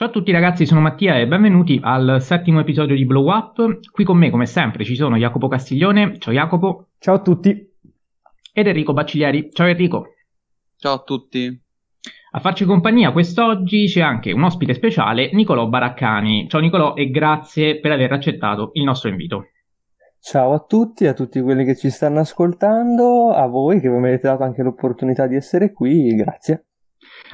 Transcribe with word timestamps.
Ciao 0.00 0.08
a 0.08 0.12
tutti 0.12 0.32
ragazzi, 0.32 0.64
sono 0.64 0.80
Mattia 0.80 1.18
e 1.18 1.26
benvenuti 1.26 1.78
al 1.82 2.22
settimo 2.22 2.58
episodio 2.58 2.96
di 2.96 3.04
Blow 3.04 3.30
Up. 3.30 3.80
Qui 3.92 4.02
con 4.02 4.16
me, 4.16 4.30
come 4.30 4.46
sempre, 4.46 4.82
ci 4.82 4.94
sono 4.94 5.18
Jacopo 5.18 5.46
Castiglione. 5.46 6.18
Ciao 6.18 6.32
Jacopo. 6.32 6.86
Ciao 6.98 7.16
a 7.16 7.20
tutti. 7.20 7.70
Ed 8.54 8.66
Enrico 8.66 8.94
Bacciglieri. 8.94 9.50
Ciao 9.52 9.66
Enrico. 9.66 10.06
Ciao 10.78 10.94
a 10.94 11.02
tutti. 11.02 11.62
A 12.30 12.40
farci 12.40 12.64
compagnia 12.64 13.12
quest'oggi 13.12 13.88
c'è 13.88 14.00
anche 14.00 14.32
un 14.32 14.42
ospite 14.42 14.72
speciale, 14.72 15.34
Nicolò 15.34 15.68
Baraccani. 15.68 16.48
Ciao 16.48 16.62
Nicolò 16.62 16.94
e 16.94 17.10
grazie 17.10 17.78
per 17.78 17.92
aver 17.92 18.10
accettato 18.12 18.70
il 18.72 18.84
nostro 18.84 19.10
invito. 19.10 19.48
Ciao 20.18 20.54
a 20.54 20.64
tutti, 20.66 21.08
a 21.08 21.12
tutti 21.12 21.42
quelli 21.42 21.66
che 21.66 21.76
ci 21.76 21.90
stanno 21.90 22.20
ascoltando, 22.20 23.32
a 23.32 23.46
voi 23.46 23.80
che 23.80 23.90
mi 23.90 23.98
avete 23.98 24.28
dato 24.28 24.44
anche 24.44 24.62
l'opportunità 24.62 25.26
di 25.26 25.36
essere 25.36 25.74
qui, 25.74 26.14
grazie. 26.14 26.69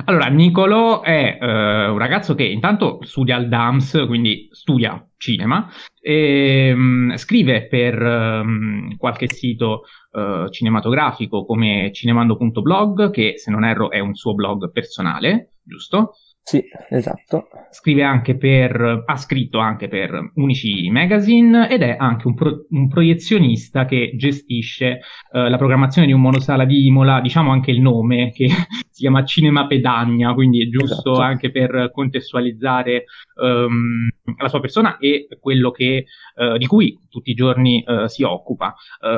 Allora, 0.05 0.27
Nicolo 0.27 1.02
è 1.02 1.39
uh, 1.41 1.45
un 1.93 1.98
ragazzo 1.98 2.34
che 2.34 2.45
intanto 2.45 2.98
studia 3.02 3.37
al 3.37 3.48
DAMS, 3.48 4.05
quindi 4.07 4.48
studia 4.51 5.05
cinema, 5.16 5.69
e 6.01 6.73
um, 6.73 7.16
scrive 7.16 7.66
per 7.66 8.01
um, 8.01 8.96
qualche 8.96 9.29
sito 9.33 9.83
uh, 10.12 10.48
cinematografico 10.51 11.45
come 11.45 11.91
cinemando.blog, 11.93 13.10
che 13.10 13.34
se 13.37 13.51
non 13.51 13.65
erro 13.65 13.91
è 13.91 13.98
un 13.98 14.15
suo 14.15 14.34
blog 14.34 14.70
personale, 14.70 15.55
giusto? 15.62 16.12
Sì, 16.48 16.62
esatto. 16.91 17.48
Scrive 17.73 18.05
anche 18.05 18.36
per, 18.36 19.02
ha 19.04 19.16
scritto 19.16 19.59
anche 19.59 19.88
per 19.88 20.30
Unici 20.34 20.88
Magazine 20.91 21.68
ed 21.68 21.82
è 21.82 21.96
anche 21.98 22.28
un, 22.28 22.34
pro, 22.34 22.66
un 22.70 22.87
proiezionista 22.87 23.84
che 23.84 24.12
gestisce 24.14 25.01
uh, 25.32 25.48
la 25.48 25.56
programmazione 25.56 26.06
di 26.06 26.12
un 26.12 26.20
monosala 26.20 26.64
di 26.64 26.87
Imola, 26.87 27.20
diciamo 27.20 27.51
anche 27.51 27.73
il 27.73 27.80
nome 27.80 28.30
che 28.30 28.46
si 28.88 29.01
chiama 29.01 29.24
Cinema 29.24 29.66
Pedagna, 29.66 30.34
quindi 30.34 30.62
è 30.62 30.68
giusto 30.68 31.14
esatto. 31.14 31.18
anche 31.18 31.51
per 31.51 31.90
contestualizzare 31.92 33.06
um, 33.42 34.09
la 34.38 34.48
sua 34.48 34.60
persona 34.60 34.98
e 34.98 35.26
quello 35.40 35.73
che, 35.73 36.04
uh, 36.37 36.59
di 36.59 36.66
cui 36.66 36.96
tutti 37.10 37.32
i 37.32 37.34
giorni 37.34 37.82
uh, 37.84 38.06
si 38.06 38.23
occupa. 38.23 38.73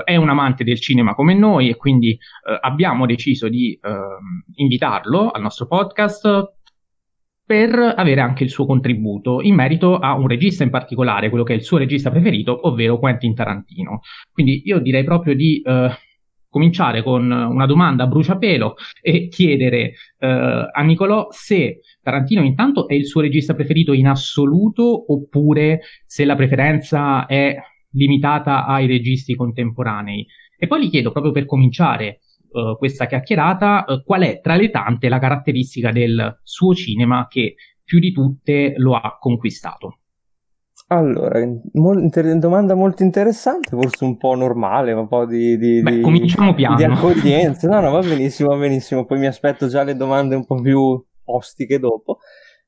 è 0.04 0.16
un 0.16 0.30
amante 0.30 0.64
del 0.64 0.80
cinema 0.80 1.14
come 1.14 1.34
noi 1.34 1.68
e 1.68 1.76
quindi 1.76 2.18
abbiamo 2.60 3.04
deciso 3.04 3.48
di 3.48 3.78
ehm, 3.82 4.44
invitarlo 4.54 5.30
al 5.30 5.42
nostro 5.42 5.66
podcast 5.66 6.56
per 7.48 7.94
avere 7.96 8.20
anche 8.20 8.44
il 8.44 8.50
suo 8.50 8.66
contributo 8.66 9.40
in 9.40 9.54
merito 9.54 9.96
a 9.96 10.12
un 10.12 10.28
regista 10.28 10.64
in 10.64 10.68
particolare, 10.68 11.30
quello 11.30 11.44
che 11.44 11.54
è 11.54 11.56
il 11.56 11.62
suo 11.62 11.78
regista 11.78 12.10
preferito, 12.10 12.68
ovvero 12.68 12.98
Quentin 12.98 13.34
Tarantino. 13.34 14.00
Quindi 14.30 14.60
io 14.66 14.78
direi 14.80 15.02
proprio 15.02 15.34
di 15.34 15.62
eh, 15.64 15.88
cominciare 16.50 17.02
con 17.02 17.30
una 17.30 17.64
domanda 17.64 18.04
a 18.04 18.06
bruciapelo 18.06 18.74
e 19.00 19.28
chiedere 19.28 19.92
eh, 20.18 20.26
a 20.70 20.82
Nicolò 20.82 21.28
se 21.30 21.80
Tarantino 22.02 22.42
intanto 22.42 22.86
è 22.86 22.92
il 22.92 23.06
suo 23.06 23.22
regista 23.22 23.54
preferito 23.54 23.94
in 23.94 24.08
assoluto 24.08 25.10
oppure 25.10 25.80
se 26.04 26.26
la 26.26 26.36
preferenza 26.36 27.24
è 27.24 27.56
limitata 27.92 28.66
ai 28.66 28.86
registi 28.86 29.34
contemporanei. 29.34 30.26
E 30.58 30.66
poi 30.66 30.84
gli 30.84 30.90
chiedo 30.90 31.12
proprio 31.12 31.32
per 31.32 31.46
cominciare 31.46 32.20
uh, 32.50 32.76
questa 32.76 33.06
chiacchierata, 33.06 33.84
uh, 33.86 34.02
qual 34.02 34.22
è 34.22 34.40
tra 34.40 34.54
le 34.54 34.70
tante 34.70 35.08
la 35.08 35.18
caratteristica 35.18 35.90
del 35.90 36.40
suo 36.42 36.74
cinema 36.74 37.26
che 37.28 37.54
più 37.84 37.98
di 37.98 38.12
tutte 38.12 38.74
lo 38.76 38.94
ha 38.94 39.16
conquistato? 39.18 39.98
Allora, 40.90 41.38
mo- 41.72 41.98
inter- 41.98 42.38
domanda 42.38 42.74
molto 42.74 43.02
interessante, 43.02 43.70
forse 43.70 44.04
un 44.04 44.16
po' 44.16 44.34
normale, 44.34 44.92
un 44.92 45.06
po' 45.06 45.26
di, 45.26 45.58
di, 45.58 45.82
Beh, 45.82 46.00
cominciamo 46.00 46.54
piano. 46.54 46.76
di 46.76 46.84
accoglienza. 46.84 47.68
No, 47.68 47.80
no, 47.80 47.90
va 47.90 48.00
benissimo, 48.00 48.50
va 48.50 48.56
benissimo. 48.56 49.04
Poi 49.04 49.18
mi 49.18 49.26
aspetto 49.26 49.68
già 49.68 49.82
le 49.82 49.96
domande 49.96 50.34
un 50.34 50.46
po' 50.46 50.60
più 50.62 51.02
ostiche 51.24 51.78
dopo. 51.78 52.18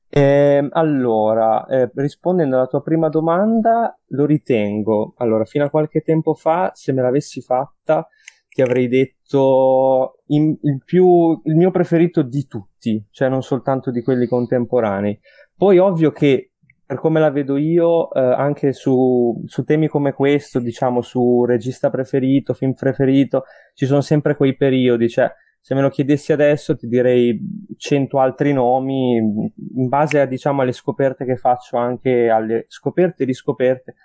Eh, 0.07 0.67
allora, 0.71 1.65
eh, 1.65 1.89
rispondendo 1.95 2.57
alla 2.57 2.67
tua 2.67 2.81
prima 2.81 3.09
domanda, 3.09 3.97
lo 4.09 4.25
ritengo. 4.25 5.13
Allora, 5.17 5.45
fino 5.45 5.65
a 5.65 5.69
qualche 5.69 6.01
tempo 6.01 6.35
fa, 6.35 6.71
se 6.75 6.91
me 6.91 7.01
l'avessi 7.01 7.41
fatta, 7.41 8.07
ti 8.49 8.61
avrei 8.61 8.87
detto 8.87 9.20
in, 9.37 10.57
il, 10.61 10.81
più, 10.83 11.39
il 11.43 11.55
mio 11.55 11.71
preferito 11.71 12.21
di 12.21 12.45
tutti, 12.47 13.05
cioè 13.11 13.29
non 13.29 13.41
soltanto 13.41 13.91
di 13.91 14.01
quelli 14.01 14.27
contemporanei. 14.27 15.19
Poi 15.55 15.77
ovvio 15.77 16.11
che 16.11 16.51
per 16.91 16.99
come 16.99 17.21
la 17.21 17.29
vedo 17.29 17.55
io, 17.55 18.11
eh, 18.11 18.19
anche 18.19 18.73
su, 18.73 19.41
su, 19.45 19.63
temi 19.63 19.87
come 19.87 20.11
questo, 20.11 20.59
diciamo 20.59 21.01
su 21.01 21.45
regista 21.45 21.89
preferito, 21.89 22.53
film 22.53 22.73
preferito, 22.73 23.43
ci 23.73 23.85
sono 23.85 24.01
sempre 24.01 24.35
quei 24.35 24.57
periodi, 24.57 25.07
cioè 25.07 25.31
se 25.57 25.73
me 25.73 25.81
lo 25.81 25.89
chiedessi 25.89 26.33
adesso 26.33 26.75
ti 26.75 26.87
direi 26.87 27.39
cento 27.77 28.19
altri 28.19 28.51
nomi 28.51 29.15
in 29.15 29.87
base 29.87 30.19
a, 30.19 30.25
diciamo, 30.25 30.63
alle 30.63 30.73
scoperte 30.73 31.23
che 31.23 31.37
faccio, 31.37 31.77
anche 31.77 32.29
alle 32.29 32.65
scoperte 32.67 33.23
e 33.23 33.25
riscoperte 33.25 33.95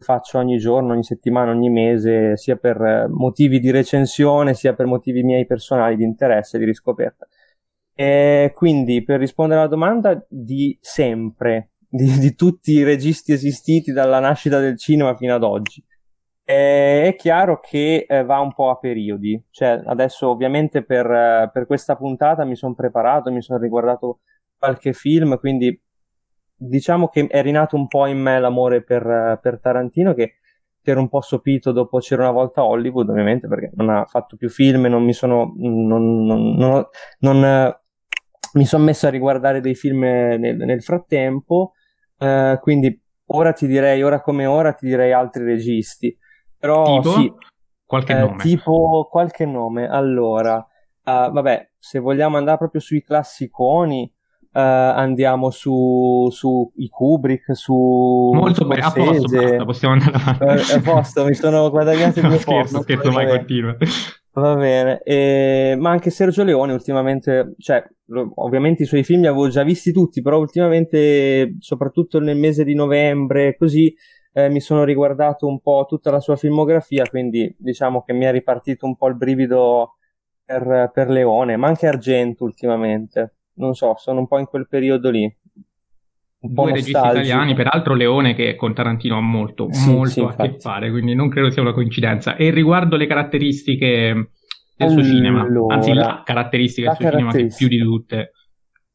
faccio 0.00 0.38
ogni 0.38 0.58
giorno, 0.58 0.92
ogni 0.92 1.04
settimana, 1.04 1.50
ogni 1.50 1.70
mese, 1.70 2.36
sia 2.36 2.56
per 2.56 3.06
motivi 3.08 3.60
di 3.60 3.70
recensione, 3.70 4.54
sia 4.54 4.74
per 4.74 4.86
motivi 4.86 5.22
miei 5.22 5.46
personali 5.46 5.96
di 5.96 6.04
interesse, 6.04 6.58
di 6.58 6.64
riscoperta. 6.64 7.28
E 7.94 8.52
quindi, 8.54 9.04
per 9.04 9.20
rispondere 9.20 9.60
alla 9.60 9.68
domanda, 9.68 10.24
di 10.28 10.76
sempre, 10.80 11.72
di, 11.88 12.18
di 12.18 12.34
tutti 12.34 12.72
i 12.72 12.82
registi 12.82 13.32
esistiti 13.32 13.92
dalla 13.92 14.20
nascita 14.20 14.58
del 14.58 14.78
cinema 14.78 15.14
fino 15.14 15.34
ad 15.34 15.44
oggi. 15.44 15.84
E 16.44 17.08
è 17.08 17.16
chiaro 17.16 17.60
che 17.60 18.06
eh, 18.08 18.24
va 18.24 18.40
un 18.40 18.52
po' 18.52 18.70
a 18.70 18.78
periodi, 18.78 19.40
cioè 19.50 19.82
adesso 19.84 20.28
ovviamente 20.28 20.82
per, 20.82 21.50
per 21.52 21.66
questa 21.66 21.94
puntata 21.94 22.44
mi 22.44 22.56
sono 22.56 22.74
preparato, 22.74 23.30
mi 23.30 23.40
sono 23.40 23.60
riguardato 23.60 24.20
qualche 24.58 24.92
film, 24.92 25.38
quindi 25.38 25.80
diciamo 26.60 27.08
che 27.08 27.26
è 27.26 27.42
rinato 27.42 27.74
un 27.74 27.88
po' 27.88 28.06
in 28.06 28.20
me 28.20 28.38
l'amore 28.38 28.82
per, 28.82 29.38
per 29.40 29.58
Tarantino 29.58 30.12
che 30.12 30.34
ero 30.82 31.00
un 31.00 31.08
po' 31.08 31.20
sopito 31.20 31.72
dopo 31.72 31.98
C'era 31.98 32.22
una 32.22 32.32
volta 32.32 32.64
Hollywood, 32.64 33.08
ovviamente, 33.08 33.48
perché 33.48 33.70
non 33.74 33.90
ha 33.90 34.04
fatto 34.04 34.36
più 34.36 34.48
film, 34.48 34.86
non 34.86 35.04
mi 35.04 35.12
sono. 35.12 35.52
Non, 35.56 36.24
non, 36.24 36.54
non, 36.54 36.86
non 37.20 37.44
eh, 37.44 37.80
mi 38.54 38.64
sono 38.64 38.84
messo 38.84 39.06
a 39.06 39.10
riguardare 39.10 39.60
dei 39.60 39.74
film 39.74 40.00
nel, 40.00 40.56
nel 40.56 40.82
frattempo. 40.82 41.72
Eh, 42.18 42.58
quindi 42.60 43.00
ora 43.26 43.52
ti 43.52 43.66
direi, 43.66 44.02
ora 44.02 44.20
come 44.20 44.46
ora 44.46 44.72
ti 44.72 44.86
direi 44.86 45.12
altri 45.12 45.44
registi. 45.44 46.16
Però 46.58 47.00
tipo? 47.00 47.10
sì. 47.14 47.32
Qualche 47.84 48.12
eh, 48.12 48.20
nome. 48.20 48.36
Tipo 48.38 49.08
qualche 49.10 49.46
nome. 49.46 49.88
Allora, 49.88 50.56
uh, 50.56 51.30
vabbè, 51.30 51.70
se 51.76 51.98
vogliamo 51.98 52.36
andare 52.36 52.58
proprio 52.58 52.80
sui 52.80 53.02
classiconi. 53.02 54.12
Uh, 54.52 54.58
andiamo 54.58 55.50
su, 55.50 56.26
su 56.32 56.72
i 56.78 56.88
Kubrick, 56.88 57.54
su 57.54 57.72
molto 58.34 58.66
bene, 58.66 58.80
a 58.80 58.90
posto, 58.90 59.36
basta, 59.36 59.64
possiamo 59.64 59.94
andare 59.94 60.16
avanti. 60.16 60.72
Uh, 60.72 60.74
a 60.74 60.80
posto, 60.80 61.24
mi 61.24 61.34
sono 61.34 61.70
guadagnato 61.70 62.18
il 62.20 62.26
mio 62.26 62.38
scherzo, 62.38 62.78
posto. 62.78 62.82
Scherzo, 62.82 63.10
vai, 63.12 63.28
continua. 63.28 63.76
Va 64.32 64.56
bene, 64.56 65.02
e... 65.04 65.76
ma 65.78 65.90
anche 65.90 66.10
Sergio 66.10 66.42
Leone 66.42 66.72
ultimamente, 66.72 67.54
cioè, 67.58 67.84
ovviamente 68.34 68.82
i 68.82 68.86
suoi 68.86 69.04
film 69.04 69.20
li 69.20 69.28
avevo 69.28 69.48
già 69.48 69.62
visti 69.62 69.92
tutti, 69.92 70.20
però 70.20 70.38
ultimamente, 70.38 71.54
soprattutto 71.60 72.18
nel 72.18 72.36
mese 72.36 72.64
di 72.64 72.74
novembre, 72.74 73.56
così, 73.56 73.94
eh, 74.32 74.48
mi 74.48 74.60
sono 74.60 74.82
riguardato 74.82 75.46
un 75.46 75.60
po' 75.60 75.84
tutta 75.88 76.10
la 76.10 76.20
sua 76.20 76.34
filmografia, 76.34 77.04
quindi 77.08 77.54
diciamo 77.56 78.02
che 78.02 78.12
mi 78.14 78.24
è 78.24 78.32
ripartito 78.32 78.84
un 78.84 78.96
po' 78.96 79.06
il 79.06 79.16
brivido 79.16 79.94
per, 80.44 80.90
per 80.92 81.08
Leone, 81.08 81.56
ma 81.56 81.68
anche 81.68 81.86
Argento 81.86 82.42
ultimamente 82.42 83.34
non 83.54 83.74
so, 83.74 83.94
sono 83.96 84.20
un 84.20 84.28
po' 84.28 84.38
in 84.38 84.46
quel 84.46 84.66
periodo 84.68 85.10
lì. 85.10 85.22
Un 86.42 86.52
Due 86.54 86.72
registi 86.72 86.92
italiani, 86.92 87.54
peraltro 87.54 87.94
Leone 87.94 88.34
che 88.34 88.54
con 88.54 88.72
Tarantino 88.72 89.18
ha 89.18 89.20
molto, 89.20 89.68
sì, 89.70 89.90
molto 89.90 90.10
sì, 90.10 90.20
a 90.20 90.34
che 90.34 90.58
fare, 90.58 90.90
quindi 90.90 91.14
non 91.14 91.28
credo 91.28 91.50
sia 91.50 91.60
una 91.60 91.74
coincidenza. 91.74 92.36
E 92.36 92.50
riguardo 92.50 92.96
le 92.96 93.06
caratteristiche 93.06 94.30
del 94.76 94.88
allora, 94.88 95.02
suo 95.02 95.14
cinema, 95.14 95.46
anzi 95.68 95.92
la 95.92 96.22
caratteristica 96.24 96.88
la 96.88 96.96
del 96.98 97.08
suo 97.08 97.18
cinema 97.18 97.32
che 97.32 97.54
più 97.54 97.68
di 97.68 97.78
tutte. 97.78 98.32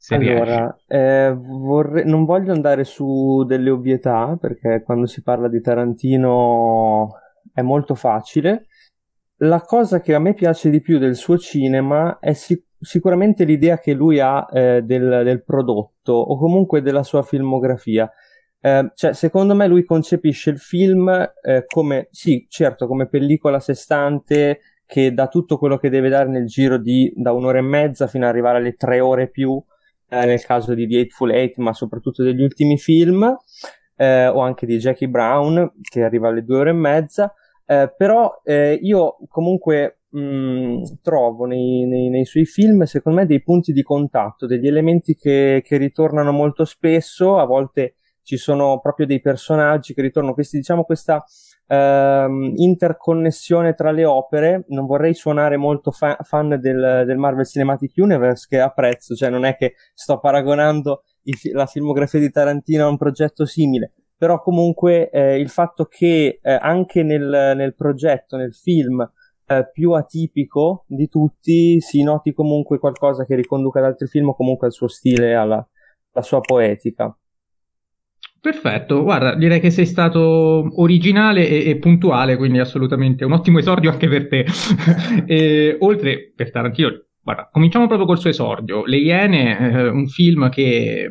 Allora, 0.09 0.75
eh, 0.87 1.33
vorrei, 1.35 2.05
non 2.05 2.25
voglio 2.25 2.51
andare 2.51 2.83
su 2.83 3.43
delle 3.47 3.71
ovvietà 3.71 4.37
perché 4.39 4.83
quando 4.83 5.07
si 5.07 5.23
parla 5.23 5.47
di 5.47 5.61
Tarantino 5.61 7.15
è 7.53 7.61
molto 7.61 7.95
facile. 7.95 8.67
La 9.39 9.61
cosa 9.61 9.99
che 9.99 10.13
a 10.13 10.19
me 10.19 10.33
piace 10.33 10.69
di 10.69 10.79
più 10.81 10.97
del 10.97 11.15
suo 11.15 11.37
cinema 11.37 12.19
è 12.19 12.33
sicuramente 12.33 12.63
sicuramente 12.85 13.43
l'idea 13.43 13.79
che 13.79 13.93
lui 13.93 14.19
ha 14.19 14.45
eh, 14.51 14.81
del, 14.83 15.23
del, 15.23 15.43
prodotto 15.43 16.13
o 16.13 16.37
comunque 16.37 16.81
della 16.81 17.03
sua 17.03 17.23
filmografia. 17.23 18.09
Eh, 18.59 18.91
cioè, 18.93 19.13
secondo 19.13 19.55
me 19.55 19.67
lui 19.67 19.83
concepisce 19.83 20.51
il 20.51 20.59
film 20.59 21.09
eh, 21.09 21.65
come, 21.67 22.07
sì, 22.11 22.45
certo, 22.49 22.87
come 22.87 23.07
pellicola 23.07 23.57
a 23.57 23.59
sé 23.59 23.73
stante 23.73 24.59
che 24.85 25.13
dà 25.13 25.27
tutto 25.27 25.57
quello 25.57 25.77
che 25.77 25.89
deve 25.89 26.09
dare 26.09 26.29
nel 26.29 26.45
giro 26.45 26.77
di 26.77 27.11
da 27.15 27.31
un'ora 27.31 27.57
e 27.57 27.61
mezza 27.61 28.07
fino 28.07 28.25
ad 28.25 28.31
arrivare 28.31 28.59
alle 28.59 28.75
tre 28.75 28.99
ore 28.99 29.29
più, 29.29 29.61
eh, 30.09 30.25
nel 30.25 30.43
caso 30.43 30.73
di 30.73 30.87
The 30.87 30.97
Eightful 30.97 31.31
Eight, 31.31 31.57
ma 31.57 31.73
soprattutto 31.73 32.23
degli 32.23 32.41
ultimi 32.41 32.77
film, 32.77 33.35
eh, 33.95 34.27
o 34.27 34.39
anche 34.41 34.65
di 34.65 34.77
Jackie 34.77 35.09
Brown, 35.09 35.73
che 35.81 36.03
arriva 36.03 36.27
alle 36.29 36.43
due 36.43 36.57
ore 36.57 36.69
e 36.69 36.73
mezza. 36.73 37.33
Eh, 37.65 37.93
però 37.97 38.41
io 38.45 39.17
comunque 39.27 40.01
mh, 40.09 40.99
trovo 41.01 41.45
nei, 41.45 41.85
nei, 41.85 42.09
nei, 42.09 42.25
suoi 42.25 42.45
film, 42.45 42.83
secondo 42.83 43.19
me, 43.19 43.25
dei 43.25 43.41
punti 43.41 43.73
di 43.73 43.81
contatto, 43.83 44.45
degli 44.45 44.67
elementi 44.67 45.15
che, 45.15 45.61
che 45.65 45.77
ritornano 45.77 46.31
molto 46.31 46.65
spesso, 46.65 47.37
a 47.37 47.45
volte 47.45 47.95
ci 48.25 48.37
sono 48.37 48.79
proprio 48.79 49.05
dei 49.05 49.21
personaggi 49.21 49.93
che 49.93 50.01
ritornano, 50.01 50.33
questi, 50.33 50.57
diciamo, 50.57 50.83
questa 50.83 51.23
ehm, 51.67 52.53
interconnessione 52.55 53.73
tra 53.73 53.91
le 53.91 54.05
opere. 54.05 54.65
Non 54.69 54.85
vorrei 54.85 55.13
suonare 55.13 55.57
molto 55.57 55.91
fa- 55.91 56.17
fan 56.21 56.59
del, 56.59 57.03
del, 57.05 57.17
Marvel 57.17 57.45
Cinematic 57.45 57.93
Universe, 57.97 58.47
che 58.49 58.59
apprezzo, 58.59 59.15
cioè 59.15 59.29
non 59.29 59.45
è 59.45 59.55
che 59.55 59.75
sto 59.93 60.19
paragonando 60.19 61.03
la 61.53 61.65
filmografia 61.65 62.19
di 62.19 62.29
Tarantino 62.29 62.85
a 62.85 62.89
un 62.89 62.97
progetto 62.97 63.45
simile, 63.45 63.93
però 64.17 64.41
comunque 64.41 65.09
eh, 65.09 65.39
il 65.39 65.49
fatto 65.49 65.85
che 65.85 66.39
eh, 66.41 66.57
anche 66.61 67.03
nel, 67.03 67.53
nel, 67.55 67.75
progetto, 67.75 68.37
nel 68.37 68.53
film 68.53 69.07
eh, 69.47 69.69
più 69.71 69.91
atipico 69.91 70.85
di 70.87 71.07
tutti, 71.07 71.79
si 71.81 72.03
noti 72.03 72.33
comunque 72.33 72.79
qualcosa 72.79 73.25
che 73.25 73.35
riconduca 73.35 73.79
ad 73.79 73.85
altri 73.85 74.07
film 74.07 74.29
o 74.29 74.35
comunque 74.35 74.67
al 74.67 74.73
suo 74.73 74.87
stile, 74.87 75.35
alla, 75.35 75.55
alla 75.55 76.23
sua 76.23 76.39
poetica. 76.39 77.15
Perfetto, 78.45 79.01
guarda, 79.01 79.33
direi 79.33 79.59
che 79.59 79.71
sei 79.71 79.87
stato 79.87 80.69
originale 80.79 81.47
e, 81.47 81.67
e 81.67 81.77
puntuale, 81.77 82.37
quindi 82.37 82.59
assolutamente 82.59 83.25
un 83.25 83.31
ottimo 83.31 83.57
esordio 83.57 83.89
anche 83.89 84.07
per 84.07 84.27
te. 84.27 84.45
e, 85.25 85.75
oltre 85.79 86.31
per 86.35 86.51
Tarantino, 86.51 87.05
guarda, 87.23 87.49
cominciamo 87.51 87.87
proprio 87.87 88.05
col 88.05 88.19
suo 88.19 88.29
esordio. 88.29 88.85
Le 88.85 88.97
Iene, 88.97 89.57
eh, 89.57 89.87
un 89.87 90.05
film 90.05 90.49
che 90.49 91.09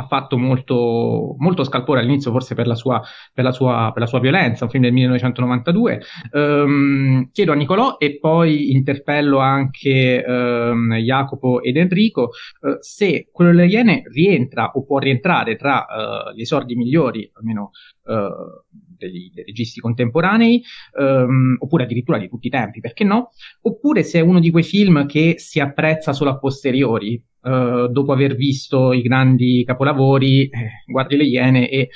ha 0.00 0.06
fatto 0.06 0.38
molto, 0.38 1.34
molto 1.38 1.64
scalpore 1.64 2.00
all'inizio, 2.00 2.30
forse 2.30 2.54
per 2.54 2.66
la, 2.66 2.74
sua, 2.74 3.00
per, 3.32 3.44
la 3.44 3.52
sua, 3.52 3.90
per 3.92 4.02
la, 4.02 4.08
sua, 4.08 4.20
violenza, 4.20 4.64
un 4.64 4.70
film 4.70 4.82
del 4.82 4.92
1992. 4.92 6.00
Um, 6.32 6.40
ehm, 6.40 7.30
chiedo 7.32 7.52
a 7.52 7.54
Nicolò 7.54 7.96
e 7.98 8.18
poi 8.18 8.72
interpello 8.72 9.38
anche 9.38 10.24
um, 10.26 10.94
Jacopo 10.94 11.62
ed 11.62 11.76
Enrico 11.76 12.30
uh, 12.60 12.76
se 12.80 13.28
quello 13.30 13.50
delle 13.50 13.66
Iene 13.66 14.02
rientra 14.12 14.72
o 14.74 14.84
può 14.84 14.98
rientrare 14.98 15.56
tra 15.56 15.86
uh, 15.86 16.34
gli 16.34 16.40
esordi 16.40 16.74
migliori, 16.74 17.30
almeno 17.34 17.70
uh, 18.04 18.89
degli, 19.06 19.30
dei 19.32 19.44
registi 19.44 19.80
contemporanei, 19.80 20.62
um, 20.98 21.56
oppure 21.58 21.84
addirittura 21.84 22.18
di 22.18 22.28
tutti 22.28 22.46
i 22.46 22.50
tempi, 22.50 22.80
perché 22.80 23.04
no? 23.04 23.30
Oppure 23.62 24.02
se 24.02 24.18
è 24.18 24.22
uno 24.22 24.40
di 24.40 24.50
quei 24.50 24.62
film 24.62 25.06
che 25.06 25.34
si 25.38 25.60
apprezza 25.60 26.12
solo 26.12 26.30
a 26.30 26.38
posteriori, 26.38 27.22
uh, 27.42 27.88
dopo 27.88 28.12
aver 28.12 28.34
visto 28.34 28.92
i 28.92 29.02
grandi 29.02 29.64
capolavori, 29.64 30.48
eh, 30.48 30.70
guardi 30.86 31.16
le 31.16 31.24
Iene 31.24 31.68
e 31.68 31.88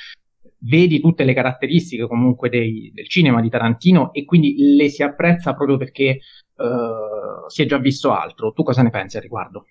vedi 0.66 1.00
tutte 1.00 1.24
le 1.24 1.34
caratteristiche 1.34 2.06
comunque 2.06 2.48
dei, 2.48 2.90
del 2.94 3.08
cinema 3.08 3.40
di 3.40 3.50
Tarantino 3.50 4.12
e 4.12 4.24
quindi 4.24 4.54
le 4.76 4.88
si 4.88 5.02
apprezza 5.02 5.54
proprio 5.54 5.76
perché 5.76 6.20
uh, 6.56 7.48
si 7.48 7.62
è 7.62 7.66
già 7.66 7.78
visto 7.78 8.12
altro. 8.12 8.52
Tu 8.52 8.62
cosa 8.62 8.82
ne 8.82 8.90
pensi 8.90 9.16
al 9.16 9.22
riguardo? 9.22 9.66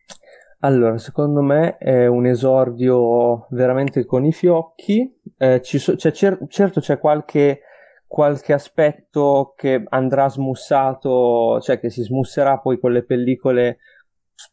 Allora, 0.65 0.97
secondo 0.97 1.41
me 1.41 1.77
è 1.77 2.07
un 2.07 2.25
esordio 2.25 3.47
veramente 3.49 4.05
con 4.05 4.23
i 4.23 4.31
fiocchi. 4.31 5.13
Eh, 5.37 5.59
so, 5.61 5.95
c'è 5.95 6.11
cer- 6.13 6.47
certo 6.47 6.79
c'è 6.79 6.99
qualche, 6.99 7.59
qualche, 8.07 8.53
aspetto 8.53 9.55
che 9.57 9.83
andrà 9.89 10.29
smussato, 10.29 11.59
cioè 11.59 11.79
che 11.79 11.89
si 11.89 12.01
smusserà 12.03 12.59
poi 12.59 12.79
con 12.79 12.93
le 12.93 13.03
pellicole. 13.03 13.79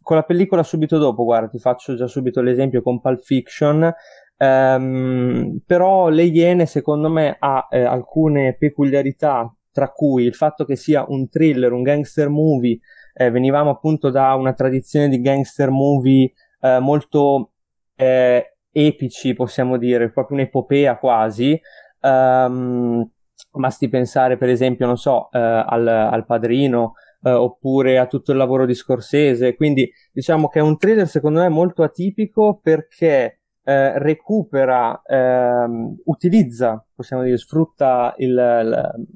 Con 0.03 0.17
la 0.17 0.25
pellicola 0.25 0.65
subito 0.65 0.99
dopo, 0.99 1.23
guarda, 1.23 1.47
ti 1.47 1.61
faccio 1.61 1.95
già 1.95 2.09
subito 2.09 2.43
l'esempio 2.43 2.83
con 2.83 3.01
Pulp 3.01 3.21
Fiction. 3.23 3.95
Um, 4.37 5.61
però 5.65 6.09
Le 6.09 6.25
Iene, 6.25 6.67
secondo 6.67 7.09
me, 7.09 7.37
ha 7.39 7.69
eh, 7.71 7.85
alcune 7.85 8.57
peculiarità, 8.57 9.55
tra 9.71 9.91
cui 9.93 10.25
il 10.25 10.35
fatto 10.35 10.65
che 10.65 10.75
sia 10.75 11.05
un 11.07 11.29
thriller, 11.29 11.71
un 11.71 11.83
gangster 11.83 12.29
movie 12.29 12.79
eh, 13.15 13.31
venivamo 13.31 13.71
appunto 13.71 14.11
da 14.11 14.35
una 14.35 14.53
tradizione 14.53 15.09
di 15.09 15.21
gangster 15.21 15.71
movie 15.71 16.33
eh, 16.61 16.79
molto 16.79 17.53
eh, 17.97 18.57
epici, 18.73 19.35
possiamo 19.35 19.77
dire, 19.77 20.11
proprio 20.11 20.39
un'epopea 20.39 20.97
quasi. 20.99 21.61
Um, 22.01 23.09
basti 23.53 23.89
pensare, 23.89 24.37
per 24.37 24.49
esempio, 24.49 24.87
non 24.87 24.97
so, 24.97 25.29
uh, 25.33 25.39
al, 25.39 25.87
al, 25.87 26.25
Padrino 26.25 26.95
uh, 27.23 27.31
oppure 27.31 27.99
a 27.99 28.07
tutto 28.07 28.33
il 28.33 28.39
lavoro 28.39 28.67
di 28.67 28.75
Scorsese. 28.75 29.55
Quindi 29.55 29.91
diciamo 30.13 30.49
che 30.49 30.61
è 30.61 30.63
un 30.63 30.77
thriller, 30.77 31.09
secondo 31.09 31.41
me, 31.41 31.49
molto 31.49 31.83
atipico 31.83 32.61
perché 32.63 33.41
uh, 33.63 33.73
recupera, 33.97 35.03
ehm, 35.05 35.97
utilizza, 36.05 36.85
possiamo 36.95 37.23
dire, 37.23 37.37
sfrutta 37.39 38.15
il, 38.19 38.29
il 38.31 39.07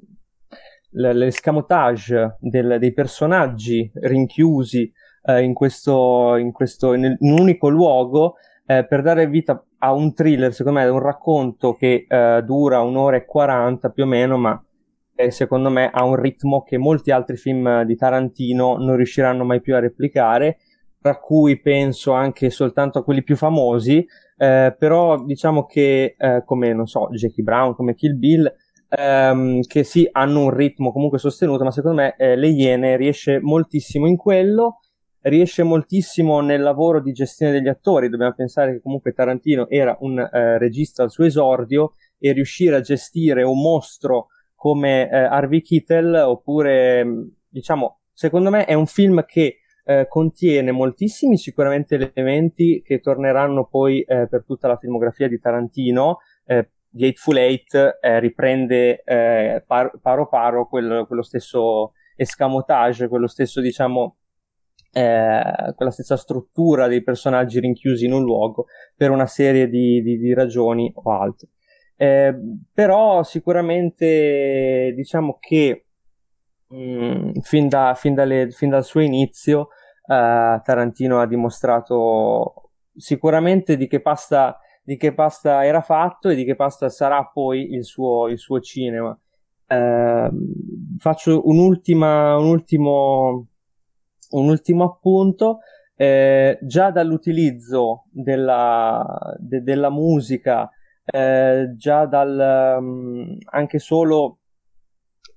l'escamotage 0.94 2.36
dei 2.40 2.92
personaggi 2.92 3.90
rinchiusi 3.94 4.90
eh, 5.24 5.42
in, 5.42 5.52
questo, 5.52 6.36
in, 6.36 6.52
questo, 6.52 6.94
in, 6.94 7.16
un 7.18 7.38
unico 7.38 7.68
luogo 7.68 8.34
eh, 8.66 8.86
per 8.86 9.02
dare 9.02 9.26
vita 9.26 9.64
a 9.78 9.92
un 9.92 10.14
thriller, 10.14 10.52
secondo 10.52 10.78
me, 10.78 10.86
è 10.86 10.90
un 10.90 11.00
racconto 11.00 11.74
che 11.74 12.06
eh, 12.08 12.42
dura 12.44 12.80
un'ora 12.80 13.16
e 13.16 13.24
quaranta 13.24 13.90
più 13.90 14.04
o 14.04 14.06
meno, 14.06 14.38
ma 14.38 14.62
secondo 15.28 15.70
me 15.70 15.90
ha 15.92 16.04
un 16.04 16.16
ritmo 16.16 16.62
che 16.62 16.76
molti 16.76 17.10
altri 17.10 17.36
film 17.36 17.82
di 17.82 17.94
Tarantino 17.94 18.76
non 18.78 18.96
riusciranno 18.96 19.44
mai 19.44 19.60
più 19.60 19.74
a 19.74 19.80
replicare, 19.80 20.58
tra 21.00 21.18
cui 21.18 21.60
penso 21.60 22.12
anche 22.12 22.48
soltanto 22.50 22.98
a 22.98 23.04
quelli 23.04 23.22
più 23.22 23.36
famosi, 23.36 24.04
eh, 24.38 24.74
però 24.76 25.22
diciamo 25.22 25.66
che 25.66 26.14
eh, 26.16 26.42
come, 26.44 26.72
non 26.72 26.86
so, 26.86 27.08
Jackie 27.10 27.44
Brown, 27.44 27.74
come 27.74 27.94
Kill 27.94 28.18
Bill, 28.18 28.50
ehm, 28.96 29.62
che 29.62 29.84
sì, 29.84 30.08
hanno 30.10 30.42
un 30.42 30.50
ritmo 30.50 30.92
comunque 30.92 31.18
sostenuto, 31.18 31.64
ma 31.64 31.70
secondo 31.70 32.02
me 32.02 32.14
eh, 32.16 32.36
Le 32.36 32.48
Iene 32.48 32.96
riesce 32.96 33.40
moltissimo 33.40 34.06
in 34.06 34.16
quello, 34.16 34.80
riesce 35.22 35.62
moltissimo 35.62 36.40
nel 36.40 36.60
lavoro 36.60 37.00
di 37.00 37.12
gestione 37.12 37.52
degli 37.52 37.68
attori, 37.68 38.08
dobbiamo 38.08 38.34
pensare 38.34 38.72
che 38.72 38.80
comunque 38.80 39.12
Tarantino 39.12 39.68
era 39.68 39.96
un 40.00 40.18
eh, 40.18 40.58
regista 40.58 41.02
al 41.02 41.10
suo 41.10 41.24
esordio 41.24 41.94
e 42.18 42.32
riuscire 42.32 42.76
a 42.76 42.80
gestire 42.80 43.42
un 43.42 43.60
mostro 43.60 44.28
come 44.54 45.10
eh, 45.10 45.16
Harvey 45.16 45.60
Keitel 45.60 46.14
oppure 46.14 47.04
diciamo 47.48 47.98
secondo 48.12 48.48
me 48.50 48.64
è 48.64 48.72
un 48.74 48.86
film 48.86 49.24
che 49.26 49.58
eh, 49.84 50.06
contiene 50.08 50.72
moltissimi 50.72 51.36
sicuramente 51.36 51.96
elementi 51.96 52.80
che 52.82 53.00
torneranno 53.00 53.66
poi 53.66 54.00
eh, 54.00 54.26
per 54.26 54.44
tutta 54.46 54.68
la 54.68 54.76
filmografia 54.76 55.28
di 55.28 55.38
Tarantino 55.38 56.20
eh, 56.46 56.70
The 56.96 57.06
Eightful 57.06 57.36
Eight 57.36 57.98
eh, 58.00 58.20
riprende 58.20 59.02
eh, 59.02 59.64
par- 59.66 59.98
paro 60.00 60.28
paro 60.28 60.68
quello, 60.68 61.06
quello, 61.06 61.22
stesso 61.22 61.92
escamotage, 62.14 63.08
quello 63.08 63.26
stesso, 63.26 63.60
diciamo, 63.60 64.18
eh, 64.92 65.72
quella 65.74 65.90
stessa 65.90 66.16
struttura 66.16 66.86
dei 66.86 67.02
personaggi 67.02 67.58
rinchiusi 67.58 68.04
in 68.04 68.12
un 68.12 68.22
luogo 68.22 68.66
per 68.94 69.10
una 69.10 69.26
serie 69.26 69.68
di, 69.68 70.00
di, 70.02 70.18
di 70.18 70.32
ragioni 70.32 70.88
o 70.94 71.10
altre. 71.10 71.48
Eh, 71.96 72.32
però 72.72 73.24
sicuramente 73.24 74.92
diciamo 74.94 75.38
che 75.40 75.86
mh, 76.68 76.76
mm, 76.76 77.30
fin, 77.40 77.68
da, 77.68 77.94
fin, 77.96 78.14
dalle, 78.14 78.50
fin, 78.50 78.68
dal 78.68 78.84
suo 78.84 79.00
inizio 79.00 79.68
eh, 80.06 80.60
Tarantino 80.62 81.20
ha 81.20 81.26
dimostrato 81.26 82.70
sicuramente 82.96 83.76
di 83.76 83.88
che 83.88 84.00
pasta 84.00 84.58
di 84.84 84.96
che 84.98 85.14
pasta 85.14 85.64
era 85.64 85.80
fatto 85.80 86.28
e 86.28 86.34
di 86.34 86.44
che 86.44 86.54
pasta 86.54 86.90
sarà 86.90 87.24
poi 87.24 87.72
il 87.72 87.84
suo, 87.84 88.28
il 88.28 88.38
suo 88.38 88.60
cinema. 88.60 89.18
Eh, 89.66 90.30
faccio 90.98 91.48
un, 91.48 91.58
ultimo, 91.58 92.38
un 94.30 94.48
ultimo 94.48 94.84
appunto. 94.84 95.60
Eh, 95.96 96.58
già 96.62 96.90
dall'utilizzo 96.90 98.04
della, 98.10 99.34
de, 99.38 99.62
della 99.62 99.90
musica, 99.90 100.68
eh, 101.04 101.72
già 101.76 102.06
dal 102.06 102.76
um, 102.78 103.38
anche 103.50 103.78
solo 103.78 104.40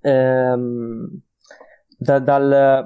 ehm, 0.01 1.21
da, 1.97 2.19
dal, 2.19 2.85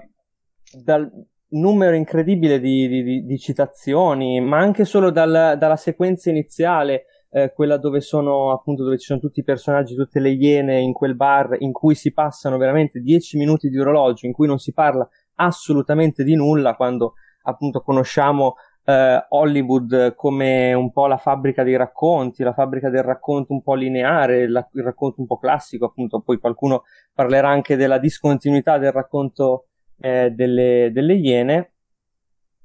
dal, 0.83 1.11
numero 1.51 1.95
incredibile 1.95 2.59
di, 2.59 2.87
di, 2.87 3.25
di, 3.25 3.39
citazioni, 3.39 4.39
ma 4.39 4.59
anche 4.59 4.85
solo 4.85 5.11
dal, 5.11 5.55
dalla 5.57 5.75
sequenza 5.75 6.29
iniziale, 6.29 7.05
eh, 7.29 7.51
quella 7.53 7.77
dove 7.77 8.01
sono 8.01 8.51
appunto 8.51 8.83
dove 8.83 8.97
ci 8.97 9.05
sono 9.05 9.19
tutti 9.19 9.39
i 9.39 9.43
personaggi, 9.43 9.95
tutte 9.95 10.19
le 10.19 10.31
iene 10.31 10.79
in 10.79 10.93
quel 10.93 11.15
bar 11.15 11.55
in 11.59 11.71
cui 11.71 11.95
si 11.95 12.11
passano 12.11 12.57
veramente 12.57 12.99
dieci 12.99 13.37
minuti 13.37 13.69
di 13.69 13.79
orologio, 13.79 14.25
in 14.25 14.33
cui 14.33 14.47
non 14.47 14.59
si 14.59 14.73
parla 14.73 15.07
assolutamente 15.35 16.23
di 16.23 16.35
nulla, 16.35 16.75
quando 16.75 17.13
appunto 17.43 17.81
conosciamo 17.81 18.55
eh, 18.83 19.25
Hollywood 19.29 20.15
come 20.15 20.73
un 20.73 20.91
po' 20.91 21.07
la 21.07 21.17
fabbrica 21.17 21.63
dei 21.63 21.75
racconti, 21.75 22.43
la 22.43 22.53
fabbrica 22.53 22.89
del 22.89 23.03
racconto 23.03 23.53
un 23.53 23.61
po' 23.61 23.75
lineare, 23.75 24.47
la, 24.49 24.67
il 24.73 24.83
racconto 24.83 25.21
un 25.21 25.27
po' 25.27 25.37
classico, 25.37 25.85
appunto 25.85 26.21
poi 26.21 26.37
qualcuno 26.37 26.83
parlerà 27.13 27.49
anche 27.49 27.75
della 27.75 27.97
discontinuità 27.97 28.77
del 28.77 28.91
racconto 28.91 29.67
eh, 30.01 30.31
delle, 30.31 30.89
delle 30.91 31.13
Iene 31.13 31.73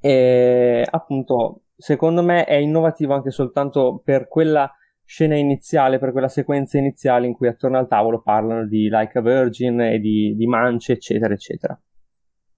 e 0.00 0.87
appunto 0.88 1.62
secondo 1.76 2.23
me 2.23 2.45
è 2.45 2.55
innovativo 2.55 3.14
anche 3.14 3.31
soltanto 3.31 4.00
per 4.05 4.28
quella 4.28 4.71
scena 5.05 5.37
iniziale, 5.37 5.99
per 5.99 6.12
quella 6.12 6.28
sequenza 6.28 6.78
iniziale 6.78 7.26
in 7.26 7.33
cui 7.33 7.49
attorno 7.49 7.78
al 7.78 7.87
tavolo 7.88 8.23
parlano 8.23 8.66
di 8.66 8.88
Like 8.90 9.19
a 9.19 9.21
Virgin 9.21 9.81
e 9.81 9.99
di, 10.00 10.35
di 10.37 10.47
mance, 10.47 10.93
eccetera, 10.93 11.33
eccetera. 11.33 11.81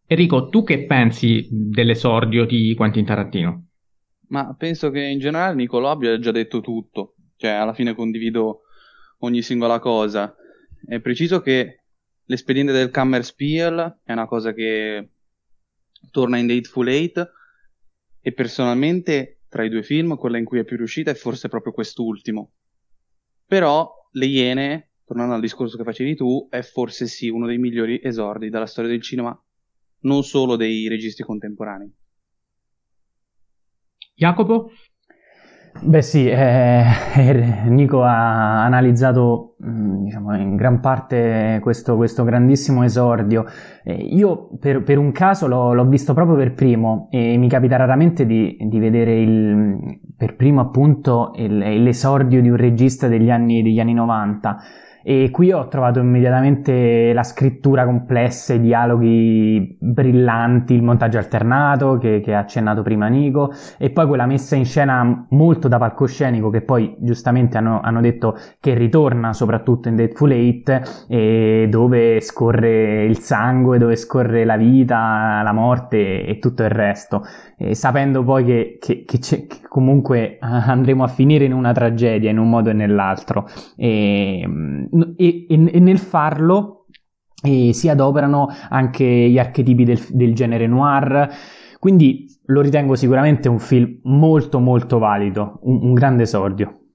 Enrico, 0.07 0.49
tu 0.49 0.65
che 0.65 0.87
pensi 0.87 1.47
dell'esordio 1.51 2.47
di 2.47 2.75
Quentin 2.75 3.05
Tarantino? 3.05 3.67
Ma 4.29 4.55
penso 4.57 4.91
che 4.91 5.03
in 5.03 5.19
generale 5.19 5.55
Nicolò 5.55 5.91
abbia 5.91 6.19
già 6.19 6.31
detto 6.31 6.61
tutto, 6.61 7.17
cioè 7.37 7.51
alla 7.51 7.75
fine 7.75 7.95
condivido 7.95 8.63
ogni 9.19 9.43
singola 9.43 9.79
cosa. 9.79 10.35
È 10.87 11.01
preciso 11.01 11.41
che 11.41 11.85
l'espediente 12.29 12.73
del 12.73 12.91
Kammerspiel 12.91 14.01
è 14.05 14.13
una 14.13 14.27
cosa 14.27 14.53
che 14.53 15.11
torna 16.11 16.39
in 16.39 16.47
Dateful 16.47 16.89
Eight 16.89 17.33
e 18.21 18.33
personalmente 18.33 19.41
tra 19.49 19.65
i 19.65 19.71
due 19.71 19.83
film 19.83 20.17
quella 20.17 20.39
in 20.39 20.45
cui 20.45 20.59
è 20.59 20.65
più 20.65 20.77
riuscita 20.77 21.11
è 21.11 21.15
forse 21.15 21.49
proprio 21.49 21.73
quest'ultimo. 21.73 22.53
Però 23.47 23.91
Le 24.13 24.27
Iene, 24.27 24.93
tornando 25.05 25.35
al 25.35 25.41
discorso 25.41 25.77
che 25.77 25.85
facevi 25.85 26.17
tu, 26.17 26.49
è 26.51 26.61
forse 26.61 27.07
sì 27.07 27.29
uno 27.29 27.47
dei 27.47 27.59
migliori 27.59 28.01
esordi 28.03 28.51
della 28.51 28.67
storia 28.67 28.91
del 28.91 29.03
cinema 29.03 29.43
non 30.01 30.23
solo 30.23 30.57
dei 30.57 30.87
registi 30.87 31.23
contemporanei. 31.23 31.93
Jacopo? 34.15 34.71
Beh 35.81 36.03
sì, 36.03 36.29
eh, 36.29 36.85
eh, 37.17 37.69
Nico 37.69 38.03
ha 38.03 38.65
analizzato 38.65 39.57
mm, 39.65 40.05
diciamo, 40.05 40.37
in 40.37 40.57
gran 40.57 40.81
parte 40.81 41.61
questo, 41.63 41.97
questo 41.97 42.25
grandissimo 42.25 42.83
esordio. 42.83 43.45
Eh, 43.85 43.95
io 43.95 44.49
per, 44.59 44.83
per, 44.83 44.99
un 44.99 45.13
caso 45.13 45.47
l'ho, 45.47 45.73
l'ho, 45.73 45.87
visto 45.87 46.15
proprio 46.15 46.37
per 46.37 46.55
primo 46.55 47.09
e 47.11 47.37
mi 47.37 47.49
capita 47.49 47.77
raramente 47.77 48.27
di, 48.27 48.57
di 48.61 48.79
vedere 48.79 49.21
il, 49.21 50.01
per 50.17 50.35
primo 50.37 50.61
appunto 50.61 51.33
il, 51.37 51.57
l'esordio 51.57 52.43
di 52.43 52.51
un 52.51 52.57
regista 52.57 53.07
degli 53.07 53.31
anni, 53.31 53.63
degli 53.63 53.79
anni 53.79 53.95
90 53.95 54.57
e 55.11 55.31
qui 55.31 55.53
ho 55.53 55.69
trovato 55.69 56.01
immediatamente 56.01 57.15
la 57.15 57.23
scrittura 57.23 57.87
complessa, 57.87 58.53
i 58.53 58.61
dialoghi 58.61 59.79
brillanti, 59.81 60.75
il 60.75 60.83
montaggio 60.83 61.17
alternato 61.17 61.97
che, 61.97 62.21
che 62.21 62.35
ha 62.35 62.41
accennato 62.41 62.83
prima 62.83 63.07
Nico 63.07 63.51
e 63.79 63.89
poi 63.89 64.07
quella 64.07 64.27
messa 64.27 64.55
in 64.55 64.67
scena 64.67 65.27
molto 65.31 65.67
da 65.67 65.79
palcoscenico 65.79 66.51
che 66.51 66.61
poi 66.61 66.95
giustamente 66.99 67.57
hanno, 67.57 67.81
hanno 67.81 68.03
detto 68.03 68.37
che 68.61 68.75
ritorna 68.75 69.33
soprattutto 69.33 69.89
in 69.89 69.97
Deadful 69.97 70.31
8 70.31 71.07
e 71.09 71.69
dove 71.71 72.21
scorre 72.21 73.05
il 73.05 73.17
sangue, 73.21 73.79
dove 73.79 73.97
scorre 73.97 74.45
la 74.45 74.59
vita, 74.59 75.41
la 75.43 75.53
morte 75.53 76.27
e 76.27 76.39
tutto 76.39 76.65
il 76.65 76.71
resto. 76.71 77.23
Eh, 77.57 77.75
sapendo 77.75 78.23
poi 78.23 78.45
che, 78.45 78.77
che, 78.79 79.05
che, 79.07 79.47
comunque 79.69 80.37
andremo 80.39 81.03
a 81.03 81.09
finire 81.09 81.47
in 81.47 81.55
una 81.55 81.73
tragedia 81.73 82.29
in 82.29 82.37
un 82.37 82.51
modo 82.51 82.69
e 82.69 82.75
nell'altro. 82.75 83.49
E, 83.75 84.47
e, 85.17 85.47
e 85.49 85.81
nel 85.81 85.99
farlo 85.99 86.87
eh, 87.43 87.73
si 87.73 87.89
adoperano 87.89 88.49
anche 88.69 89.05
gli 89.05 89.39
archetipi 89.39 89.85
del, 89.85 90.01
del 90.11 90.35
genere 90.35 90.67
noir. 90.67 91.29
Quindi 91.79 92.27
lo 92.47 92.61
ritengo 92.61 92.97
sicuramente 92.97 93.49
un 93.49 93.59
film 93.59 94.01
molto 94.05 94.59
molto 94.59 94.99
valido 94.99 95.61
un, 95.63 95.81
un 95.83 95.95
grande 95.95 96.25
esordio 96.25 96.88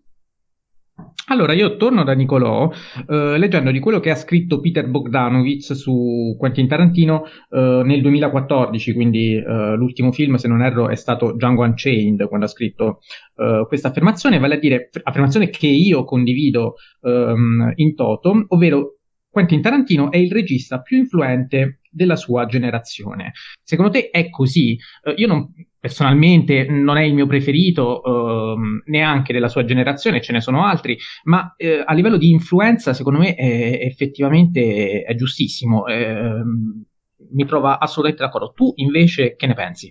allora, 1.28 1.54
io 1.54 1.78
torno 1.78 2.04
da 2.04 2.14
Nicolò 2.14 2.72
eh, 3.08 3.38
leggendo 3.38 3.72
di 3.72 3.80
quello 3.80 4.00
che 4.00 4.10
ha 4.10 4.16
scritto 4.16 4.60
Peter 4.60 4.88
Bogdanovich 4.88 5.76
su 5.76 6.36
Quentin 6.38 6.68
Tarantino 6.68 7.24
eh, 7.50 7.82
nel 7.84 8.02
2014, 8.02 8.94
quindi 8.94 9.36
eh, 9.36 9.76
l'ultimo 9.76 10.12
film, 10.12 10.36
se 10.36 10.48
non 10.48 10.62
erro, 10.62 10.90
è 10.90 10.96
stato 10.96 11.34
Django 11.34 11.64
Unchained 11.64 12.28
quando 12.28 12.46
ha 12.46 12.50
scritto 12.50 13.00
eh, 13.36 13.66
questa 13.68 13.90
affermazione, 13.90 14.40
vale 14.40 14.56
a 14.56 14.60
dire 14.60 14.90
affermazione 15.04 15.50
che 15.50 15.68
io 15.68 16.04
condivido 16.04 16.76
ehm, 17.02 17.74
in 17.76 17.96
toto, 17.96 18.46
ovvero 18.50 18.98
Quentin 19.34 19.62
Tarantino 19.62 20.12
è 20.12 20.18
il 20.18 20.32
regista 20.32 20.82
più 20.82 20.98
influente 20.98 21.80
della 21.90 22.16
sua 22.16 22.46
generazione. 22.46 23.32
Secondo 23.64 23.92
te 23.92 24.10
è 24.12 24.30
così? 24.30 24.78
Uh, 25.04 25.14
io 25.16 25.26
non, 25.26 25.52
personalmente 25.84 26.66
non 26.70 26.96
è 26.96 27.02
il 27.02 27.14
mio 27.14 27.28
preferito 27.28 28.00
uh, 28.00 28.56
neanche 28.86 29.34
della 29.34 29.50
sua 29.50 29.66
generazione, 29.66 30.22
ce 30.22 30.32
ne 30.32 30.40
sono 30.40 30.66
altri, 30.66 30.98
ma 31.24 31.54
uh, 31.58 31.84
a 31.84 31.94
livello 31.94 32.16
di 32.16 32.30
influenza 32.30 32.94
secondo 32.94 33.20
me 33.20 33.36
è, 33.36 33.80
effettivamente 33.82 35.04
è 35.04 35.14
giustissimo. 35.14 35.86
Ehm, 35.88 36.86
mi 37.32 37.46
trova 37.46 37.80
assolutamente 37.80 38.24
d'accordo. 38.24 38.54
Tu 38.54 38.72
invece 38.76 39.36
che 39.36 39.46
ne 39.46 39.54
pensi? 39.56 39.88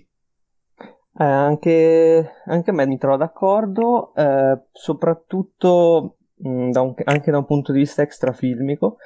Eh, 1.15 1.23
anche, 1.23 2.27
anche, 2.47 2.71
a 2.71 2.73
me 2.73 2.87
mi 2.87 2.97
trovo 2.97 3.17
d'accordo, 3.17 4.15
eh, 4.15 4.63
soprattutto 4.71 6.17
mh, 6.37 6.71
da 6.71 6.81
un, 6.81 6.95
anche 7.03 7.29
da 7.29 7.37
un 7.37 7.45
punto 7.45 7.71
di 7.71 7.77
vista 7.77 8.01
extrafilmico, 8.01 8.97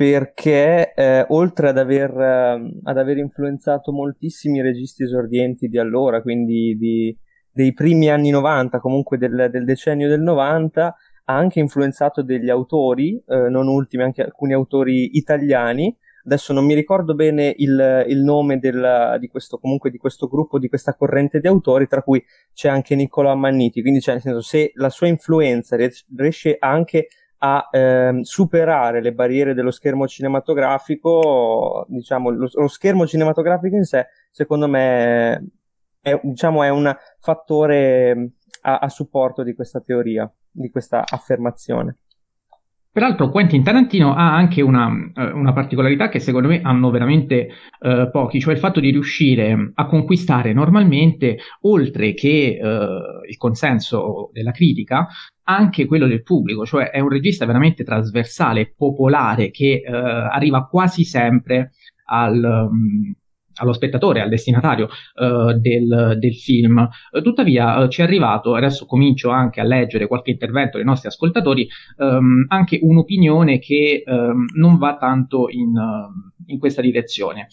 perché 0.00 0.94
eh, 0.94 1.26
oltre 1.28 1.68
ad 1.68 1.76
aver, 1.76 2.10
eh, 2.18 2.80
ad 2.84 2.96
aver, 2.96 3.18
influenzato 3.18 3.92
moltissimi 3.92 4.62
registi 4.62 5.02
esordienti 5.02 5.68
di 5.68 5.76
allora, 5.76 6.22
quindi 6.22 6.74
di, 6.78 7.14
dei 7.52 7.74
primi 7.74 8.08
anni 8.08 8.30
90, 8.30 8.80
comunque 8.80 9.18
del, 9.18 9.50
del, 9.52 9.66
decennio 9.66 10.08
del 10.08 10.22
90, 10.22 10.86
ha 11.24 11.36
anche 11.36 11.60
influenzato 11.60 12.22
degli 12.22 12.48
autori, 12.48 13.22
eh, 13.26 13.50
non 13.50 13.68
ultimi, 13.68 14.02
anche 14.02 14.22
alcuni 14.22 14.54
autori 14.54 15.18
italiani. 15.18 15.94
Adesso 16.24 16.54
non 16.54 16.64
mi 16.64 16.72
ricordo 16.72 17.14
bene 17.14 17.52
il, 17.58 18.06
il 18.08 18.22
nome 18.22 18.58
del, 18.58 19.18
di, 19.20 19.28
questo, 19.28 19.58
comunque 19.58 19.90
di 19.90 19.98
questo 19.98 20.28
gruppo, 20.28 20.58
di 20.58 20.70
questa 20.70 20.94
corrente 20.94 21.40
di 21.40 21.46
autori, 21.46 21.86
tra 21.86 22.00
cui 22.00 22.24
c'è 22.54 22.70
anche 22.70 22.94
Niccolò 22.94 23.32
Ammanniti. 23.32 23.82
Quindi, 23.82 24.00
cioè, 24.00 24.14
nel 24.14 24.22
senso, 24.22 24.40
se 24.40 24.72
la 24.76 24.88
sua 24.88 25.08
influenza 25.08 25.76
riesce 25.76 26.56
anche 26.58 27.08
a 27.42 27.68
ehm, 27.70 28.20
superare 28.20 29.00
le 29.00 29.12
barriere 29.12 29.54
dello 29.54 29.70
schermo 29.70 30.06
cinematografico, 30.06 31.86
diciamo, 31.88 32.30
lo, 32.30 32.48
lo, 32.52 32.68
schermo 32.68 33.06
cinematografico 33.06 33.76
in 33.76 33.84
sé, 33.84 34.08
secondo 34.30 34.68
me, 34.68 35.46
è, 36.00 36.18
diciamo, 36.22 36.62
è 36.62 36.68
un 36.68 36.94
fattore 37.18 38.32
a, 38.62 38.78
a 38.78 38.88
supporto 38.88 39.42
di 39.42 39.54
questa 39.54 39.80
teoria, 39.80 40.30
di 40.50 40.70
questa 40.70 41.04
affermazione. 41.06 41.96
Peraltro 42.92 43.30
Quentin 43.30 43.62
Tarantino 43.62 44.14
ha 44.14 44.34
anche 44.34 44.62
una, 44.62 44.90
eh, 45.14 45.30
una, 45.30 45.52
particolarità 45.52 46.08
che 46.08 46.18
secondo 46.18 46.48
me 46.48 46.60
hanno 46.60 46.90
veramente 46.90 47.48
eh, 47.78 48.08
pochi, 48.10 48.40
cioè 48.40 48.54
il 48.54 48.58
fatto 48.58 48.80
di 48.80 48.90
riuscire 48.90 49.70
a 49.74 49.86
conquistare 49.86 50.52
normalmente, 50.52 51.38
oltre 51.60 52.14
che 52.14 52.58
eh, 52.60 52.88
il 53.28 53.36
consenso 53.36 54.30
della 54.32 54.50
critica, 54.50 55.06
anche 55.44 55.86
quello 55.86 56.08
del 56.08 56.24
pubblico, 56.24 56.66
cioè 56.66 56.90
è 56.90 56.98
un 56.98 57.10
regista 57.10 57.46
veramente 57.46 57.84
trasversale, 57.84 58.74
popolare, 58.76 59.52
che 59.52 59.82
eh, 59.86 59.92
arriva 59.92 60.66
quasi 60.66 61.04
sempre 61.04 61.70
al, 62.06 62.68
um, 62.72 63.14
allo 63.60 63.72
spettatore, 63.72 64.20
al 64.20 64.28
destinatario 64.28 64.88
uh, 65.14 65.52
del, 65.52 66.16
del, 66.18 66.34
film. 66.34 66.88
Uh, 67.10 67.20
tuttavia 67.20 67.78
uh, 67.78 67.88
ci 67.88 68.00
è 68.00 68.04
arrivato, 68.04 68.54
adesso 68.54 68.86
comincio 68.86 69.30
anche 69.30 69.60
a 69.60 69.64
leggere 69.64 70.06
qualche 70.06 70.30
intervento 70.30 70.76
dei 70.76 70.86
nostri 70.86 71.08
ascoltatori, 71.08 71.68
um, 71.98 72.46
anche 72.48 72.78
un'opinione 72.80 73.58
che 73.58 74.02
um, 74.06 74.46
non 74.54 74.78
va 74.78 74.96
tanto 74.96 75.48
in, 75.50 75.72
in 76.50 76.58
questa 76.58 76.80
direzione. 76.80 77.48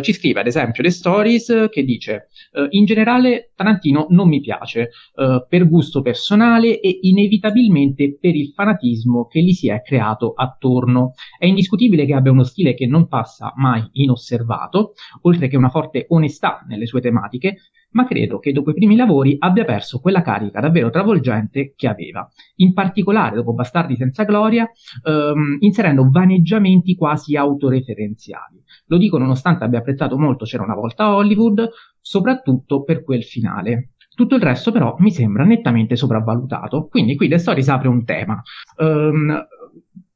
ci 0.00 0.12
scrive 0.12 0.40
ad 0.40 0.46
esempio 0.46 0.82
The 0.82 0.90
Stories 0.90 1.68
che 1.70 1.84
dice 1.84 2.28
in 2.70 2.84
generale 2.84 3.52
Tarantino 3.54 4.06
non 4.10 4.28
mi 4.28 4.40
piace 4.40 4.90
per 5.48 5.68
gusto 5.68 6.02
personale 6.02 6.80
e 6.80 6.98
inevitabilmente 7.02 8.18
per 8.20 8.34
il 8.34 8.52
fanatismo 8.52 9.26
che 9.26 9.42
gli 9.42 9.52
si 9.52 9.68
è 9.68 9.82
creato 9.82 10.32
attorno. 10.34 11.12
È 11.38 11.46
indiscutibile 11.46 12.06
che 12.06 12.14
abbia 12.14 12.32
uno 12.32 12.44
stile 12.44 12.74
che 12.74 12.86
non 12.86 13.08
passa 13.08 13.52
mai 13.56 13.88
inosservato, 13.92 14.92
oltre 15.22 15.48
che 15.48 15.56
una 15.56 15.68
forte 15.68 16.06
onestà 16.08 16.64
nelle 16.68 16.86
sue 16.86 17.00
tematiche, 17.00 17.56
ma 17.94 18.06
credo 18.06 18.38
che 18.38 18.52
dopo 18.52 18.70
i 18.70 18.74
primi 18.74 18.96
lavori 18.96 19.36
abbia 19.38 19.64
perso 19.64 20.00
quella 20.00 20.22
carica 20.22 20.60
davvero 20.60 20.90
travolgente 20.90 21.74
che 21.76 21.88
aveva, 21.88 22.28
in 22.56 22.72
particolare 22.72 23.36
dopo 23.36 23.54
Bastardi 23.54 23.96
senza 23.96 24.24
gloria, 24.24 24.68
ehm, 25.04 25.56
inserendo 25.60 26.08
vaneggiamenti 26.10 26.94
quasi 26.94 27.36
autoreferenziali. 27.36 28.62
Lo 28.86 28.98
dico 28.98 29.18
nonostante 29.18 29.64
abbia 29.64 29.78
apprezzato 29.78 30.18
molto 30.18 30.44
C'era 30.44 30.64
una 30.64 30.74
volta 30.74 31.14
Hollywood, 31.14 31.68
soprattutto 32.00 32.82
per 32.82 33.02
quel 33.02 33.22
finale. 33.22 33.92
Tutto 34.14 34.36
il 34.36 34.42
resto 34.42 34.70
però 34.70 34.94
mi 34.98 35.10
sembra 35.10 35.44
nettamente 35.44 35.96
sopravvalutato, 35.96 36.86
quindi 36.88 37.16
qui 37.16 37.28
The 37.28 37.38
Stories 37.38 37.68
apre 37.68 37.88
un 37.88 38.04
tema. 38.04 38.40
Um, 38.76 39.46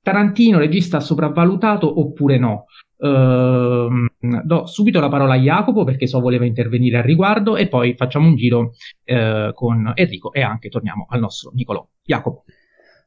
Tarantino 0.01 0.59
regista 0.59 1.01
sopravvalutato 1.01 2.01
oppure 2.01 2.39
no? 2.39 2.65
Uh, 3.00 4.09
do 4.43 4.67
subito 4.67 4.99
la 4.99 5.09
parola 5.09 5.35
a 5.35 5.38
Jacopo 5.38 5.85
perché 5.85 6.09
so 6.09 6.19
voleva 6.19 6.45
intervenire 6.45 6.97
al 6.97 7.05
riguardo 7.05 7.57
e 7.57 7.69
poi 7.69 7.95
facciamo 7.95 8.26
un 8.26 8.35
giro 8.35 8.73
uh, 9.05 9.52
con 9.52 9.93
Enrico 9.95 10.33
e 10.33 10.43
anche 10.43 10.69
torniamo 10.69 11.07
al 11.09 11.21
nostro 11.21 11.52
Nicolò. 11.55 11.87
Jacopo. 12.02 12.45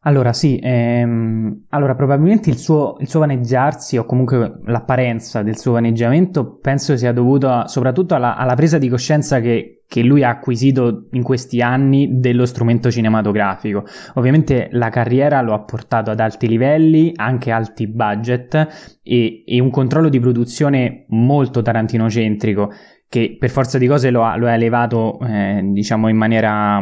Allora 0.04 0.34
sì, 0.34 0.60
ehm, 0.60 1.66
allora 1.70 1.94
probabilmente 1.94 2.50
il 2.50 2.58
suo, 2.58 2.96
il 3.02 3.08
suo, 3.08 3.20
vaneggiarsi 3.20 3.98
o 3.98 4.06
comunque 4.06 4.60
l'apparenza 4.66 5.44
del 5.44 5.60
suo 5.60 5.74
vaneggiamento 5.74 6.58
penso 6.58 6.98
sia 6.98 7.12
dovuto 7.12 7.68
soprattutto 7.68 8.16
alla, 8.16 8.36
alla 8.36 8.56
presa 8.56 8.80
di 8.80 8.90
coscienza 8.90 9.40
che, 9.40 9.84
che, 9.88 10.02
lui 10.02 10.24
ha 10.24 10.30
acquisito 10.30 11.08
in 11.12 11.22
questi 11.22 11.62
anni 11.62 12.18
dello 12.20 12.48
strumento 12.48 12.90
cinematografico. 12.90 13.86
Ovviamente 14.16 14.70
la 14.72 14.90
carriera 14.90 15.40
lo 15.42 15.54
ha 15.54 15.60
portato 15.60 16.10
ad 16.10 16.20
alti 16.20 16.48
livelli, 16.48 17.12
anche 17.16 17.52
alti 17.52 17.86
budget 17.86 19.00
e, 19.04 19.44
e 19.46 19.62
un 19.62 19.70
controllo 19.70 20.10
di 20.10 20.20
produzione 20.20 21.06
molto 21.10 21.62
tarantinocentrico 21.62 22.72
che 23.08 23.36
per 23.38 23.52
forza 23.52 23.78
di 23.78 23.86
cose 23.86 24.10
lo 24.10 24.24
ha, 24.24 24.36
lo 24.36 24.48
ha 24.48 24.54
elevato 24.56 25.20
eh, 25.20 25.62
diciamo 25.64 26.08
in 26.08 26.18
maniera 26.18 26.82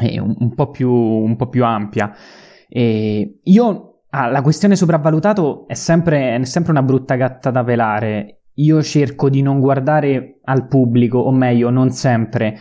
un, 0.00 0.34
un, 0.38 0.54
po 0.54 0.70
più, 0.70 0.90
un, 0.90 1.36
po 1.36 1.48
più, 1.48 1.64
ampia. 1.64 2.14
E 2.68 3.38
io, 3.42 4.00
ah, 4.10 4.28
la 4.28 4.42
questione 4.42 4.76
sopravvalutato 4.76 5.66
è 5.66 5.74
sempre, 5.74 6.36
è 6.36 6.44
sempre 6.44 6.72
una 6.72 6.82
brutta 6.82 7.14
gatta 7.16 7.50
da 7.50 7.64
pelare. 7.64 8.40
Io 8.54 8.82
cerco 8.82 9.28
di 9.28 9.42
non 9.42 9.60
guardare 9.60 10.40
al 10.44 10.66
pubblico, 10.66 11.18
o 11.18 11.30
meglio, 11.30 11.70
non 11.70 11.90
sempre, 11.90 12.58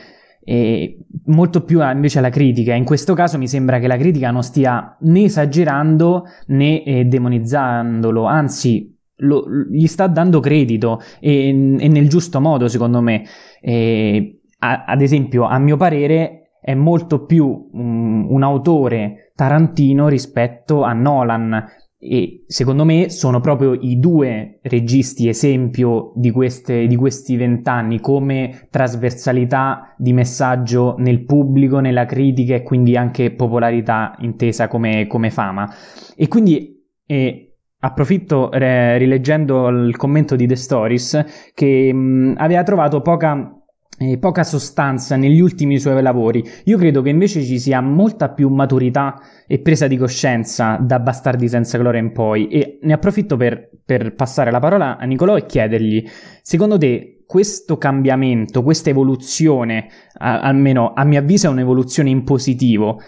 e 0.48 1.00
molto 1.25 1.63
più 1.63 1.82
invece 1.82 2.20
alla 2.20 2.30
critica. 2.30 2.74
In 2.75 2.86
questo 2.86 3.13
caso 3.13 3.38
mi 3.38 3.48
sembra 3.48 3.80
che 3.80 3.88
la 3.88 3.98
critica 3.98 4.30
non 4.30 4.44
stia 4.44 4.96
né 5.01 5.24
esagerando 5.24 6.25
né 6.48 6.84
eh, 6.84 7.06
demonizzandolo, 7.06 8.25
anzi 8.25 8.96
lo, 9.18 9.46
gli 9.70 9.88
sta 9.88 10.08
dando 10.08 10.39
credito 10.39 11.01
e, 11.20 11.50
e, 11.50 11.88
nel 11.88 12.08
giusto 12.08 12.39
modo, 12.39 12.68
secondo 12.68 13.01
me. 13.01 13.24
E, 13.60 14.42
a, 14.60 14.86
ad 14.86 15.01
esempio, 15.01 15.46
a 15.46 15.58
mio 15.58 15.77
parere, 15.77 16.45
è 16.65 16.74
molto 16.74 17.25
più 17.25 17.69
um, 17.74 18.25
un 18.27 18.41
autore 18.41 19.31
tarantino 19.36 20.07
rispetto 20.07 20.81
a 20.81 20.93
Nolan 20.93 21.63
e 21.95 22.43
secondo 22.48 22.86
me 22.86 23.12
sono 23.12 23.39
proprio 23.39 23.74
i 23.74 24.00
due 24.00 24.62
registi 24.63 25.27
esempio 25.27 26.12
di, 26.15 26.31
queste, 26.31 26.88
di 26.88 26.95
questi 26.95 27.36
vent'anni 27.36 28.00
come 28.00 28.67
trasversalità 28.72 29.93
di 29.95 30.12
messaggio 30.12 30.95
nel 30.98 31.24
pubblico, 31.24 31.77
nella 31.77 32.05
critica 32.05 32.55
e 32.55 32.63
quindi 32.63 32.98
anche 32.98 33.31
popolarità 33.31 34.15
intesa 34.22 34.67
come, 34.67 35.05
come 35.05 35.29
fama. 35.29 35.72
E 36.15 36.27
quindi 36.27 36.84
eh, 37.05 37.57
approfitto 37.77 38.51
eh, 38.51 38.98
rileggendo 38.98 39.67
il 39.67 39.95
commento 39.98 40.36
di 40.36 40.48
The 40.48 40.55
Stories 40.55 41.51
che 41.53 41.93
mh, 41.93 42.34
aveva 42.38 42.63
trovato 42.63 43.01
poca 43.01 43.55
eh, 43.98 44.18
poca 44.18 44.44
sostanza 44.44 45.16
negli 45.16 45.40
ultimi 45.40 45.80
suoi 45.80 46.02
lavori. 46.02 46.44
Io 46.66 46.78
credo 46.78 47.02
che 47.02 47.10
invece 47.10 47.44
ci 47.44 47.60
sia 47.60 47.82
molta 47.82 48.30
più 48.30 48.50
maturità 48.50 49.20
e 49.48 49.60
presa 49.60 49.88
di 49.88 49.98
coscienza 49.98 50.78
da 50.82 51.00
Bastardi 51.00 51.48
senza 51.48 51.78
gloria 51.78 52.02
in 52.02 52.12
poi 52.12 52.48
e 52.48 52.80
ne 52.82 52.94
approfitto 52.94 53.38
per, 53.38 53.70
per 53.84 54.14
passare 54.16 54.52
la 54.52 54.60
parola 54.60 54.98
a 54.98 55.06
Nicolò 55.06 55.38
e 55.38 55.46
chiedergli, 55.46 56.04
secondo 56.42 56.78
te 56.78 57.24
questo 57.25 57.78
cambiamento, 57.78 58.64
questa 58.64 58.90
evoluzione, 58.90 59.88
a, 60.18 60.42
almeno 60.42 60.94
a 60.94 61.04
mio 61.04 61.20
avviso 61.20 61.48
è 61.48 61.50
un'evoluzione 61.50 62.10
in 62.10 62.24
positivo, 62.24 63.00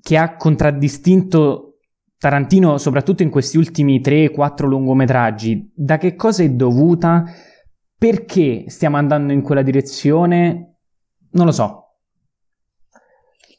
che 0.00 0.16
ha 0.16 0.36
contraddistinto 0.36 1.66
Tarantino 2.20 2.76
soprattutto 2.76 3.22
in 3.22 3.30
questi 3.30 3.56
ultimi 3.56 3.98
3-4 4.00 4.66
lungometraggi, 4.66 5.72
da 5.74 5.96
che 5.96 6.16
cosa 6.16 6.42
è 6.42 6.50
dovuta? 6.50 7.24
Perché 8.00 8.70
stiamo 8.70 8.96
andando 8.96 9.34
in 9.34 9.42
quella 9.42 9.60
direzione? 9.60 10.76
Non 11.32 11.44
lo 11.44 11.52
so. 11.52 11.96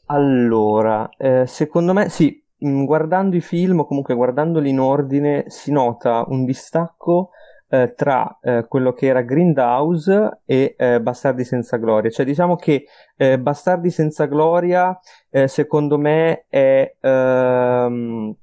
Allora, 0.06 1.08
eh, 1.16 1.46
secondo 1.46 1.92
me 1.92 2.08
sì, 2.08 2.44
mm, 2.66 2.84
guardando 2.84 3.36
i 3.36 3.40
film 3.40 3.78
o 3.78 3.86
comunque 3.86 4.16
guardandoli 4.16 4.70
in 4.70 4.80
ordine 4.80 5.44
si 5.46 5.70
nota 5.70 6.24
un 6.26 6.44
distacco 6.44 7.30
eh, 7.68 7.94
tra 7.94 8.40
eh, 8.42 8.66
quello 8.66 8.92
che 8.92 9.06
era 9.06 9.22
Grindhouse 9.22 10.40
e 10.44 10.74
eh, 10.76 11.00
Bastardi 11.00 11.44
senza 11.44 11.76
gloria. 11.76 12.10
Cioè 12.10 12.26
diciamo 12.26 12.56
che 12.56 12.86
eh, 13.16 13.38
Bastardi 13.38 13.90
senza 13.90 14.24
gloria 14.24 14.98
eh, 15.30 15.46
secondo 15.46 15.98
me 15.98 16.46
è, 16.48 16.96
ehm, 16.98 18.34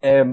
è 0.00 0.26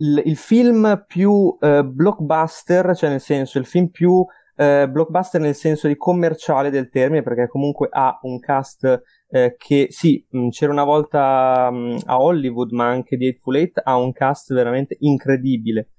il, 0.00 0.22
il 0.24 0.36
film 0.36 1.04
più 1.06 1.56
eh, 1.60 1.84
blockbuster, 1.84 2.94
cioè 2.94 3.10
nel 3.10 3.20
senso 3.20 3.58
il 3.58 3.66
film 3.66 3.88
più 3.88 4.24
eh, 4.56 4.88
blockbuster 4.88 5.40
nel 5.40 5.54
senso 5.54 5.88
di 5.88 5.96
commerciale 5.96 6.70
del 6.70 6.90
termine, 6.90 7.22
perché 7.22 7.48
comunque 7.48 7.88
ha 7.90 8.18
un 8.22 8.38
cast 8.40 9.02
eh, 9.30 9.54
che 9.56 9.86
sì, 9.90 10.24
mh, 10.28 10.48
c'era 10.48 10.72
una 10.72 10.84
volta 10.84 11.70
mh, 11.70 12.00
a 12.06 12.20
Hollywood, 12.20 12.72
ma 12.72 12.88
anche 12.88 13.16
di 13.16 13.26
Eightful 13.26 13.56
Eight 13.56 13.80
ha 13.82 13.96
un 13.96 14.12
cast 14.12 14.52
veramente 14.52 14.96
incredibile. 15.00 15.90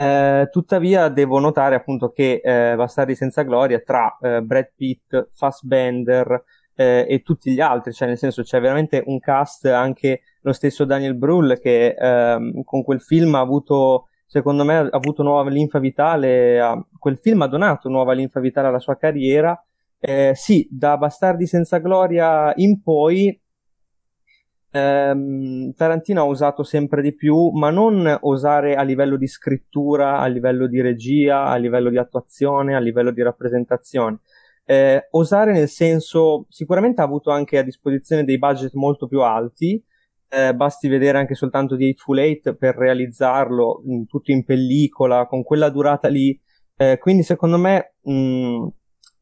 Eh, 0.00 0.48
tuttavia 0.52 1.08
devo 1.08 1.40
notare 1.40 1.74
appunto 1.74 2.10
che 2.10 2.40
eh, 2.42 2.76
Bastardi 2.76 3.16
senza 3.16 3.42
gloria 3.42 3.80
tra 3.80 4.16
eh, 4.20 4.42
Brad 4.42 4.72
Pitt, 4.76 5.28
Fassbender 5.32 6.44
eh, 6.76 7.04
e 7.08 7.22
tutti 7.22 7.52
gli 7.52 7.60
altri, 7.60 7.92
cioè 7.92 8.06
nel 8.06 8.16
senso 8.16 8.42
c'è 8.42 8.60
veramente 8.60 9.02
un 9.06 9.18
cast 9.18 9.66
anche 9.66 10.20
lo 10.48 10.52
stesso 10.52 10.84
Daniel 10.84 11.14
Brühl 11.14 11.58
che 11.60 11.94
ehm, 11.98 12.64
con 12.64 12.82
quel 12.82 13.00
film 13.00 13.34
ha 13.34 13.40
avuto 13.40 14.08
secondo 14.26 14.64
me 14.64 14.76
ha 14.76 14.88
avuto 14.90 15.22
nuova 15.22 15.48
linfa 15.48 15.78
vitale 15.78 16.60
ha, 16.60 16.86
quel 16.98 17.18
film 17.18 17.42
ha 17.42 17.46
donato 17.46 17.88
nuova 17.88 18.12
linfa 18.12 18.40
vitale 18.40 18.68
alla 18.68 18.78
sua 18.78 18.96
carriera. 18.96 19.60
Eh, 20.00 20.32
sì 20.34 20.68
da 20.70 20.96
Bastardi 20.96 21.46
senza 21.46 21.78
gloria 21.78 22.52
in 22.56 22.80
poi 22.82 23.36
ehm, 24.70 25.72
Tarantino 25.74 26.20
ha 26.20 26.24
usato 26.24 26.62
sempre 26.62 27.02
di 27.02 27.14
più 27.14 27.50
ma 27.50 27.70
non 27.70 28.16
osare 28.20 28.76
a 28.76 28.82
livello 28.82 29.16
di 29.16 29.26
scrittura 29.26 30.18
a 30.20 30.26
livello 30.26 30.68
di 30.68 30.80
regia 30.80 31.46
a 31.46 31.56
livello 31.56 31.90
di 31.90 31.98
attuazione 31.98 32.76
a 32.76 32.78
livello 32.78 33.10
di 33.10 33.22
rappresentazione. 33.22 34.20
Eh, 34.64 35.08
osare 35.12 35.52
nel 35.52 35.68
senso 35.68 36.44
sicuramente 36.48 37.00
ha 37.00 37.04
avuto 37.04 37.30
anche 37.30 37.58
a 37.58 37.62
disposizione 37.62 38.22
dei 38.24 38.38
budget 38.38 38.74
molto 38.74 39.08
più 39.08 39.22
alti 39.22 39.82
eh, 40.28 40.54
basti 40.54 40.88
vedere 40.88 41.18
anche 41.18 41.34
soltanto 41.34 41.74
di 41.74 41.86
Eightful 41.86 42.18
Eight 42.18 42.54
per 42.54 42.76
realizzarlo 42.76 43.82
in, 43.86 44.06
tutto 44.06 44.30
in 44.30 44.44
pellicola 44.44 45.26
con 45.26 45.42
quella 45.42 45.70
durata 45.70 46.08
lì. 46.08 46.38
Eh, 46.76 46.98
quindi 46.98 47.22
secondo 47.22 47.58
me, 47.58 47.94
mh, 48.02 48.66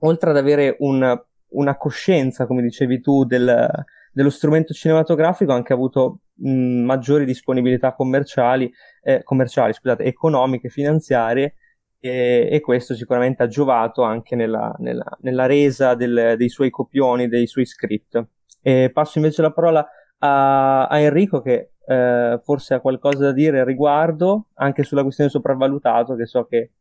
oltre 0.01 0.31
ad 0.31 0.37
avere 0.37 0.77
un, 0.81 1.19
una 1.49 1.77
coscienza, 1.77 2.47
come 2.47 2.62
dicevi 2.62 3.01
tu, 3.01 3.25
del, 3.25 3.69
dello 4.12 4.31
strumento 4.31 4.75
cinematografico, 4.75 5.53
ha 5.53 5.55
anche 5.55 5.73
avuto 5.73 6.21
mh, 6.35 6.85
maggiori 6.85 7.25
disponibilità 7.25 7.95
commerciali, 7.95 8.71
eh, 9.03 9.23
commerciali 9.23 9.73
scusate, 9.73 10.05
economiche, 10.05 10.69
finanziarie. 10.69 11.55
E, 11.99 12.49
e, 12.51 12.61
questo 12.61 12.95
sicuramente 12.95 13.42
ha 13.42 13.47
giovato 13.47 14.03
anche 14.03 14.37
nella, 14.37 14.75
nella, 14.79 15.16
nella 15.21 15.47
resa 15.47 15.95
del, 15.95 16.35
dei 16.37 16.49
suoi 16.49 16.71
copioni, 16.71 17.29
dei 17.29 17.47
suoi 17.47 17.64
script. 17.64 18.23
E 18.61 18.90
passo 18.92 19.19
invece 19.19 19.42
la 19.42 19.53
parola 19.53 19.87
a, 20.19 20.87
a 20.87 20.99
Enrico 20.99 21.41
che 21.41 21.73
eh, 21.87 22.41
forse 22.43 22.75
ha 22.75 22.81
qualcosa 22.81 23.27
da 23.27 23.33
dire 23.33 23.61
al 23.61 23.67
riguardo, 23.67 24.49
anche 24.55 24.83
sulla 24.83 25.03
questione 25.03 25.31
sopravvalutato, 25.31 26.15
che 26.17 26.27
so 26.27 26.45
che 26.47 26.73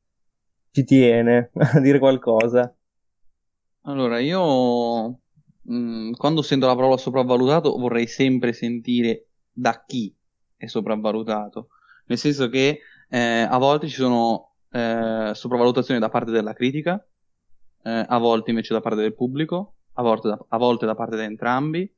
ci 0.71 0.84
tiene 0.84 1.52
a 1.74 1.80
dire 1.80 2.00
qualcosa. 2.00 2.74
Allora, 3.84 4.19
io 4.19 5.08
mh, 5.62 5.76
mm, 5.76 6.12
quando 6.13 6.41
sento 6.41 6.65
la 6.65 6.76
parola 6.76 6.98
sopravvalutato 6.98 7.78
vorrei 7.78 8.08
sempre 8.08 8.52
sentire 8.52 9.28
da 9.52 9.84
chi 9.86 10.13
è 10.58 10.65
sopravvalutato, 10.65 11.69
nel 12.08 12.17
senso 12.17 12.50
che 12.50 12.80
eh, 13.10 13.48
a 13.48 13.58
volte 13.58 13.88
ci 13.88 13.95
sono 13.95 14.56
eh, 14.71 15.32
sopravvalutazioni 15.34 16.00
da 16.00 16.10
parte 16.10 16.32
della 16.32 16.54
critica, 16.54 17.06
eh, 17.84 18.06
a 18.08 18.17
volte 18.17 18.50
invece 18.50 18.74
da 18.74 18.82
parte 18.82 19.02
del 19.02 19.13
pubblico, 19.13 19.76
a 19.93 20.02
volte 20.02 20.30
da, 20.30 20.45
a 20.50 20.58
volte 20.58 20.86
da 20.86 20.95
parte 20.95 21.15
di 21.15 21.24
entrambi, 21.24 21.94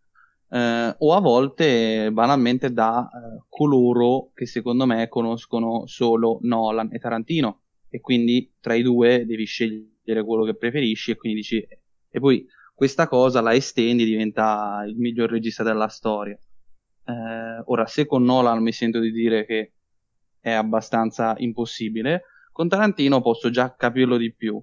eh, 0.49 0.95
o 0.97 1.13
a 1.13 1.19
volte 1.19 2.09
banalmente 2.11 2.71
da 2.71 3.09
eh, 3.09 3.43
coloro 3.49 4.31
che 4.33 4.45
secondo 4.45 4.85
me 4.85 5.07
conoscono 5.07 5.85
solo 5.87 6.39
Nolan 6.41 6.89
e 6.93 6.99
Tarantino 6.99 7.61
e 7.89 7.99
quindi 7.99 8.53
tra 8.59 8.73
i 8.73 8.81
due 8.81 9.25
devi 9.25 9.45
scegliere 9.45 10.23
quello 10.23 10.43
che 10.43 10.55
preferisci 10.55 11.11
e 11.11 11.15
quindi 11.15 11.39
dici 11.39 11.67
e 12.09 12.19
poi 12.19 12.45
questa 12.73 13.07
cosa 13.07 13.41
la 13.41 13.53
estendi 13.53 14.05
diventa 14.05 14.83
il 14.87 14.95
miglior 14.97 15.29
regista 15.29 15.63
della 15.63 15.87
storia. 15.87 16.37
Eh, 17.05 17.63
ora 17.65 17.85
se 17.85 18.05
con 18.05 18.23
Nolan 18.23 18.61
mi 18.61 18.71
sento 18.71 18.99
di 18.99 19.11
dire 19.11 19.45
che 19.45 19.73
è 20.39 20.51
abbastanza 20.51 21.33
impossibile, 21.37 22.23
con 22.51 22.69
Tarantino 22.69 23.21
posso 23.21 23.49
già 23.49 23.75
capirlo 23.75 24.17
di 24.17 24.33
più 24.33 24.61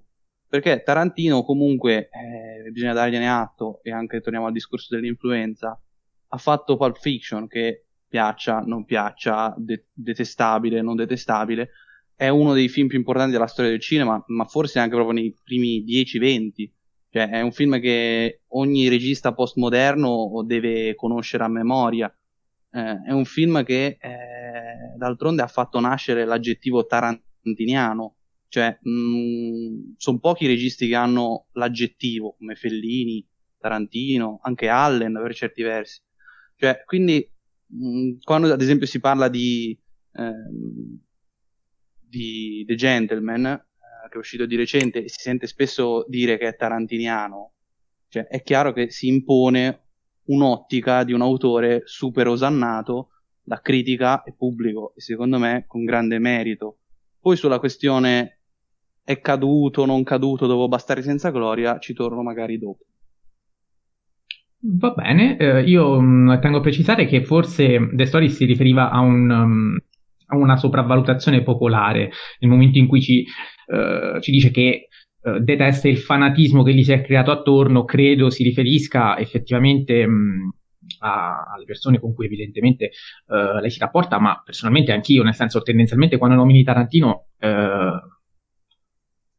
perché 0.55 0.85
Tarantino 0.85 1.43
comunque, 1.43 2.09
eh, 2.11 2.71
bisogna 2.71 2.93
dargliene 2.93 3.29
atto, 3.29 3.81
e 3.83 3.91
anche 3.91 4.21
torniamo 4.21 4.47
al 4.47 4.53
discorso 4.53 4.95
dell'influenza, 4.95 5.77
ha 6.29 6.37
fatto 6.37 6.77
Pulp 6.77 6.97
Fiction 6.97 7.49
che 7.49 7.87
piaccia, 8.07 8.61
non 8.61 8.85
piaccia, 8.85 9.53
de- 9.59 9.87
detestabile, 9.93 10.81
non 10.81 10.95
detestabile, 10.95 11.71
è 12.15 12.29
uno 12.29 12.53
dei 12.53 12.69
film 12.69 12.87
più 12.87 12.99
importanti 12.99 13.33
della 13.33 13.49
storia 13.49 13.73
del 13.73 13.81
cinema, 13.81 14.23
ma 14.29 14.45
forse 14.45 14.79
anche 14.79 14.95
proprio 14.95 15.15
nei 15.15 15.37
primi 15.43 15.83
10-20. 15.85 16.71
Cioè, 17.11 17.31
è 17.31 17.41
un 17.41 17.51
film 17.51 17.81
che 17.81 18.43
ogni 18.51 18.87
regista 18.87 19.35
postmoderno 19.35 20.45
deve 20.47 20.95
conoscere 20.95 21.43
a 21.43 21.49
memoria. 21.49 22.17
eh, 22.71 23.03
è 23.09 23.11
un 23.11 23.25
film 23.25 23.65
che 23.65 23.99
eh, 24.01 24.97
d'altronde 24.97 25.43
ha 25.43 25.49
fatto 25.49 25.81
nascere 25.81 26.25
l'aggettivo 26.25 26.87
tarantiniano, 26.87 28.15
cioè 28.55 28.79
mm, 28.89 29.95
sono 29.97 30.21
pochi 30.21 30.45
i 30.45 30.47
registi 30.47 30.87
che 30.87 30.95
hanno 30.95 31.47
l'aggettivo, 31.55 32.37
come 32.39 32.55
Fellini, 32.55 33.27
Tarantino, 33.59 34.39
anche 34.43 34.69
Allen 34.69 35.19
per 35.21 35.35
certi 35.35 35.63
versi. 35.65 36.01
Cioè, 36.55 36.85
quindi 36.85 37.29
mh, 37.67 37.89
mm, 37.89 38.11
quando 38.23 38.53
ad 38.53 38.63
esempio 38.63 38.87
si 38.87 39.01
parla 39.01 39.27
di, 39.27 39.77
ehm, 40.13 41.01
di 41.99 42.65
The 42.65 42.77
Gentleman, 42.77 43.45
eh, 43.45 44.09
che 44.09 44.15
è 44.15 44.19
uscito 44.19 44.47
di 44.47 44.55
recente, 44.55 45.09
si 45.09 45.21
sente 45.21 45.49
spesso 45.49 46.05
dire 46.07 46.39
che 46.39 46.47
è 46.47 46.55
tarantiniano, 46.55 47.55
cioè 48.07 48.27
è 48.27 48.41
chiaro 48.45 48.73
che 48.73 48.89
si 48.91 49.09
impone 49.09 49.81
un'ottica 50.27 51.03
di 51.03 51.13
un 51.13 51.23
autore 51.23 51.83
super 51.87 52.29
osannato 52.29 53.09
da 53.43 53.61
critica 53.61 54.23
e 54.23 54.33
pubblico 54.33 54.93
e 54.95 55.01
secondo 55.01 55.41
me 55.41 55.65
con 55.67 55.83
grande 55.83 56.21
merito. 56.21 56.79
Poi 57.19 57.37
sulla 57.37 57.59
questione 57.59 58.34
è 59.05 59.21
caduto, 59.21 59.85
non 59.85 60.03
caduto, 60.03 60.47
devo 60.47 60.67
bastare 60.67 61.03
senza 61.03 61.31
gloria, 61.31 61.79
ci 61.79 61.93
torno 61.93 62.23
magari 62.23 62.59
dopo. 62.59 62.85
Va 64.67 64.93
bene, 64.93 65.37
eh, 65.37 65.63
io 65.63 66.01
mh, 66.01 66.05
mm, 66.05 66.41
tengo 66.41 66.59
a 66.59 66.63
precisare 66.63 67.05
che 67.05 67.23
forse 67.23 67.91
The 67.93 68.07
Story 68.07 68.31
si 68.31 68.47
riferiva 68.47 68.91
a, 68.91 69.01
un, 69.01 69.31
um, 69.31 69.79
a 70.29 70.37
una 70.37 70.57
sopravvalutazione 70.57 71.43
popolare, 71.43 72.11
nel 72.39 72.51
momento 72.51 72.79
in 72.79 72.87
cui 72.87 73.03
ci, 73.03 73.27
uh, 73.67 74.19
ci 74.21 74.31
dice 74.31 74.51
che 74.51 74.89
uh, 75.21 75.39
detesta 75.39 75.87
il 75.87 75.99
fanatismo 75.99 76.63
che 76.63 76.73
gli 76.73 76.83
si 76.83 76.93
è 76.93 77.03
creato 77.03 77.31
attorno, 77.31 77.85
credo 77.85 78.31
si 78.31 78.43
riferisca 78.43 79.19
effettivamente 79.19 80.07
mh, 80.07 80.13
mm, 80.13 80.49
a, 81.01 81.53
alle 81.55 81.65
persone 81.67 82.01
con 82.01 82.15
cui 82.15 82.25
evidentemente 82.25 82.93
uh, 83.27 83.61
lei 83.61 83.71
si 83.71 83.81
rapporta, 83.81 84.19
ma 84.19 84.41
personalmente 84.43 84.93
anch'io, 84.93 85.23
nel 85.23 85.35
senso 85.35 85.61
tendenzialmente 85.61 86.17
quando 86.17 86.37
nomini 86.37 86.65
Tarantino 86.65 87.27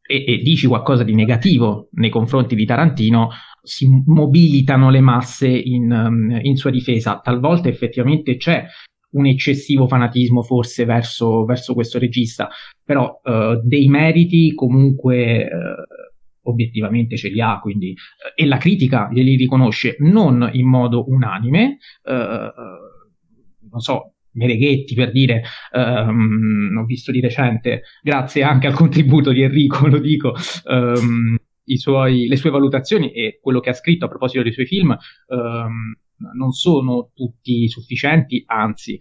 e, 0.06 0.24
e, 0.26 0.38
dici 0.38 0.66
qualcosa 0.66 1.02
di 1.02 1.14
negativo 1.14 1.88
nei 1.92 2.10
confronti 2.10 2.54
di 2.54 2.64
Tarantino, 2.64 3.30
si 3.62 3.88
mobilitano 4.06 4.90
le 4.90 5.00
masse 5.00 5.48
in, 5.48 5.90
um, 5.90 6.38
in 6.42 6.56
sua 6.56 6.70
difesa. 6.70 7.20
Talvolta 7.22 7.68
effettivamente 7.68 8.36
c'è 8.36 8.64
un 9.10 9.26
eccessivo 9.26 9.86
fanatismo 9.86 10.42
forse 10.42 10.84
verso, 10.84 11.44
verso 11.44 11.74
questo 11.74 11.98
regista, 11.98 12.48
però 12.84 13.20
uh, 13.22 13.60
dei 13.62 13.88
meriti 13.88 14.54
comunque 14.54 15.44
uh, 15.44 16.48
obiettivamente 16.48 17.16
ce 17.16 17.28
li 17.28 17.40
ha, 17.40 17.58
quindi, 17.58 17.90
uh, 17.90 18.40
e 18.40 18.46
la 18.46 18.58
critica 18.58 19.08
glieli 19.10 19.36
riconosce 19.36 19.96
non 20.00 20.48
in 20.52 20.68
modo 20.68 21.08
unanime, 21.08 21.78
non 22.04 23.80
so, 23.80 24.15
Mereghetti 24.36 24.94
per 24.94 25.10
dire, 25.10 25.42
um, 25.72 26.78
ho 26.78 26.84
visto 26.84 27.10
di 27.10 27.20
recente, 27.20 27.82
grazie 28.02 28.42
anche 28.42 28.66
al 28.66 28.74
contributo 28.74 29.32
di 29.32 29.42
Enrico, 29.42 29.86
lo 29.88 29.98
dico, 29.98 30.34
um, 30.64 31.36
suoi, 31.64 32.26
le 32.28 32.36
sue 32.36 32.50
valutazioni 32.50 33.10
e 33.12 33.38
quello 33.40 33.60
che 33.60 33.70
ha 33.70 33.74
scritto 33.74 34.04
a 34.04 34.08
proposito 34.08 34.42
dei 34.42 34.52
suoi 34.52 34.66
film 34.66 34.96
um, 35.28 35.96
non 36.36 36.52
sono 36.52 37.10
tutti 37.12 37.68
sufficienti, 37.68 38.42
anzi, 38.46 38.98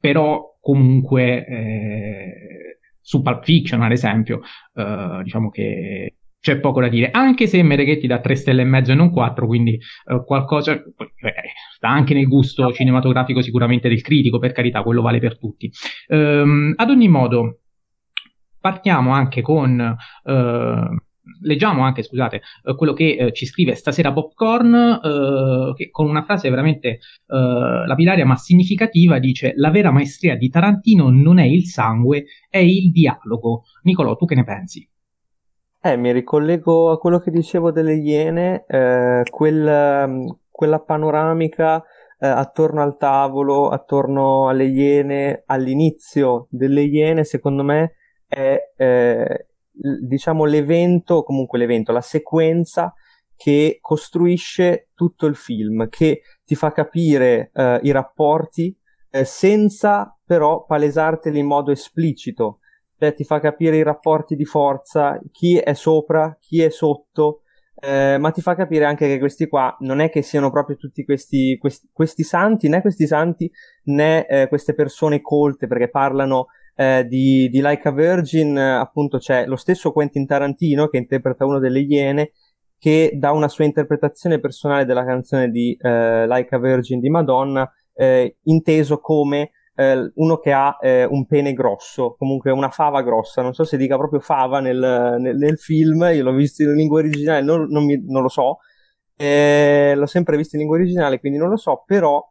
però 0.00 0.58
comunque 0.60 1.46
eh, 1.46 2.78
su 3.00 3.20
Pulp 3.20 3.44
Fiction, 3.44 3.82
ad 3.82 3.92
esempio, 3.92 4.40
uh, 4.74 5.22
diciamo 5.22 5.50
che 5.50 6.14
c'è 6.44 6.60
poco 6.60 6.82
da 6.82 6.88
dire, 6.88 7.10
anche 7.10 7.46
se 7.46 7.62
Mereghetti 7.62 8.06
dà 8.06 8.20
3 8.20 8.34
stelle 8.34 8.60
e 8.60 8.66
mezzo 8.66 8.92
e 8.92 8.94
non 8.94 9.10
4, 9.10 9.46
quindi 9.46 9.80
uh, 10.04 10.22
qualcosa 10.26 10.74
eh, 10.74 11.34
sta 11.74 11.88
anche 11.88 12.12
nel 12.12 12.28
gusto 12.28 12.70
cinematografico 12.70 13.40
sicuramente 13.40 13.88
del 13.88 14.02
critico, 14.02 14.38
per 14.38 14.52
carità, 14.52 14.82
quello 14.82 15.00
vale 15.00 15.20
per 15.20 15.38
tutti. 15.38 15.72
Um, 16.08 16.74
ad 16.76 16.90
ogni 16.90 17.08
modo, 17.08 17.60
partiamo 18.60 19.12
anche 19.12 19.40
con... 19.40 19.96
Uh, 20.24 20.96
leggiamo 21.40 21.82
anche, 21.82 22.02
scusate, 22.02 22.42
uh, 22.64 22.74
quello 22.76 22.92
che 22.92 23.16
uh, 23.18 23.30
ci 23.30 23.46
scrive 23.46 23.74
stasera 23.74 24.12
Popcorn, 24.12 25.00
uh, 25.02 25.72
che 25.72 25.88
con 25.88 26.10
una 26.10 26.24
frase 26.24 26.50
veramente 26.50 26.98
lapidaria 27.26 28.26
ma 28.26 28.36
significativa 28.36 29.18
dice 29.18 29.54
la 29.56 29.70
vera 29.70 29.90
maestria 29.90 30.36
di 30.36 30.50
Tarantino 30.50 31.08
non 31.08 31.38
è 31.38 31.44
il 31.44 31.64
sangue, 31.64 32.26
è 32.50 32.58
il 32.58 32.92
dialogo. 32.92 33.62
Nicolò, 33.84 34.14
tu 34.14 34.26
che 34.26 34.34
ne 34.34 34.44
pensi? 34.44 34.86
Eh, 35.86 35.98
mi 35.98 36.12
ricollego 36.12 36.90
a 36.90 36.98
quello 36.98 37.18
che 37.18 37.30
dicevo 37.30 37.70
delle 37.70 37.92
Iene, 37.96 38.64
eh, 38.66 39.22
quel, 39.30 40.08
mm, 40.08 40.26
quella 40.48 40.80
panoramica 40.80 41.84
eh, 42.18 42.26
attorno 42.26 42.80
al 42.80 42.96
tavolo, 42.96 43.68
attorno 43.68 44.48
alle 44.48 44.64
Iene, 44.64 45.42
all'inizio 45.44 46.46
delle 46.48 46.84
Iene, 46.84 47.24
secondo 47.24 47.62
me 47.62 47.96
è 48.26 48.58
eh, 48.74 49.48
diciamo 49.70 50.46
l'evento, 50.46 51.22
comunque 51.22 51.58
l'evento, 51.58 51.92
la 51.92 52.00
sequenza 52.00 52.94
che 53.36 53.76
costruisce 53.82 54.88
tutto 54.94 55.26
il 55.26 55.36
film, 55.36 55.90
che 55.90 56.22
ti 56.46 56.54
fa 56.54 56.72
capire 56.72 57.50
eh, 57.52 57.80
i 57.82 57.90
rapporti 57.90 58.74
eh, 59.10 59.24
senza 59.26 60.18
però 60.24 60.64
palesarteli 60.64 61.40
in 61.40 61.46
modo 61.46 61.70
esplicito 61.72 62.60
cioè 62.98 63.14
ti 63.14 63.24
fa 63.24 63.40
capire 63.40 63.76
i 63.76 63.82
rapporti 63.82 64.36
di 64.36 64.44
forza, 64.44 65.20
chi 65.30 65.58
è 65.58 65.74
sopra, 65.74 66.36
chi 66.40 66.62
è 66.62 66.70
sotto, 66.70 67.40
eh, 67.80 68.16
ma 68.18 68.30
ti 68.30 68.40
fa 68.40 68.54
capire 68.54 68.84
anche 68.84 69.06
che 69.06 69.18
questi 69.18 69.46
qua 69.46 69.76
non 69.80 70.00
è 70.00 70.08
che 70.08 70.22
siano 70.22 70.50
proprio 70.50 70.76
tutti 70.76 71.04
questi, 71.04 71.58
questi, 71.58 71.88
questi 71.92 72.22
santi, 72.22 72.68
né 72.68 72.80
questi 72.80 73.06
santi 73.06 73.50
né 73.84 74.26
eh, 74.26 74.48
queste 74.48 74.74
persone 74.74 75.20
colte, 75.20 75.66
perché 75.66 75.90
parlano 75.90 76.46
eh, 76.76 77.04
di, 77.06 77.48
di 77.50 77.60
Like 77.60 77.88
a 77.88 77.92
Virgin, 77.92 78.56
appunto 78.56 79.18
c'è 79.18 79.46
lo 79.46 79.56
stesso 79.56 79.92
Quentin 79.92 80.26
Tarantino 80.26 80.88
che 80.88 80.98
interpreta 80.98 81.44
uno 81.44 81.58
delle 81.58 81.80
Iene, 81.80 82.32
che 82.78 83.12
dà 83.14 83.32
una 83.32 83.48
sua 83.48 83.64
interpretazione 83.64 84.40
personale 84.40 84.84
della 84.84 85.04
canzone 85.04 85.50
di 85.50 85.76
eh, 85.80 86.26
Like 86.26 86.54
a 86.54 86.58
Virgin 86.58 87.00
di 87.00 87.08
Madonna, 87.08 87.70
eh, 87.94 88.38
inteso 88.44 88.98
come 88.98 89.50
eh, 89.76 90.12
uno 90.14 90.38
che 90.38 90.52
ha 90.52 90.76
eh, 90.80 91.04
un 91.04 91.26
pene 91.26 91.52
grosso, 91.52 92.14
comunque 92.16 92.50
una 92.50 92.70
fava 92.70 93.02
grossa, 93.02 93.42
non 93.42 93.54
so 93.54 93.64
se 93.64 93.76
dica 93.76 93.96
proprio 93.96 94.20
fava 94.20 94.60
nel, 94.60 95.16
nel, 95.18 95.36
nel 95.36 95.58
film, 95.58 96.08
io 96.12 96.22
l'ho 96.22 96.32
visto 96.32 96.62
in 96.62 96.74
lingua 96.74 97.00
originale, 97.00 97.42
non, 97.42 97.66
non, 97.68 97.84
mi, 97.84 98.02
non 98.06 98.22
lo 98.22 98.28
so, 98.28 98.58
eh, 99.16 99.94
l'ho 99.96 100.06
sempre 100.06 100.36
visto 100.36 100.54
in 100.54 100.62
lingua 100.62 100.78
originale, 100.78 101.18
quindi 101.18 101.38
non 101.38 101.48
lo 101.48 101.56
so, 101.56 101.82
però 101.86 102.24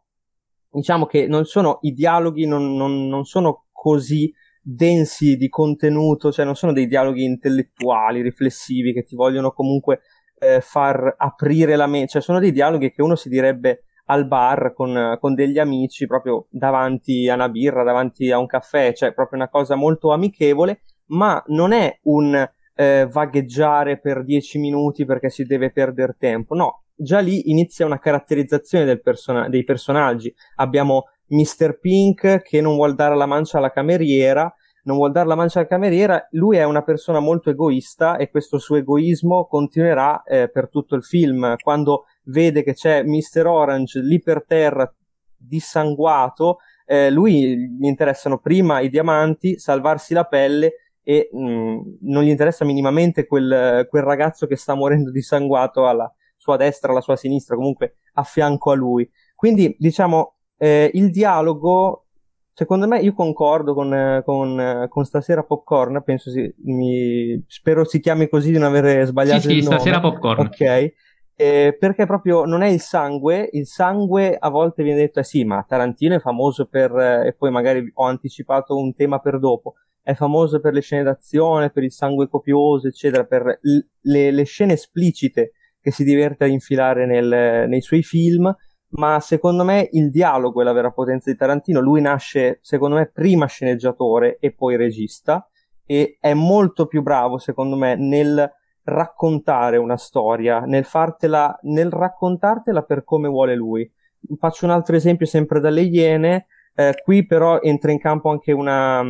diciamo 0.70 1.06
che 1.06 1.26
non 1.26 1.44
sono 1.44 1.78
i 1.82 1.92
dialoghi, 1.92 2.46
non, 2.46 2.76
non, 2.76 3.24
sono 3.24 3.66
così 3.70 4.32
densi 4.60 5.36
di 5.36 5.48
contenuto, 5.48 6.32
cioè 6.32 6.44
non 6.44 6.56
sono 6.56 6.72
dei 6.72 6.86
dialoghi 6.86 7.24
intellettuali, 7.24 8.22
riflessivi 8.22 8.92
che 8.92 9.04
ti 9.04 9.14
vogliono 9.14 9.52
comunque 9.52 10.00
eh, 10.38 10.60
far 10.60 11.14
aprire 11.18 11.76
la 11.76 11.86
mente, 11.86 12.12
cioè 12.12 12.22
sono 12.22 12.40
dei 12.40 12.52
dialoghi 12.52 12.90
che 12.90 13.02
uno 13.02 13.14
si 13.14 13.28
direbbe 13.28 13.83
al 14.06 14.26
bar 14.26 14.72
con, 14.74 15.16
con, 15.20 15.34
degli 15.34 15.58
amici 15.58 16.06
proprio 16.06 16.46
davanti 16.50 17.28
a 17.28 17.34
una 17.34 17.48
birra, 17.48 17.82
davanti 17.82 18.30
a 18.30 18.38
un 18.38 18.46
caffè, 18.46 18.92
cioè 18.92 19.12
proprio 19.12 19.38
una 19.38 19.48
cosa 19.48 19.74
molto 19.74 20.12
amichevole, 20.12 20.82
ma 21.06 21.42
non 21.48 21.72
è 21.72 21.98
un 22.02 22.48
eh, 22.74 23.08
vagheggiare 23.10 23.98
per 23.98 24.24
dieci 24.24 24.58
minuti 24.58 25.04
perché 25.04 25.30
si 25.30 25.44
deve 25.44 25.70
perdere 25.70 26.16
tempo, 26.18 26.54
no, 26.54 26.82
già 26.94 27.20
lì 27.20 27.50
inizia 27.50 27.86
una 27.86 27.98
caratterizzazione 27.98 28.98
person- 28.98 29.48
dei 29.48 29.64
personaggi. 29.64 30.34
Abbiamo 30.56 31.04
Mr. 31.28 31.78
Pink 31.78 32.42
che 32.42 32.60
non 32.60 32.74
vuol 32.74 32.94
dare 32.94 33.16
la 33.16 33.26
mancia 33.26 33.58
alla 33.58 33.70
cameriera, 33.70 34.52
non 34.84 34.96
vuol 34.96 35.12
dare 35.12 35.26
la 35.26 35.34
mancia 35.34 35.60
alla 35.60 35.68
cameriera, 35.68 36.26
lui 36.32 36.58
è 36.58 36.64
una 36.64 36.82
persona 36.82 37.18
molto 37.18 37.48
egoista 37.50 38.16
e 38.16 38.30
questo 38.30 38.58
suo 38.58 38.76
egoismo 38.76 39.46
continuerà 39.46 40.22
eh, 40.24 40.50
per 40.50 40.68
tutto 40.68 40.94
il 40.94 41.02
film. 41.02 41.56
Quando 41.62 42.04
vede 42.24 42.62
che 42.62 42.74
c'è 42.74 43.02
Mr. 43.02 43.46
Orange 43.46 44.00
lì 44.00 44.20
per 44.20 44.44
terra 44.46 44.92
dissanguato, 45.36 46.58
eh, 46.86 47.10
lui 47.10 47.56
gli 47.56 47.86
interessano 47.86 48.38
prima 48.38 48.80
i 48.80 48.88
diamanti, 48.88 49.58
salvarsi 49.58 50.14
la 50.14 50.24
pelle 50.24 50.72
e 51.02 51.28
mh, 51.30 51.38
mm, 51.38 51.80
non 52.02 52.22
gli 52.22 52.28
interessa 52.28 52.64
minimamente 52.64 53.26
quel, 53.26 53.86
quel, 53.88 54.02
ragazzo 54.02 54.46
che 54.46 54.56
sta 54.56 54.74
morendo 54.74 55.10
dissanguato 55.10 55.86
alla 55.86 56.12
sua 56.36 56.56
destra, 56.56 56.90
alla 56.90 57.00
sua 57.00 57.16
sinistra, 57.16 57.56
comunque 57.56 57.96
a 58.14 58.22
fianco 58.22 58.70
a 58.70 58.74
lui. 58.74 59.08
Quindi, 59.34 59.74
diciamo, 59.78 60.36
eh, 60.56 60.90
il 60.94 61.10
dialogo, 61.10 62.06
secondo 62.52 62.86
me, 62.86 63.00
io 63.00 63.14
concordo 63.14 63.74
con, 63.74 64.22
con, 64.24 64.86
con 64.88 65.04
stasera 65.04 65.42
Popcorn, 65.42 66.02
penso 66.04 66.30
si, 66.30 66.54
mi, 66.64 67.42
spero 67.46 67.84
si 67.84 68.00
chiami 68.00 68.28
così 68.28 68.50
di 68.50 68.58
non 68.58 68.74
aver 68.74 69.06
sbagliato 69.06 69.48
sì, 69.48 69.60
sì, 69.60 69.62
stasera 69.62 70.00
Popcorn. 70.00 70.46
Ok 70.46 70.92
eh, 71.36 71.76
perché 71.78 72.06
proprio 72.06 72.44
non 72.44 72.62
è 72.62 72.68
il 72.68 72.80
sangue, 72.80 73.48
il 73.52 73.66
sangue 73.66 74.36
a 74.38 74.48
volte 74.48 74.82
viene 74.82 75.00
detto, 75.00 75.20
eh 75.20 75.24
sì, 75.24 75.44
ma 75.44 75.64
Tarantino 75.66 76.14
è 76.14 76.20
famoso 76.20 76.66
per, 76.66 76.96
eh, 76.96 77.28
e 77.28 77.32
poi 77.34 77.50
magari 77.50 77.90
ho 77.94 78.04
anticipato 78.04 78.76
un 78.76 78.94
tema 78.94 79.18
per 79.18 79.38
dopo, 79.38 79.74
è 80.00 80.14
famoso 80.14 80.60
per 80.60 80.72
le 80.74 80.80
scene 80.80 81.02
d'azione, 81.02 81.70
per 81.70 81.82
il 81.82 81.92
sangue 81.92 82.28
copioso, 82.28 82.86
eccetera, 82.86 83.24
per 83.24 83.58
l- 83.62 83.78
le, 84.02 84.30
le, 84.30 84.44
scene 84.44 84.74
esplicite 84.74 85.52
che 85.80 85.90
si 85.90 86.04
diverte 86.04 86.44
a 86.44 86.46
infilare 86.46 87.06
nel, 87.06 87.68
nei 87.68 87.80
suoi 87.80 88.02
film, 88.02 88.54
ma 88.96 89.18
secondo 89.18 89.64
me 89.64 89.88
il 89.92 90.10
dialogo 90.10 90.60
è 90.60 90.64
la 90.64 90.72
vera 90.72 90.92
potenza 90.92 91.30
di 91.30 91.36
Tarantino. 91.36 91.80
Lui 91.80 92.00
nasce, 92.00 92.58
secondo 92.60 92.96
me, 92.96 93.10
prima 93.12 93.46
sceneggiatore 93.46 94.36
e 94.38 94.52
poi 94.52 94.76
regista 94.76 95.48
e 95.84 96.16
è 96.20 96.32
molto 96.32 96.86
più 96.86 97.02
bravo, 97.02 97.38
secondo 97.38 97.76
me, 97.76 97.96
nel 97.96 98.50
raccontare 98.84 99.76
una 99.76 99.96
storia, 99.96 100.60
nel 100.60 100.84
fartela, 100.84 101.58
nel 101.62 101.90
raccontartela 101.90 102.82
per 102.82 103.04
come 103.04 103.28
vuole 103.28 103.54
lui. 103.54 103.90
Faccio 104.38 104.64
un 104.64 104.70
altro 104.70 104.96
esempio 104.96 105.26
sempre 105.26 105.60
dalle 105.60 105.82
Iene, 105.82 106.46
eh, 106.74 106.94
qui 107.02 107.26
però 107.26 107.60
entra 107.60 107.92
in 107.92 107.98
campo 107.98 108.30
anche 108.30 108.52
una, 108.52 109.02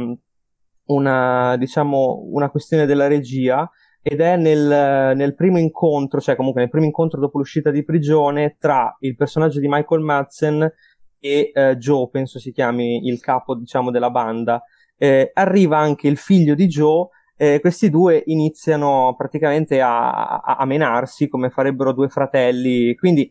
una, 0.87 1.57
diciamo, 1.57 2.25
una 2.31 2.51
questione 2.51 2.87
della 2.87 3.07
regia 3.07 3.69
ed 4.03 4.21
è 4.21 4.37
nel, 4.37 5.17
nel, 5.17 5.35
primo 5.35 5.59
incontro, 5.59 6.21
cioè 6.21 6.37
comunque 6.37 6.61
nel 6.61 6.71
primo 6.71 6.85
incontro 6.85 7.21
dopo 7.21 7.39
l'uscita 7.39 7.71
di 7.71 7.85
prigione 7.85 8.57
tra 8.59 8.95
il 9.01 9.17
personaggio 9.17 9.61
di 9.61 9.69
Michael 9.69 10.03
Madsen 10.03 10.73
e 11.19 11.51
eh, 11.55 11.77
Joe, 11.79 12.11
penso 12.11 12.39
si 12.39 12.53
chiami 12.53 13.07
il 13.07 13.19
capo, 13.21 13.55
diciamo, 13.55 13.91
della 13.91 14.11
banda. 14.11 14.63
Eh, 14.99 15.31
arriva 15.33 15.79
anche 15.79 16.07
il 16.07 16.19
figlio 16.19 16.55
di 16.55 16.67
Joe, 16.67 17.09
eh, 17.37 17.61
questi 17.61 17.91
due 17.91 18.23
iniziano 18.27 19.15
praticamente 19.17 19.81
a, 19.81 20.39
a, 20.39 20.57
a 20.57 20.65
menarsi 20.65 21.29
come 21.29 21.51
farebbero 21.51 21.93
due 21.93 22.09
fratelli, 22.09 22.95
quindi 22.95 23.31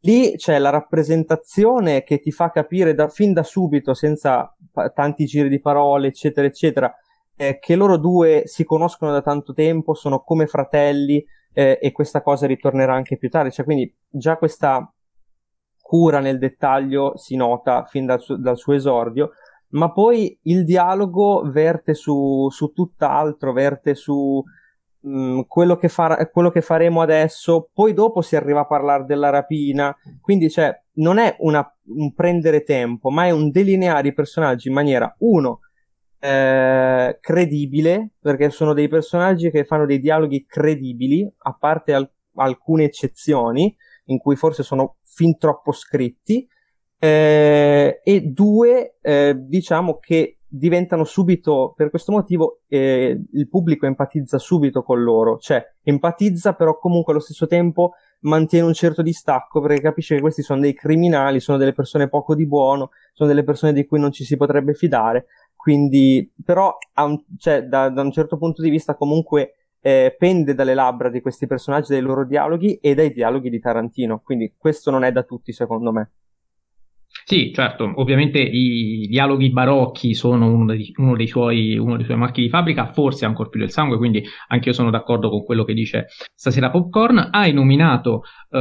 lì 0.00 0.36
c'è 0.36 0.58
la 0.58 0.70
rappresentazione 0.70 2.02
che 2.02 2.20
ti 2.20 2.30
fa 2.30 2.50
capire 2.50 2.94
da, 2.94 3.08
fin 3.08 3.32
da 3.32 3.42
subito, 3.42 3.94
senza 3.94 4.54
tanti 4.94 5.26
giri 5.26 5.48
di 5.48 5.60
parole, 5.60 6.08
eccetera, 6.08 6.46
eccetera, 6.46 6.94
eh, 7.36 7.58
che 7.58 7.74
loro 7.74 7.96
due 7.96 8.42
si 8.46 8.64
conoscono 8.64 9.12
da 9.12 9.22
tanto 9.22 9.52
tempo, 9.52 9.94
sono 9.94 10.20
come 10.20 10.46
fratelli 10.46 11.24
eh, 11.52 11.78
e 11.80 11.92
questa 11.92 12.22
cosa 12.22 12.46
ritornerà 12.46 12.94
anche 12.94 13.16
più 13.16 13.28
tardi. 13.28 13.50
Cioè, 13.50 13.64
quindi 13.64 13.92
già 14.08 14.36
questa 14.36 14.90
cura 15.80 16.20
nel 16.20 16.38
dettaglio 16.38 17.16
si 17.16 17.36
nota 17.36 17.84
fin 17.84 18.06
dal, 18.06 18.20
su- 18.20 18.36
dal 18.36 18.56
suo 18.56 18.74
esordio, 18.74 19.32
ma 19.70 19.92
poi 19.92 20.36
il 20.42 20.64
dialogo 20.64 21.42
verte 21.50 21.94
su, 21.94 22.48
su 22.50 22.72
tutt'altro, 22.72 23.52
verte 23.52 23.94
su 23.94 24.42
mh, 25.00 25.10
mm, 25.10 25.40
quello, 25.46 25.76
che 25.76 25.88
fa- 25.88 26.28
quello, 26.30 26.50
che 26.50 26.62
faremo 26.62 27.02
adesso, 27.02 27.70
poi 27.72 27.92
dopo 27.92 28.22
si 28.22 28.36
arriva 28.36 28.60
a 28.60 28.66
parlare 28.66 29.04
della 29.04 29.30
rapina, 29.30 29.94
quindi 30.20 30.50
cioè, 30.50 30.74
non 30.94 31.18
è 31.18 31.36
una, 31.40 31.66
un 31.96 32.12
prendere 32.14 32.62
tempo, 32.62 33.10
ma 33.10 33.26
è 33.26 33.30
un 33.30 33.50
delineare 33.50 34.08
i 34.08 34.14
personaggi 34.14 34.68
in 34.68 34.74
maniera, 34.74 35.14
uno, 35.20 35.60
eh, 36.18 37.18
credibile, 37.20 38.10
perché 38.20 38.50
sono 38.50 38.74
dei 38.74 38.88
personaggi 38.88 39.50
che 39.50 39.64
fanno 39.64 39.86
dei 39.86 39.98
dialoghi 39.98 40.44
credibili, 40.46 41.30
a 41.38 41.56
parte 41.58 41.94
al- 41.94 42.10
alcune 42.34 42.84
eccezioni, 42.84 43.74
in 44.06 44.18
cui 44.18 44.36
forse 44.36 44.62
sono 44.62 44.96
fin 45.02 45.36
troppo 45.38 45.72
scritti, 45.72 46.46
eh, 47.00 48.00
e 48.02 48.20
due, 48.20 48.98
eh, 49.00 49.34
diciamo 49.36 49.98
che 49.98 50.36
diventano 50.46 51.02
subito, 51.02 51.72
per 51.76 51.90
questo 51.90 52.12
motivo, 52.12 52.60
eh, 52.68 53.20
il 53.32 53.48
pubblico 53.48 53.86
empatizza 53.86 54.38
subito 54.38 54.82
con 54.82 55.02
loro, 55.02 55.38
cioè 55.38 55.64
empatizza 55.82 56.52
però 56.54 56.78
comunque 56.78 57.12
allo 57.12 57.22
stesso 57.22 57.46
tempo 57.46 57.94
mantiene 58.20 58.66
un 58.66 58.74
certo 58.74 59.02
distacco 59.02 59.60
perché 59.60 59.80
capisce 59.80 60.14
che 60.14 60.20
questi 60.20 60.42
sono 60.42 60.60
dei 60.60 60.74
criminali, 60.74 61.40
sono 61.40 61.58
delle 61.58 61.72
persone 61.72 62.08
poco 62.08 62.36
di 62.36 62.46
buono, 62.46 62.90
sono 63.12 63.28
delle 63.28 63.44
persone 63.44 63.72
di 63.72 63.86
cui 63.86 63.98
non 63.98 64.12
ci 64.12 64.24
si 64.24 64.36
potrebbe 64.36 64.74
fidare 64.74 65.26
quindi, 65.60 66.32
però, 66.42 66.74
un, 66.94 67.22
cioè, 67.36 67.64
da, 67.64 67.90
da, 67.90 68.00
un 68.00 68.10
certo 68.10 68.38
punto 68.38 68.62
di 68.62 68.70
vista, 68.70 68.94
comunque 68.94 69.56
eh, 69.82 70.16
pende 70.18 70.54
dalle 70.54 70.72
labbra 70.72 71.10
di 71.10 71.20
questi 71.20 71.46
personaggi, 71.46 71.92
dai 71.92 72.00
loro 72.00 72.24
dialoghi 72.24 72.76
e 72.76 72.94
dai 72.94 73.10
dialoghi 73.12 73.50
di 73.50 73.60
Tarantino. 73.60 74.20
Quindi, 74.20 74.54
questo 74.56 74.90
non 74.90 75.04
è 75.04 75.12
da 75.12 75.22
tutti, 75.22 75.52
secondo 75.52 75.92
me. 75.92 76.12
Sì, 77.24 77.52
certo, 77.52 77.92
ovviamente 77.96 78.38
i 78.38 79.06
dialoghi 79.08 79.50
barocchi 79.50 80.14
sono 80.14 80.52
uno 80.52 80.66
dei, 80.66 80.92
uno, 80.96 81.16
dei 81.16 81.26
suoi, 81.26 81.76
uno 81.76 81.96
dei, 81.96 82.04
suoi, 82.04 82.16
marchi 82.16 82.42
di 82.42 82.48
fabbrica, 82.48 82.92
forse 82.92 83.24
ancora 83.24 83.48
più 83.48 83.60
del 83.60 83.70
sangue, 83.70 83.96
quindi 83.98 84.22
anche 84.48 84.68
io 84.68 84.74
sono 84.74 84.90
d'accordo 84.90 85.28
con 85.28 85.44
quello 85.44 85.64
che 85.64 85.74
dice 85.74 86.06
stasera 86.34 86.70
Popcorn. 86.70 87.28
Hai 87.32 87.52
nominato 87.52 88.22
uh, 88.50 88.58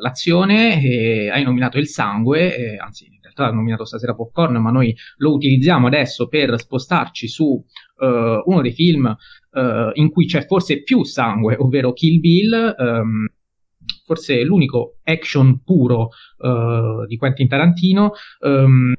l'azione, 0.00 0.82
e 0.82 1.30
hai 1.30 1.42
nominato 1.44 1.78
il 1.78 1.88
sangue, 1.88 2.56
e, 2.56 2.76
anzi 2.78 3.06
in 3.06 3.20
realtà 3.22 3.46
ha 3.46 3.52
nominato 3.52 3.84
stasera 3.84 4.14
Popcorn, 4.14 4.56
ma 4.56 4.70
noi 4.70 4.94
lo 5.18 5.32
utilizziamo 5.32 5.86
adesso 5.86 6.26
per 6.28 6.58
spostarci 6.58 7.28
su 7.28 7.44
uh, 7.44 8.06
uno 8.44 8.62
dei 8.62 8.72
film 8.72 9.04
uh, 9.52 9.90
in 9.92 10.10
cui 10.10 10.26
c'è 10.26 10.46
forse 10.46 10.82
più 10.82 11.04
sangue, 11.04 11.56
ovvero 11.58 11.92
Kill 11.92 12.20
Bill. 12.20 12.74
Um, 12.78 13.26
forse 14.08 14.42
l'unico 14.42 14.96
action 15.04 15.62
puro 15.62 16.08
uh, 16.38 17.04
di 17.06 17.18
Quentin 17.18 17.46
Tarantino. 17.46 18.12
Um, 18.40 18.94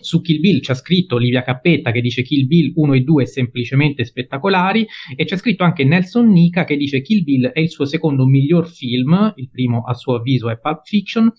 su 0.00 0.20
Kill 0.20 0.38
Bill 0.38 0.60
c'è 0.60 0.74
scritto 0.74 1.16
Livia 1.16 1.42
Cappetta 1.42 1.90
che 1.90 2.00
dice 2.00 2.22
Kill 2.22 2.46
Bill 2.46 2.72
1 2.76 2.92
e 2.92 3.00
2 3.00 3.26
semplicemente 3.26 4.04
spettacolari 4.04 4.86
e 5.16 5.24
c'è 5.24 5.36
scritto 5.36 5.64
anche 5.64 5.82
Nelson 5.82 6.30
Nica 6.30 6.62
che 6.62 6.76
dice 6.76 7.02
Kill 7.02 7.24
Bill 7.24 7.46
è 7.48 7.58
il 7.58 7.68
suo 7.68 7.84
secondo 7.84 8.24
miglior 8.24 8.68
film, 8.68 9.32
il 9.34 9.50
primo 9.50 9.82
a 9.82 9.94
suo 9.94 10.14
avviso 10.14 10.50
è 10.50 10.58
Pulp 10.60 10.82
Fiction 10.84 11.32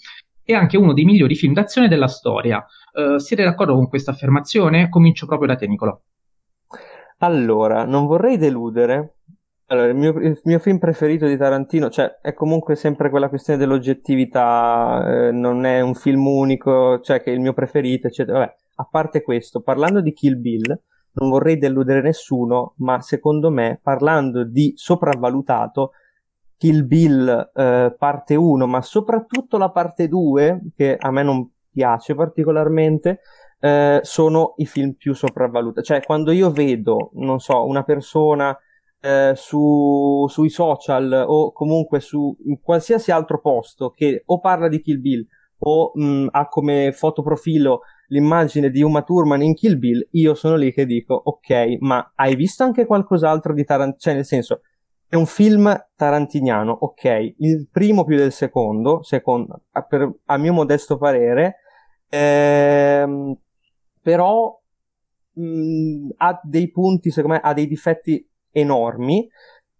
e 0.43 0.53
anche 0.53 0.75
uno 0.75 0.91
dei 0.91 1.05
migliori 1.05 1.35
film 1.35 1.53
d'azione 1.53 1.87
della 1.87 2.09
storia. 2.09 2.65
Uh, 2.93 3.17
siete 3.17 3.43
d'accordo 3.43 3.75
con 3.75 3.87
questa 3.87 4.11
affermazione? 4.11 4.89
Comincio 4.89 5.25
proprio 5.25 5.47
da 5.47 5.55
te 5.55 5.65
Nicolò. 5.67 5.97
Allora, 7.19 7.85
non 7.85 8.05
vorrei 8.05 8.37
deludere, 8.37 9.19
allora, 9.67 9.87
il 9.87 9.95
mio, 9.95 10.11
il 10.19 10.39
mio, 10.43 10.59
film 10.59 10.77
preferito 10.77 11.25
di 11.25 11.37
Tarantino, 11.37 11.89
cioè, 11.89 12.19
è 12.21 12.33
comunque 12.33 12.75
sempre 12.75 13.09
quella 13.09 13.29
questione 13.29 13.57
dell'oggettività, 13.57 15.27
eh, 15.27 15.31
non 15.31 15.65
è 15.65 15.79
un 15.79 15.95
film 15.95 16.27
unico, 16.27 16.99
cioè, 16.99 17.21
che 17.21 17.31
è 17.31 17.33
il 17.33 17.39
mio 17.39 17.53
preferito, 17.53 18.07
eccetera. 18.07 18.39
Vabbè, 18.39 18.55
a 18.75 18.87
parte 18.89 19.21
questo, 19.21 19.61
parlando 19.61 20.01
di 20.01 20.13
Kill 20.13 20.39
Bill, 20.39 20.81
non 21.13 21.29
vorrei 21.29 21.57
deludere 21.57 22.01
nessuno, 22.01 22.73
ma 22.77 23.01
secondo 23.01 23.49
me, 23.49 23.79
parlando 23.81 24.43
di 24.43 24.73
sopravvalutato, 24.75 25.91
Kill 26.57 26.85
Bill 26.85 27.51
eh, 27.53 27.95
parte 27.97 28.35
1, 28.35 28.67
ma 28.67 28.81
soprattutto 28.81 29.57
la 29.57 29.69
parte 29.69 30.07
2, 30.07 30.61
che 30.75 30.95
a 30.97 31.11
me 31.11 31.23
non 31.23 31.49
piace 31.71 32.15
particolarmente, 32.15 33.19
eh, 33.59 33.99
sono 34.03 34.53
i 34.57 34.65
film 34.65 34.93
più 34.93 35.13
sopravvalutati. 35.13 35.85
Cioè, 35.85 36.03
quando 36.03 36.31
io 36.31 36.51
vedo, 36.51 37.11
non 37.13 37.39
so, 37.39 37.65
una 37.65 37.83
persona 37.83 38.57
eh, 39.03 39.33
su, 39.35 40.25
sui 40.29 40.49
social 40.49 41.25
o 41.27 41.51
comunque 41.51 41.99
su 41.99 42.33
qualsiasi 42.61 43.11
altro 43.11 43.41
posto 43.41 43.89
che 43.89 44.23
o 44.25 44.39
parla 44.39 44.69
di 44.69 44.79
Kill 44.79 45.01
Bill 45.01 45.27
o 45.65 45.91
mh, 45.93 46.27
ha 46.31 46.47
come 46.47 46.93
fotoprofilo 46.93 47.81
l'immagine 48.07 48.69
di 48.69 48.81
Uma 48.81 49.01
Thurman 49.01 49.41
in 49.41 49.55
Kill 49.55 49.77
Bill, 49.77 50.07
io 50.11 50.35
sono 50.35 50.55
lì 50.55 50.71
che 50.71 50.85
dico, 50.85 51.15
ok, 51.15 51.77
ma 51.79 52.13
hai 52.15 52.35
visto 52.35 52.63
anche 52.63 52.85
qualcos'altro 52.85 53.53
di 53.53 53.63
Tarantino? 53.63 53.97
Cioè, 53.97 54.13
nel 54.13 54.25
senso, 54.25 54.61
è 55.07 55.15
un 55.15 55.25
film 55.25 55.73
tarantiniano, 55.95 56.71
ok, 56.71 57.33
il 57.37 57.67
primo 57.71 58.03
più 58.03 58.17
del 58.17 58.31
secondo, 58.31 59.03
secondo 59.03 59.63
a, 59.71 59.81
per, 59.83 60.11
a 60.25 60.37
mio 60.37 60.53
modesto 60.53 60.97
parere, 60.97 61.55
ehm, 62.09 63.35
però 64.01 64.59
mh, 65.33 66.09
ha 66.17 66.39
dei 66.43 66.69
punti, 66.69 67.09
secondo 67.09 67.35
me, 67.35 67.41
ha 67.43 67.53
dei 67.53 67.67
difetti 67.67 68.27
enormi. 68.53 69.27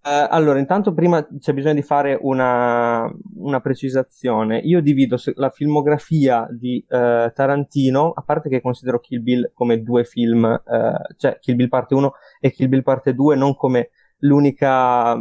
Uh, 0.06 0.28
allora, 0.30 0.60
intanto 0.60 0.94
prima 0.94 1.26
c'è 1.40 1.54
bisogno 1.54 1.76
di 1.76 1.82
fare 1.82 2.18
una, 2.20 3.10
una 3.36 3.62
precisazione. 3.62 4.58
Io 4.58 4.82
divido 4.82 5.18
la 5.36 5.50
filmografia 5.50 6.46
di 6.52 6.86
uh, 6.90 7.32
Tarantino, 7.32 8.12
a 8.14 8.22
parte 8.22 8.50
che 8.50 8.60
considero 8.60 9.00
Kill 9.00 9.24
Bill 9.24 9.52
come 9.54 9.82
due 9.82 10.04
film, 10.04 10.44
uh, 10.44 11.16
cioè 11.16 11.40
Kill 11.40 11.56
Bill 11.56 11.70
parte 11.70 11.94
1 11.94 12.12
e 12.42 12.52
Kill 12.52 12.68
Bill 12.68 12.82
parte 12.82 13.14
2, 13.14 13.38
non 13.38 13.56
come 13.56 13.92
l'unica, 14.18 15.16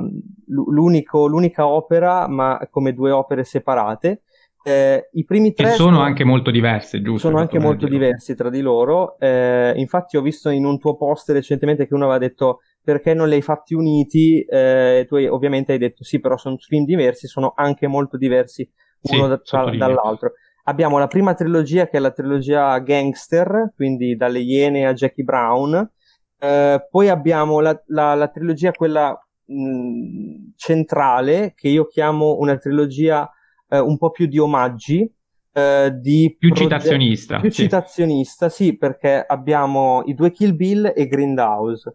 l'unica 0.47 1.67
opera, 1.67 2.27
ma 2.27 2.59
come 2.69 2.93
due 2.93 3.13
opere 3.13 3.45
separate. 3.45 4.23
Eh, 4.65 5.09
I 5.13 5.25
primi 5.25 5.53
tre 5.53 5.69
e 5.69 5.71
sono, 5.71 5.91
sono 5.91 6.03
anche 6.05 6.25
molto 6.25 6.51
diverse, 6.53 7.03
giusto? 7.03 7.29
Sono 7.29 7.39
anche 7.39 7.59
molto 7.59 7.89
diversi 7.89 8.37
tra 8.37 8.49
di 8.49 8.61
loro. 8.61 9.19
Eh, 9.19 9.75
infatti, 9.77 10.17
ho 10.17 10.23
visto 10.23 10.51
in 10.51 10.65
un 10.65 10.79
tuo 10.79 10.97
post 10.97 11.31
recentemente 11.31 11.87
che 11.87 11.95
uno 11.95 12.05
aveva 12.05 12.19
detto 12.19 12.61
perché 12.83 13.15
non 13.15 13.29
li 13.29 13.35
hai 13.35 13.43
fatti 13.43 13.75
uniti? 13.75 14.41
Eh, 14.43 15.05
tu 15.07 15.17
hai, 15.17 15.27
ovviamente 15.27 15.73
hai 15.73 15.79
detto 15.79 16.05
sì, 16.05 16.21
però 16.21 16.37
sono 16.37 16.57
film 16.57 16.85
diversi, 16.85 17.27
sono 17.27 17.53
anche 17.55 17.87
molto 17.87 18.17
diversi 18.17 18.69
uno 19.13 19.29
da, 19.29 19.39
tra, 19.39 19.65
dall'altro. 19.77 20.33
Abbiamo 20.65 20.99
la 20.99 21.09
prima 21.09 21.35
trilogia 21.35 21.87
che 21.87 21.97
è 21.97 22.01
la 22.01 22.13
trilogia 22.13 22.79
Gangster, 22.79 23.73
quindi 23.75 24.17
dalle 24.17 24.41
Iene 24.41 24.87
a 24.87 24.93
Jackie 24.93 25.25
Brown. 25.25 25.91
Eh, 26.39 26.87
poi 26.91 27.09
abbiamo 27.09 27.61
la, 27.61 27.81
la, 27.87 28.15
la 28.15 28.29
trilogia 28.29 28.73
quella 28.73 29.17
mh, 29.45 30.53
centrale 30.57 31.53
che 31.55 31.69
io 31.69 31.87
chiamo 31.87 32.37
una 32.39 32.57
trilogia 32.57 33.29
eh, 33.69 33.79
un 33.79 33.97
po' 33.97 34.11
più 34.11 34.27
di 34.27 34.39
omaggi, 34.39 35.13
eh, 35.53 35.93
di 36.01 36.35
più 36.39 36.49
proge- 36.49 36.65
citazionista. 36.65 37.41
Più 37.41 37.51
sì. 37.51 37.63
citazionista, 37.63 38.49
sì, 38.49 38.77
perché 38.77 39.25
abbiamo 39.27 40.03
i 40.07 40.15
due 40.15 40.31
Kill 40.31 40.55
Bill 40.55 40.93
e 40.95 41.07
Grindhouse. 41.07 41.93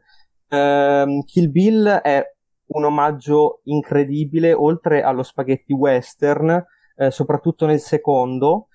Um, 0.50 1.24
Kill 1.24 1.52
Bill 1.52 1.88
è 1.88 2.24
un 2.68 2.86
omaggio 2.86 3.62
incredibile, 3.66 4.54
oltre 4.54 5.02
allo 5.02 5.24
spaghetti 5.24 5.74
western, 5.74 6.64
eh, 6.96 7.12
soprattutto 7.12 7.66
nel 7.66 7.80
secondo. 7.80 8.68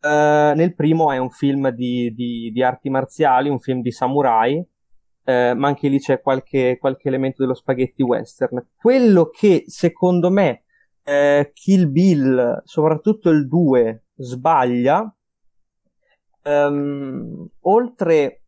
Eh, 0.00 0.52
nel 0.56 0.74
primo 0.74 1.12
è 1.12 1.18
un 1.18 1.30
film 1.30 1.70
di, 1.70 2.12
di, 2.14 2.50
di, 2.52 2.62
arti 2.62 2.90
marziali, 2.90 3.48
un 3.48 3.60
film 3.60 3.80
di 3.80 3.90
samurai, 3.90 4.64
eh, 5.24 5.54
ma 5.54 5.68
anche 5.68 5.88
lì 5.88 5.98
c'è 5.98 6.20
qualche, 6.20 6.76
qualche, 6.78 7.08
elemento 7.08 7.42
dello 7.42 7.54
spaghetti 7.54 8.02
western. 8.02 8.66
Quello 8.76 9.28
che 9.28 9.64
secondo 9.66 10.30
me 10.30 10.64
eh, 11.04 11.50
Kill 11.54 11.90
Bill, 11.90 12.62
soprattutto 12.64 13.30
il 13.30 13.48
2, 13.48 14.04
sbaglia, 14.16 15.14
ehm, 16.42 17.46
oltre 17.60 18.41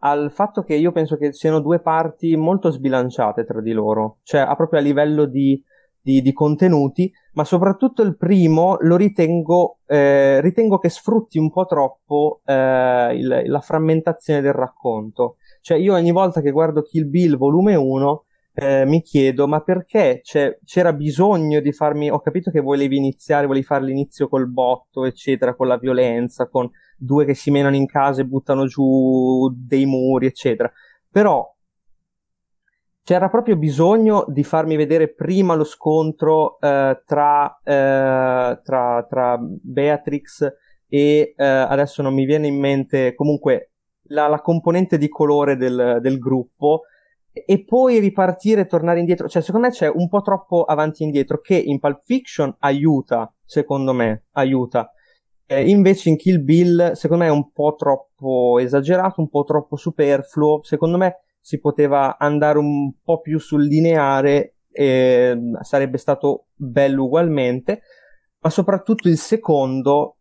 al 0.00 0.30
fatto 0.30 0.62
che 0.62 0.74
io 0.74 0.92
penso 0.92 1.16
che 1.16 1.32
siano 1.32 1.60
due 1.60 1.80
parti 1.80 2.36
molto 2.36 2.70
sbilanciate 2.70 3.44
tra 3.44 3.60
di 3.60 3.72
loro, 3.72 4.18
cioè 4.22 4.40
a 4.40 4.54
proprio 4.56 4.80
a 4.80 4.82
livello 4.82 5.26
di, 5.26 5.62
di, 6.00 6.22
di 6.22 6.32
contenuti, 6.32 7.12
ma 7.34 7.44
soprattutto 7.44 8.02
il 8.02 8.16
primo 8.16 8.76
lo 8.80 8.96
ritengo, 8.96 9.78
eh, 9.86 10.40
ritengo 10.40 10.78
che 10.78 10.88
sfrutti 10.88 11.38
un 11.38 11.50
po' 11.50 11.66
troppo 11.66 12.40
eh, 12.44 13.14
il, 13.14 13.42
la 13.46 13.60
frammentazione 13.60 14.40
del 14.40 14.54
racconto. 14.54 15.36
Cioè 15.60 15.76
io 15.76 15.94
ogni 15.94 16.12
volta 16.12 16.40
che 16.40 16.50
guardo 16.50 16.82
Kill 16.82 17.08
Bill 17.08 17.36
volume 17.36 17.74
1 17.74 18.24
eh, 18.54 18.84
mi 18.84 19.00
chiedo 19.02 19.46
ma 19.46 19.60
perché 19.60 20.20
cioè, 20.24 20.58
c'era 20.64 20.92
bisogno 20.92 21.60
di 21.60 21.72
farmi 21.72 22.10
ho 22.10 22.20
capito 22.20 22.50
che 22.50 22.60
volevi 22.60 22.96
iniziare 22.96 23.46
volevi 23.46 23.64
fare 23.64 23.84
l'inizio 23.84 24.28
col 24.28 24.50
botto 24.50 25.04
eccetera 25.04 25.54
con 25.54 25.68
la 25.68 25.78
violenza 25.78 26.48
con 26.48 26.68
due 27.00 27.24
che 27.24 27.34
si 27.34 27.50
menano 27.50 27.76
in 27.76 27.86
casa 27.86 28.20
e 28.20 28.26
buttano 28.26 28.66
giù 28.66 29.48
dei 29.56 29.86
muri 29.86 30.26
eccetera 30.26 30.70
però 31.10 31.50
c'era 33.02 33.28
proprio 33.28 33.56
bisogno 33.56 34.24
di 34.28 34.44
farmi 34.44 34.76
vedere 34.76 35.12
prima 35.12 35.54
lo 35.54 35.64
scontro 35.64 36.60
eh, 36.60 37.02
tra, 37.04 37.60
eh, 37.64 38.60
tra, 38.62 39.06
tra, 39.08 39.38
Beatrix 39.40 40.46
e 40.86 41.34
eh, 41.36 41.44
adesso 41.44 42.02
non 42.02 42.14
mi 42.14 42.24
viene 42.24 42.46
in 42.46 42.58
mente 42.58 43.14
comunque 43.14 43.72
la, 44.10 44.28
la 44.28 44.40
componente 44.40 44.98
di 44.98 45.08
colore 45.08 45.56
del, 45.56 45.98
del 46.00 46.18
gruppo 46.18 46.82
e 47.32 47.64
poi 47.64 47.98
ripartire 47.98 48.62
e 48.62 48.66
tornare 48.66 48.98
indietro. 48.98 49.28
Cioè, 49.28 49.42
secondo 49.42 49.68
me 49.68 49.72
c'è 49.72 49.88
un 49.88 50.08
po' 50.08 50.20
troppo 50.20 50.64
avanti 50.64 51.02
e 51.02 51.06
indietro 51.06 51.40
che 51.40 51.56
in 51.56 51.78
Pulp 51.78 52.02
Fiction 52.04 52.54
aiuta, 52.60 53.32
secondo 53.44 53.92
me, 53.92 54.24
aiuta. 54.32 54.92
Eh, 55.52 55.68
invece 55.68 56.10
in 56.10 56.16
Kill 56.16 56.44
Bill, 56.44 56.92
secondo 56.92 57.24
me 57.24 57.28
è 57.28 57.32
un 57.32 57.50
po' 57.50 57.74
troppo 57.74 58.60
esagerato, 58.60 59.20
un 59.20 59.28
po' 59.28 59.42
troppo 59.42 59.74
superfluo. 59.74 60.62
Secondo 60.62 60.96
me 60.96 61.22
si 61.40 61.58
poteva 61.58 62.18
andare 62.18 62.58
un 62.58 62.92
po' 63.02 63.20
più 63.20 63.40
sul 63.40 63.64
lineare 63.64 64.58
e 64.70 65.36
sarebbe 65.62 65.98
stato 65.98 66.46
bello 66.54 67.06
ugualmente. 67.06 67.80
Ma 68.38 68.48
soprattutto 68.48 69.08
il 69.08 69.16
secondo, 69.16 70.18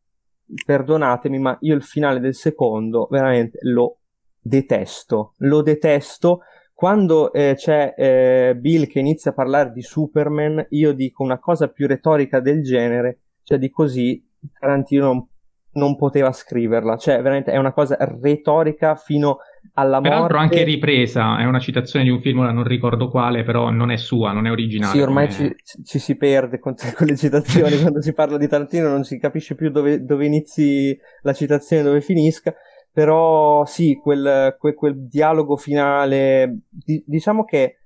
perdonatemi, 0.65 1.37
ma 1.37 1.55
io 1.61 1.75
il 1.75 1.83
finale 1.83 2.19
del 2.19 2.33
secondo 2.33 3.07
veramente 3.11 3.59
lo 3.61 3.99
detesto. 4.41 5.35
Lo 5.37 5.61
detesto 5.61 6.39
quando 6.73 7.31
eh, 7.33 7.53
c'è 7.55 7.93
eh, 7.95 8.55
Bill 8.55 8.87
che 8.87 8.97
inizia 8.97 9.29
a 9.29 9.35
parlare 9.35 9.73
di 9.73 9.83
Superman, 9.83 10.65
io 10.69 10.91
dico 10.93 11.21
una 11.21 11.37
cosa 11.37 11.67
più 11.67 11.85
retorica 11.85 12.39
del 12.39 12.63
genere, 12.63 13.19
cioè 13.43 13.59
di 13.59 13.69
così 13.69 14.27
Tarantino 14.59 15.05
non, 15.05 15.27
non 15.73 15.95
poteva 15.95 16.31
scriverla, 16.31 16.97
cioè 16.97 17.21
veramente 17.21 17.51
è 17.51 17.57
una 17.57 17.73
cosa 17.73 17.97
retorica 17.99 18.95
fino 18.95 19.37
alla 19.73 19.99
morte. 19.99 20.09
Peraltro 20.09 20.37
anche 20.37 20.63
ripresa, 20.63 21.39
è 21.39 21.45
una 21.45 21.59
citazione 21.59 22.05
di 22.05 22.11
un 22.11 22.21
film, 22.21 22.39
non 22.39 22.63
ricordo 22.63 23.09
quale, 23.09 23.43
però 23.43 23.69
non 23.69 23.91
è 23.91 23.97
sua, 23.97 24.31
non 24.31 24.47
è 24.47 24.51
originale. 24.51 24.93
Sì, 24.93 25.01
ormai 25.01 25.31
ci, 25.31 25.55
ci, 25.83 25.99
si 25.99 26.15
perde 26.15 26.59
con, 26.59 26.75
con 26.95 27.07
le 27.07 27.15
citazioni, 27.15 27.77
quando 27.81 28.01
si 28.01 28.13
parla 28.13 28.37
di 28.37 28.47
Tarantino 28.47 28.89
non 28.89 29.03
si 29.03 29.17
capisce 29.17 29.55
più 29.55 29.69
dove, 29.69 30.03
dove 30.03 30.25
inizi 30.25 30.97
la 31.21 31.33
citazione 31.33 31.81
e 31.81 31.85
dove 31.85 32.01
finisca 32.01 32.53
però 32.91 33.65
sì, 33.65 33.99
quel, 34.01 34.55
quel, 34.59 34.73
quel 34.73 35.07
dialogo 35.07 35.55
finale, 35.55 36.63
di, 36.69 37.01
diciamo 37.05 37.45
che 37.45 37.78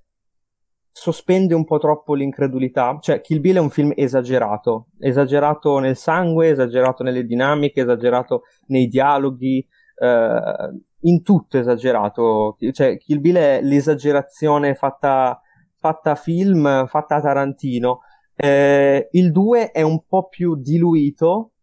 sospende 0.95 1.55
un 1.55 1.65
po' 1.65 1.79
troppo 1.79 2.13
l'incredulità. 2.13 2.97
Cioè, 3.01 3.19
Kill 3.19 3.41
Bill 3.41 3.55
è 3.55 3.59
un 3.59 3.71
film 3.71 3.91
esagerato, 3.95 4.89
esagerato 4.99 5.79
nel 5.79 5.97
sangue, 5.97 6.49
esagerato 6.51 7.03
nelle 7.03 7.25
dinamiche, 7.25 7.81
esagerato 7.81 8.43
nei 8.67 8.87
dialoghi, 8.87 9.67
eh, 9.97 10.69
in 11.01 11.23
tutto 11.23 11.57
esagerato. 11.57 12.55
Cioè, 12.71 12.97
Kill 12.97 13.19
Bill 13.19 13.35
è 13.35 13.61
l'esagerazione 13.61 14.75
fatta, 14.75 15.41
fatta 15.75 16.13
film, 16.13 16.85
fatta 16.85 17.15
a 17.15 17.21
Tarantino. 17.21 18.01
Eh, 18.35 19.09
il 19.11 19.31
2 19.31 19.71
è 19.71 19.81
un 19.81 20.05
po' 20.07 20.27
più 20.27 20.55
diluito, 20.55 21.53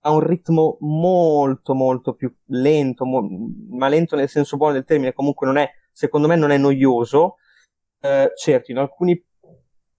ha 0.00 0.10
un 0.10 0.20
ritmo 0.20 0.76
molto 0.80 1.74
molto 1.74 2.14
più 2.14 2.34
lento, 2.46 3.04
mo- 3.04 3.28
ma 3.70 3.86
lento 3.86 4.16
nel 4.16 4.28
senso 4.28 4.56
buono 4.56 4.72
del 4.72 4.84
termine, 4.84 5.12
comunque 5.12 5.46
non 5.46 5.56
è, 5.56 5.70
secondo 5.92 6.26
me 6.26 6.34
non 6.34 6.50
è 6.50 6.58
noioso. 6.58 7.36
Eh, 8.04 8.32
certo, 8.36 8.70
in 8.72 8.78
alcuni 8.78 9.22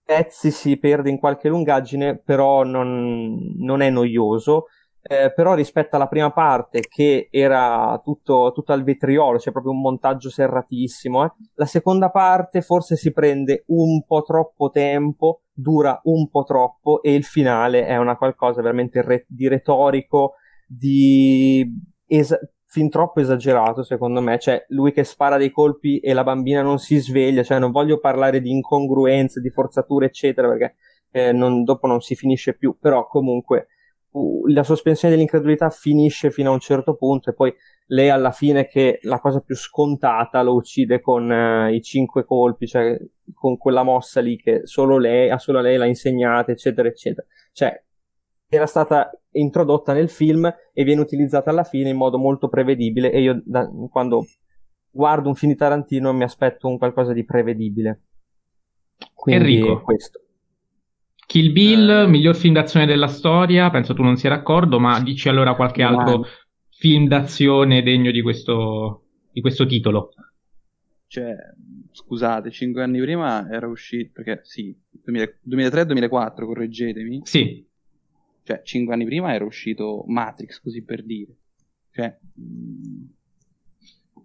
pezzi 0.04 0.52
si 0.52 0.78
perde 0.78 1.10
in 1.10 1.18
qualche 1.20 1.48
lungaggine, 1.50 2.18
però 2.18 2.64
non, 2.64 3.56
non 3.58 3.82
è 3.82 3.90
noioso. 3.90 4.66
Eh, 5.06 5.34
però 5.34 5.54
rispetto 5.54 5.98
alla 5.98 6.08
prima 6.08 6.32
parte 6.32 6.80
che 6.80 7.28
era 7.30 8.00
tutto, 8.02 8.52
tutto 8.54 8.72
al 8.72 8.84
vetriolo, 8.84 9.36
c'è 9.36 9.44
cioè 9.44 9.52
proprio 9.54 9.74
un 9.74 9.82
montaggio 9.82 10.30
serratissimo, 10.30 11.26
eh, 11.26 11.32
la 11.56 11.66
seconda 11.66 12.10
parte 12.10 12.62
forse 12.62 12.96
si 12.96 13.12
prende 13.12 13.66
un 13.68 14.06
po' 14.06 14.22
troppo 14.22 14.70
tempo, 14.70 15.42
dura 15.52 16.00
un 16.06 16.30
po' 16.30 16.44
troppo 16.44 17.02
e 17.02 17.14
il 17.16 17.26
finale 17.26 17.86
è 17.86 17.98
una 17.98 18.16
qualcosa 18.16 18.62
veramente 18.62 19.02
re- 19.02 19.26
di 19.28 19.50
retorico, 19.50 20.36
di 20.66 21.70
es- 22.08 22.38
fin 22.74 22.90
troppo 22.90 23.20
esagerato 23.20 23.84
secondo 23.84 24.20
me, 24.20 24.40
cioè 24.40 24.66
lui 24.70 24.92
che 24.92 25.04
spara 25.04 25.38
dei 25.38 25.52
colpi 25.52 26.00
e 26.00 26.12
la 26.14 26.24
bambina 26.24 26.64
non 26.64 26.80
si 26.80 26.98
sveglia, 26.98 27.44
cioè 27.44 27.60
non 27.60 27.70
voglio 27.70 28.00
parlare 28.00 28.42
di 28.42 28.50
incongruenze, 28.50 29.42
di 29.42 29.52
forzature 29.52 30.08
eccetera 30.08 30.48
perché 30.48 30.76
eh, 31.12 31.32
non, 31.32 31.64
dopo 31.64 31.86
non 31.86 32.02
si 32.02 32.16
finisce 32.16 32.56
più, 32.56 32.76
però 32.80 33.06
comunque 33.06 33.68
la 34.48 34.64
sospensione 34.64 35.14
dell'incredulità 35.14 35.70
finisce 35.70 36.32
fino 36.32 36.50
a 36.50 36.54
un 36.54 36.60
certo 36.60 36.96
punto 36.96 37.30
e 37.30 37.34
poi 37.36 37.54
lei 37.88 38.10
alla 38.10 38.32
fine 38.32 38.66
che 38.66 38.98
la 39.04 39.20
cosa 39.20 39.40
più 39.40 39.56
scontata 39.56 40.42
lo 40.42 40.56
uccide 40.56 41.00
con 41.00 41.30
uh, 41.30 41.72
i 41.72 41.80
cinque 41.84 42.26
colpi, 42.26 42.66
cioè 42.66 42.98
con 43.36 43.56
quella 43.56 43.84
mossa 43.84 44.20
lì 44.20 44.36
che 44.36 44.62
solo 44.64 44.98
lei, 44.98 45.30
a 45.30 45.38
solo 45.38 45.62
lei 45.62 45.78
l'ha 45.78 45.86
insegnata, 45.86 46.52
eccetera, 46.52 46.88
eccetera. 46.88 47.28
Cioè, 47.52 47.84
era 48.50 48.66
stata 48.66 49.12
introdotta 49.34 49.94
nel 49.94 50.10
film 50.10 50.52
e 50.74 50.84
viene 50.84 51.02
utilizzata 51.02 51.50
alla 51.50 51.64
fine 51.64 51.90
in 51.90 51.98
modo 51.98 52.18
molto 52.18 52.50
prevedibile 52.50 53.12
e 53.12 53.22
io 53.22 53.42
da, 53.46 53.68
quando 53.90 54.26
guardo 54.90 55.30
un 55.30 55.36
film 55.36 55.52
di 55.52 55.58
Tarantino 55.58 56.14
mi 56.14 56.24
aspetto 56.24 56.68
un 56.68 56.78
qualcosa 56.78 57.14
di 57.14 57.26
prevedibile. 57.26 58.02
Quindi 59.14 59.56
Enrico. 59.56 59.82
questo. 59.82 60.22
Kill 61.26 61.52
Bill, 61.52 61.90
eh. 61.90 62.08
miglior 62.08 62.36
film 62.36 62.54
d'azione 62.54 62.86
della 62.86 63.08
storia, 63.08 63.70
penso 63.70 63.94
tu 63.94 64.04
non 64.04 64.18
sia 64.18 64.30
d'accordo, 64.30 64.80
ma 64.80 65.02
dici 65.02 65.30
allora 65.30 65.56
qualche 65.56 65.82
altro 65.82 66.26
film 66.70 67.08
d'azione 67.08 67.82
degno 67.82 68.12
di 68.12 68.22
questo, 68.22 69.06
di 69.32 69.42
questo 69.42 69.66
titolo. 69.66 70.10
Cioè, 71.08 71.34
scusate, 71.92 72.52
cinque 72.52 72.84
anni 72.84 73.00
prima 73.00 73.48
era 73.50 73.68
uscito, 73.68 74.12
perché 74.14 74.42
sì, 74.44 74.76
2003-2004, 75.10 76.46
correggetemi. 76.46 77.22
Sì. 77.24 77.66
Cioè, 78.44 78.62
cinque 78.64 78.94
anni 78.94 79.06
prima 79.06 79.34
era 79.34 79.46
uscito 79.46 80.04
Matrix, 80.08 80.62
così 80.62 80.84
per 80.84 81.04
dire. 81.04 81.38
Cioè, 81.92 82.18
mh, 82.34 83.06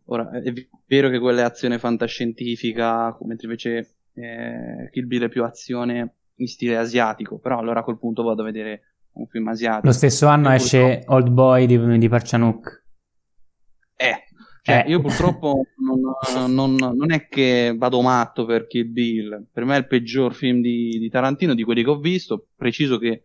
ora, 0.07 0.31
è 0.31 0.53
vero 0.87 1.09
che 1.09 1.19
quella 1.19 1.43
è 1.43 1.45
azione 1.45 1.79
fantascientifica, 1.79 3.17
mentre 3.23 3.47
invece 3.47 3.97
eh, 4.15 4.89
Kill 4.91 5.07
Bill 5.07 5.25
è 5.25 5.29
più 5.29 5.45
azione 5.45 6.15
in 6.37 6.49
stile 6.49 6.77
asiatico, 6.77 7.39
però 7.39 7.59
allora 7.59 7.81
a 7.81 7.85
quel 7.85 7.99
punto 7.99 8.23
vado 8.23 8.43
a 8.43 8.47
vedere 8.47 8.83
un 9.13 9.27
film 9.27 9.49
asiatico. 9.49 9.87
Lo 9.87 9.93
stesso 9.93 10.27
anno 10.27 10.51
esce 10.51 10.81
purtroppo... 10.81 11.15
Old 11.15 11.29
Boy 11.31 11.67
di, 11.67 11.99
di 11.99 12.09
Parcianuk. 12.09 12.85
Eh, 13.97 14.25
cioè, 14.63 14.85
eh. 14.85 14.91
io 14.91 15.01
purtroppo 15.01 15.67
non, 15.79 16.55
non, 16.55 16.75
non, 16.75 17.13
è 17.13 17.27
che 17.29 17.75
vado 17.77 18.01
matto 18.01 18.45
per 18.45 18.67
Kill 18.67 18.93
Bill, 18.93 19.47
per 19.53 19.65
me 19.65 19.77
è 19.77 19.79
il 19.79 19.87
peggior 19.87 20.35
film 20.35 20.61
di, 20.61 20.99
di 20.99 21.09
Tarantino 21.09 21.55
di 21.55 21.65
quelli 21.65 21.83
che 21.83 21.91
ho 21.91 21.99
visto, 21.99 22.49
preciso 22.57 22.99
che 22.99 23.23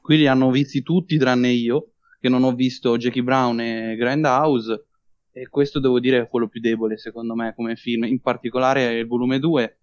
quelli 0.00 0.26
hanno 0.26 0.50
visti 0.50 0.82
tutti 0.82 1.16
tranne 1.16 1.48
io, 1.50 1.92
che 2.20 2.28
non 2.28 2.42
ho 2.42 2.54
visto 2.54 2.96
Jackie 2.96 3.22
Brown 3.22 3.60
e 3.60 3.96
Grindhouse, 3.96 4.86
e 5.32 5.48
questo 5.48 5.80
devo 5.80 5.98
dire 5.98 6.20
è 6.20 6.28
quello 6.28 6.48
più 6.48 6.60
debole 6.60 6.96
secondo 6.96 7.34
me 7.34 7.54
come 7.54 7.76
film, 7.76 8.04
in 8.04 8.20
particolare 8.20 8.98
il 8.98 9.06
volume 9.06 9.40
2 9.40 9.78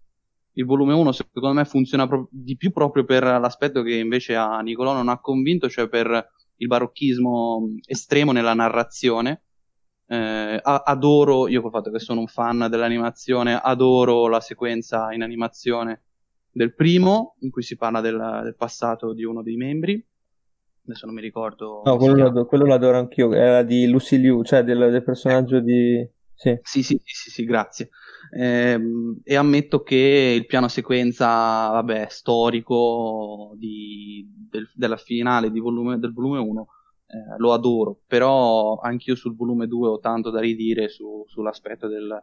il 0.54 0.64
volume 0.64 0.92
1 0.92 1.12
secondo 1.12 1.52
me 1.52 1.64
funziona 1.64 2.06
pro- 2.06 2.28
di 2.30 2.56
più 2.56 2.72
proprio 2.72 3.04
per 3.04 3.22
l'aspetto 3.22 3.82
che 3.82 3.94
invece 3.94 4.34
a 4.34 4.60
Nicolò 4.60 4.92
non 4.92 5.08
ha 5.08 5.20
convinto, 5.20 5.68
cioè 5.68 5.88
per 5.88 6.30
il 6.56 6.66
barocchismo 6.66 7.76
estremo 7.86 8.32
nella 8.32 8.54
narrazione. 8.54 9.42
Eh, 10.06 10.60
adoro, 10.62 11.48
io 11.48 11.62
col 11.62 11.70
fatto 11.70 11.90
che 11.90 11.98
sono 11.98 12.20
un 12.20 12.26
fan 12.26 12.66
dell'animazione, 12.68 13.58
adoro 13.58 14.28
la 14.28 14.40
sequenza 14.40 15.12
in 15.12 15.22
animazione 15.22 16.02
del 16.52 16.74
primo, 16.74 17.36
in 17.40 17.50
cui 17.50 17.62
si 17.62 17.76
parla 17.76 18.00
del, 18.00 18.40
del 18.42 18.54
passato 18.54 19.14
di 19.14 19.24
uno 19.24 19.42
dei 19.42 19.56
membri. 19.56 20.04
adesso 20.84 21.06
non 21.06 21.14
mi 21.14 21.20
ricordo. 21.20 21.82
No, 21.84 21.96
quello, 21.96 22.30
lo, 22.30 22.46
quello 22.46 22.66
lo 22.66 22.74
adoro 22.74 22.98
anch'io, 22.98 23.32
era 23.32 23.62
di 23.62 23.86
Lucy 23.86 24.18
Liu, 24.18 24.42
cioè 24.44 24.62
del, 24.62 24.90
del 24.90 25.02
personaggio 25.02 25.60
di... 25.60 26.06
Sì. 26.34 26.58
Sì, 26.62 26.82
sì, 26.82 27.00
sì, 27.04 27.30
sì, 27.30 27.44
grazie. 27.44 27.90
Eh, 28.34 28.80
e 29.22 29.36
ammetto 29.36 29.82
che 29.82 30.34
il 30.36 30.46
piano 30.46 30.66
sequenza, 30.68 31.26
vabbè, 31.70 32.06
storico 32.08 33.54
di, 33.56 34.26
del, 34.50 34.68
della 34.74 34.96
finale 34.96 35.50
volume, 35.50 35.98
del 35.98 36.12
volume 36.12 36.38
1 36.38 36.66
eh, 37.06 37.36
lo 37.36 37.52
adoro, 37.52 38.00
però 38.06 38.78
anch'io 38.78 39.14
sul 39.14 39.36
volume 39.36 39.66
2 39.66 39.88
ho 39.88 39.98
tanto 39.98 40.30
da 40.30 40.40
ridire 40.40 40.88
su, 40.88 41.24
sull'aspetto 41.28 41.86
del, 41.86 42.18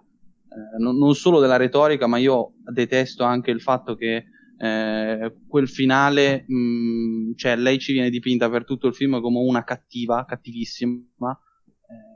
non, 0.78 0.98
non, 0.98 1.14
solo 1.16 1.40
della 1.40 1.58
retorica, 1.58 2.08
ma 2.08 2.18
io 2.18 2.54
detesto 2.72 3.24
anche 3.24 3.52
il 3.52 3.62
fatto 3.62 3.96
che 3.96 4.26
eh, 4.58 5.36
quel 5.48 5.70
finale, 5.70 6.44
mh, 6.48 7.36
cioè 7.36 7.56
lei 7.56 7.80
ci 7.80 7.94
viene 7.94 8.10
dipinta 8.10 8.50
per 8.50 8.66
tutto 8.66 8.88
il 8.88 8.96
film 8.96 9.22
come 9.22 9.40
una 9.40 9.64
cattiva, 9.64 10.26
cattivissima, 10.26 11.40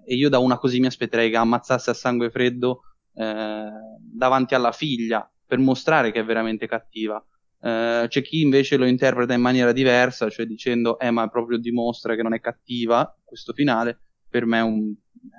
eh, 0.06 0.14
e 0.14 0.16
io 0.16 0.30
da 0.30 0.40
una 0.40 0.58
così 0.58 0.80
mi 0.80 0.88
aspetterei 0.88 1.30
che 1.30 1.38
ammazzasse 1.38 1.92
a 1.92 1.94
sangue 1.94 2.30
freddo 2.30 2.82
eh, 3.14 3.66
davanti 4.00 4.56
alla 4.56 4.72
figlia 4.72 5.30
per 5.46 5.60
mostrare 5.60 6.12
che 6.12 6.20
è 6.20 6.26
veramente 6.26 6.68
cattiva. 6.68 7.24
Uh, 7.64 8.08
c'è 8.08 8.22
chi 8.22 8.42
invece 8.42 8.76
lo 8.76 8.86
interpreta 8.86 9.34
in 9.34 9.40
maniera 9.40 9.72
diversa, 9.72 10.30
cioè 10.30 10.46
dicendo, 10.46 11.00
eh, 11.00 11.12
ma 11.12 11.30
proprio 11.30 11.58
dimostra 11.58 12.14
che 12.14 12.22
non 12.22 12.34
è 12.34 12.42
cattiva 12.42 13.18
questo 13.24 13.54
finale. 13.54 14.02
Per 14.28 14.46
me 14.46 14.58
è, 14.58 14.62
un, 14.62 14.94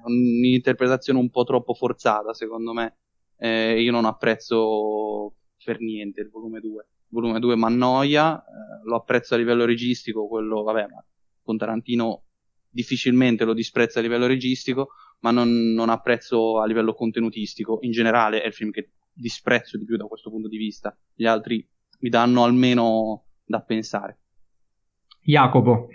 un'interpretazione 0.04 1.18
un 1.18 1.30
po' 1.30 1.44
troppo 1.44 1.74
forzata, 1.74 2.32
secondo 2.32 2.72
me. 2.72 2.96
Eh, 3.36 3.80
io 3.80 3.92
non 3.92 4.04
apprezzo 4.04 5.34
per 5.64 5.80
niente 5.80 6.20
il 6.20 6.30
volume 6.30 6.60
2. 6.60 6.72
Il 6.72 7.08
volume 7.08 7.38
2 7.38 7.56
mi 7.56 7.64
annoia, 7.64 8.38
eh, 8.38 8.42
lo 8.84 8.96
apprezzo 8.96 9.34
a 9.34 9.38
livello 9.38 9.64
registico, 9.64 10.26
quello, 10.26 10.62
vabbè, 10.62 10.86
ma 10.86 11.04
con 11.42 11.56
Tarantino 11.56 12.24
difficilmente 12.68 13.44
lo 13.44 13.54
disprezzo 13.54 13.98
a 13.98 14.02
livello 14.02 14.26
registico, 14.26 14.88
ma 15.20 15.30
non, 15.30 15.72
non 15.72 15.88
apprezzo 15.90 16.60
a 16.60 16.66
livello 16.66 16.94
contenutistico. 16.94 17.78
In 17.82 17.92
generale 17.92 18.42
è 18.42 18.46
il 18.46 18.52
film 18.52 18.70
che 18.70 18.90
disprezzo 19.12 19.78
di 19.78 19.84
più 19.84 19.96
da 19.96 20.06
questo 20.06 20.30
punto 20.30 20.48
di 20.48 20.56
vista. 20.56 20.96
Gli 21.14 21.24
altri 21.24 21.66
mi 22.00 22.08
danno 22.08 22.42
almeno 22.42 23.26
da 23.44 23.60
pensare. 23.60 24.18
Jacopo. 25.20 25.88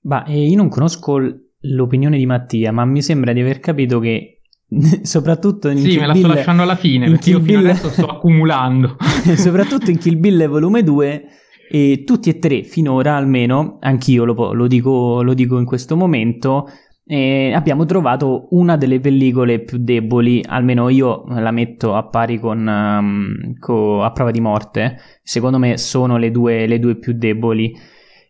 Bah, 0.00 0.24
eh, 0.26 0.46
io 0.46 0.56
non 0.56 0.68
conosco 0.68 1.18
l'opinione 1.60 2.16
di 2.16 2.26
Mattia, 2.26 2.72
ma 2.72 2.84
mi 2.84 3.02
sembra 3.02 3.32
di 3.32 3.40
aver 3.40 3.60
capito 3.60 3.98
che 3.98 4.40
soprattutto 5.02 5.68
in 5.68 5.78
sì, 5.78 5.88
Kill 5.88 6.00
me 6.00 6.06
la 6.06 6.12
Bill, 6.12 6.22
sto 6.22 6.32
lasciando 6.34 6.62
alla 6.62 6.76
fine 6.76 7.10
perché 7.10 7.30
io 7.30 7.40
fino 7.40 7.58
Bill... 7.58 7.70
adesso 7.70 7.88
sto 7.90 8.06
accumulando. 8.08 8.96
soprattutto 9.36 9.90
in 9.90 9.98
Kill 9.98 10.18
Bill 10.18 10.48
volume 10.48 10.82
2 10.82 11.24
e 11.72 12.02
tutti 12.04 12.30
e 12.30 12.38
tre 12.38 12.62
finora 12.62 13.14
almeno 13.14 13.76
anch'io 13.80 14.24
lo, 14.24 14.52
lo, 14.52 14.66
dico, 14.66 15.22
lo 15.22 15.34
dico 15.34 15.56
in 15.58 15.64
questo 15.64 15.96
momento 15.96 16.66
eh, 17.12 17.52
abbiamo 17.52 17.86
trovato 17.86 18.46
una 18.50 18.76
delle 18.76 19.00
pellicole 19.00 19.58
più 19.64 19.78
deboli, 19.78 20.44
almeno 20.46 20.88
io 20.88 21.24
la 21.26 21.50
metto 21.50 21.96
a 21.96 22.04
pari 22.04 22.38
con, 22.38 22.64
um, 22.64 23.58
con 23.58 24.04
A 24.04 24.12
prova 24.12 24.30
di 24.30 24.40
morte, 24.40 24.96
secondo 25.20 25.58
me 25.58 25.76
sono 25.76 26.18
le 26.18 26.30
due, 26.30 26.68
le 26.68 26.78
due 26.78 26.94
più 26.94 27.12
deboli, 27.14 27.74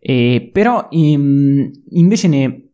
eh, 0.00 0.48
però 0.50 0.86
in, 0.92 1.70
invece 1.90 2.28
ne 2.28 2.69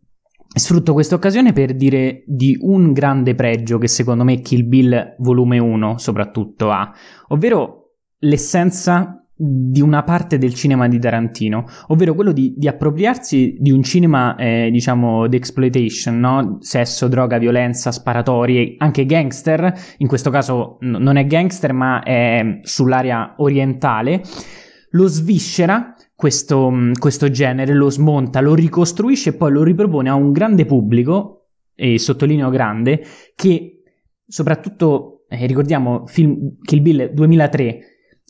sfrutto 0.58 0.92
questa 0.92 1.14
occasione 1.14 1.52
per 1.52 1.74
dire 1.74 2.22
di 2.26 2.56
un 2.60 2.92
grande 2.92 3.34
pregio 3.34 3.78
che 3.78 3.88
secondo 3.88 4.24
me 4.24 4.40
Kill 4.40 4.66
Bill 4.66 5.14
volume 5.18 5.58
1 5.58 5.98
soprattutto 5.98 6.70
ha, 6.70 6.92
ovvero 7.28 7.92
l'essenza 8.20 9.20
di 9.38 9.82
una 9.82 10.02
parte 10.02 10.38
del 10.38 10.54
cinema 10.54 10.88
di 10.88 10.98
Tarantino, 10.98 11.66
ovvero 11.88 12.14
quello 12.14 12.32
di, 12.32 12.54
di 12.56 12.68
appropriarsi 12.68 13.58
di 13.60 13.70
un 13.70 13.82
cinema, 13.82 14.34
eh, 14.36 14.70
diciamo, 14.72 15.26
di 15.26 15.36
exploitation, 15.36 16.18
no? 16.18 16.56
Sesso, 16.60 17.06
droga, 17.06 17.36
violenza, 17.36 17.92
sparatorie, 17.92 18.76
anche 18.78 19.04
gangster, 19.04 19.74
in 19.98 20.08
questo 20.08 20.30
caso 20.30 20.78
n- 20.80 20.96
non 21.02 21.16
è 21.16 21.26
gangster 21.26 21.74
ma 21.74 22.02
è 22.02 22.60
sull'area 22.62 23.34
orientale, 23.36 24.22
lo 24.92 25.06
sviscera 25.06 25.94
questo, 26.16 26.72
questo 26.98 27.30
genere, 27.30 27.74
lo 27.74 27.90
smonta, 27.90 28.40
lo 28.40 28.54
ricostruisce 28.54 29.30
e 29.30 29.34
poi 29.34 29.52
lo 29.52 29.62
ripropone 29.62 30.08
a 30.08 30.14
un 30.14 30.32
grande 30.32 30.64
pubblico, 30.64 31.48
e 31.74 31.98
sottolineo 31.98 32.48
grande, 32.48 33.04
che 33.36 33.82
soprattutto, 34.26 35.26
eh, 35.28 35.46
ricordiamo, 35.46 36.06
film 36.06 36.56
Kill 36.62 36.80
Bill 36.82 37.12
2003, 37.12 37.80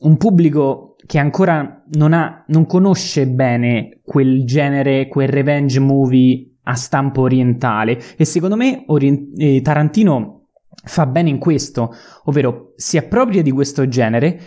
un 0.01 0.17
pubblico 0.17 0.97
che 1.07 1.19
ancora 1.19 1.85
non, 1.93 2.13
ha, 2.13 2.45
non 2.49 2.67
conosce 2.67 3.29
bene 3.29 4.01
quel 4.03 4.45
genere, 4.45 5.07
quel 5.07 5.29
revenge 5.29 5.79
movie 5.79 6.57
a 6.65 6.75
stampo 6.75 7.23
orientale. 7.23 7.99
E 8.17 8.25
secondo 8.25 8.57
me 8.57 8.83
orient- 8.89 9.41
eh, 9.41 9.63
Tarantino 9.63 10.49
fa 10.85 11.07
bene 11.07 11.31
in 11.31 11.39
questo, 11.39 11.95
ovvero 12.25 12.73
si 12.75 12.97
appropria 12.97 13.43
di 13.43 13.53
questo 13.53 13.87
genere, 13.87 14.41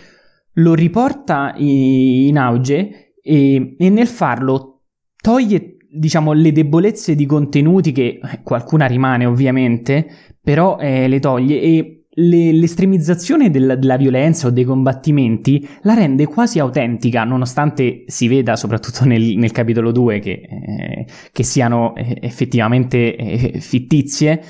lo 0.54 0.74
riporta 0.74 1.54
in 1.56 2.36
auge 2.36 3.09
e, 3.22 3.76
e, 3.78 3.90
nel 3.90 4.06
farlo 4.06 4.82
toglie 5.20 5.76
diciamo 5.90 6.32
le 6.32 6.52
debolezze 6.52 7.14
di 7.14 7.26
contenuti 7.26 7.92
che 7.92 8.20
eh, 8.22 8.42
qualcuna 8.42 8.86
rimane 8.86 9.26
ovviamente, 9.26 10.06
però 10.40 10.78
eh, 10.78 11.08
le 11.08 11.18
toglie 11.18 11.60
e 11.60 12.00
le, 12.14 12.52
l'estremizzazione 12.52 13.50
della, 13.50 13.76
della, 13.76 13.96
violenza 13.96 14.48
o 14.48 14.50
dei 14.50 14.64
combattimenti 14.64 15.66
la 15.82 15.94
rende 15.94 16.26
quasi 16.26 16.58
autentica, 16.58 17.24
nonostante 17.24 18.04
si 18.06 18.28
veda 18.28 18.56
soprattutto 18.56 19.04
nel, 19.04 19.36
nel 19.36 19.52
capitolo 19.52 19.92
2 19.92 20.18
che, 20.18 20.30
eh, 20.30 21.06
che 21.32 21.42
siano 21.42 21.94
eh, 21.94 22.18
effettivamente 22.20 23.16
eh, 23.16 23.60
fittizie. 23.60 24.42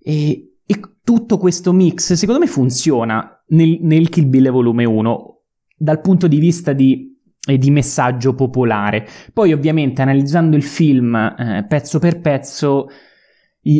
E, 0.00 0.54
e, 0.66 0.80
tutto 1.02 1.38
questo 1.38 1.72
mix, 1.72 2.12
secondo 2.12 2.40
me, 2.40 2.46
funziona 2.46 3.42
nel, 3.48 3.78
nel 3.80 4.10
Kill 4.10 4.28
Bill 4.28 4.50
volume 4.50 4.84
1 4.84 5.40
dal 5.74 6.02
punto 6.02 6.26
di 6.26 6.38
vista 6.38 6.74
di 6.74 7.17
di 7.56 7.70
messaggio 7.70 8.34
popolare. 8.34 9.06
Poi, 9.32 9.52
ovviamente, 9.52 10.02
analizzando 10.02 10.56
il 10.56 10.64
film 10.64 11.14
eh, 11.14 11.64
pezzo 11.66 11.98
per 11.98 12.20
pezzo, 12.20 12.88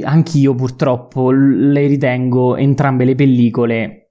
anch'io 0.04 0.54
purtroppo 0.54 1.30
le 1.30 1.86
ritengo 1.86 2.56
entrambe 2.56 3.04
le 3.04 3.14
pellicole 3.14 4.08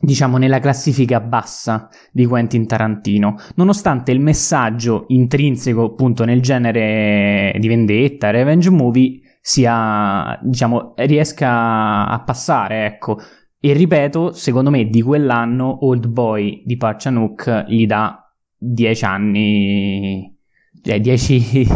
diciamo 0.00 0.38
nella 0.38 0.60
classifica 0.60 1.20
bassa 1.20 1.88
di 2.12 2.24
Quentin 2.24 2.66
Tarantino, 2.66 3.36
nonostante 3.56 4.12
il 4.12 4.20
messaggio 4.20 5.06
intrinseco 5.08 5.82
appunto 5.82 6.24
nel 6.24 6.40
genere 6.40 7.54
di 7.58 7.66
vendetta, 7.66 8.30
revenge 8.30 8.70
movie 8.70 9.20
sia 9.40 10.38
diciamo 10.42 10.94
riesca 10.96 12.06
a 12.06 12.20
passare, 12.20 12.86
ecco. 12.86 13.18
E 13.60 13.72
ripeto, 13.72 14.32
secondo 14.32 14.70
me 14.70 14.84
di 14.84 15.02
quell'anno 15.02 15.84
Old 15.84 16.06
Boy 16.06 16.62
di 16.64 16.76
Parchanuk 16.76 17.64
gli 17.66 17.86
dà 17.86 18.27
10 18.58 19.04
anni 19.04 20.36
cioè 20.82 21.00
10 21.00 21.66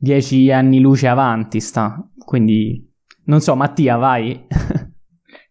10 0.00 0.50
anni 0.50 0.80
luce 0.80 1.08
avanti 1.08 1.60
sta. 1.60 2.02
Quindi, 2.16 2.90
non 3.24 3.40
so, 3.40 3.54
Mattia, 3.54 3.96
vai. 3.96 4.46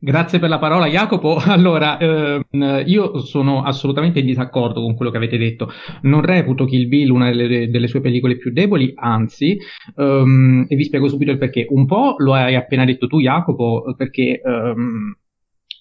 Grazie 0.01 0.39
per 0.39 0.49
la 0.49 0.57
parola, 0.57 0.88
Jacopo. 0.88 1.38
Allora, 1.45 1.99
ehm, 1.99 2.84
io 2.86 3.20
sono 3.20 3.61
assolutamente 3.61 4.20
in 4.20 4.26
disaccordo 4.26 4.82
con 4.82 4.95
quello 4.95 5.11
che 5.11 5.17
avete 5.17 5.38
detto. 5.38 5.70
Non 6.01 6.22
reputo 6.22 6.65
Kill 6.65 6.88
Bill 6.88 7.11
una 7.11 7.30
delle, 7.32 7.70
delle 7.70 7.88
sue 7.88 8.01
pellicole 8.01 8.38
più 8.38 8.51
deboli, 8.51 8.91
anzi, 8.95 9.57
ehm, 9.95 10.65
e 10.67 10.76
vi 10.76 10.84
spiego 10.84 11.07
subito 11.07 11.32
il 11.32 11.38
perché. 11.38 11.67
Un 11.70 11.86
po' 11.86 12.15
lo 12.17 12.34
hai 12.34 12.55
appena 12.55 12.86
detto 12.86 13.05
tu, 13.05 13.20
Jacopo, 13.20 13.93
perché 13.95 14.41
ehm, 14.43 15.15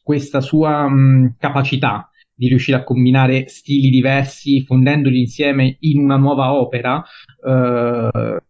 questa 0.03 0.41
sua 0.43 0.89
mh, 0.89 1.37
capacità 1.39 2.11
di 2.39 2.47
riuscire 2.47 2.77
a 2.77 2.85
combinare 2.85 3.49
stili 3.49 3.91
diversi, 3.91 4.63
fondendoli 4.65 5.19
insieme 5.19 5.77
in 5.81 5.99
una 5.99 6.17
nuova 6.17 6.55
opera, 6.55 7.05
eh, 7.45 8.43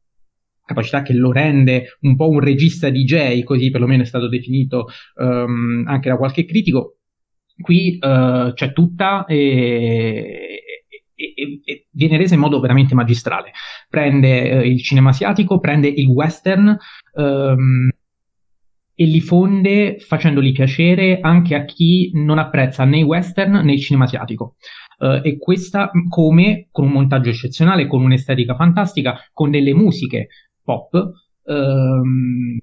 capacità 0.63 1.01
che 1.01 1.15
lo 1.15 1.33
rende 1.33 1.97
un 2.03 2.15
po' 2.15 2.29
un 2.29 2.41
regista 2.41 2.91
DJ, 2.91 3.43
così 3.45 3.71
perlomeno 3.71 4.03
è 4.03 4.07
stato 4.07 4.29
definito 4.29 4.89
um, 5.17 5.85
anche 5.87 6.11
da 6.11 6.19
qualche 6.19 6.45
critico. 6.45 6.99
Qui 7.59 7.99
uh, 7.99 8.53
c'è 8.53 8.73
tutta 8.73 9.25
e, 9.25 10.63
e, 11.15 11.61
e, 11.65 11.87
viene 11.91 12.19
resa 12.19 12.35
in 12.35 12.41
modo 12.41 12.61
veramente 12.61 12.95
magistrale. 12.95 13.53
Prende 13.89 14.59
uh, 14.59 14.61
il 14.61 14.83
cinema 14.83 15.09
asiatico, 15.09 15.59
prende 15.59 15.89
il 15.89 16.07
western 16.07 16.77
um, 17.15 17.89
e 19.01 19.05
li 19.05 19.21
fonde 19.21 19.99
facendoli 20.01 20.51
piacere 20.51 21.21
anche 21.21 21.55
a 21.55 21.65
chi 21.65 22.11
non 22.15 22.37
apprezza 22.39 22.85
né 22.85 22.99
i 22.99 23.05
western 23.05 23.61
né 23.65 23.75
il 23.75 23.81
cinema 23.81 24.07
asiatico. 24.07 24.57
Uh, 24.99 25.21
e 25.23 25.39
questa 25.39 25.93
come 26.09 26.67
con 26.73 26.87
un 26.87 26.91
montaggio 26.91 27.31
eccezionale, 27.31 27.87
con 27.87 28.03
un'estetica 28.03 28.57
fantastica, 28.57 29.17
con 29.33 29.53
delle 29.53 29.73
musiche 29.73 30.27
pop 30.65 31.13
ehm, 31.45 32.59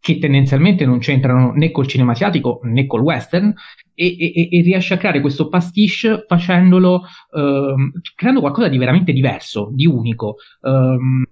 che 0.00 0.18
tendenzialmente 0.18 0.86
non 0.86 1.00
c'entrano 1.00 1.52
né 1.52 1.70
col 1.70 1.86
cinema 1.86 2.12
asiatico 2.12 2.60
né 2.62 2.86
col 2.86 3.02
western 3.02 3.52
e, 3.94 4.16
e, 4.18 4.48
e 4.50 4.62
riesce 4.62 4.94
a 4.94 4.96
creare 4.96 5.20
questo 5.20 5.48
pastiche 5.48 6.24
facendolo 6.26 7.02
ehm, 7.36 7.92
creando 8.14 8.40
qualcosa 8.40 8.68
di 8.68 8.78
veramente 8.78 9.12
diverso, 9.12 9.68
di 9.74 9.84
unico. 9.84 10.36
Ehm, 10.62 11.26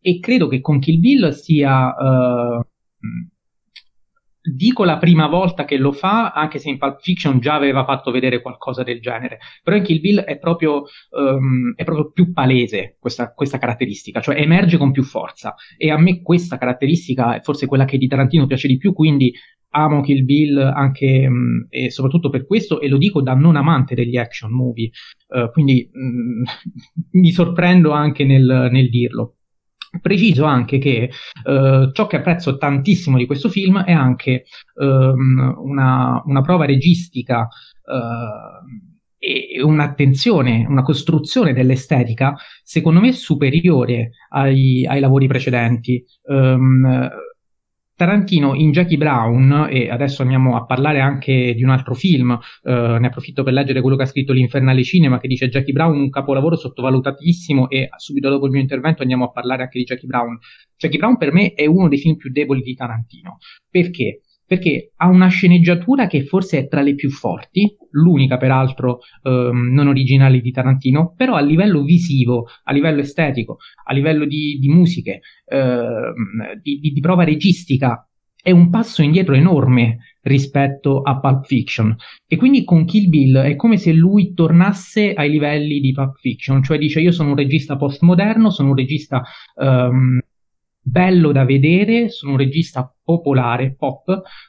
e 0.00 0.18
credo 0.18 0.48
che 0.48 0.62
con 0.62 0.78
Kill 0.78 0.98
Bill 0.98 1.30
sia 1.32 1.88
uh, 1.88 2.64
dico 4.52 4.84
la 4.84 4.98
prima 4.98 5.26
volta 5.26 5.64
che 5.64 5.76
lo 5.76 5.92
fa, 5.92 6.30
anche 6.30 6.58
se 6.58 6.68
in 6.68 6.78
Pulp 6.78 7.00
Fiction 7.00 7.40
già 7.40 7.54
aveva 7.54 7.84
fatto 7.84 8.10
vedere 8.10 8.40
qualcosa 8.40 8.82
del 8.82 9.00
genere, 9.00 9.38
però 9.62 9.76
in 9.76 9.82
Kill 9.82 10.00
Bill 10.00 10.20
è 10.20 10.38
proprio, 10.38 10.84
um, 11.10 11.74
è 11.74 11.84
proprio 11.84 12.10
più 12.12 12.32
palese 12.32 12.96
questa, 12.98 13.32
questa, 13.32 13.58
caratteristica, 13.58 14.20
cioè 14.20 14.40
emerge 14.40 14.76
con 14.76 14.92
più 14.92 15.02
forza 15.02 15.54
e 15.76 15.90
a 15.90 15.98
me 15.98 16.22
questa 16.22 16.58
caratteristica 16.58 17.36
è 17.36 17.40
forse 17.40 17.66
quella 17.66 17.84
che 17.84 17.98
di 17.98 18.06
Tarantino 18.06 18.46
piace 18.46 18.68
di 18.68 18.76
più, 18.76 18.92
quindi 18.92 19.32
amo 19.70 20.00
Kill 20.00 20.24
Bill 20.24 20.58
anche 20.58 21.26
um, 21.26 21.66
e 21.68 21.90
soprattutto 21.90 22.30
per 22.30 22.46
questo 22.46 22.80
e 22.80 22.88
lo 22.88 22.98
dico 22.98 23.22
da 23.22 23.34
non 23.34 23.56
amante 23.56 23.94
degli 23.94 24.16
action 24.16 24.52
movie, 24.52 24.90
uh, 25.28 25.50
quindi 25.50 25.88
um, 25.92 26.42
mi 27.20 27.30
sorprendo 27.30 27.90
anche 27.90 28.24
nel, 28.24 28.68
nel 28.70 28.88
dirlo. 28.88 29.35
Preciso 30.00 30.44
anche 30.44 30.78
che 30.78 31.10
uh, 31.44 31.90
ciò 31.92 32.06
che 32.06 32.16
apprezzo 32.16 32.56
tantissimo 32.56 33.16
di 33.16 33.26
questo 33.26 33.48
film 33.48 33.82
è 33.82 33.92
anche 33.92 34.44
um, 34.74 35.54
una, 35.58 36.22
una, 36.24 36.40
prova 36.40 36.64
registica 36.64 37.40
uh, 37.40 38.96
e 39.18 39.62
un'attenzione, 39.62 40.66
una 40.68 40.82
costruzione 40.82 41.52
dell'estetica, 41.52 42.36
secondo 42.62 43.00
me 43.00 43.12
superiore 43.12 44.10
ai, 44.30 44.86
ai 44.86 45.00
lavori 45.00 45.26
precedenti. 45.26 46.04
Um, 46.22 47.08
Tarantino 47.96 48.54
in 48.54 48.72
Jackie 48.72 48.98
Brown, 48.98 49.68
e 49.70 49.88
adesso 49.88 50.20
andiamo 50.20 50.54
a 50.54 50.66
parlare 50.66 51.00
anche 51.00 51.54
di 51.54 51.62
un 51.62 51.70
altro 51.70 51.94
film, 51.94 52.38
eh, 52.62 52.98
ne 53.00 53.06
approfitto 53.06 53.42
per 53.42 53.54
leggere 53.54 53.80
quello 53.80 53.96
che 53.96 54.02
ha 54.02 54.06
scritto 54.06 54.34
l'Infernale 54.34 54.84
Cinema, 54.84 55.18
che 55.18 55.28
dice 55.28 55.48
Jackie 55.48 55.72
Brown 55.72 55.98
un 55.98 56.10
capolavoro 56.10 56.56
sottovalutatissimo 56.56 57.70
e 57.70 57.88
subito 57.96 58.28
dopo 58.28 58.44
il 58.44 58.52
mio 58.52 58.60
intervento 58.60 59.00
andiamo 59.00 59.24
a 59.24 59.30
parlare 59.30 59.62
anche 59.62 59.78
di 59.78 59.84
Jackie 59.84 60.06
Brown. 60.06 60.38
Jackie 60.76 60.98
Brown 60.98 61.16
per 61.16 61.32
me 61.32 61.54
è 61.54 61.64
uno 61.64 61.88
dei 61.88 61.96
film 61.96 62.16
più 62.16 62.30
deboli 62.30 62.60
di 62.60 62.74
Tarantino. 62.74 63.38
Perché? 63.70 64.20
Perché 64.46 64.92
ha 64.96 65.08
una 65.08 65.28
sceneggiatura 65.28 66.06
che 66.06 66.24
forse 66.24 66.58
è 66.58 66.68
tra 66.68 66.80
le 66.80 66.94
più 66.94 67.10
forti, 67.10 67.76
l'unica 67.90 68.36
peraltro 68.36 69.00
ehm, 69.22 69.72
non 69.72 69.88
originale 69.88 70.40
di 70.40 70.52
Tarantino, 70.52 71.14
però 71.16 71.34
a 71.34 71.40
livello 71.40 71.82
visivo, 71.82 72.46
a 72.64 72.72
livello 72.72 73.00
estetico, 73.00 73.58
a 73.84 73.92
livello 73.92 74.24
di, 74.24 74.58
di 74.60 74.68
musiche, 74.68 75.20
ehm, 75.46 76.60
di, 76.62 76.78
di, 76.78 76.92
di, 76.92 77.00
prova 77.00 77.24
registica, 77.24 78.08
è 78.40 78.52
un 78.52 78.70
passo 78.70 79.02
indietro 79.02 79.34
enorme 79.34 79.98
rispetto 80.22 81.02
a 81.02 81.18
Pulp 81.18 81.44
Fiction. 81.44 81.96
E 82.28 82.36
quindi 82.36 82.62
con 82.62 82.84
Kill 82.84 83.08
Bill 83.08 83.38
è 83.38 83.56
come 83.56 83.76
se 83.76 83.92
lui 83.92 84.34
tornasse 84.34 85.12
ai 85.12 85.30
livelli 85.30 85.80
di 85.80 85.92
Pulp 85.92 86.16
Fiction, 86.18 86.62
cioè 86.62 86.78
dice 86.78 87.00
io 87.00 87.10
sono 87.10 87.30
un 87.30 87.36
regista 87.36 87.76
postmoderno, 87.76 88.50
sono 88.50 88.68
un 88.68 88.76
regista... 88.76 89.22
Ehm, 89.60 90.20
bello 90.86 91.32
da 91.32 91.44
vedere, 91.44 92.08
sono 92.08 92.32
un 92.32 92.38
regista 92.38 92.94
popolare, 93.02 93.74
pop, 93.74 94.08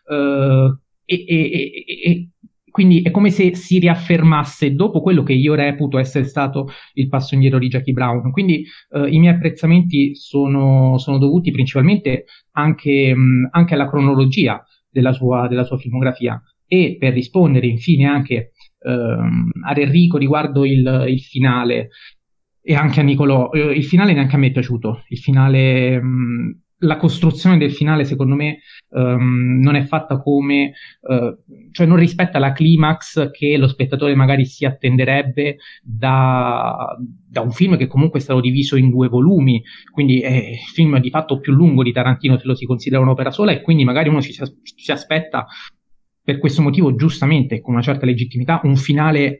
eh, 0.10 0.78
e, 1.04 1.26
e, 1.28 1.74
e, 2.06 2.30
quindi 2.70 3.02
è 3.02 3.10
come 3.10 3.32
se 3.32 3.56
si 3.56 3.80
riaffermasse 3.80 4.76
dopo 4.76 5.02
quello 5.02 5.24
che 5.24 5.34
io 5.34 5.56
reputo 5.56 5.98
essere 5.98 6.26
stato 6.26 6.68
il 6.94 7.08
passo 7.08 7.34
indietro 7.34 7.58
di 7.58 7.70
Jackie 7.70 7.94
Brown. 7.94 8.32
Quindi 8.32 8.64
eh, 8.92 9.10
i 9.10 9.18
miei 9.18 9.34
apprezzamenti 9.34 10.16
sono, 10.16 11.00
sono 11.00 11.18
dovuti 11.18 11.50
principalmente 11.50 12.26
anche, 12.52 13.16
mh, 13.16 13.50
anche 13.52 13.74
alla 13.74 13.90
cronologia 13.90 14.64
della 14.92 15.12
sua, 15.12 15.48
della 15.48 15.64
sua, 15.64 15.78
filmografia. 15.78 16.40
E 16.68 16.98
per 17.00 17.14
rispondere 17.14 17.66
infine 17.66 18.06
anche 18.06 18.52
ehm, 18.80 19.50
ad 19.66 19.78
Enrico 19.78 20.18
riguardo 20.18 20.64
il, 20.64 21.06
il 21.08 21.22
finale, 21.22 21.90
e 22.70 22.76
anche 22.76 23.00
a 23.00 23.04
Nicolò. 23.04 23.50
Eh, 23.52 23.78
il 23.78 23.86
finale 23.86 24.12
neanche 24.12 24.36
a 24.36 24.40
me 24.40 24.48
è 24.48 24.52
piaciuto. 24.52 25.06
Il 25.08 25.20
finale, 25.20 26.02
mh, 26.02 26.60
la 26.80 26.98
costruzione 26.98 27.58
del 27.58 27.72
finale, 27.72 28.04
secondo 28.04 28.36
me, 28.36 28.60
um, 28.90 29.62
non 29.62 29.76
è 29.76 29.84
fatta 29.84 30.20
come, 30.20 30.74
uh, 31.00 31.72
cioè 31.72 31.88
non 31.88 31.96
rispetta 31.96 32.40
la 32.40 32.52
climax 32.52 33.32
che 33.32 33.56
lo 33.56 33.70
spettatore 33.70 34.16
magari 34.16 34.44
si 34.46 34.66
attenderebbe 34.66 35.60
da, 35.82 36.94
da, 37.26 37.40
un 37.40 37.52
film 37.52 37.78
che 37.78 37.88
comunque 37.88 38.20
è 38.20 38.22
stato 38.22 38.42
diviso 38.42 38.76
in 38.76 38.90
due 38.90 39.08
volumi. 39.08 39.64
Quindi 39.90 40.20
è 40.20 40.50
il 40.50 40.58
film 40.58 41.00
di 41.00 41.10
fatto 41.10 41.40
più 41.40 41.54
lungo 41.54 41.84
di 41.84 41.94
Tarantino 41.94 42.38
se 42.38 42.48
lo 42.48 42.54
si 42.54 42.66
considera 42.66 43.02
un'opera 43.02 43.32
sola, 43.32 43.54
e 43.54 43.62
quindi 43.62 43.86
magari 43.86 44.10
uno 44.10 44.22
ci 44.22 44.34
si, 44.34 44.44
si 44.76 44.92
aspetta 44.92 45.46
per 46.22 46.38
questo 46.38 46.62
motivo, 46.62 46.94
giustamente, 46.96 47.62
con 47.62 47.76
una 47.76 47.82
certa 47.82 48.06
legittimità, 48.06 48.60
un 48.64 48.76
finale 48.76 49.40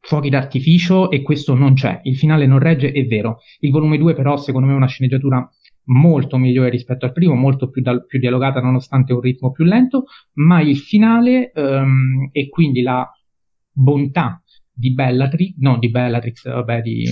fuochi 0.00 0.30
d'artificio 0.30 1.10
e 1.10 1.22
questo 1.22 1.54
non 1.54 1.74
c'è. 1.74 2.00
Il 2.04 2.16
finale 2.16 2.46
non 2.46 2.58
regge, 2.58 2.92
è 2.92 3.04
vero. 3.04 3.38
Il 3.60 3.70
volume 3.70 3.98
2 3.98 4.14
però 4.14 4.36
secondo 4.36 4.66
me 4.66 4.72
è 4.72 4.76
una 4.76 4.86
sceneggiatura 4.86 5.48
molto 5.84 6.36
migliore 6.36 6.70
rispetto 6.70 7.04
al 7.04 7.12
primo, 7.12 7.34
molto 7.34 7.68
più, 7.68 7.82
da, 7.82 7.98
più 8.00 8.18
dialogata 8.18 8.60
nonostante 8.60 9.12
un 9.12 9.20
ritmo 9.20 9.50
più 9.50 9.64
lento, 9.64 10.04
ma 10.34 10.60
il 10.60 10.76
finale 10.76 11.52
um, 11.54 12.28
e 12.32 12.48
quindi 12.48 12.82
la 12.82 13.08
bontà 13.72 14.42
di 14.72 14.94
Bellatrix, 14.94 15.54
no 15.58 15.78
di 15.78 15.90
Bellatrix, 15.90 16.44
vabbè 16.44 16.80
di 16.80 17.04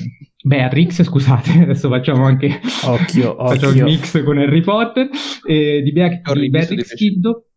Beatrix, 0.43 1.03
scusate, 1.03 1.51
adesso 1.63 1.89
facciamo 1.89 2.25
anche 2.25 2.61
occhio, 2.85 3.37
facciamo 3.47 3.73
occhio. 3.73 3.87
il 3.87 3.93
mix 3.93 4.25
con 4.25 4.39
Harry 4.39 4.63
Potter, 4.63 5.11
eh, 5.47 5.83
di, 5.83 5.93
Bea- 5.93 6.21
di 6.33 6.49
Beatrix 6.49 6.95
Kiddo 6.95 7.48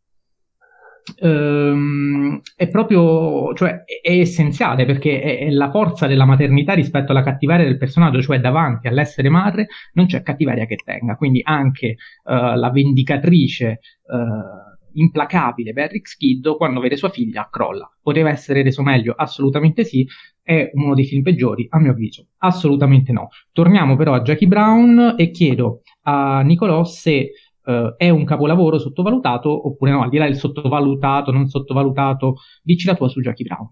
ehm, 1.18 2.42
è 2.56 2.68
proprio, 2.68 3.54
cioè, 3.54 3.84
è, 3.84 4.12
essenziale 4.20 4.86
perché 4.86 5.22
è, 5.22 5.40
è, 5.40 5.50
la 5.50 5.70
forza 5.70 6.08
della 6.08 6.26
maternità 6.26 6.74
rispetto 6.74 7.12
alla 7.12 7.24
cattiveria 7.24 7.66
del 7.66 7.78
personaggio, 7.78 8.22
cioè 8.22 8.40
davanti 8.40 8.88
all'essere 8.88 9.30
madre 9.30 9.68
non 9.94 10.06
c'è 10.06 10.22
cattiveria 10.22 10.66
che 10.66 10.76
tenga, 10.76 11.16
quindi 11.16 11.42
anche 11.44 11.96
uh, 12.24 12.56
la 12.56 12.72
vendicatrice 12.72 13.80
uh, 14.04 14.72
implacabile 14.94 15.74
Beatrix 15.74 16.16
Kiddo 16.16 16.58
quando 16.58 16.80
vede 16.80 16.96
sua 16.96 17.10
figlia 17.10 17.48
crolla. 17.52 17.90
Poteva 18.02 18.30
essere 18.30 18.64
reso 18.64 18.82
meglio? 18.82 19.14
Assolutamente 19.16 19.84
sì. 19.84 20.08
È 20.44 20.72
uno 20.74 20.96
dei 20.96 21.06
film 21.06 21.22
peggiori? 21.22 21.68
A 21.70 21.80
mio 21.80 21.92
avviso, 21.92 22.30
assolutamente 22.40 23.12
no. 23.12 23.30
Torniamo 23.52 23.96
però 23.96 24.14
a 24.14 24.22
Jackie 24.22 24.48
Brown 24.48 25.16
e 25.18 25.30
chiedo 25.30 25.82
a 26.04 26.42
Nicolò 26.42 26.84
se 26.84 27.30
uh, 27.64 27.96
è 27.98 28.10
un 28.10 28.26
capolavoro 28.26 28.78
sottovalutato 28.78 29.68
oppure 29.68 29.92
no, 29.92 30.04
al 30.04 30.10
di 30.10 30.18
là 30.18 30.26
del 30.26 30.38
sottovalutato, 30.38 31.32
non 31.32 31.48
sottovalutato, 31.48 32.36
dici 32.62 32.88
la 32.88 32.96
tua 32.96 33.08
su 33.08 33.22
Jackie 33.22 33.46
Brown. 33.46 33.70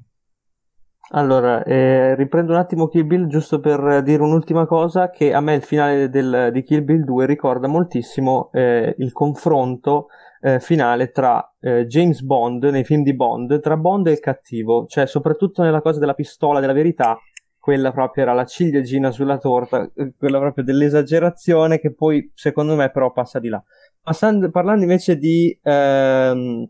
Allora, 1.11 1.63
eh, 1.63 2.13
riprendo 2.15 2.51
un 2.51 2.59
attimo 2.59 2.87
Kill 2.87 3.07
Bill 3.07 3.27
giusto 3.27 3.59
per 3.59 4.03
dire 4.03 4.21
un'ultima 4.21 4.67
cosa, 4.67 5.09
che 5.09 5.33
a 5.33 5.41
me 5.41 5.55
il 5.55 5.63
finale 5.63 6.07
del, 6.07 6.51
di 6.53 6.61
Kill 6.61 6.83
Bill 6.83 7.03
2 7.03 7.25
ricorda 7.25 7.67
moltissimo 7.67 8.51
eh, 8.51 8.93
il 8.99 9.11
confronto 9.11 10.07
eh, 10.41 10.59
finale 10.59 11.09
tra 11.09 11.55
eh, 11.59 11.85
James 11.85 12.21
Bond 12.21 12.63
nei 12.65 12.83
film 12.83 13.01
di 13.01 13.15
Bond, 13.15 13.59
tra 13.59 13.75
Bond 13.75 14.05
e 14.07 14.11
il 14.11 14.19
cattivo, 14.19 14.85
cioè 14.85 15.07
soprattutto 15.07 15.63
nella 15.63 15.81
cosa 15.81 15.99
della 15.99 16.13
pistola 16.13 16.59
della 16.59 16.73
verità, 16.73 17.17
quella 17.59 17.91
proprio 17.91 18.23
era 18.23 18.33
la 18.33 18.45
ciliegina 18.45 19.11
sulla 19.11 19.37
torta, 19.37 19.89
eh, 19.95 20.13
quella 20.17 20.39
proprio 20.39 20.63
dell'esagerazione 20.63 21.79
che 21.79 21.93
poi 21.93 22.31
secondo 22.33 22.75
me 22.75 22.89
però 22.89 23.11
passa 23.11 23.39
di 23.39 23.49
là. 23.49 23.63
Passando, 24.01 24.49
parlando 24.49 24.83
invece 24.83 25.17
di, 25.17 25.57
ehm, 25.61 26.67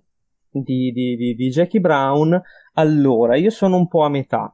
di, 0.50 0.92
di, 0.92 1.36
di, 1.36 1.50
Jackie 1.50 1.80
Brown, 1.80 2.42
allora 2.74 3.36
io 3.36 3.50
sono 3.52 3.78
un 3.78 3.88
po' 3.88 4.04
a 4.04 4.10
metà. 4.10 4.54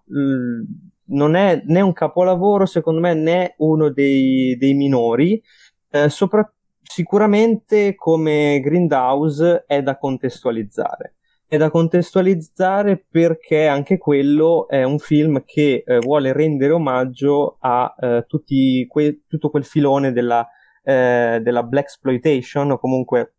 non 1.08 1.36
è 1.36 1.62
né 1.66 1.82
un 1.82 1.94
capolavoro, 1.94 2.66
secondo 2.66 3.00
me, 3.00 3.14
né 3.14 3.56
uno 3.58 3.90
dei, 3.90 4.56
dei 4.58 4.74
minori. 4.74 5.42
Eh, 5.90 6.10
sopra, 6.10 6.48
sicuramente 6.82 7.96
come 7.96 8.60
Grindhouse 8.62 9.64
è 9.66 9.82
da 9.82 9.98
contestualizzare 9.98 11.14
è 11.48 11.58
da 11.58 11.70
contestualizzare 11.70 13.06
perché 13.10 13.68
anche 13.68 13.98
quello 13.98 14.68
è 14.68 14.84
un 14.84 14.98
film 15.00 15.43
che 15.46 15.84
eh, 15.86 16.00
vuole 16.00 16.34
rendere 16.34 16.74
omaggio 16.74 17.58
a 17.60 17.93
eh, 18.00 18.26
que- 18.88 19.22
tutto 19.28 19.50
quel 19.50 19.64
filone 19.64 20.12
della, 20.12 20.48
eh, 20.84 21.39
della 21.43 21.64
black 21.64 21.86
exploitation 21.86 22.72
o 22.72 22.80
comunque 22.80 23.36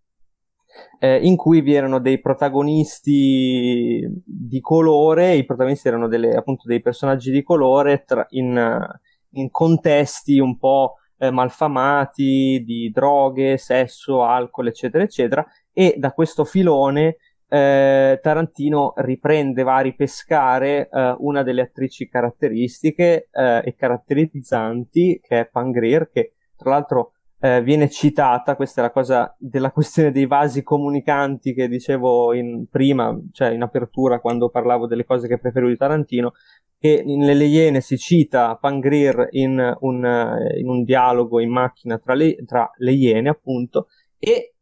eh, 0.99 1.17
in 1.25 1.37
cui 1.37 1.61
vi 1.61 1.75
erano 1.75 2.01
dei 2.01 2.21
protagonisti 2.21 4.07
di 4.25 4.61
colore, 4.61 5.35
i 5.35 5.45
protagonisti 5.45 5.89
erano 5.89 6.09
delle, 6.09 6.35
appunto 6.35 6.65
dei 6.67 6.81
personaggi 6.81 7.31
di 7.31 7.43
colore 7.43 8.05
tra- 8.05 8.27
in, 8.31 8.85
in, 9.31 9.51
contesti 9.51 10.39
un 10.39 10.59
po' 10.59 10.97
eh, 11.19 11.31
malfamati 11.31 12.63
di 12.65 12.91
droghe, 12.91 13.57
sesso, 13.57 14.23
alcol, 14.23 14.69
eccetera, 14.69 15.03
eccetera, 15.03 15.47
e 15.73 15.95
da 15.99 16.13
questo 16.13 16.45
filone 16.45 17.17
eh, 17.49 18.19
Tarantino 18.23 18.93
riprende, 18.97 19.63
va 19.63 19.77
a 19.77 19.81
ripescare 19.81 20.89
eh, 20.89 21.15
una 21.19 21.43
delle 21.43 21.63
attrici 21.63 22.09
caratteristiche 22.09 23.29
eh, 23.31 23.63
e 23.65 23.75
caratterizzanti 23.75 25.21
che 25.23 25.41
è 25.41 25.49
Pangreer, 25.49 26.09
che 26.09 26.33
tra 26.57 26.71
l'altro 26.71 27.13
eh, 27.39 27.63
viene 27.63 27.89
citata, 27.89 28.57
questa 28.57 28.81
è 28.81 28.85
la 28.85 28.91
cosa 28.91 29.35
della 29.39 29.71
questione 29.71 30.11
dei 30.11 30.27
vasi 30.27 30.63
comunicanti 30.63 31.55
che 31.55 31.69
dicevo 31.69 32.33
in, 32.33 32.67
prima, 32.69 33.17
cioè 33.33 33.51
in 33.51 33.63
apertura 33.63 34.21
quando 34.21 34.49
parlavo 34.49 34.87
delle 34.87 35.05
cose 35.05 35.29
che 35.29 35.39
preferivo 35.39 35.71
di 35.71 35.77
Tarantino, 35.77 36.33
che 36.79 37.03
nelle 37.05 37.45
Iene 37.45 37.81
si 37.81 37.97
cita 37.97 38.57
Pangrir 38.57 39.29
in 39.31 39.77
un, 39.81 40.05
eh, 40.05 40.59
in 40.59 40.69
un 40.69 40.83
dialogo 40.83 41.41
in 41.41 41.51
macchina 41.51 41.99
tra 41.99 42.15
le, 42.15 42.37
tra 42.45 42.71
le 42.79 42.93
Iene, 42.93 43.29
appunto, 43.29 43.89
e 44.19 44.56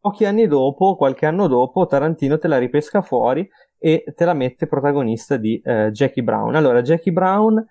pochi 0.00 0.24
anni 0.24 0.46
dopo, 0.46 0.96
qualche 0.96 1.26
anno 1.26 1.46
dopo, 1.46 1.86
Tarantino 1.86 2.38
te 2.38 2.48
la 2.48 2.58
ripesca 2.58 3.02
fuori 3.02 3.48
e 3.78 4.04
te 4.16 4.24
la 4.24 4.34
mette 4.34 4.66
protagonista 4.66 5.36
di 5.36 5.60
eh, 5.62 5.90
Jackie 5.92 6.22
Brown. 6.22 6.54
Allora, 6.54 6.82
Jackie 6.82 7.12
Brown 7.12 7.64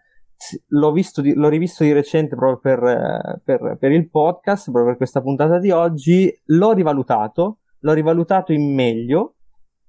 l'ho, 0.68 0.94
di, 0.94 1.34
l'ho 1.34 1.50
rivisto 1.50 1.84
di 1.84 1.92
recente 1.92 2.36
proprio 2.36 2.60
per, 2.60 2.84
eh, 2.84 3.42
per, 3.44 3.78
per, 3.80 3.92
il 3.92 4.10
podcast, 4.10 4.66
proprio 4.66 4.86
per 4.86 4.98
questa 4.98 5.22
puntata 5.22 5.60
di 5.60 5.72
oggi, 5.72 6.32
l'ho 6.46 6.72
rivalutato, 6.72 7.60
l'ho 7.80 7.94
rivalutato 7.94 8.54
in 8.54 8.74
meglio, 8.74 9.36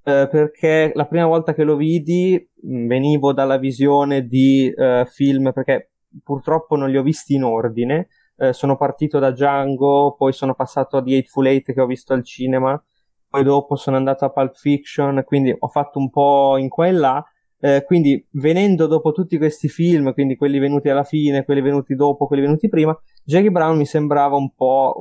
eh, 0.02 0.26
perché 0.30 0.92
la 0.94 1.06
prima 1.06 1.26
volta 1.26 1.54
che 1.54 1.64
lo 1.64 1.76
vidi 1.76 2.48
mh, 2.62 2.86
venivo 2.86 3.32
dalla 3.32 3.58
visione 3.58 4.26
di 4.26 4.72
eh, 4.74 5.06
film, 5.08 5.52
perché 5.52 5.92
purtroppo 6.22 6.76
non 6.76 6.90
li 6.90 6.96
ho 6.96 7.02
visti 7.02 7.34
in 7.34 7.44
ordine, 7.44 8.08
eh, 8.40 8.54
sono 8.54 8.76
partito 8.76 9.18
da 9.18 9.32
Django, 9.32 10.14
poi 10.16 10.32
sono 10.32 10.54
passato 10.54 10.96
a 10.96 11.02
The 11.02 11.10
Eightful 11.10 11.46
Eight 11.46 11.74
che 11.74 11.80
ho 11.80 11.84
visto 11.84 12.14
al 12.14 12.24
cinema, 12.24 12.82
poi 13.28 13.44
dopo 13.44 13.76
sono 13.76 13.98
andato 13.98 14.24
a 14.24 14.30
Pulp 14.30 14.54
Fiction, 14.54 15.22
quindi 15.24 15.54
ho 15.56 15.68
fatto 15.68 15.98
un 15.98 16.08
po' 16.08 16.56
in 16.56 16.70
qua 16.70 16.86
e 16.86 16.92
là, 16.92 17.22
eh, 17.60 17.84
quindi 17.84 18.26
venendo 18.32 18.86
dopo 18.86 19.12
tutti 19.12 19.36
questi 19.36 19.68
film, 19.68 20.14
quindi 20.14 20.36
quelli 20.36 20.58
venuti 20.58 20.88
alla 20.88 21.04
fine, 21.04 21.44
quelli 21.44 21.60
venuti 21.60 21.94
dopo, 21.94 22.26
quelli 22.26 22.42
venuti 22.42 22.70
prima, 22.70 22.98
Jackie 23.22 23.50
Brown 23.50 23.76
mi 23.76 23.84
sembrava 23.84 24.36
un 24.36 24.54
po' 24.54 24.94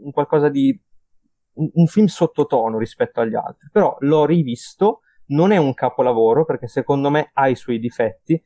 un 0.00 0.10
qualcosa 0.10 0.48
di 0.48 0.76
un, 1.54 1.70
un 1.72 1.86
film 1.86 2.06
sottotono 2.06 2.76
rispetto 2.76 3.20
agli 3.20 3.36
altri, 3.36 3.68
però 3.70 3.96
l'ho 4.00 4.24
rivisto, 4.26 5.02
non 5.26 5.52
è 5.52 5.58
un 5.58 5.74
capolavoro 5.74 6.44
perché 6.44 6.66
secondo 6.66 7.08
me 7.08 7.30
ha 7.34 7.48
i 7.48 7.54
suoi 7.54 7.78
difetti, 7.78 8.42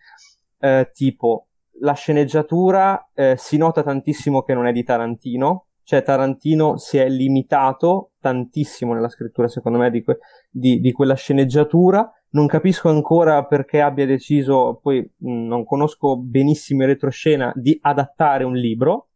eh, 0.58 0.90
tipo 0.92 1.46
la 1.80 1.92
sceneggiatura 1.92 3.10
eh, 3.14 3.34
si 3.36 3.56
nota 3.56 3.82
tantissimo 3.82 4.42
che 4.42 4.54
non 4.54 4.66
è 4.66 4.72
di 4.72 4.82
Tarantino, 4.82 5.66
cioè 5.82 6.02
Tarantino 6.02 6.76
si 6.78 6.98
è 6.98 7.08
limitato 7.08 8.12
tantissimo 8.20 8.94
nella 8.94 9.08
scrittura 9.08 9.48
secondo 9.48 9.78
me 9.78 9.90
di, 9.90 10.02
que- 10.02 10.18
di, 10.50 10.80
di 10.80 10.92
quella 10.92 11.14
sceneggiatura. 11.14 12.10
Non 12.30 12.46
capisco 12.46 12.88
ancora 12.88 13.44
perché 13.44 13.80
abbia 13.80 14.06
deciso, 14.06 14.80
poi 14.82 15.00
mh, 15.00 15.46
non 15.46 15.64
conosco 15.64 16.16
benissimo 16.16 16.82
in 16.82 16.88
retroscena, 16.88 17.52
di 17.54 17.78
adattare 17.80 18.42
un 18.42 18.54
libro, 18.54 19.10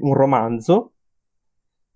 un 0.00 0.12
romanzo, 0.12 0.92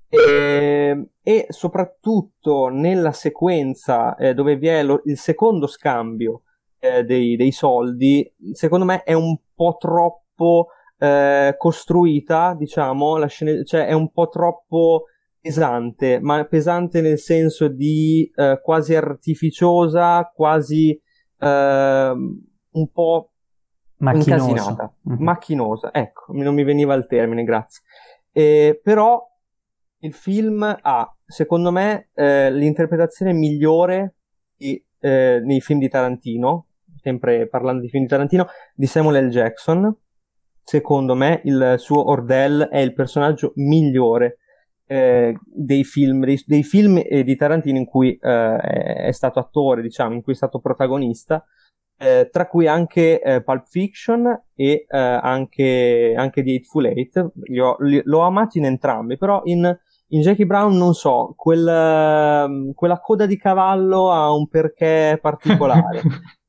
e, 0.09 1.09
e 1.23 1.47
soprattutto 1.49 2.69
nella 2.69 3.13
sequenza 3.13 4.15
eh, 4.15 4.33
dove 4.33 4.57
vi 4.57 4.69
è 4.69 4.83
lo, 4.83 5.03
il 5.05 5.19
secondo 5.19 5.67
scambio 5.67 6.44
eh, 6.85 7.05
dei, 7.05 7.37
dei, 7.37 7.51
soldi, 7.51 8.31
secondo 8.53 8.85
me 8.85 9.03
è 9.03 9.15
un 9.15 9.37
po' 9.55 9.77
troppo 9.79 10.69
eh, 10.99 11.55
costruita, 11.57 12.55
diciamo, 12.55 13.17
la 13.17 13.27
scena, 13.27 13.63
cioè 13.65 13.87
è 13.87 13.93
un 13.93 14.11
po' 14.11 14.29
troppo 14.29 15.05
pesante, 15.41 16.21
ma 16.21 16.45
pesante 16.45 17.01
nel 17.01 17.19
senso 17.19 17.69
di 17.69 18.31
eh, 18.35 18.61
quasi 18.63 18.95
artificiosa, 18.95 20.31
quasi 20.35 20.91
eh, 21.39 22.13
un 22.71 22.91
po' 22.93 23.31
Macchinosa. 23.97 24.49
incasinata, 24.49 24.95
mm-hmm. 25.09 25.23
macchinosa, 25.23 25.93
ecco, 25.93 26.33
non 26.33 26.55
mi 26.55 26.65
veniva 26.65 26.95
il 26.95 27.07
termine, 27.07 27.45
grazie. 27.45 27.83
Eh, 28.33 28.79
però 28.83 29.23
il 30.01 30.13
film 30.13 30.77
ha, 30.83 31.17
secondo 31.25 31.71
me, 31.71 32.11
eh, 32.13 32.51
l'interpretazione 32.53 33.33
migliore 33.33 34.17
di, 34.55 34.83
eh, 34.99 35.41
nei 35.43 35.61
film 35.61 35.79
di 35.79 35.89
Tarantino, 35.89 36.67
sempre 37.05 37.47
parlando 37.49 37.83
di 37.83 37.91
film 37.91 38.05
di 38.05 38.09
Tarantino, 38.09 38.47
di 38.75 38.87
Samuel 38.87 39.27
L. 39.27 39.29
Jackson. 39.29 39.95
Secondo 40.63 41.15
me 41.15 41.43
il 41.45 41.75
suo 41.77 42.09
Ordell 42.09 42.63
è 42.63 42.79
il 42.79 42.95
personaggio 42.95 43.53
migliore 43.57 44.39
eh, 44.87 45.37
dei 45.45 45.85
film, 45.85 46.25
dei, 46.25 46.43
dei 46.47 46.63
film 46.63 47.03
eh, 47.05 47.23
di 47.23 47.37
Tarantino 47.37 47.77
in 47.77 47.85
cui 47.85 48.17
eh, 48.19 48.57
è 48.57 49.13
stato 49.13 49.39
attore, 49.39 49.83
diciamo, 49.83 50.15
in 50.15 50.23
cui 50.23 50.33
è 50.33 50.37
stato 50.37 50.61
protagonista, 50.61 51.45
eh, 51.99 52.31
tra 52.33 52.47
cui 52.47 52.67
anche 52.67 53.21
eh, 53.21 53.43
Pulp 53.43 53.67
Fiction 53.67 54.27
e 54.55 54.87
eh, 54.89 54.99
anche, 54.99 56.15
anche 56.17 56.43
The 56.43 56.51
Eightful 56.51 56.87
Eight. 56.87 57.33
Li 57.49 57.61
ho, 57.61 57.77
li, 57.81 58.01
l'ho 58.03 58.21
amato 58.21 58.57
in 58.57 58.65
entrambi, 58.65 59.19
però 59.19 59.43
in, 59.45 59.79
in 60.09 60.21
Jackie 60.23 60.47
Brown 60.47 60.75
non 60.75 60.95
so, 60.95 61.35
quel, 61.37 62.73
quella 62.75 63.01
coda 63.01 63.27
di 63.27 63.37
cavallo 63.37 64.11
ha 64.11 64.33
un 64.33 64.49
perché 64.49 65.19
particolare. 65.21 66.03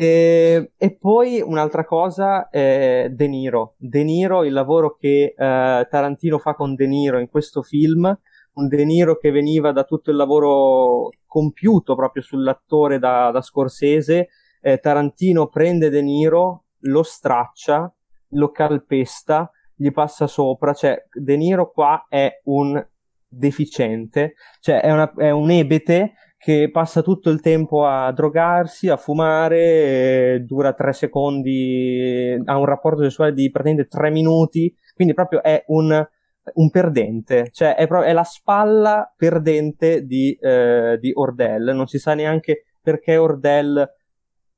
E, 0.00 0.70
e, 0.78 0.96
poi 0.96 1.40
un'altra 1.40 1.84
cosa 1.84 2.48
è 2.50 3.08
De 3.10 3.26
Niro. 3.26 3.74
De 3.78 4.04
Niro, 4.04 4.44
il 4.44 4.52
lavoro 4.52 4.94
che 4.94 5.34
eh, 5.36 5.86
Tarantino 5.90 6.38
fa 6.38 6.54
con 6.54 6.76
De 6.76 6.86
Niro 6.86 7.18
in 7.18 7.28
questo 7.28 7.62
film, 7.62 8.04
un 8.52 8.68
De 8.68 8.84
Niro 8.84 9.16
che 9.16 9.32
veniva 9.32 9.72
da 9.72 9.82
tutto 9.82 10.10
il 10.10 10.16
lavoro 10.16 11.08
compiuto 11.26 11.96
proprio 11.96 12.22
sull'attore 12.22 13.00
da, 13.00 13.32
da 13.32 13.40
Scorsese, 13.40 14.28
eh, 14.60 14.78
Tarantino 14.78 15.48
prende 15.48 15.90
De 15.90 16.00
Niro, 16.00 16.66
lo 16.82 17.02
straccia, 17.02 17.92
lo 18.28 18.52
calpesta, 18.52 19.50
gli 19.74 19.90
passa 19.90 20.28
sopra, 20.28 20.74
cioè 20.74 21.06
De 21.12 21.36
Niro 21.36 21.72
qua 21.72 22.06
è 22.08 22.40
un 22.44 22.80
deficiente, 23.26 24.34
cioè 24.60 24.80
è, 24.80 24.92
una, 24.92 25.12
è 25.16 25.30
un 25.30 25.50
ebete 25.50 26.12
che 26.38 26.70
passa 26.70 27.02
tutto 27.02 27.30
il 27.30 27.40
tempo 27.40 27.84
a 27.84 28.12
drogarsi, 28.12 28.88
a 28.88 28.96
fumare, 28.96 30.44
dura 30.46 30.72
tre 30.72 30.92
secondi, 30.92 32.40
ha 32.44 32.56
un 32.56 32.64
rapporto 32.64 33.02
sessuale 33.02 33.32
di 33.32 33.50
praticamente 33.50 33.90
tre 33.90 34.10
minuti, 34.10 34.72
quindi 34.94 35.14
proprio 35.14 35.42
è 35.42 35.64
un, 35.66 36.06
un 36.54 36.70
perdente, 36.70 37.50
cioè 37.50 37.74
è, 37.74 37.88
pro- 37.88 38.02
è, 38.02 38.12
la 38.12 38.22
spalla 38.22 39.12
perdente 39.16 40.06
di, 40.06 40.32
eh, 40.40 40.96
di 41.00 41.10
Ordell, 41.12 41.74
non 41.74 41.88
si 41.88 41.98
sa 41.98 42.14
neanche 42.14 42.66
perché 42.80 43.16
Ordell, 43.16 43.84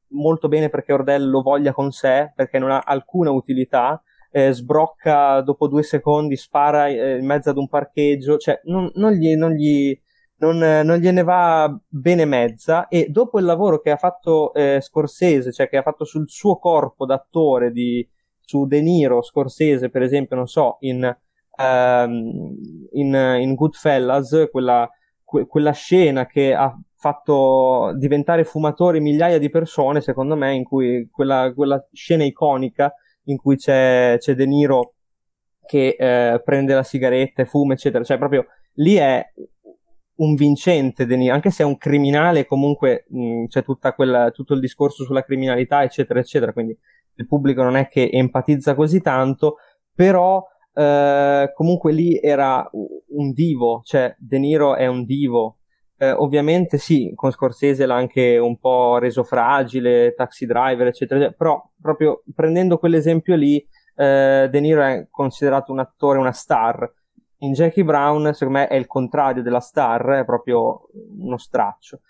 molto 0.09 0.49
bene 0.49 0.69
perché 0.69 0.93
Ordell 0.93 1.29
lo 1.29 1.41
voglia 1.41 1.73
con 1.73 1.91
sé, 1.93 2.33
perché 2.35 2.59
non 2.59 2.71
ha 2.71 2.81
alcuna 2.81 3.31
utilità, 3.31 4.03
eh, 4.31 4.53
sbrocca 4.53 5.41
dopo 5.41 5.67
due 5.67 5.83
secondi, 5.83 6.37
spara 6.37 6.89
eh, 6.89 7.19
in 7.19 7.27
mezzo 7.27 7.51
ad 7.51 7.57
un 7.57 7.69
parcheggio, 7.69 8.37
cioè 8.37 8.61
non, 8.65 8.91
non, 8.95 9.13
gli, 9.13 9.35
non, 9.35 9.53
gli, 9.53 9.99
non, 10.41 10.59
non, 10.59 10.97
gliene 10.97 11.23
va 11.23 11.75
bene 11.89 12.25
mezza 12.25 12.89
e 12.89 13.07
dopo 13.09 13.39
il 13.39 13.45
lavoro 13.45 13.81
che 13.81 13.91
ha 13.91 13.97
fatto 13.97 14.53
eh, 14.55 14.81
Scorsese, 14.81 15.53
cioè 15.53 15.69
che 15.69 15.77
ha 15.77 15.83
fatto 15.83 16.05
sul 16.05 16.29
suo 16.29 16.59
corpo 16.59 17.07
d'attore 17.07 17.71
di, 17.71 18.07
su 18.41 18.67
De 18.67 18.81
Niro, 18.81 19.23
Scorsese 19.23 19.91
per 19.91 20.03
esempio, 20.03 20.37
non 20.37 20.47
so, 20.47 20.77
in, 20.81 21.17
um, 21.57 22.57
in, 22.93 23.37
in 23.41 23.55
Goodfellas, 23.55 24.49
quella, 24.51 24.89
que, 25.23 25.47
quella 25.47 25.73
scena 25.73 26.27
che 26.27 26.55
ha 26.55 26.75
fatto 26.97 27.93
diventare 27.97 28.45
fumatori 28.45 29.01
migliaia 29.01 29.39
di 29.39 29.51
persone, 29.51 30.01
secondo 30.01 30.37
me, 30.37 30.55
in 30.55 30.65
cui 30.65 31.09
quella, 31.11 31.53
quella 31.55 31.83
scena 31.93 32.25
iconica 32.25 32.93
in 33.25 33.37
cui 33.37 33.57
c'è, 33.57 34.17
c'è 34.19 34.35
De 34.35 34.47
Niro 34.47 34.95
che 35.67 35.97
eh, 35.99 36.43
prende 36.43 36.75
la 36.75 36.83
sigaretta 36.83 37.43
e 37.43 37.47
fuma, 37.47 37.75
eccetera. 37.75 38.03
Cioè, 38.03 38.19
proprio 38.19 38.47
lì 38.75 38.97
è 38.97 39.25
un 40.21 40.35
vincente 40.35 41.07
De 41.07 41.17
Niro, 41.17 41.35
anche 41.35 41.51
se 41.51 41.63
è 41.63 41.67
un 41.67 41.77
criminale, 41.77 42.47
comunque 42.47 43.07
mh, 43.09 43.47
c'è 43.47 43.65
quella, 43.95 44.31
tutto 44.31 44.55
il 44.55 44.61
discorso 44.61 45.05
sulla 45.05 45.25
criminalità, 45.25 45.83
eccetera, 45.83 46.21
eccetera. 46.21 46.53
Quindi 46.53 46.77
il 47.15 47.27
pubblico 47.27 47.63
non 47.63 47.77
è 47.77 47.89
che 47.89 48.09
empatizza 48.11 48.75
così 48.75 49.01
tanto, 49.01 49.57
però 49.95 50.45
eh, 50.75 51.51
comunque 51.55 51.93
lì 51.93 52.19
era 52.21 52.69
un 52.73 53.33
divo, 53.33 53.81
cioè 53.85 54.15
De 54.19 54.39
Niro 54.39 54.77
è 54.77 54.87
un 54.87 55.05
divo. 55.05 55.57
Eh, 55.97 56.13
ovviamente 56.13 56.79
sì, 56.79 57.13
con 57.15 57.31
Scorsese 57.31 57.85
l'ha 57.85 57.95
anche 57.95 58.39
un 58.39 58.59
po' 58.59 58.97
reso 58.99 59.23
fragile, 59.23 60.15
taxi 60.15 60.47
driver, 60.47 60.87
eccetera, 60.87 61.21
eccetera 61.21 61.37
però 61.37 61.63
proprio 61.81 62.23
prendendo 62.35 62.79
quell'esempio 62.79 63.37
lì, 63.37 63.59
eh, 63.97 64.49
De 64.51 64.61
Niro 64.61 64.83
è 64.83 65.09
considerato 65.11 65.73
un 65.73 65.79
attore, 65.79 66.19
una 66.19 66.33
star. 66.33 66.91
In 67.43 67.53
Jackie 67.53 67.85
Brown, 67.85 68.33
secondo 68.35 68.61
me, 68.61 68.69
è 68.69 68.75
il 68.75 68.87
contrario 68.87 69.43
della 69.43 69.61
star, 69.61 70.21
è 70.21 70.25
proprio 70.25 70.89
uno 71.19 71.39
straccio. 71.39 72.01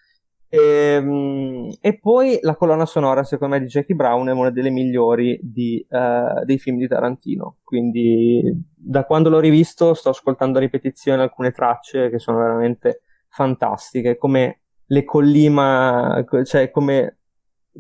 E, 0.49 0.59
ehm, 0.59 1.73
e 1.81 1.99
poi 1.99 2.39
la 2.43 2.57
colonna 2.57 2.85
sonora, 2.85 3.23
secondo 3.23 3.55
me, 3.55 3.61
di 3.61 3.69
Jackie 3.69 3.95
Brown 3.95 4.29
è 4.29 4.33
una 4.33 4.51
delle 4.51 4.71
migliori 4.71 5.39
di, 5.41 5.87
uh, 5.89 6.45
dei 6.45 6.59
film 6.59 6.79
di 6.79 6.89
Tarantino. 6.89 7.59
Quindi, 7.63 8.43
da 8.75 9.05
quando 9.05 9.29
l'ho 9.29 9.39
rivisto, 9.39 9.95
sto 9.95 10.09
ascoltando 10.09 10.59
a 10.59 10.61
ripetizione 10.61 11.23
alcune 11.23 11.53
tracce 11.53 12.11
che 12.11 12.19
sono 12.19 12.39
veramente 12.39 13.03
fantastiche. 13.29 14.17
Come 14.19 14.63
le 14.87 15.05
collima, 15.05 16.25
cioè 16.45 16.71
come 16.71 17.19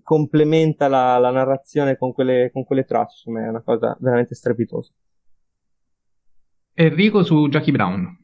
complementa 0.05 0.86
la, 0.86 1.18
la 1.18 1.30
narrazione 1.30 1.98
con 1.98 2.12
quelle, 2.12 2.51
con 2.53 2.64
quelle 2.64 2.84
tracce, 2.84 3.24
insomma, 3.26 3.44
è 3.44 3.48
una 3.48 3.62
cosa 3.62 3.96
veramente 4.01 4.36
strepitosa. 4.36 4.92
Enrico 6.75 7.23
su 7.23 7.49
Jackie 7.49 7.73
Brown. 7.73 8.18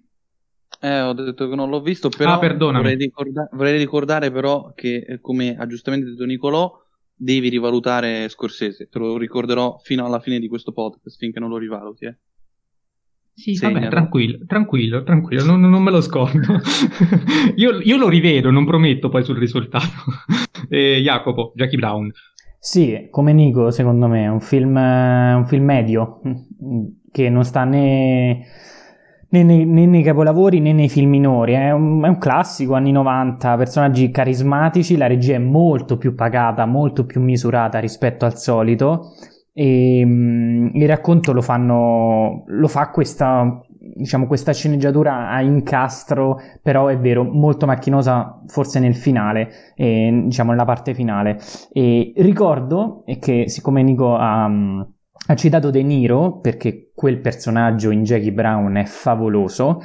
Eh, 0.80 1.00
ho 1.00 1.12
detto 1.12 1.48
che 1.48 1.54
non 1.54 1.70
l'ho 1.70 1.80
visto, 1.80 2.08
però 2.08 2.32
ah, 2.32 2.54
vorrei, 2.56 2.96
ricorda- 2.96 3.48
vorrei, 3.52 3.78
ricordare 3.78 4.30
però 4.30 4.72
che, 4.74 5.04
eh, 5.08 5.20
come 5.20 5.56
ha 5.56 5.66
giustamente 5.66 6.10
detto 6.10 6.24
Nicolò, 6.24 6.70
devi 7.14 7.48
rivalutare 7.48 8.28
Scorsese. 8.28 8.88
Te 8.88 8.98
lo 8.98 9.16
ricorderò 9.16 9.78
fino 9.82 10.04
alla 10.04 10.20
fine 10.20 10.38
di 10.38 10.48
questo 10.48 10.72
podcast, 10.72 11.16
finché 11.16 11.40
non 11.40 11.48
lo 11.48 11.56
rivaluti. 11.56 12.04
Eh. 12.04 12.18
Sì, 13.32 13.54
Segnalo. 13.54 13.80
vabbè, 13.80 13.90
tranquillo, 13.90 14.44
tranquillo, 14.46 15.02
tranquillo, 15.02 15.44
non, 15.44 15.60
non 15.60 15.82
me 15.82 15.90
lo 15.90 16.00
scordo. 16.00 16.60
io, 17.56 17.80
io, 17.80 17.96
lo 17.96 18.08
rivedo, 18.08 18.50
non 18.50 18.64
prometto 18.64 19.08
poi 19.08 19.24
sul 19.24 19.36
risultato. 19.36 19.92
eh, 20.68 21.00
Jacopo, 21.02 21.52
Jackie 21.54 21.78
Brown. 21.78 22.10
Sì, 22.58 23.08
come 23.10 23.32
Nico, 23.32 23.70
secondo 23.70 24.08
me, 24.08 24.24
è 24.24 24.28
un 24.28 24.40
film, 24.40 24.74
un 24.76 25.44
film 25.46 25.64
medio, 25.64 26.20
che 27.16 27.30
non 27.30 27.44
sta 27.44 27.64
né, 27.64 28.44
né, 29.30 29.42
né, 29.42 29.64
né, 29.64 29.86
nei 29.86 30.02
capolavori 30.02 30.60
né 30.60 30.74
nei 30.74 30.90
film 30.90 31.08
minori. 31.08 31.54
È 31.54 31.70
un, 31.70 32.04
è 32.04 32.08
un, 32.08 32.18
classico, 32.18 32.74
anni 32.74 32.92
90, 32.92 33.56
personaggi 33.56 34.10
carismatici, 34.10 34.98
la 34.98 35.06
regia 35.06 35.36
è 35.36 35.38
molto 35.38 35.96
più 35.96 36.14
pagata, 36.14 36.66
molto 36.66 37.06
più 37.06 37.22
misurata 37.22 37.78
rispetto 37.78 38.26
al 38.26 38.36
solito 38.36 39.12
e 39.54 40.02
um, 40.04 40.70
il 40.74 40.86
racconto 40.86 41.32
lo 41.32 41.40
fanno 41.40 42.44
lo 42.46 42.68
fa 42.68 42.90
questa 42.90 43.62
diciamo 43.94 44.26
questa 44.26 44.52
sceneggiatura 44.52 45.30
a 45.30 45.40
incastro 45.40 46.38
però 46.60 46.88
è 46.88 46.98
vero 46.98 47.24
molto 47.24 47.64
macchinosa 47.64 48.42
forse 48.48 48.80
nel 48.80 48.94
finale 48.94 49.72
eh, 49.74 50.24
diciamo 50.26 50.50
nella 50.50 50.66
parte 50.66 50.92
finale 50.92 51.38
e 51.72 52.12
ricordo 52.16 53.02
che 53.18 53.48
siccome 53.48 53.82
Nico 53.82 54.14
ha, 54.14 54.46
ha 55.26 55.34
citato 55.34 55.70
De 55.70 55.82
Niro 55.82 56.38
perché 56.40 56.90
quel 56.94 57.20
personaggio 57.20 57.90
in 57.90 58.04
Jackie 58.04 58.32
Brown 58.32 58.76
è 58.76 58.84
favoloso 58.84 59.80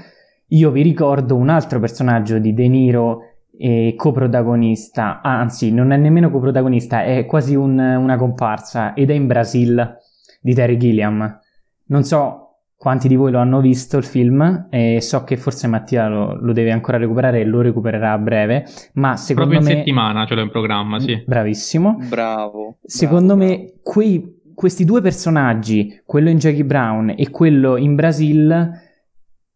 io 0.53 0.71
vi 0.71 0.81
ricordo 0.81 1.35
un 1.35 1.49
altro 1.49 1.79
personaggio 1.79 2.37
di 2.37 2.53
De 2.53 2.67
Niro 2.67 3.19
e 3.57 3.93
coprotagonista, 3.95 5.21
anzi 5.21 5.71
non 5.71 5.91
è 5.91 5.97
nemmeno 5.97 6.31
coprotagonista, 6.31 7.03
è 7.03 7.25
quasi 7.25 7.55
un, 7.55 7.77
una 7.77 8.17
comparsa 8.17 8.93
ed 8.93 9.11
è 9.11 9.13
in 9.13 9.27
Brasil 9.27 9.97
di 10.41 10.53
Terry 10.53 10.77
Gilliam. 10.77 11.39
Non 11.85 12.03
so 12.03 12.41
quanti 12.75 13.07
di 13.07 13.15
voi 13.15 13.31
lo 13.31 13.37
hanno 13.37 13.61
visto 13.61 13.97
il 13.97 14.03
film 14.03 14.67
e 14.69 14.99
so 15.01 15.23
che 15.23 15.37
forse 15.37 15.67
Mattia 15.67 16.07
lo, 16.07 16.35
lo 16.35 16.51
deve 16.51 16.71
ancora 16.71 16.97
recuperare 16.97 17.41
e 17.41 17.45
lo 17.45 17.61
recupererà 17.61 18.11
a 18.11 18.17
breve, 18.17 18.65
ma 18.93 19.15
secondo 19.15 19.51
Proprio 19.51 19.69
me... 19.69 19.73
in 19.73 19.77
settimana 19.83 20.25
ce 20.25 20.35
l'ho 20.35 20.41
in 20.41 20.49
programma, 20.49 20.99
sì. 20.99 21.23
Bravissimo. 21.25 21.97
Bravo. 22.09 22.77
Secondo 22.83 23.35
bravo, 23.35 23.51
me 23.51 23.57
bravo. 23.57 23.79
Quei, 23.83 24.40
questi 24.61 24.85
due 24.85 25.01
personaggi, 25.01 25.99
quello 26.05 26.29
in 26.29 26.37
Jackie 26.37 26.63
Brown 26.63 27.15
e 27.17 27.31
quello 27.31 27.77
in 27.77 27.95
Brasil, 27.95 28.69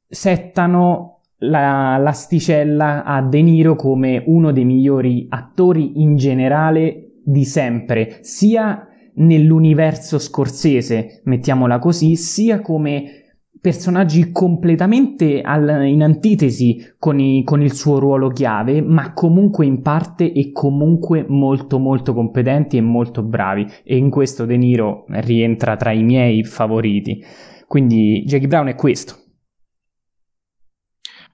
settano 0.08 1.20
la, 1.41 1.97
l'asticella 1.97 3.03
a 3.03 3.22
De 3.22 3.43
Niro 3.43 3.76
come 3.76 4.24
uno 4.26 4.51
dei 4.51 4.66
migliori 4.66 5.28
attori 5.30 6.01
in 6.01 6.16
generale 6.16 7.20
di 7.24 7.45
sempre, 7.45 8.18
sia 8.22 8.88
nell'universo 9.18 10.18
scorsese, 10.18 11.22
mettiamola 11.26 11.78
così, 11.78 12.16
sia 12.16 12.62
come 12.62 13.24
personaggi 13.66 14.32
completamente 14.32 15.41
al, 15.41 15.88
in 15.88 16.03
antitesi 16.03 16.93
con, 16.99 17.20
i, 17.20 17.43
con, 17.43 17.63
il 17.63 17.74
suo 17.74 17.97
ruolo 17.97 18.30
chiave, 18.30 18.80
ma 18.84 19.11
comunque 19.13 19.66
in 19.66 19.82
parte 19.82 20.32
e 20.32 20.51
comunque 20.51 21.26
molto 21.28 21.80
molto 21.80 22.13
competenti 22.13 22.78
e 22.78 22.82
molto 22.82 23.24
bravi. 23.24 23.66
E 23.84 23.97
in 23.97 24.11
questo 24.11 24.45
De 24.45 24.55
Niro 24.55 25.05
rientra 25.07 25.78
tra 25.78 25.91
i 25.91 26.03
miei 26.03 26.43
favoriti. 26.43 27.24
Quindi 27.66 28.24
Jackie 28.28 28.47
Brown 28.47 28.68
è 28.68 28.76
questo. 28.76 29.16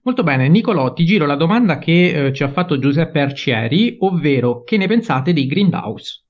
Molto 0.04 0.24
bene, 0.24 0.48
Nicolò, 0.48 0.94
ti 0.94 1.04
giro 1.04 1.26
la 1.26 1.36
domanda 1.36 1.80
che 1.80 2.28
eh, 2.28 2.34
ci 2.34 2.44
ha 2.44 2.50
fatto 2.50 2.80
Giuseppe 2.80 3.20
Arcieri, 3.20 3.98
ovvero 4.00 4.64
che 4.64 4.78
ne 4.78 4.88
pensate 4.88 5.34
di 5.34 5.46
Grindhouse? 5.48 6.28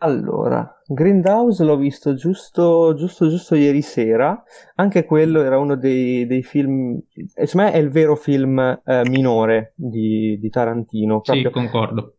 Allora, 0.00 0.78
Grindhouse 0.86 1.64
l'ho 1.64 1.76
visto 1.76 2.14
giusto, 2.14 2.94
giusto, 2.94 3.28
giusto 3.28 3.56
ieri 3.56 3.82
sera, 3.82 4.40
anche 4.76 5.04
quello 5.04 5.42
era 5.42 5.58
uno 5.58 5.76
dei, 5.76 6.24
dei 6.26 6.42
film, 6.44 7.00
secondo 7.34 7.70
me 7.70 7.72
è 7.72 7.78
il 7.78 7.90
vero 7.90 8.14
film 8.14 8.80
eh, 8.84 9.02
minore 9.08 9.72
di, 9.74 10.38
di 10.38 10.48
Tarantino. 10.50 11.20
Proprio. 11.20 11.48
Sì, 11.48 11.50
concordo. 11.50 12.12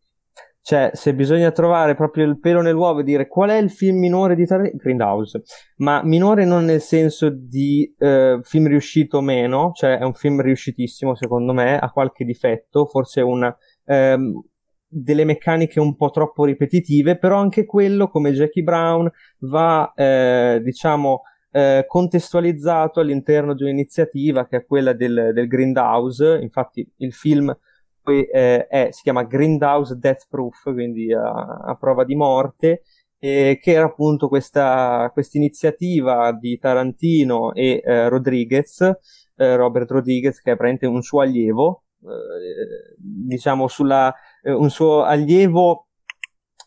Cioè, 0.62 0.90
se 0.92 1.14
bisogna 1.14 1.52
trovare 1.52 1.94
proprio 1.94 2.26
il 2.26 2.38
pelo 2.38 2.60
nell'uovo 2.60 3.00
e 3.00 3.02
dire 3.02 3.26
qual 3.26 3.48
è 3.48 3.56
il 3.56 3.70
film 3.70 3.98
minore 3.98 4.34
di 4.34 4.44
Tarantino, 4.44 4.76
Grindhouse. 4.76 5.42
Ma 5.76 6.02
minore 6.04 6.44
non 6.44 6.66
nel 6.66 6.82
senso 6.82 7.30
di 7.30 7.94
eh, 7.98 8.40
film 8.42 8.68
riuscito 8.68 9.16
o 9.16 9.20
meno, 9.22 9.70
cioè 9.72 9.96
è 9.96 10.04
un 10.04 10.12
film 10.12 10.42
riuscitissimo 10.42 11.14
secondo 11.14 11.54
me, 11.54 11.78
ha 11.78 11.90
qualche 11.90 12.26
difetto, 12.26 12.84
forse 12.84 13.22
una, 13.22 13.56
ehm, 13.86 14.38
delle 14.92 15.24
meccaniche 15.24 15.78
un 15.78 15.94
po' 15.94 16.10
troppo 16.10 16.44
ripetitive, 16.44 17.16
però 17.16 17.38
anche 17.38 17.64
quello, 17.64 18.08
come 18.08 18.32
Jackie 18.32 18.64
Brown, 18.64 19.08
va, 19.40 19.92
eh, 19.94 20.60
diciamo, 20.62 21.22
eh, 21.52 21.84
contestualizzato 21.86 23.00
all'interno 23.00 23.54
di 23.54 23.62
un'iniziativa 23.62 24.46
che 24.46 24.58
è 24.58 24.66
quella 24.66 24.92
del, 24.92 25.30
del 25.32 25.46
Grindhouse. 25.46 26.38
Infatti 26.42 26.86
il 26.98 27.12
film 27.12 27.56
poi 28.02 28.24
eh, 28.24 28.66
è, 28.66 28.88
si 28.90 29.02
chiama 29.02 29.22
Grindhouse 29.22 29.96
Death 29.96 30.26
Proof, 30.28 30.72
quindi 30.72 31.12
a, 31.12 31.30
a 31.30 31.76
prova 31.76 32.04
di 32.04 32.16
morte, 32.16 32.82
che 33.20 33.58
era 33.62 33.84
appunto 33.84 34.28
questa 34.28 35.12
iniziativa 35.32 36.32
di 36.32 36.56
Tarantino 36.56 37.52
e 37.52 37.82
eh, 37.84 38.08
Rodriguez, 38.08 38.80
eh, 39.36 39.56
Robert 39.56 39.90
Rodriguez, 39.90 40.40
che 40.40 40.52
è 40.52 40.56
praticamente 40.56 40.86
un 40.86 41.02
suo 41.02 41.20
allievo, 41.20 41.84
eh, 42.02 42.94
diciamo 42.96 43.68
sulla, 43.68 44.14
eh, 44.42 44.52
un 44.52 44.70
suo 44.70 45.02
allievo 45.02 45.86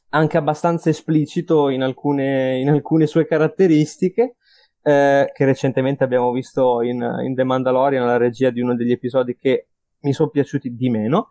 anche 0.09 0.37
abbastanza 0.37 0.89
esplicito 0.89 1.69
in 1.69 1.81
alcune, 1.81 2.59
in 2.59 2.69
alcune 2.69 3.07
sue 3.07 3.25
caratteristiche, 3.25 4.35
eh, 4.83 5.31
che 5.33 5.45
recentemente 5.45 6.03
abbiamo 6.03 6.31
visto 6.31 6.81
in, 6.81 7.01
in 7.23 7.33
The 7.33 7.43
Mandalorian, 7.43 8.05
la 8.05 8.17
regia 8.17 8.49
di 8.51 8.61
uno 8.61 8.75
degli 8.75 8.91
episodi 8.91 9.35
che 9.35 9.67
mi 10.01 10.13
sono 10.13 10.29
piaciuti 10.29 10.75
di 10.75 10.89
meno, 10.89 11.29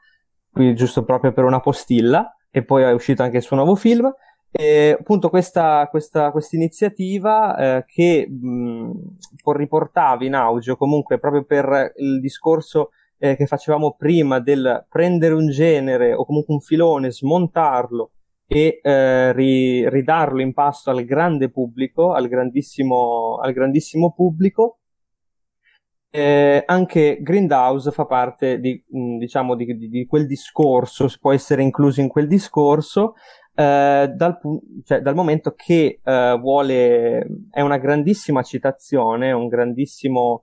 quindi 0.51 0.75
giusto 0.75 1.05
proprio 1.05 1.33
per 1.33 1.45
una 1.45 1.61
postilla, 1.61 2.37
e 2.51 2.65
poi 2.65 2.83
è 2.83 2.93
uscito 2.93 3.23
anche 3.23 3.37
il 3.37 3.43
suo 3.43 3.57
nuovo 3.57 3.75
film. 3.75 4.13
E 4.55 4.97
appunto 4.99 5.31
questa, 5.31 5.89
questa 5.91 6.31
iniziativa 6.51 7.57
eh, 7.57 7.85
che 7.87 8.29
mh, 8.29 8.91
riportava 9.45 10.25
in 10.27 10.35
auge 10.35 10.77
comunque 10.77 11.19
proprio 11.19 11.45
per 11.45 11.95
il 11.97 12.21
discorso 12.21 12.91
eh, 13.23 13.37
che 13.37 13.47
facevamo 13.47 13.95
prima 13.97 14.41
del 14.41 14.85
prendere 14.89 15.35
un 15.35 15.49
genere 15.49 16.13
o 16.13 16.25
comunque 16.25 16.55
un 16.55 16.61
filone, 16.61 17.13
smontarlo 17.13 18.11
e 18.49 18.81
eh, 18.83 19.33
ri, 19.33 19.89
ridarlo 19.89 20.41
in 20.41 20.53
pasto 20.53 20.91
al 20.91 21.05
grande 21.05 21.49
pubblico, 21.49 22.15
al 22.15 22.27
grandissimo, 22.27 23.39
al 23.41 23.53
grandissimo 23.53 24.13
pubblico, 24.13 24.79
eh, 26.11 26.65
anche 26.67 27.19
Grindhouse 27.23 27.93
fa 27.93 28.07
parte 28.07 28.59
di, 28.59 28.85
mh, 28.89 29.19
diciamo, 29.19 29.55
di, 29.55 29.67
di, 29.77 29.89
di, 29.89 30.05
quel 30.05 30.27
discorso, 30.27 31.09
può 31.21 31.33
essere 31.33 31.63
incluso 31.63 32.01
in 32.01 32.09
quel 32.09 32.27
discorso, 32.27 33.15
eh, 33.55 34.13
dal, 34.13 34.39
cioè, 34.83 35.01
dal, 35.01 35.15
momento 35.15 35.53
che 35.55 36.01
eh, 36.03 36.39
vuole, 36.41 37.25
è 37.53 37.61
una 37.61 37.79
grandissima 37.79 38.43
citazione, 38.43 39.31
un 39.31 39.47
grandissimo 39.47 40.43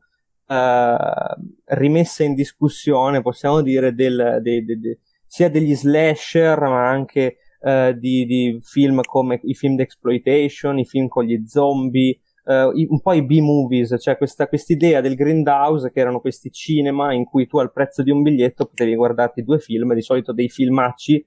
rimessa 1.66 2.24
in 2.24 2.34
discussione, 2.34 3.22
possiamo 3.22 3.62
dire, 3.62 3.94
del, 3.94 4.40
de, 4.42 4.64
de, 4.64 4.80
de, 4.80 5.00
sia 5.26 5.50
degli 5.50 5.76
slasher, 5.76 6.60
ma 6.60 6.90
anche 6.90 7.38
eh, 7.62 7.96
di, 7.98 8.58
film 8.62 9.02
come 9.02 9.40
i 9.44 9.54
film 9.54 9.76
d'exploitation, 9.76 10.80
i 10.80 10.86
film 10.86 11.08
con 11.08 11.24
gli 11.24 11.46
zombie, 11.46 12.20
uh, 12.46 12.72
un 12.74 13.02
po' 13.02 13.14
i 13.14 13.24
B-movies, 13.24 13.96
cioè 14.00 14.18
questa 14.18 14.48
idea 14.68 15.02
del 15.02 15.16
Grindhouse 15.16 15.92
che 15.92 16.00
erano 16.00 16.20
questi 16.20 16.52
cinema 16.52 17.14
in 17.14 17.26
cui 17.26 17.46
tu 17.48 17.58
al 17.60 17.72
prezzo 17.72 18.02
di 18.02 18.12
un 18.12 18.22
biglietto 18.22 18.66
potevi 18.66 18.96
guardarti 18.96 19.44
due 19.44 19.60
film, 19.60 19.94
di 19.94 20.02
solito 20.02 20.34
dei 20.34 20.50
filmacci, 20.50 21.24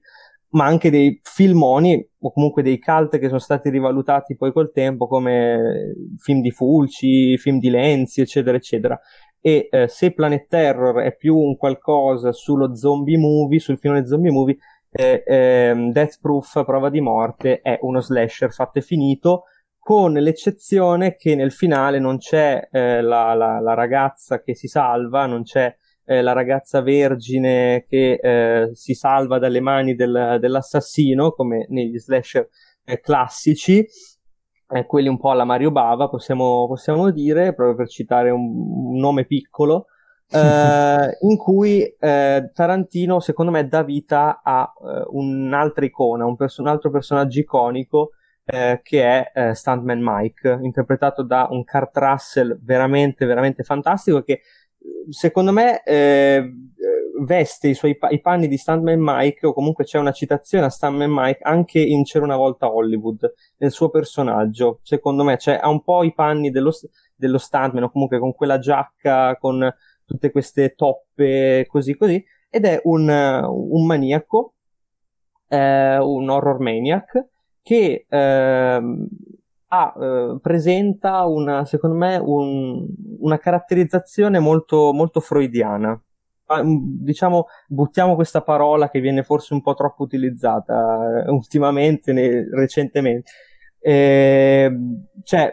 ma 0.53 0.65
anche 0.65 0.89
dei 0.89 1.19
filmoni 1.23 2.07
o 2.19 2.31
comunque 2.31 2.63
dei 2.63 2.79
cult 2.79 3.17
che 3.19 3.27
sono 3.27 3.39
stati 3.39 3.69
rivalutati 3.69 4.35
poi 4.35 4.51
col 4.51 4.71
tempo 4.71 5.07
come 5.07 5.93
film 6.17 6.41
di 6.41 6.51
Fulci, 6.51 7.37
film 7.37 7.59
di 7.59 7.69
Lenzi, 7.69 8.21
eccetera, 8.21 8.57
eccetera. 8.57 8.99
E 9.41 9.67
eh, 9.69 9.87
se 9.87 10.13
Planet 10.13 10.47
Terror 10.47 11.01
è 11.01 11.15
più 11.15 11.35
un 11.35 11.57
qualcosa 11.57 12.31
sullo 12.31 12.75
zombie 12.75 13.17
movie, 13.17 13.59
sul 13.59 13.77
filone 13.77 14.05
zombie 14.05 14.31
movie, 14.31 14.57
eh, 14.89 15.23
eh, 15.25 15.89
Death 15.91 16.19
Proof, 16.21 16.63
prova 16.63 16.89
di 16.89 17.01
morte, 17.01 17.59
è 17.61 17.79
uno 17.81 17.99
slasher 17.99 18.53
fatto 18.53 18.77
e 18.77 18.83
finito, 18.83 19.45
con 19.79 20.13
l'eccezione 20.13 21.15
che 21.15 21.35
nel 21.35 21.51
finale 21.51 21.99
non 21.99 22.17
c'è 22.19 22.69
eh, 22.71 23.01
la, 23.01 23.33
la, 23.33 23.59
la, 23.59 23.73
ragazza 23.73 24.39
che 24.39 24.55
si 24.55 24.67
salva, 24.67 25.25
non 25.25 25.43
c'è 25.43 25.75
eh, 26.05 26.21
la 26.21 26.33
ragazza 26.33 26.81
vergine 26.81 27.83
che 27.87 28.19
eh, 28.21 28.69
si 28.73 28.93
salva 28.93 29.39
dalle 29.39 29.61
mani 29.61 29.95
del, 29.95 30.37
dell'assassino, 30.39 31.31
come 31.31 31.65
negli 31.69 31.97
slasher 31.97 32.49
eh, 32.83 32.99
classici, 32.99 33.85
eh, 34.69 34.85
quelli 34.85 35.07
un 35.07 35.17
po' 35.17 35.31
alla 35.31 35.45
Mario 35.45 35.71
Bava, 35.71 36.09
possiamo, 36.09 36.67
possiamo 36.67 37.09
dire, 37.11 37.53
proprio 37.53 37.75
per 37.75 37.87
citare 37.87 38.31
un, 38.31 38.41
un 38.41 38.97
nome 38.97 39.25
piccolo, 39.25 39.85
eh, 40.33 41.17
in 41.21 41.37
cui 41.37 41.95
Tarantino, 41.97 43.19
secondo 43.19 43.51
me, 43.51 43.67
dà 43.67 43.83
vita 43.83 44.41
a 44.43 44.73
un'altra 45.11 45.85
icona, 45.85 46.25
un, 46.25 46.35
perso- 46.35 46.61
un, 46.61 46.67
altro 46.67 46.89
personaggio 46.89 47.39
iconico 47.39 48.11
che 48.45 49.31
è 49.31 49.53
Stuntman 49.53 50.01
Mike, 50.01 50.59
interpretato 50.63 51.23
da 51.23 51.47
un 51.49 51.63
Kurt 51.63 51.95
Russell 51.95 52.59
veramente, 52.61 53.25
veramente 53.25 53.63
fantastico 53.63 54.21
che 54.21 54.41
secondo 55.09 55.51
me 55.51 55.83
eh, 55.83 56.51
veste 57.21 57.69
i 57.69 57.73
suoi 57.73 57.97
i 58.09 58.21
panni 58.21 58.47
di 58.47 58.57
Stuntman 58.57 58.99
Mike 58.99 59.47
o 59.47 59.53
comunque 59.53 59.83
c'è 59.83 59.99
una 59.99 60.11
citazione 60.11 60.65
a 60.65 60.69
Stuntman 60.69 61.11
Mike 61.11 61.43
anche 61.43 61.79
in 61.79 62.03
C'era 62.03 62.25
una 62.25 62.35
volta 62.35 62.71
Hollywood 62.71 63.33
nel 63.57 63.71
suo 63.71 63.89
personaggio. 63.89 64.79
Secondo 64.83 65.23
me 65.23 65.37
cioè, 65.37 65.59
ha 65.61 65.69
un 65.69 65.83
po' 65.83 66.03
i 66.03 66.13
panni 66.13 66.51
dello, 66.51 66.71
dello 67.15 67.37
stuntman 67.37 67.83
o 67.83 67.91
comunque 67.91 68.19
con 68.19 68.33
quella 68.33 68.59
giacca 68.59 69.37
con 69.37 69.73
tutte 70.05 70.31
queste 70.31 70.73
toppe 70.75 71.65
così 71.67 71.95
così 71.95 72.23
ed 72.49 72.65
è 72.65 72.81
un, 72.83 73.07
un 73.09 73.85
maniaco 73.85 74.55
eh, 75.47 75.97
un 75.97 76.29
horror 76.29 76.59
maniac 76.59 77.27
che 77.61 78.05
eh, 78.07 78.81
ha, 79.73 79.93
eh, 79.99 80.37
presenta 80.39 81.25
una, 81.25 81.65
secondo 81.65 81.95
me, 81.95 82.17
un, 82.17 82.85
una 83.19 83.39
caratterizzazione 83.39 84.37
molto, 84.37 84.93
molto 84.93 85.19
freudiana. 85.19 85.99
Ah, 86.45 86.63
mm, 86.63 86.77
diciamo, 87.01 87.47
buttiamo 87.67 88.13
questa 88.13 88.41
parola 88.41 88.89
che 88.89 88.99
viene 88.99 89.23
forse 89.23 89.53
un 89.55 89.61
po' 89.61 89.73
troppo 89.73 90.03
utilizzata 90.03 91.23
eh, 91.25 91.31
ultimamente, 91.31 92.13
ne, 92.13 92.47
recentemente. 92.51 93.31
Eh, 93.79 94.71
cioè, 95.23 95.51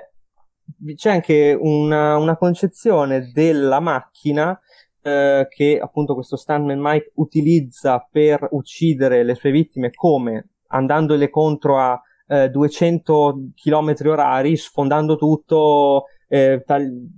c'è 0.94 1.10
anche 1.10 1.56
una, 1.58 2.16
una 2.16 2.36
concezione 2.36 3.30
della 3.32 3.80
macchina 3.80 4.58
eh, 5.02 5.46
che 5.48 5.80
appunto 5.82 6.14
questo 6.14 6.36
Stuntman 6.36 6.78
Mike 6.78 7.12
utilizza 7.14 8.06
per 8.10 8.48
uccidere 8.50 9.24
le 9.24 9.34
sue 9.34 9.50
vittime 9.50 9.90
come 9.90 10.48
andandole 10.68 11.30
contro 11.30 11.78
a 11.78 12.00
eh, 12.30 12.48
200 12.48 13.50
km 13.54 13.94
orari, 14.04 14.56
sfondando 14.56 15.16
tutto, 15.16 16.04
eh, 16.28 16.62
tagli- 16.64 17.08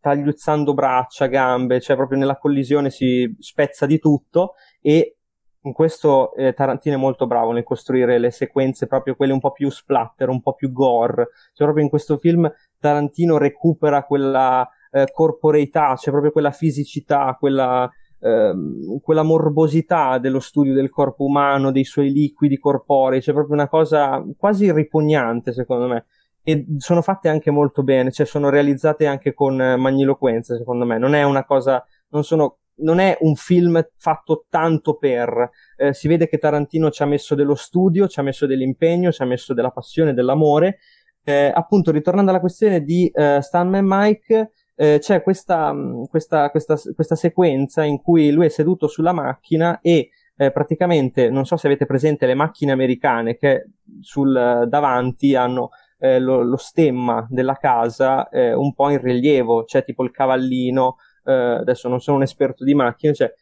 tagliuzzando 0.00 0.72
braccia, 0.72 1.26
gambe, 1.26 1.80
cioè 1.80 1.96
proprio 1.96 2.18
nella 2.18 2.38
collisione 2.38 2.90
si 2.90 3.36
spezza 3.38 3.84
di 3.84 3.98
tutto 3.98 4.54
e 4.80 5.18
in 5.64 5.72
questo 5.72 6.34
eh, 6.34 6.54
Tarantino 6.54 6.96
è 6.96 6.98
molto 6.98 7.26
bravo 7.28 7.52
nel 7.52 7.62
costruire 7.62 8.18
le 8.18 8.32
sequenze 8.32 8.88
proprio 8.88 9.14
quelle 9.14 9.32
un 9.32 9.38
po' 9.38 9.52
più 9.52 9.70
splatter, 9.70 10.28
un 10.28 10.40
po' 10.40 10.54
più 10.54 10.72
gore, 10.72 11.28
cioè 11.52 11.66
proprio 11.66 11.84
in 11.84 11.90
questo 11.90 12.16
film 12.16 12.50
Tarantino 12.80 13.38
recupera 13.38 14.02
quella 14.02 14.68
eh, 14.90 15.06
corporeità, 15.12 15.94
cioè 15.94 16.10
proprio 16.10 16.32
quella 16.32 16.50
fisicità, 16.50 17.36
quella 17.38 17.88
ehm, 18.22 19.00
quella 19.00 19.22
morbosità 19.22 20.18
dello 20.18 20.40
studio 20.40 20.72
del 20.72 20.90
corpo 20.90 21.24
umano, 21.24 21.72
dei 21.72 21.84
suoi 21.84 22.12
liquidi 22.12 22.58
corporei, 22.58 23.20
c'è 23.20 23.32
proprio 23.32 23.54
una 23.54 23.68
cosa 23.68 24.24
quasi 24.36 24.72
ripugnante 24.72 25.52
secondo 25.52 25.88
me. 25.88 26.06
E 26.44 26.64
sono 26.78 27.02
fatte 27.02 27.28
anche 27.28 27.50
molto 27.50 27.82
bene, 27.82 28.10
cioè 28.10 28.26
sono 28.26 28.48
realizzate 28.48 29.06
anche 29.06 29.32
con 29.32 29.54
magniloquenza 29.56 30.56
secondo 30.56 30.84
me, 30.84 30.98
non 30.98 31.14
è 31.14 31.22
una 31.22 31.44
cosa, 31.44 31.84
non 32.08 32.24
sono 32.24 32.58
non 32.76 32.98
è 32.98 33.16
un 33.20 33.34
film 33.34 33.86
fatto 33.96 34.46
tanto 34.48 34.96
per. 34.96 35.50
Eh, 35.76 35.92
si 35.92 36.08
vede 36.08 36.26
che 36.26 36.38
Tarantino 36.38 36.90
ci 36.90 37.02
ha 37.02 37.06
messo 37.06 37.34
dello 37.34 37.54
studio, 37.54 38.08
ci 38.08 38.20
ha 38.20 38.22
messo 38.22 38.46
dell'impegno, 38.46 39.12
ci 39.12 39.22
ha 39.22 39.26
messo 39.26 39.54
della 39.54 39.70
passione, 39.70 40.14
dell'amore. 40.14 40.78
Eh, 41.24 41.52
appunto, 41.54 41.92
ritornando 41.92 42.30
alla 42.30 42.40
questione 42.40 42.82
di 42.82 43.10
uh, 43.14 43.40
Stanman 43.40 43.84
Mike, 43.86 44.50
eh, 44.82 44.98
c'è 44.98 45.22
questa, 45.22 45.72
mm, 45.72 46.04
questa, 46.10 46.50
questa, 46.50 46.76
questa, 46.92 47.14
sequenza 47.14 47.84
in 47.84 48.02
cui 48.02 48.32
lui 48.32 48.46
è 48.46 48.48
seduto 48.48 48.88
sulla 48.88 49.12
macchina 49.12 49.78
e 49.80 50.10
eh, 50.36 50.50
praticamente, 50.50 51.30
non 51.30 51.46
so 51.46 51.56
se 51.56 51.68
avete 51.68 51.86
presente 51.86 52.26
le 52.26 52.34
macchine 52.34 52.72
americane 52.72 53.36
che 53.36 53.68
sul 54.00 54.66
davanti 54.66 55.36
hanno 55.36 55.70
eh, 56.00 56.18
lo, 56.18 56.42
lo, 56.42 56.56
stemma 56.56 57.24
della 57.30 57.54
casa 57.58 58.28
eh, 58.28 58.54
un 58.54 58.74
po' 58.74 58.90
in 58.90 59.00
rilievo, 59.00 59.62
c'è 59.62 59.84
tipo 59.84 60.02
il 60.02 60.10
cavallino, 60.10 60.96
eh, 61.26 61.32
adesso 61.32 61.88
non 61.88 62.00
sono 62.00 62.16
un 62.16 62.24
esperto 62.24 62.64
di 62.64 62.74
macchine, 62.74 63.14
cioè, 63.14 63.32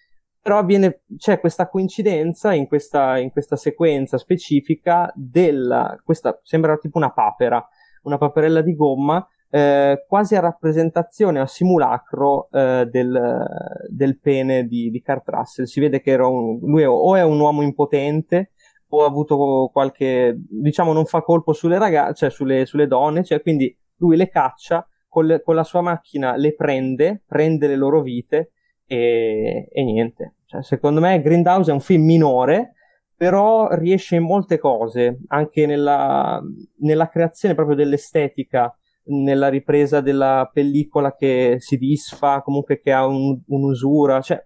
però 0.42 0.62
viene, 0.62 1.04
c'è 1.16 1.40
questa 1.40 1.70
coincidenza 1.70 2.52
in 2.52 2.66
questa, 2.66 3.16
in 3.16 3.30
questa 3.30 3.56
sequenza 3.56 4.18
specifica 4.18 5.10
della, 5.14 5.98
questa 6.04 6.38
sembra 6.42 6.76
tipo 6.76 6.98
una 6.98 7.12
papera, 7.12 7.66
una 8.02 8.18
paperella 8.18 8.60
di 8.60 8.74
gomma 8.74 9.26
eh, 9.50 10.04
quasi 10.06 10.36
a 10.36 10.40
rappresentazione, 10.40 11.40
a 11.40 11.46
simulacro 11.46 12.48
eh, 12.52 12.86
del, 12.88 13.46
del, 13.88 14.18
pene 14.20 14.64
di, 14.64 14.90
di 14.90 15.02
Kurt 15.02 15.28
Russell. 15.28 15.64
Si 15.64 15.80
vede 15.80 16.00
che 16.00 16.14
un, 16.14 16.58
lui 16.60 16.84
o 16.84 17.16
è 17.16 17.22
un 17.22 17.38
uomo 17.40 17.62
impotente 17.62 18.52
o 18.90 19.04
ha 19.04 19.06
avuto 19.06 19.70
qualche, 19.72 20.36
diciamo, 20.36 20.92
non 20.92 21.04
fa 21.04 21.22
colpo 21.22 21.52
sulle 21.52 21.78
ragazze, 21.78 22.14
cioè 22.14 22.30
sulle, 22.30 22.64
sulle 22.64 22.86
donne, 22.86 23.24
cioè 23.24 23.42
quindi 23.42 23.76
lui 23.96 24.16
le 24.16 24.28
caccia, 24.28 24.86
con, 25.08 25.26
le, 25.26 25.42
con, 25.42 25.54
la 25.54 25.64
sua 25.64 25.80
macchina 25.80 26.36
le 26.36 26.54
prende, 26.54 27.22
prende 27.26 27.66
le 27.66 27.76
loro 27.76 28.02
vite 28.02 28.52
e, 28.86 29.68
e 29.70 29.84
niente. 29.84 30.36
Cioè, 30.46 30.62
secondo 30.62 31.00
me 31.00 31.20
Grindhouse 31.20 31.70
è 31.70 31.74
un 31.74 31.80
film 31.80 32.04
minore, 32.04 32.74
però 33.16 33.68
riesce 33.74 34.16
in 34.16 34.22
molte 34.22 34.58
cose, 34.58 35.20
anche 35.28 35.66
nella, 35.66 36.40
nella 36.78 37.08
creazione 37.08 37.54
proprio 37.54 37.76
dell'estetica 37.76 38.74
nella 39.04 39.48
ripresa 39.48 40.00
della 40.00 40.48
pellicola 40.52 41.14
che 41.14 41.56
si 41.58 41.76
disfa, 41.76 42.42
comunque 42.42 42.78
che 42.78 42.92
ha 42.92 43.06
un, 43.06 43.40
un'usura, 43.46 44.20
cioè 44.20 44.44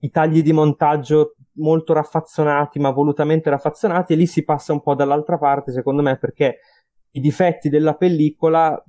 i 0.00 0.10
tagli 0.10 0.42
di 0.42 0.52
montaggio 0.52 1.36
molto 1.54 1.92
raffazzonati, 1.92 2.78
ma 2.78 2.90
volutamente 2.90 3.50
raffazzonati, 3.50 4.12
e 4.12 4.16
lì 4.16 4.26
si 4.26 4.44
passa 4.44 4.72
un 4.72 4.82
po' 4.82 4.94
dall'altra 4.94 5.38
parte, 5.38 5.72
secondo 5.72 6.02
me, 6.02 6.18
perché 6.18 6.58
i 7.12 7.20
difetti 7.20 7.68
della 7.68 7.94
pellicola 7.94 8.82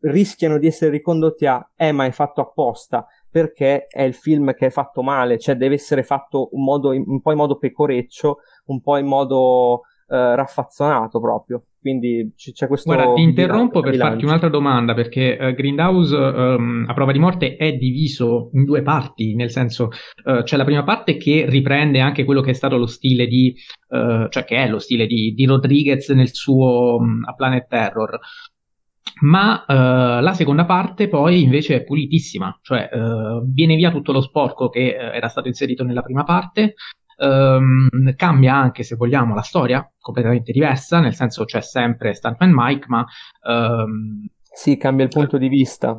rischiano 0.00 0.58
di 0.58 0.66
essere 0.66 0.90
ricondotti 0.90 1.46
a 1.46 1.70
eh 1.76 1.92
ma 1.92 2.06
è 2.06 2.10
fatto 2.10 2.40
apposta 2.40 3.06
perché 3.30 3.86
è 3.86 4.02
il 4.02 4.14
film 4.14 4.52
che 4.54 4.66
è 4.66 4.70
fatto 4.70 5.02
male 5.02 5.38
cioè 5.38 5.54
deve 5.54 5.74
essere 5.74 6.02
fatto 6.02 6.48
un, 6.52 6.64
modo, 6.64 6.90
un 6.90 7.20
po' 7.20 7.30
in 7.30 7.36
modo 7.36 7.56
pecoreccio 7.56 8.38
un 8.66 8.80
po' 8.80 8.96
in 8.96 9.06
modo 9.06 9.82
eh, 10.08 10.36
raffazzonato 10.36 11.20
proprio 11.20 11.62
quindi 11.86 12.32
c- 12.36 12.50
c'è 12.50 12.66
questo. 12.66 12.92
Guarda, 12.92 13.14
ti 13.14 13.22
interrompo 13.22 13.80
per 13.80 13.92
bilancio. 13.92 14.10
farti 14.10 14.24
un'altra 14.24 14.48
domanda 14.48 14.92
perché 14.92 15.38
uh, 15.40 15.54
Grindhouse 15.54 16.16
um, 16.16 16.84
a 16.88 16.92
prova 16.94 17.12
di 17.12 17.20
morte 17.20 17.54
è 17.54 17.74
diviso 17.74 18.50
in 18.54 18.64
due 18.64 18.82
parti, 18.82 19.36
nel 19.36 19.52
senso 19.52 19.90
uh, 20.24 20.42
c'è 20.42 20.56
la 20.56 20.64
prima 20.64 20.82
parte 20.82 21.16
che 21.16 21.46
riprende 21.48 22.00
anche 22.00 22.24
quello 22.24 22.40
che 22.40 22.50
è 22.50 22.54
stato 22.54 22.76
lo 22.76 22.86
stile 22.86 23.28
di, 23.28 23.54
uh, 23.90 24.28
cioè 24.28 24.44
che 24.44 24.56
è 24.56 24.68
lo 24.68 24.80
stile 24.80 25.06
di, 25.06 25.32
di 25.32 25.44
Rodriguez 25.44 26.08
nel 26.08 26.34
suo 26.34 26.96
um, 26.96 27.22
A 27.24 27.34
Planet 27.34 27.68
Terror. 27.68 28.18
Ma 29.20 29.64
la 29.66 30.34
seconda 30.34 30.66
parte 30.66 31.08
poi 31.08 31.40
invece 31.42 31.76
è 31.76 31.84
pulitissima, 31.84 32.58
cioè 32.60 32.90
viene 33.44 33.74
via 33.74 33.90
tutto 33.90 34.12
lo 34.12 34.20
sporco 34.20 34.68
che 34.68 34.94
era 34.94 35.28
stato 35.28 35.48
inserito 35.48 35.84
nella 35.84 36.02
prima 36.02 36.22
parte, 36.22 36.74
Um, 37.18 37.88
cambia 38.14 38.54
anche, 38.54 38.82
se 38.82 38.94
vogliamo, 38.94 39.34
la 39.34 39.42
storia, 39.42 39.90
completamente 39.98 40.52
diversa, 40.52 41.00
nel 41.00 41.14
senso 41.14 41.44
c'è 41.44 41.60
sempre 41.60 42.14
Stuntman 42.14 42.52
Mike, 42.52 42.86
ma... 42.88 43.04
Um, 43.48 44.26
sì, 44.56 44.76
cambia 44.76 45.04
il 45.04 45.10
punto 45.10 45.36
di 45.36 45.48
vista. 45.48 45.98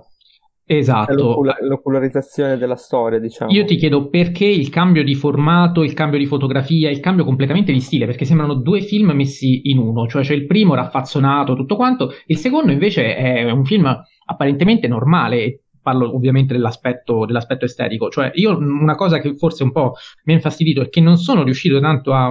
Esatto. 0.69 1.13
L'ocula- 1.13 1.57
l'ocularizzazione 1.61 2.57
della 2.57 2.75
storia, 2.75 3.19
diciamo. 3.19 3.51
Io 3.51 3.63
ti 3.63 3.77
chiedo 3.77 4.09
perché 4.09 4.45
il 4.45 4.69
cambio 4.69 5.03
di 5.03 5.15
formato, 5.15 5.81
il 5.81 5.93
cambio 5.93 6.19
di 6.19 6.25
fotografia, 6.25 6.89
il 6.89 6.99
cambio 6.99 7.23
completamente 7.23 7.71
di 7.71 7.79
stile, 7.79 8.05
perché 8.05 8.25
sembrano 8.25 8.55
due 8.55 8.81
film 8.81 9.11
messi 9.11 9.69
in 9.69 9.77
uno, 9.77 10.07
cioè 10.07 10.23
c'è 10.23 10.33
il 10.33 10.45
primo 10.45 10.73
raffazzonato, 10.73 11.55
tutto 11.55 11.77
quanto, 11.77 12.11
il 12.25 12.37
secondo 12.37 12.73
invece 12.73 13.15
è 13.15 13.49
un 13.49 13.63
film 13.63 13.95
apparentemente 14.25 14.87
normale, 14.89 15.61
parlo 15.87 16.13
ovviamente 16.13 16.53
dell'aspetto, 16.53 17.25
dell'aspetto, 17.25 17.63
estetico, 17.63 18.09
cioè 18.09 18.29
io 18.33 18.57
una 18.57 18.95
cosa 18.95 19.19
che 19.19 19.37
forse 19.37 19.63
un 19.63 19.71
po' 19.71 19.93
mi 20.25 20.33
ha 20.33 20.35
infastidito 20.35 20.81
è 20.81 20.89
che 20.89 20.99
non 20.99 21.15
sono 21.15 21.43
riuscito 21.43 21.79
tanto 21.79 22.11
a, 22.11 22.29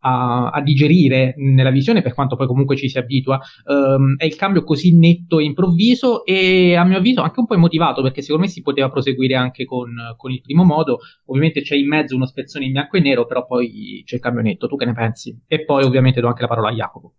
a, 0.00 0.50
a 0.50 0.62
digerire 0.62 1.34
nella 1.38 1.70
visione, 1.70 2.02
per 2.02 2.14
quanto 2.14 2.36
poi 2.36 2.46
comunque 2.46 2.76
ci 2.76 2.88
si 2.88 2.96
abitua, 2.96 3.40
um, 3.64 4.14
è 4.16 4.26
il 4.26 4.36
cambio 4.36 4.62
così 4.62 4.96
netto 4.96 5.40
e 5.40 5.44
improvviso 5.44 6.24
e 6.24 6.76
a 6.76 6.84
mio 6.84 6.98
avviso 6.98 7.20
anche 7.22 7.40
un 7.40 7.46
po' 7.46 7.54
emotivato, 7.54 8.00
perché 8.00 8.22
secondo 8.22 8.44
me 8.44 8.48
si 8.48 8.62
poteva 8.62 8.88
proseguire 8.90 9.34
anche 9.34 9.64
con, 9.64 9.92
con 10.16 10.30
il 10.30 10.40
primo 10.40 10.62
modo, 10.62 10.98
ovviamente 11.26 11.62
c'è 11.62 11.74
in 11.74 11.88
mezzo 11.88 12.14
uno 12.14 12.26
spezzone 12.26 12.64
in 12.64 12.72
bianco 12.72 12.96
e 12.96 13.00
nero, 13.00 13.26
però 13.26 13.44
poi 13.44 14.02
c'è 14.04 14.14
il 14.14 14.20
cambio 14.20 14.42
netto, 14.42 14.68
tu 14.68 14.76
che 14.76 14.84
ne 14.84 14.94
pensi? 14.94 15.36
E 15.48 15.64
poi 15.64 15.82
ovviamente 15.82 16.20
do 16.20 16.28
anche 16.28 16.42
la 16.42 16.48
parola 16.48 16.68
a 16.68 16.74
Jacopo. 16.74 17.14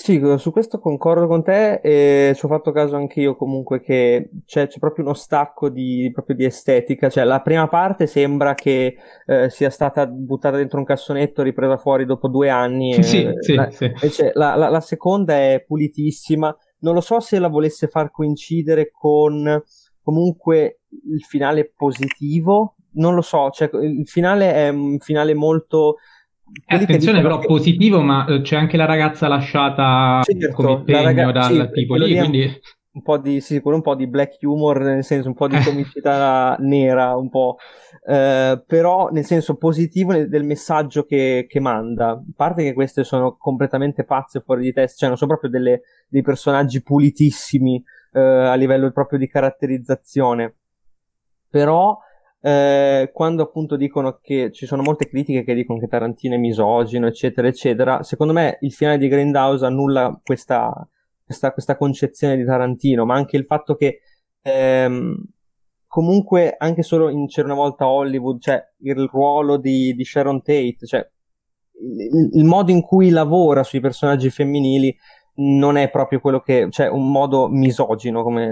Sì, 0.00 0.22
su 0.36 0.52
questo 0.52 0.78
concordo 0.78 1.26
con 1.26 1.42
te 1.42 1.80
e 1.82 2.32
ci 2.36 2.44
ho 2.44 2.48
fatto 2.48 2.70
caso 2.70 2.94
anche 2.94 3.20
io 3.20 3.34
comunque 3.34 3.80
che 3.80 4.30
c'è, 4.46 4.68
c'è 4.68 4.78
proprio 4.78 5.04
uno 5.04 5.12
stacco 5.12 5.68
di, 5.68 6.08
proprio 6.14 6.36
di 6.36 6.44
estetica, 6.44 7.10
cioè 7.10 7.24
la 7.24 7.42
prima 7.42 7.66
parte 7.66 8.06
sembra 8.06 8.54
che 8.54 8.96
eh, 9.26 9.50
sia 9.50 9.70
stata 9.70 10.06
buttata 10.06 10.56
dentro 10.56 10.78
un 10.78 10.84
cassonetto, 10.84 11.42
ripresa 11.42 11.76
fuori 11.76 12.06
dopo 12.06 12.28
due 12.28 12.48
anni, 12.48 12.94
e, 12.94 13.02
sì, 13.02 13.28
sì, 13.40 13.54
la, 13.54 13.68
sì. 13.72 13.86
Invece 13.86 14.30
la, 14.34 14.54
la, 14.54 14.68
la 14.68 14.80
seconda 14.80 15.34
è 15.34 15.64
pulitissima, 15.66 16.56
non 16.78 16.94
lo 16.94 17.00
so 17.00 17.18
se 17.18 17.40
la 17.40 17.48
volesse 17.48 17.88
far 17.88 18.12
coincidere 18.12 18.92
con 18.92 19.62
comunque 20.00 20.82
il 21.12 21.24
finale 21.24 21.72
positivo, 21.76 22.76
non 22.92 23.16
lo 23.16 23.20
so, 23.20 23.50
cioè 23.50 23.68
il 23.82 24.06
finale 24.06 24.54
è 24.54 24.68
un 24.68 25.00
finale 25.00 25.34
molto 25.34 25.96
attenzione 26.66 27.20
però 27.20 27.38
che... 27.38 27.46
positivo, 27.46 28.00
ma 28.00 28.26
eh, 28.26 28.40
c'è 28.42 28.56
anche 28.56 28.76
la 28.76 28.84
ragazza 28.84 29.28
lasciata 29.28 30.22
certo, 30.24 30.54
come 30.54 30.82
pegno 30.82 31.02
raga... 31.02 31.32
dal 31.32 31.66
sì, 31.66 31.72
tipo 31.72 31.94
lì, 31.96 32.16
quindi... 32.16 32.60
Un 32.90 33.02
po' 33.02 33.18
di, 33.18 33.40
sì, 33.40 33.60
un 33.62 33.80
po' 33.80 33.94
di 33.94 34.08
black 34.08 34.38
humor, 34.42 34.80
nel 34.80 35.04
senso 35.04 35.28
un 35.28 35.34
po' 35.34 35.46
di 35.46 35.56
comicità 35.62 36.56
nera, 36.58 37.14
un 37.14 37.28
po', 37.28 37.58
eh, 38.04 38.60
però 38.66 39.10
nel 39.10 39.24
senso 39.24 39.56
positivo 39.56 40.14
del 40.14 40.42
messaggio 40.42 41.04
che, 41.04 41.46
che, 41.48 41.60
manda. 41.60 42.10
A 42.10 42.22
parte 42.34 42.64
che 42.64 42.72
queste 42.72 43.04
sono 43.04 43.36
completamente 43.36 44.02
pazze, 44.02 44.40
fuori 44.40 44.62
di 44.62 44.72
testa, 44.72 44.96
cioè 44.98 45.08
non 45.08 45.16
sono 45.16 45.30
proprio 45.30 45.50
delle, 45.50 45.82
dei 46.08 46.22
personaggi 46.22 46.82
pulitissimi 46.82 47.80
eh, 48.14 48.20
a 48.20 48.54
livello 48.54 48.90
proprio 48.90 49.18
di 49.18 49.28
caratterizzazione. 49.28 50.56
Però 51.48 51.98
eh, 52.40 53.10
quando 53.12 53.42
appunto 53.42 53.76
dicono 53.76 54.18
che 54.22 54.52
ci 54.52 54.66
sono 54.66 54.82
molte 54.82 55.08
critiche 55.08 55.42
che 55.42 55.54
dicono 55.54 55.78
che 55.78 55.88
Tarantino 55.88 56.34
è 56.34 56.38
misogino, 56.38 57.06
eccetera, 57.06 57.48
eccetera, 57.48 58.02
secondo 58.02 58.32
me 58.32 58.58
il 58.60 58.72
finale 58.72 58.98
di 58.98 59.08
Grindhouse 59.08 59.64
annulla 59.64 60.20
questa, 60.22 60.88
questa, 61.24 61.52
questa 61.52 61.76
concezione 61.76 62.36
di 62.36 62.44
Tarantino, 62.44 63.04
ma 63.04 63.14
anche 63.14 63.36
il 63.36 63.44
fatto 63.44 63.74
che 63.74 64.00
ehm, 64.42 65.16
comunque 65.86 66.54
anche 66.56 66.82
solo 66.82 67.08
in 67.08 67.26
C'era 67.26 67.46
una 67.46 67.56
volta 67.56 67.88
Hollywood, 67.88 68.40
cioè 68.40 68.62
il 68.80 69.08
ruolo 69.10 69.56
di, 69.56 69.94
di 69.94 70.04
Sharon 70.04 70.42
Tate, 70.42 70.86
cioè 70.86 71.08
il, 71.80 72.30
il, 72.34 72.44
modo 72.44 72.70
in 72.70 72.82
cui 72.82 73.10
lavora 73.10 73.62
sui 73.62 73.80
personaggi 73.80 74.30
femminili 74.30 74.96
non 75.36 75.76
è 75.76 75.90
proprio 75.90 76.20
quello 76.20 76.40
che, 76.40 76.68
cioè 76.70 76.88
un 76.88 77.10
modo 77.10 77.48
misogino, 77.48 78.22
come 78.22 78.48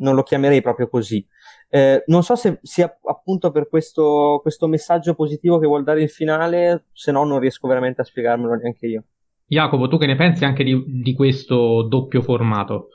non 0.00 0.14
lo 0.14 0.22
chiamerei 0.22 0.60
proprio 0.60 0.88
così. 0.88 1.24
Eh, 1.72 2.02
non 2.08 2.24
so 2.24 2.34
se 2.34 2.58
sia 2.62 2.98
appunto 3.04 3.52
per 3.52 3.68
questo, 3.68 4.40
questo 4.42 4.66
messaggio 4.66 5.14
positivo 5.14 5.58
che 5.60 5.66
vuol 5.66 5.84
dare 5.84 6.02
il 6.02 6.10
finale, 6.10 6.86
se 6.92 7.12
no 7.12 7.24
non 7.24 7.38
riesco 7.38 7.68
veramente 7.68 8.00
a 8.00 8.04
spiegarmelo 8.04 8.54
neanche 8.54 8.86
io. 8.86 9.04
Jacopo, 9.46 9.88
tu 9.88 9.96
che 9.96 10.06
ne 10.06 10.16
pensi 10.16 10.44
anche 10.44 10.64
di, 10.64 10.84
di 10.86 11.14
questo 11.14 11.82
doppio 11.82 12.22
formato? 12.22 12.88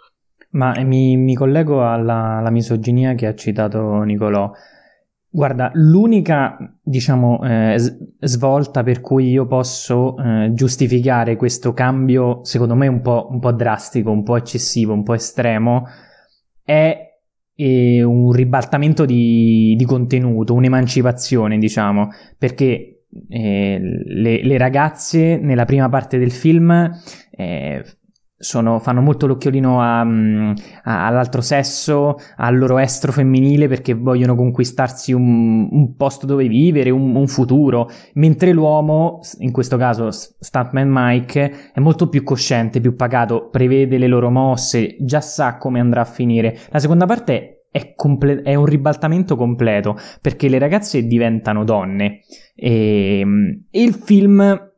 Ma 0.51 0.73
eh, 0.73 0.83
mi, 0.83 1.15
mi 1.15 1.35
collego 1.35 1.85
alla, 1.85 2.37
alla, 2.37 2.49
misoginia 2.49 3.13
che 3.13 3.27
ha 3.27 3.35
citato 3.35 4.01
Nicolò. 4.03 4.51
Guarda, 5.29 5.69
l'unica, 5.73 6.57
diciamo, 6.81 7.41
eh, 7.43 7.75
svolta 8.19 8.83
per 8.83 9.01
cui 9.01 9.29
io 9.31 9.47
posso 9.47 10.15
eh, 10.17 10.51
giustificare 10.53 11.35
questo 11.35 11.73
cambio, 11.73 12.43
secondo 12.43 12.75
me 12.75 12.87
un 12.87 13.01
po', 13.01 13.27
un 13.29 13.39
po' 13.39 13.51
drastico, 13.51 14.11
un 14.11 14.23
po' 14.23 14.37
eccessivo, 14.37 14.93
un 14.93 15.03
po' 15.03 15.13
estremo, 15.13 15.85
è 16.63 17.14
e 17.55 18.03
un 18.03 18.31
ribaltamento 18.31 19.05
di, 19.05 19.75
di 19.77 19.85
contenuto, 19.85 20.53
un'emancipazione, 20.53 21.57
diciamo, 21.57 22.09
perché 22.37 23.03
eh, 23.29 23.79
le, 23.79 24.43
le, 24.43 24.57
ragazze 24.57 25.37
nella 25.37 25.65
prima 25.65 25.87
parte 25.87 26.17
del 26.17 26.31
film 26.31 26.91
eh, 27.31 27.83
sono, 28.45 28.79
fanno 28.79 29.01
molto 29.01 29.25
l'occhiolino 29.25 29.81
a, 29.81 30.03
mm, 30.03 30.53
a, 30.83 31.07
all'altro 31.07 31.41
sesso, 31.41 32.17
al 32.37 32.57
loro 32.57 32.77
estro 32.77 33.11
femminile 33.11 33.67
perché 33.67 33.93
vogliono 33.95 34.35
conquistarsi 34.35 35.11
un, 35.13 35.67
un 35.71 35.95
posto 35.95 36.25
dove 36.25 36.47
vivere, 36.47 36.91
un, 36.91 37.15
un, 37.15 37.27
futuro, 37.27 37.89
mentre 38.13 38.51
l'uomo, 38.51 39.19
in 39.39 39.51
questo 39.51 39.77
caso 39.77 40.11
Stuntman 40.11 40.87
Mike, 40.89 41.71
è 41.73 41.79
molto 41.79 42.07
più 42.07 42.23
cosciente, 42.23 42.79
più 42.79 42.95
pagato, 42.95 43.49
prevede 43.49 43.97
le 43.97 44.07
loro 44.07 44.29
mosse, 44.29 44.95
già 44.99 45.21
sa 45.21 45.57
come 45.57 45.79
andrà 45.79 46.01
a 46.01 46.05
finire. 46.05 46.57
La 46.69 46.79
seconda 46.79 47.05
parte 47.05 47.65
è, 47.71 47.93
comple- 47.95 48.43
è 48.43 48.53
un 48.53 48.65
ribaltamento 48.65 49.35
completo 49.35 49.97
perché 50.21 50.47
le 50.47 50.59
ragazze 50.59 51.03
diventano 51.03 51.63
donne 51.63 52.21
e, 52.55 53.25
e 53.69 53.81
il 53.81 53.93
film 53.93 54.73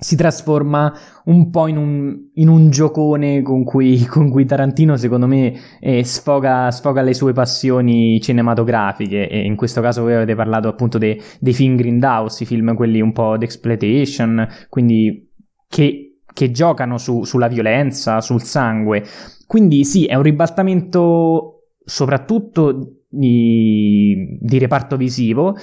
si 0.00 0.16
trasforma 0.16 0.92
un 1.26 1.50
po' 1.50 1.66
in 1.66 1.76
un, 1.76 2.30
in 2.34 2.48
un 2.48 2.70
giocone 2.70 3.42
con 3.42 3.64
cui, 3.64 4.04
con 4.08 4.30
cui, 4.30 4.46
Tarantino, 4.46 4.96
secondo 4.96 5.26
me, 5.26 5.54
eh, 5.78 6.02
sfoga, 6.04 6.70
sfoga, 6.70 7.02
le 7.02 7.14
sue 7.14 7.32
passioni 7.32 8.20
cinematografiche. 8.20 9.28
E 9.28 9.44
in 9.44 9.56
questo 9.56 9.80
caso 9.80 10.02
voi 10.02 10.14
avete 10.14 10.34
parlato 10.34 10.68
appunto 10.68 10.98
de, 10.98 11.20
dei 11.38 11.52
film 11.52 11.76
Grindhouse, 11.76 12.42
i 12.42 12.46
film 12.46 12.74
quelli 12.74 13.00
un 13.00 13.12
po' 13.12 13.36
d'exploitation, 13.36 14.48
quindi 14.70 15.30
che, 15.68 16.20
che 16.32 16.50
giocano 16.50 16.96
su, 16.96 17.24
sulla 17.24 17.48
violenza, 17.48 18.22
sul 18.22 18.42
sangue. 18.42 19.04
Quindi 19.46 19.84
sì, 19.84 20.06
è 20.06 20.14
un 20.14 20.22
ribaltamento 20.22 21.66
soprattutto 21.84 23.00
di, 23.06 24.38
di 24.40 24.58
reparto 24.58 24.96
visivo 24.96 25.56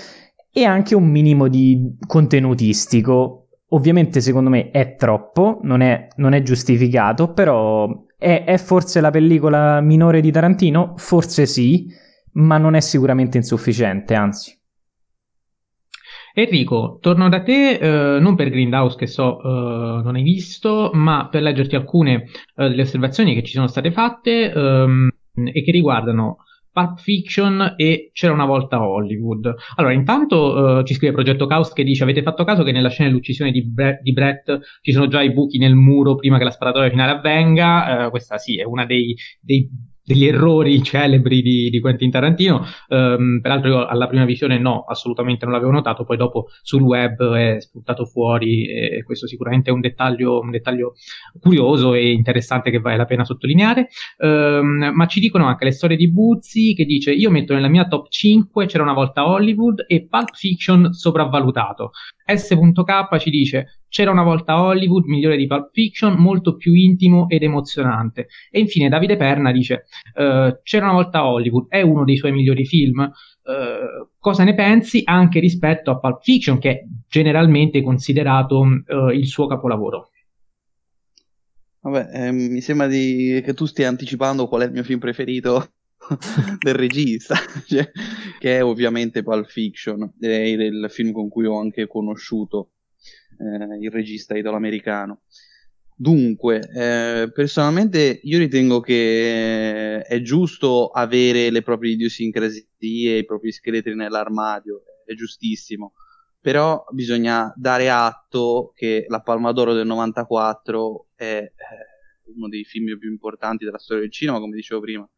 e 0.52 0.64
anche 0.64 0.96
un 0.96 1.10
minimo 1.10 1.48
di 1.48 1.96
contenutistico 2.06 3.47
Ovviamente 3.72 4.22
secondo 4.22 4.50
me 4.50 4.72
è 4.72 4.96
troppo, 4.96 5.60
non 5.64 5.82
è, 5.82 6.08
non 6.16 6.34
è 6.34 6.42
giustificato, 6.42 7.34
però 7.34 8.06
è, 8.18 8.44
è, 8.46 8.58
forse 8.58 9.02
la 9.02 9.10
pellicola 9.10 9.82
minore 9.82 10.22
di 10.22 10.32
Tarantino? 10.32 10.94
Forse 10.96 11.46
sì, 11.46 11.88
ma 12.34 12.58
non 12.58 12.76
è 12.76 12.80
sicuramente 12.80 13.38
insufficiente, 13.38 14.16
anzi. 14.16 14.56
Enrico, 16.34 17.00
torno 17.02 17.30
da 17.30 17.42
te 17.42 17.78
eh, 17.78 18.20
non 18.20 18.36
per 18.36 18.50
Grindhouse 18.50 18.96
che 18.96 19.08
so 19.08 19.42
eh, 19.42 20.04
non 20.04 20.16
hai 20.16 20.22
visto, 20.22 20.92
ma 20.94 21.28
per 21.30 21.42
leggerti 21.42 21.76
alcune 21.76 22.26
eh, 22.56 22.70
delle 22.70 22.84
osservazioni 22.84 23.34
che 23.34 23.44
ci 23.44 23.54
sono 23.54 23.68
state 23.68 23.92
fatte 23.92 24.52
ehm, 24.52 25.10
e 25.52 25.64
che 25.64 25.72
riguardano 25.72 26.38
Pulp 26.78 27.00
Fiction 27.00 27.74
e 27.76 28.12
C'era 28.14 28.34
una 28.34 28.46
volta 28.46 28.88
Hollywood. 28.88 29.52
Allora, 29.78 29.94
intanto 29.94 30.54
uh, 30.54 30.84
ci 30.84 30.94
scrive 30.94 31.14
Progetto 31.14 31.48
Caos 31.48 31.74
che 31.74 31.84
dice: 31.84 32.04
Avete 32.04 32.22
fatto 32.22 32.44
caso 32.44 32.62
che 32.62 32.72
nella 32.72 32.90
scena 32.90 33.10
dell'uccisione 33.10 33.50
di, 33.50 33.68
Bre- 33.68 34.00
di, 34.04 34.14
Brett 34.14 34.60
ci 34.82 34.92
sono 34.92 35.08
già 35.08 35.24
i 35.24 35.34
buchi 35.34 35.58
nel 35.58 35.74
muro 35.74 36.16
prima 36.16 36.38
che 36.38 36.44
la 36.44 36.52
sparatoria 36.52 36.92
finale 36.92 37.14
avvenga? 37.14 38.06
Uh, 38.06 38.10
questa 38.12 38.38
sì, 38.38 38.60
è 38.60 38.64
una 38.64 38.86
dei, 38.86 39.16
dei 39.40 39.68
degli 40.08 40.26
errori 40.26 40.82
celebri 40.84 41.42
di, 41.42 41.70
di 41.70 41.82
Quentin 41.82 42.10
Tarantino. 42.10 42.66
Um, 42.88 43.42
peraltro 43.42 43.70
io 43.70 43.86
alla 43.86 44.08
prima 44.08 44.24
visione 44.24 44.58
no, 44.58 44.86
assolutamente 44.88 45.44
non 45.44 45.54
l'avevo 45.54 45.72
notato, 45.72 46.06
poi 46.06 46.16
dopo 46.16 46.46
sul 46.62 46.82
web 46.82 47.34
è 47.34 47.60
spuntato 47.60 48.06
fuori 48.06 48.70
e 48.70 49.04
questo 49.04 49.28
sicuramente 49.28 49.70
è 49.70 49.74
un 49.74 49.82
dettaglio, 49.82 50.40
un 50.40 50.52
dettaglio 50.52 50.94
curioso 51.42 51.94
e 51.94 52.12
interessante 52.12 52.72
che 52.72 52.80
vale 52.80 52.96
la 52.96 53.04
pena 53.04 53.26
sottolineare. 53.26 53.90
Um, 54.20 54.92
ma 54.94 55.06
ci 55.08 55.20
dicono 55.20 55.46
anche 55.46 55.66
le 55.66 55.72
storie 55.72 55.98
di 55.98 56.10
Buzzi 56.10 56.74
che 56.74 56.86
dice 56.86 57.12
io 57.12 57.30
metto 57.30 57.54
nella 57.54 57.68
mia 57.68 57.86
top 57.86 58.08
5 58.08 58.66
c'era 58.66 58.84
una 58.84 58.94
volta 58.94 59.28
Hollywood 59.28 59.84
e 59.88 60.08
Pulp 60.08 60.34
Fiction 60.34 60.94
sopravvalutato. 60.94 61.92
S.K 62.28 63.18
ci 63.20 63.30
dice 63.30 63.82
c'era 63.90 64.12
una 64.12 64.24
volta 64.24 64.62
Hollywood, 64.62 65.06
migliore 65.06 65.38
di 65.38 65.48
Pulp 65.48 65.70
Fiction, 65.72 66.16
molto 66.16 66.56
più 66.56 66.74
intimo 66.74 67.30
ed 67.30 67.44
emozionante. 67.44 68.28
E 68.52 68.60
infine 68.60 68.90
Davide 68.90 69.16
Perna 69.16 69.52
dice: 69.52 69.86
uh, 70.16 70.60
C'era 70.62 70.86
una 70.86 70.94
volta 70.94 71.26
Hollywood, 71.26 71.68
è 71.70 71.82
uno 71.82 72.04
dei 72.04 72.18
suoi 72.18 72.32
migliori 72.34 72.66
film. 72.66 73.00
Uh, 73.00 74.10
cosa 74.20 74.44
ne 74.44 74.54
pensi 74.56 75.02
anche 75.06 75.40
rispetto 75.40 75.92
a 75.92 76.00
Pulp 76.00 76.22
Fiction, 76.22 76.60
che 76.60 76.70
è 76.70 76.84
generalmente 77.08 77.82
considerato 77.82 78.60
uh, 78.60 79.08
il 79.10 79.28
suo 79.28 79.48
capolavoro? 79.48 80.10
Vabbè, 81.80 82.28
eh, 82.28 82.32
mi 82.32 82.60
sembra 82.60 82.88
di... 82.88 83.42
che 83.44 83.54
tu 83.54 83.66
stia 83.66 83.88
anticipando 83.88 84.48
qual 84.48 84.64
è 84.64 84.66
il 84.66 84.74
mio 84.74 84.84
film 84.84 85.00
preferito 85.00 85.70
del 86.60 86.76
regista, 86.76 87.36
cioè, 87.66 87.90
che 88.40 88.58
è 88.58 88.64
ovviamente 88.64 89.24
Pulp 89.24 89.48
Fiction, 89.48 90.14
è 90.20 90.28
il 90.28 90.88
film 90.90 91.12
con 91.12 91.30
cui 91.30 91.46
ho 91.46 91.60
anche 91.60 91.88
conosciuto 91.88 92.72
eh, 93.40 93.78
il 93.80 93.92
regista 93.92 94.38
italo-americano. 94.38 95.22
Dunque, 96.00 96.60
eh, 96.76 97.32
personalmente 97.32 98.20
io 98.22 98.38
ritengo 98.38 98.82
che 98.82 100.02
è 100.04 100.22
giusto 100.22 100.90
avere 100.90 101.50
le 101.50 101.64
proprie 101.64 101.94
idiosincrasie, 101.94 103.18
i 103.18 103.26
propri 103.26 103.52
scheletri 103.52 103.96
nell'armadio, 103.96 104.84
è 105.04 105.14
giustissimo, 105.16 105.94
però 106.40 106.86
bisogna 106.92 107.52
dare 107.56 107.90
atto 107.90 108.74
che 108.76 109.06
La 109.08 109.22
Palma 109.22 109.52
d'Oro 109.52 109.74
del 109.74 109.88
94 109.88 111.08
è 111.16 111.24
eh, 111.24 111.52
uno 112.36 112.48
dei 112.48 112.64
film 112.64 112.96
più 113.00 113.10
importanti 113.10 113.66
della 113.66 113.80
storia 113.80 114.04
del 114.04 114.12
cinema, 114.12 114.40
come 114.40 114.56
dicevo 114.56 114.82
prima. 114.82 115.10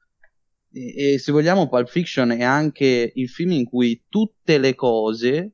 E, 0.71 1.13
e 1.13 1.19
se 1.19 1.31
vogliamo, 1.31 1.67
Pulp 1.67 1.87
Fiction 1.87 2.31
è 2.31 2.43
anche 2.43 3.11
il 3.13 3.29
film 3.29 3.51
in 3.51 3.65
cui 3.65 4.03
tutte 4.07 4.57
le 4.57 4.75
cose 4.75 5.53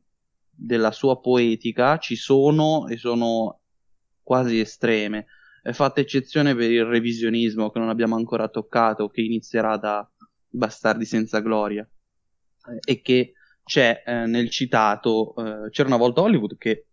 della 0.49 0.91
sua 0.91 1.19
poetica 1.19 1.97
ci 1.97 2.15
sono 2.15 2.87
e 2.87 2.97
sono 2.97 3.61
quasi 4.21 4.59
estreme. 4.59 5.27
è 5.61 5.71
fatta 5.71 5.99
eccezione 5.99 6.55
per 6.55 6.69
il 6.71 6.85
revisionismo 6.85 7.69
che 7.69 7.79
non 7.79 7.89
abbiamo 7.89 8.15
ancora 8.15 8.47
toccato, 8.47 9.09
che 9.09 9.21
inizierà 9.21 9.77
da 9.77 10.09
Bastardi 10.47 11.05
senza 11.05 11.39
gloria 11.39 11.87
eh, 12.69 12.91
e 12.91 13.01
che 13.01 13.33
c'è 13.63 14.03
eh, 14.05 14.25
nel 14.25 14.49
citato 14.49 15.33
eh, 15.35 15.69
C'era 15.69 15.87
una 15.87 15.97
volta 15.97 16.21
Hollywood 16.21 16.57
che 16.57 16.87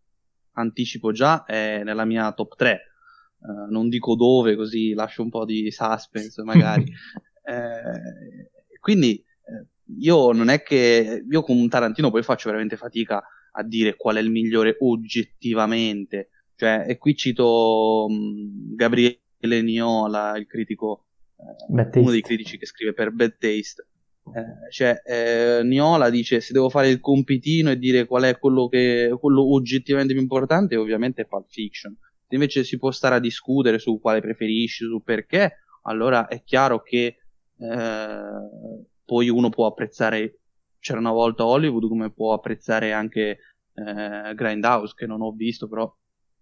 anticipo 0.53 1.13
già 1.13 1.45
è 1.45 1.83
nella 1.85 2.05
mia 2.05 2.33
top 2.33 2.57
3 2.57 2.73
eh, 2.73 3.71
non 3.71 3.89
dico 3.89 4.17
dove 4.17 4.57
così 4.57 4.95
lascio 4.95 5.23
un 5.23 5.31
po' 5.31 5.45
di 5.45 5.71
suspense 5.71 6.43
magari 6.43 6.85
eh, 7.45 8.79
quindi 8.79 9.17
eh, 9.17 9.67
io 9.99 10.33
non 10.33 10.49
è 10.49 10.63
che 10.63 11.25
io 11.29 11.43
con 11.43 11.57
un 11.57 11.69
Tarantino 11.69 12.11
poi 12.11 12.23
faccio 12.23 12.49
veramente 12.49 12.77
fatica 12.77 13.23
a 13.53 13.63
dire 13.63 13.97
qual 13.97 14.17
è 14.17 14.21
il 14.21 14.31
migliore 14.31 14.77
oggettivamente. 14.81 16.29
Cioè, 16.55 16.85
e 16.87 16.97
qui 16.99 17.17
cito 17.17 18.07
um, 18.09 18.75
Gabriele 18.75 19.19
Niola 19.63 20.37
il 20.37 20.47
critico 20.47 21.07
eh, 21.37 21.99
uno 21.99 22.11
dei 22.11 22.21
critici 22.21 22.59
che 22.59 22.67
scrive 22.67 22.93
per 22.93 23.11
Bad 23.11 23.37
Taste. 23.39 23.87
Eh, 24.35 24.71
cioè, 24.71 25.03
eh, 25.05 25.63
Niola 25.65 26.09
dice 26.09 26.41
se 26.41 26.53
devo 26.53 26.69
fare 26.69 26.89
il 26.89 27.01
compitino 27.01 27.71
e 27.71 27.79
dire 27.79 28.07
qual 28.07 28.23
è 28.23 28.39
quello, 28.39 28.69
che, 28.69 29.15
quello 29.19 29.53
oggettivamente 29.53 30.13
più 30.13 30.23
importante, 30.23 30.77
ovviamente 30.77 31.23
è 31.23 31.27
Pulp 31.27 31.47
Fiction. 31.49 31.97
Se 32.29 32.35
invece 32.35 32.65
si 32.65 32.79
può 32.79 32.91
stare 32.91 33.17
a 33.17 33.21
discutere 33.21 33.79
su 33.79 34.01
quale 34.01 34.21
preferisci, 34.21 34.85
su 34.85 35.03
perché, 35.03 35.57
allora 35.83 36.29
è 36.29 36.43
chiaro 36.45 36.81
che 36.83 37.17
eh, 37.63 38.87
poi 39.05 39.29
uno 39.29 39.49
può 39.49 39.67
apprezzare 39.67 40.39
c'era 40.79 40.99
una 40.99 41.13
volta 41.13 41.47
Hollywood 41.47 41.89
come 41.89 42.11
può 42.11 42.33
apprezzare 42.33 42.93
anche 42.93 43.39
eh, 43.75 44.35
Grindhouse 44.35 44.95
che 44.97 45.07
non 45.07 45.23
ho 45.23 45.33
visto 45.33 45.69
però 45.69 45.93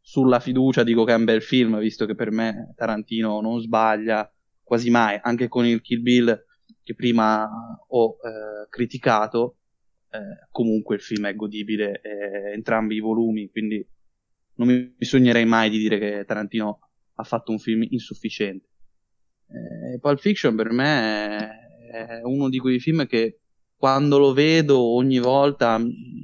sulla 0.00 0.40
fiducia 0.40 0.82
dico 0.82 1.04
che 1.04 1.12
è 1.12 1.16
un 1.16 1.24
bel 1.24 1.42
film 1.42 1.78
visto 1.78 2.06
che 2.06 2.14
per 2.14 2.30
me 2.30 2.72
Tarantino 2.74 3.40
non 3.40 3.60
sbaglia 3.60 4.32
quasi 4.62 4.88
mai 4.88 5.18
anche 5.22 5.48
con 5.48 5.66
il 5.66 5.80
Kill 5.82 6.00
Bill 6.00 6.44
che 6.90 6.94
prima 6.94 7.48
ho 7.88 8.16
eh, 8.22 8.68
criticato, 8.68 9.58
eh, 10.10 10.46
comunque 10.50 10.96
il 10.96 11.00
film 11.00 11.26
è 11.26 11.34
godibile 11.34 12.00
eh, 12.00 12.52
entrambi 12.52 12.96
i 12.96 13.00
volumi, 13.00 13.48
quindi 13.48 13.86
non 14.54 14.68
mi 14.68 14.94
sognerei 14.98 15.44
mai 15.44 15.70
di 15.70 15.78
dire 15.78 15.98
che 15.98 16.24
Tarantino 16.26 16.90
ha 17.14 17.22
fatto 17.22 17.52
un 17.52 17.58
film 17.58 17.84
insufficiente. 17.88 18.68
Eh, 19.52 19.98
Pulp 19.98 20.18
Fiction 20.18 20.54
per 20.54 20.70
me 20.70 21.60
è, 21.90 22.20
uno 22.22 22.48
di 22.48 22.58
quei 22.58 22.78
film 22.78 23.06
che 23.06 23.40
quando 23.76 24.18
lo 24.18 24.32
vedo 24.32 24.78
ogni 24.78 25.18
volta 25.18 25.80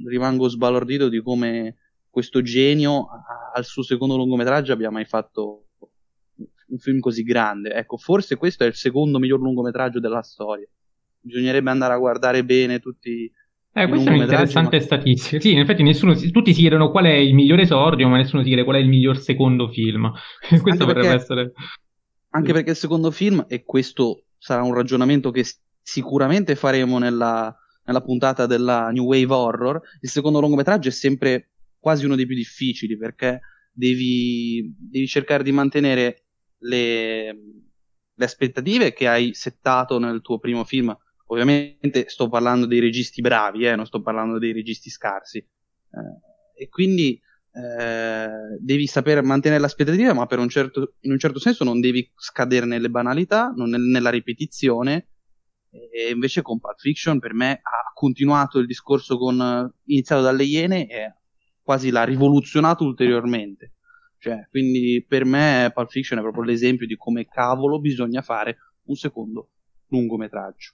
rimango 0.07 0.47
sbalordito 0.47 1.09
di 1.09 1.21
come 1.21 1.75
questo 2.09 2.41
genio 2.41 3.07
al 3.53 3.65
suo 3.65 3.83
secondo 3.83 4.15
lungometraggio 4.15 4.71
abbia 4.71 4.91
mai 4.91 5.05
fatto 5.05 5.67
un 6.67 6.77
film 6.77 6.99
così 6.99 7.23
grande. 7.23 7.73
Ecco, 7.73 7.97
forse 7.97 8.35
questo 8.35 8.63
è 8.63 8.67
il 8.67 8.75
secondo 8.75 9.19
miglior 9.19 9.39
lungometraggio 9.39 9.99
della 9.99 10.21
storia. 10.21 10.67
Bisognerebbe 11.19 11.69
andare 11.69 11.93
a 11.93 11.97
guardare 11.97 12.43
bene 12.43 12.79
tutti. 12.79 13.31
Eh, 13.73 13.87
questa 13.87 14.09
è 14.09 14.13
un'interessante 14.13 14.77
ma... 14.77 14.81
statistica. 14.81 15.39
Sì, 15.39 15.51
in 15.51 15.59
effetti 15.59 15.83
nessuno, 15.83 16.15
tutti 16.15 16.53
si 16.53 16.61
chiedono 16.61 16.89
qual 16.89 17.05
è 17.05 17.13
il 17.13 17.33
migliore 17.33 17.63
esordio, 17.63 18.07
ma 18.07 18.17
nessuno 18.17 18.41
si 18.41 18.47
chiede 18.47 18.63
qual 18.63 18.77
è 18.77 18.79
il 18.79 18.87
miglior 18.87 19.17
secondo 19.17 19.69
film. 19.69 20.11
questo 20.61 20.63
anche 20.63 20.85
potrebbe 20.85 21.07
perché, 21.07 21.15
essere. 21.15 21.53
Anche 22.29 22.53
perché 22.53 22.71
il 22.71 22.75
secondo 22.75 23.11
film, 23.11 23.45
e 23.47 23.63
questo 23.63 24.25
sarà 24.37 24.61
un 24.63 24.73
ragionamento 24.73 25.31
che 25.31 25.45
sicuramente 25.81 26.55
faremo 26.55 26.97
nella, 26.99 27.55
nella 27.85 28.01
puntata 28.01 28.45
della 28.45 28.89
New 28.89 29.05
Wave 29.05 29.33
Horror, 29.33 29.81
il 30.01 30.09
secondo 30.09 30.39
lungometraggio 30.39 30.89
è 30.89 30.91
sempre 30.91 31.51
quasi 31.79 32.05
uno 32.05 32.15
dei 32.15 32.25
più 32.25 32.35
difficili 32.35 32.97
perché 32.97 33.39
devi, 33.71 34.75
devi 34.77 35.07
cercare 35.07 35.43
di 35.43 35.51
mantenere 35.51 36.25
le, 36.59 37.31
le 38.13 38.25
aspettative 38.25 38.93
che 38.93 39.07
hai 39.07 39.33
settato 39.33 39.99
nel 39.99 40.21
tuo 40.21 40.39
primo 40.39 40.63
film. 40.63 40.95
Ovviamente 41.29 42.09
sto 42.09 42.29
parlando 42.29 42.65
dei 42.65 42.79
registi 42.79 43.21
bravi, 43.21 43.65
eh, 43.65 43.75
non 43.75 43.85
sto 43.85 44.01
parlando 44.01 44.39
dei 44.39 44.53
registi 44.53 44.89
scarsi. 44.89 45.37
Eh, 45.37 46.63
e 46.63 46.69
quindi 46.69 47.19
eh, 47.57 48.57
devi 48.59 48.85
saper 48.85 49.23
mantenere 49.23 49.59
l'aspettativa, 49.59 50.13
ma 50.13 50.27
un 50.29 50.49
certo, 50.49 50.93
in 51.01 51.11
un 51.11 51.17
certo 51.17 51.39
senso 51.39 51.63
non 51.63 51.79
devi 51.79 52.07
scadere 52.15 52.67
nelle 52.67 52.89
banalità, 52.89 53.51
nel, 53.55 53.81
nella 53.81 54.11
ripetizione. 54.11 55.07
E 55.69 56.11
invece 56.11 56.41
con 56.41 56.59
Pulp 56.59 56.77
Fiction 56.79 57.19
per 57.19 57.33
me 57.33 57.51
ha 57.51 57.91
continuato 57.93 58.59
il 58.59 58.67
discorso 58.67 59.17
con 59.17 59.71
iniziato 59.85 60.21
dalle 60.21 60.43
Iene 60.43 60.87
e 60.87 61.15
quasi 61.61 61.89
l'ha 61.89 62.03
rivoluzionato 62.03 62.83
ulteriormente. 62.83 63.73
Cioè, 64.19 64.47
quindi 64.49 65.03
per 65.07 65.25
me 65.25 65.71
Pulp 65.73 65.89
Fiction 65.89 66.19
è 66.19 66.21
proprio 66.21 66.43
l'esempio 66.43 66.87
di 66.87 66.95
come 66.95 67.25
cavolo 67.25 67.79
bisogna 67.79 68.21
fare 68.21 68.57
un 68.85 68.95
secondo 68.95 69.49
lungometraggio. 69.87 70.73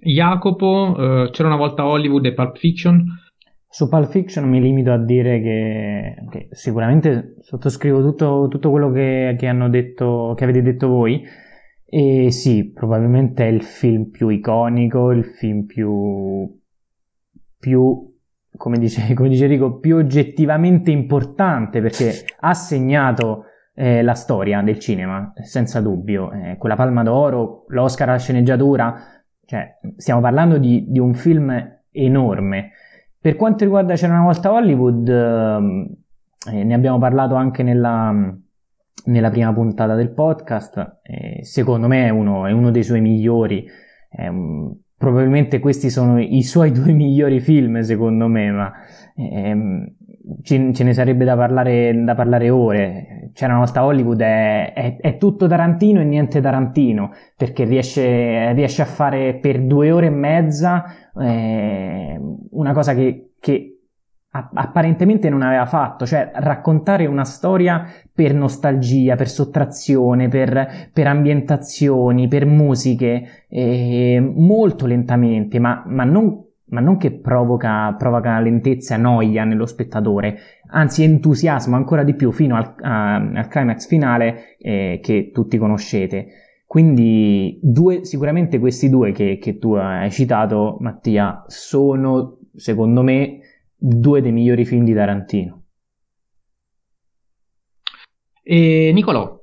Jacopo, 0.00 0.94
uh, 0.96 1.30
c'era 1.30 1.48
una 1.48 1.56
volta 1.56 1.86
Hollywood 1.86 2.24
e 2.24 2.34
Pulp 2.34 2.56
Fiction? 2.56 3.04
Su 3.74 3.88
Pulp 3.88 4.10
Fiction 4.10 4.46
mi 4.46 4.60
limito 4.60 4.92
a 4.92 4.98
dire 4.98 5.40
che, 5.40 6.14
che 6.28 6.48
sicuramente 6.50 7.36
sottoscrivo 7.40 8.02
tutto, 8.02 8.46
tutto 8.50 8.68
quello 8.68 8.90
che, 8.90 9.34
che, 9.38 9.50
detto, 9.70 10.34
che 10.36 10.44
avete 10.44 10.60
detto 10.60 10.88
voi. 10.88 11.24
E 11.86 12.30
sì, 12.30 12.70
probabilmente 12.70 13.46
è 13.46 13.50
il 13.50 13.62
film 13.62 14.10
più 14.10 14.28
iconico, 14.28 15.10
il 15.10 15.24
film 15.24 15.64
più, 15.64 16.54
più 17.58 18.14
come 18.58 18.78
dice, 18.78 19.12
come 19.16 19.30
dice 19.30 19.46
Rico, 19.46 19.78
più 19.78 19.96
oggettivamente 19.96 20.90
importante 20.90 21.80
perché 21.80 22.12
ha 22.40 22.52
segnato 22.52 23.44
eh, 23.74 24.02
la 24.02 24.14
storia 24.14 24.60
del 24.60 24.78
cinema, 24.80 25.32
senza 25.36 25.80
dubbio. 25.80 26.30
Eh, 26.30 26.56
quella 26.58 26.76
palma 26.76 27.02
d'oro, 27.02 27.64
l'Oscar 27.68 28.10
alla 28.10 28.18
sceneggiatura, 28.18 28.94
cioè, 29.46 29.78
stiamo 29.96 30.20
parlando 30.20 30.58
di, 30.58 30.84
di, 30.88 30.98
un 30.98 31.14
film 31.14 31.78
enorme. 31.90 32.72
Per 33.22 33.36
quanto 33.36 33.62
riguarda 33.62 33.94
C'era 33.94 34.14
una 34.14 34.24
volta 34.24 34.50
Hollywood, 34.52 35.08
eh, 35.08 36.64
ne 36.64 36.74
abbiamo 36.74 36.98
parlato 36.98 37.36
anche 37.36 37.62
nella, 37.62 38.12
nella 39.04 39.30
prima 39.30 39.52
puntata 39.52 39.94
del 39.94 40.10
podcast. 40.10 40.98
secondo 41.42 41.86
me 41.86 42.06
è 42.06 42.08
uno, 42.08 42.46
è 42.46 42.50
uno, 42.50 42.72
dei 42.72 42.82
suoi 42.82 43.00
migliori. 43.00 43.64
Un, 44.18 44.74
probabilmente 44.98 45.60
questi 45.60 45.88
sono 45.88 46.20
i 46.20 46.42
suoi 46.42 46.72
due 46.74 46.90
migliori 46.90 47.38
film, 47.38 47.78
secondo 47.82 48.26
me, 48.26 48.50
ma 48.50 48.72
ce, 50.42 50.72
ce, 50.72 50.84
ne 50.84 50.92
sarebbe 50.92 51.24
da 51.24 51.36
parlare, 51.36 52.02
da 52.04 52.14
parlare 52.14 52.50
ore. 52.50 53.30
C'era 53.34 53.52
una 53.52 53.64
volta 53.64 53.84
Hollywood, 53.84 54.20
è, 54.20 54.72
è, 54.72 54.96
è, 54.96 55.16
tutto 55.16 55.46
Tarantino 55.46 56.00
e 56.00 56.04
niente 56.04 56.40
Tarantino, 56.40 57.12
perché 57.36 57.64
riesce, 57.64 58.52
riesce 58.52 58.82
a 58.82 58.86
fare 58.86 59.34
per 59.34 59.62
due 59.62 59.90
ore 59.90 60.06
e 60.06 60.10
mezza 60.10 60.84
eh, 61.18 62.20
una 62.50 62.72
cosa 62.72 62.94
che, 62.94 63.32
che 63.40 63.72
apparentemente 64.32 65.28
non 65.28 65.42
aveva 65.42 65.66
fatto, 65.66 66.06
cioè 66.06 66.30
raccontare 66.34 67.04
una 67.04 67.24
storia 67.24 67.84
per 68.12 68.34
nostalgia, 68.34 69.14
per 69.14 69.28
sottrazione, 69.28 70.28
per, 70.28 70.90
per 70.90 71.06
ambientazioni, 71.06 72.28
per 72.28 72.46
musiche, 72.46 73.44
eh, 73.48 74.18
molto 74.20 74.86
lentamente, 74.86 75.58
ma, 75.58 75.82
ma, 75.86 76.04
non, 76.04 76.44
ma 76.72 76.80
non, 76.80 76.96
che 76.96 77.12
provoca, 77.12 77.94
provoca 77.94 78.40
lentezza, 78.40 78.96
noia 78.96 79.44
nello 79.44 79.66
spettatore, 79.66 80.38
anzi 80.70 81.04
entusiasmo 81.04 81.76
ancora 81.76 82.02
di 82.02 82.14
più 82.14 82.32
fino 82.32 82.56
al, 82.56 82.74
a, 82.80 83.14
al 83.16 83.48
climax 83.48 83.86
finale 83.86 84.56
eh, 84.58 84.98
che 85.02 85.30
tutti 85.32 85.58
conoscete. 85.58 86.26
Quindi 86.66 87.60
due, 87.62 88.06
sicuramente 88.06 88.58
questi 88.58 88.88
due 88.88 89.12
che, 89.12 89.36
che 89.38 89.58
tu 89.58 89.74
hai 89.74 90.10
citato, 90.10 90.78
Mattia, 90.80 91.44
sono 91.46 92.38
secondo 92.54 93.02
me 93.02 93.40
due 93.76 94.22
dei 94.22 94.32
migliori 94.32 94.64
film 94.64 94.84
di 94.84 94.94
Tarantino. 94.94 95.64
E 98.42 98.90
Nicolò. 98.94 99.41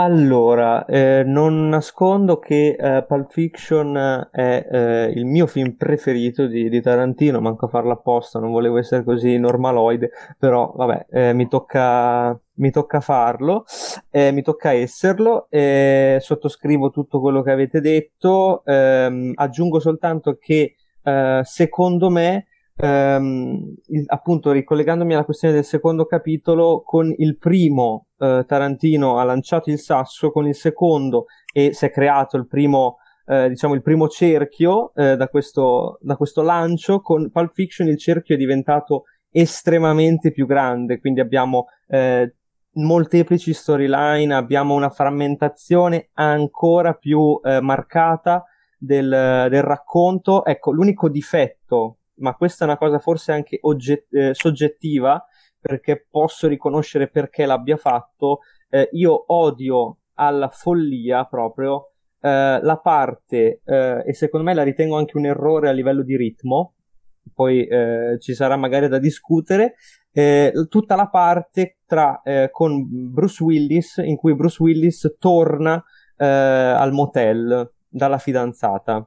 Allora, 0.00 0.84
eh, 0.84 1.24
non 1.26 1.68
nascondo 1.68 2.38
che 2.38 2.76
eh, 2.78 3.02
Pulp 3.02 3.32
Fiction 3.32 4.28
è 4.30 4.68
eh, 4.70 5.12
il 5.16 5.24
mio 5.24 5.48
film 5.48 5.72
preferito 5.72 6.46
di, 6.46 6.68
di, 6.68 6.80
Tarantino, 6.80 7.40
manco 7.40 7.64
a 7.64 7.68
farlo 7.68 7.90
apposta, 7.94 8.38
non 8.38 8.52
volevo 8.52 8.78
essere 8.78 9.02
così 9.02 9.36
normaloide, 9.38 10.12
però 10.38 10.72
vabbè, 10.72 11.06
eh, 11.10 11.32
mi 11.32 11.48
tocca, 11.48 12.38
mi, 12.58 12.70
tocca, 12.70 13.00
farlo, 13.00 13.64
eh, 14.10 14.30
mi 14.30 14.42
tocca 14.42 14.72
esserlo, 14.72 15.48
sottoscrivo 15.50 16.90
tutto 16.90 17.18
quello 17.20 17.42
che 17.42 17.50
avete 17.50 17.80
detto, 17.80 18.62
ehm, 18.66 19.32
aggiungo 19.34 19.80
soltanto 19.80 20.36
che 20.38 20.76
eh, 21.02 21.40
secondo 21.42 22.08
me 22.08 22.46
ehm, 22.78 23.74
il, 23.88 24.04
appunto 24.06 24.52
ricollegandomi 24.52 25.14
alla 25.14 25.24
questione 25.24 25.54
del 25.54 25.64
secondo 25.64 26.06
capitolo, 26.06 26.82
con 26.82 27.12
il 27.16 27.36
primo 27.36 28.06
eh, 28.18 28.44
Tarantino 28.46 29.18
ha 29.18 29.24
lanciato 29.24 29.70
il 29.70 29.78
sasso, 29.78 30.30
con 30.30 30.46
il 30.46 30.54
secondo 30.54 31.26
e 31.52 31.72
si 31.72 31.84
è 31.84 31.90
creato 31.90 32.36
il 32.36 32.46
primo, 32.46 32.98
eh, 33.26 33.48
diciamo, 33.48 33.74
il 33.74 33.82
primo 33.82 34.08
cerchio 34.08 34.92
eh, 34.94 35.16
da, 35.16 35.28
questo, 35.28 35.98
da 36.00 36.16
questo 36.16 36.42
lancio, 36.42 37.00
con 37.00 37.30
Pulp 37.30 37.52
Fiction 37.52 37.88
il 37.88 37.98
cerchio 37.98 38.34
è 38.34 38.38
diventato 38.38 39.04
estremamente 39.30 40.30
più 40.30 40.46
grande, 40.46 40.98
quindi 41.00 41.20
abbiamo 41.20 41.66
eh, 41.88 42.34
molteplici 42.72 43.52
storyline, 43.52 44.34
abbiamo 44.34 44.74
una 44.74 44.90
frammentazione 44.90 46.10
ancora 46.14 46.94
più 46.94 47.40
eh, 47.42 47.60
marcata 47.60 48.44
del, 48.78 49.46
del, 49.50 49.62
racconto. 49.62 50.44
Ecco, 50.44 50.72
l'unico 50.72 51.08
difetto, 51.08 51.97
ma 52.18 52.34
questa 52.34 52.64
è 52.64 52.68
una 52.68 52.78
cosa 52.78 52.98
forse 52.98 53.32
anche 53.32 53.58
ogget- 53.62 54.12
eh, 54.12 54.34
soggettiva, 54.34 55.24
perché 55.60 56.06
posso 56.08 56.46
riconoscere 56.46 57.08
perché 57.08 57.44
l'abbia 57.44 57.76
fatto, 57.76 58.40
eh, 58.70 58.88
io 58.92 59.24
odio 59.32 59.98
alla 60.14 60.48
follia 60.48 61.24
proprio 61.24 61.92
eh, 62.20 62.58
la 62.60 62.78
parte, 62.82 63.60
eh, 63.64 64.02
e 64.04 64.12
secondo 64.12 64.46
me 64.46 64.54
la 64.54 64.62
ritengo 64.62 64.96
anche 64.96 65.16
un 65.16 65.26
errore 65.26 65.68
a 65.68 65.72
livello 65.72 66.02
di 66.02 66.16
ritmo, 66.16 66.74
poi 67.32 67.66
eh, 67.66 68.16
ci 68.18 68.34
sarà 68.34 68.56
magari 68.56 68.88
da 68.88 68.98
discutere, 68.98 69.74
eh, 70.12 70.52
tutta 70.68 70.96
la 70.96 71.08
parte 71.08 71.78
tra, 71.86 72.20
con 72.50 73.12
Bruce 73.12 73.42
Willis, 73.42 73.98
in 73.98 74.16
cui 74.16 74.34
Bruce 74.34 74.62
Willis 74.62 75.16
torna 75.18 75.82
al 76.16 76.92
motel 76.92 77.70
dalla 77.88 78.18
fidanzata. 78.18 79.06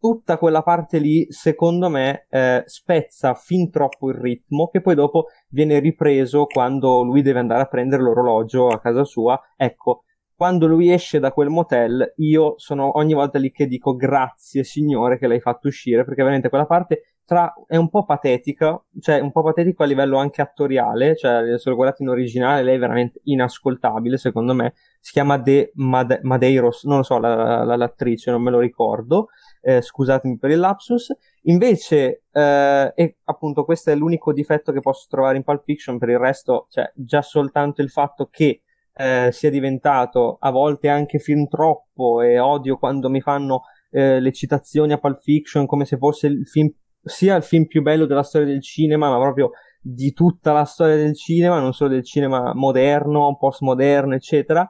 Tutta 0.00 0.38
quella 0.38 0.62
parte 0.62 0.98
lì, 0.98 1.26
secondo 1.28 1.90
me, 1.90 2.26
eh, 2.30 2.62
spezza 2.64 3.34
fin 3.34 3.70
troppo 3.70 4.08
il 4.08 4.16
ritmo, 4.16 4.68
che 4.68 4.80
poi 4.80 4.94
dopo 4.94 5.26
viene 5.50 5.78
ripreso 5.78 6.46
quando 6.46 7.02
lui 7.02 7.20
deve 7.20 7.40
andare 7.40 7.60
a 7.60 7.66
prendere 7.66 8.02
l'orologio 8.02 8.68
a 8.68 8.80
casa 8.80 9.04
sua. 9.04 9.38
Ecco, 9.58 10.04
quando 10.34 10.66
lui 10.66 10.90
esce 10.90 11.18
da 11.18 11.32
quel 11.32 11.50
motel, 11.50 12.14
io 12.16 12.54
sono 12.56 12.96
ogni 12.96 13.12
volta 13.12 13.38
lì 13.38 13.50
che 13.50 13.66
dico 13.66 13.94
grazie 13.94 14.64
signore 14.64 15.18
che 15.18 15.26
l'hai 15.26 15.38
fatto 15.38 15.68
uscire, 15.68 16.02
perché 16.02 16.22
veramente 16.22 16.48
quella 16.48 16.64
parte 16.64 17.02
tra, 17.30 17.54
è 17.68 17.76
un 17.76 17.88
po' 17.88 18.04
patetica, 18.04 18.82
cioè 18.98 19.20
un 19.20 19.30
po' 19.30 19.44
patetico 19.44 19.84
a 19.84 19.86
livello 19.86 20.18
anche 20.18 20.42
attoriale, 20.42 21.14
cioè 21.14 21.56
se 21.60 21.70
lo 21.70 21.76
guardate 21.76 22.02
in 22.02 22.08
originale 22.08 22.64
lei 22.64 22.74
è 22.74 22.78
veramente 22.80 23.20
inascoltabile 23.22 24.18
secondo 24.18 24.52
me, 24.52 24.74
si 24.98 25.12
chiama 25.12 25.38
De 25.38 25.70
Made- 25.76 26.18
Madeiros, 26.24 26.82
non 26.86 26.96
lo 26.96 27.02
so 27.04 27.20
la, 27.20 27.62
la, 27.62 27.76
l'attrice, 27.76 28.32
non 28.32 28.42
me 28.42 28.50
lo 28.50 28.58
ricordo, 28.58 29.28
eh, 29.60 29.80
scusatemi 29.80 30.38
per 30.38 30.50
il 30.50 30.58
lapsus, 30.58 31.14
invece, 31.42 32.24
eh, 32.32 32.92
e 32.96 33.16
appunto 33.26 33.64
questo 33.64 33.92
è 33.92 33.94
l'unico 33.94 34.32
difetto 34.32 34.72
che 34.72 34.80
posso 34.80 35.06
trovare 35.08 35.36
in 35.36 35.44
Pulp 35.44 35.62
Fiction, 35.62 35.98
per 35.98 36.08
il 36.08 36.18
resto, 36.18 36.66
cioè 36.68 36.90
già 36.96 37.22
soltanto 37.22 37.80
il 37.80 37.90
fatto 37.90 38.26
che 38.28 38.62
eh, 38.92 39.28
sia 39.30 39.50
diventato 39.50 40.36
a 40.40 40.50
volte 40.50 40.88
anche 40.88 41.20
film 41.20 41.46
troppo 41.46 42.22
e 42.22 42.40
odio 42.40 42.76
quando 42.76 43.08
mi 43.08 43.20
fanno 43.20 43.62
eh, 43.92 44.18
le 44.18 44.32
citazioni 44.32 44.92
a 44.92 44.98
Pulp 44.98 45.20
Fiction 45.20 45.66
come 45.66 45.84
se 45.84 45.96
fosse 45.96 46.26
il 46.26 46.44
film 46.44 46.72
sia 47.02 47.36
il 47.36 47.42
film 47.42 47.66
più 47.66 47.82
bello 47.82 48.06
della 48.06 48.22
storia 48.22 48.46
del 48.48 48.62
cinema, 48.62 49.08
ma 49.08 49.18
proprio 49.18 49.50
di 49.82 50.12
tutta 50.12 50.52
la 50.52 50.64
storia 50.64 50.96
del 50.96 51.16
cinema, 51.16 51.58
non 51.58 51.72
solo 51.72 51.90
del 51.90 52.04
cinema 52.04 52.52
moderno, 52.54 53.36
postmoderno, 53.38 54.14
eccetera, 54.14 54.68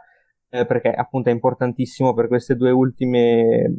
eh, 0.48 0.66
perché 0.66 0.90
appunto 0.90 1.31
è 1.31 1.32
importantissimo 1.32 2.15
per 2.15 2.28
queste 2.28 2.55
due 2.55 2.70
ultime 2.70 3.74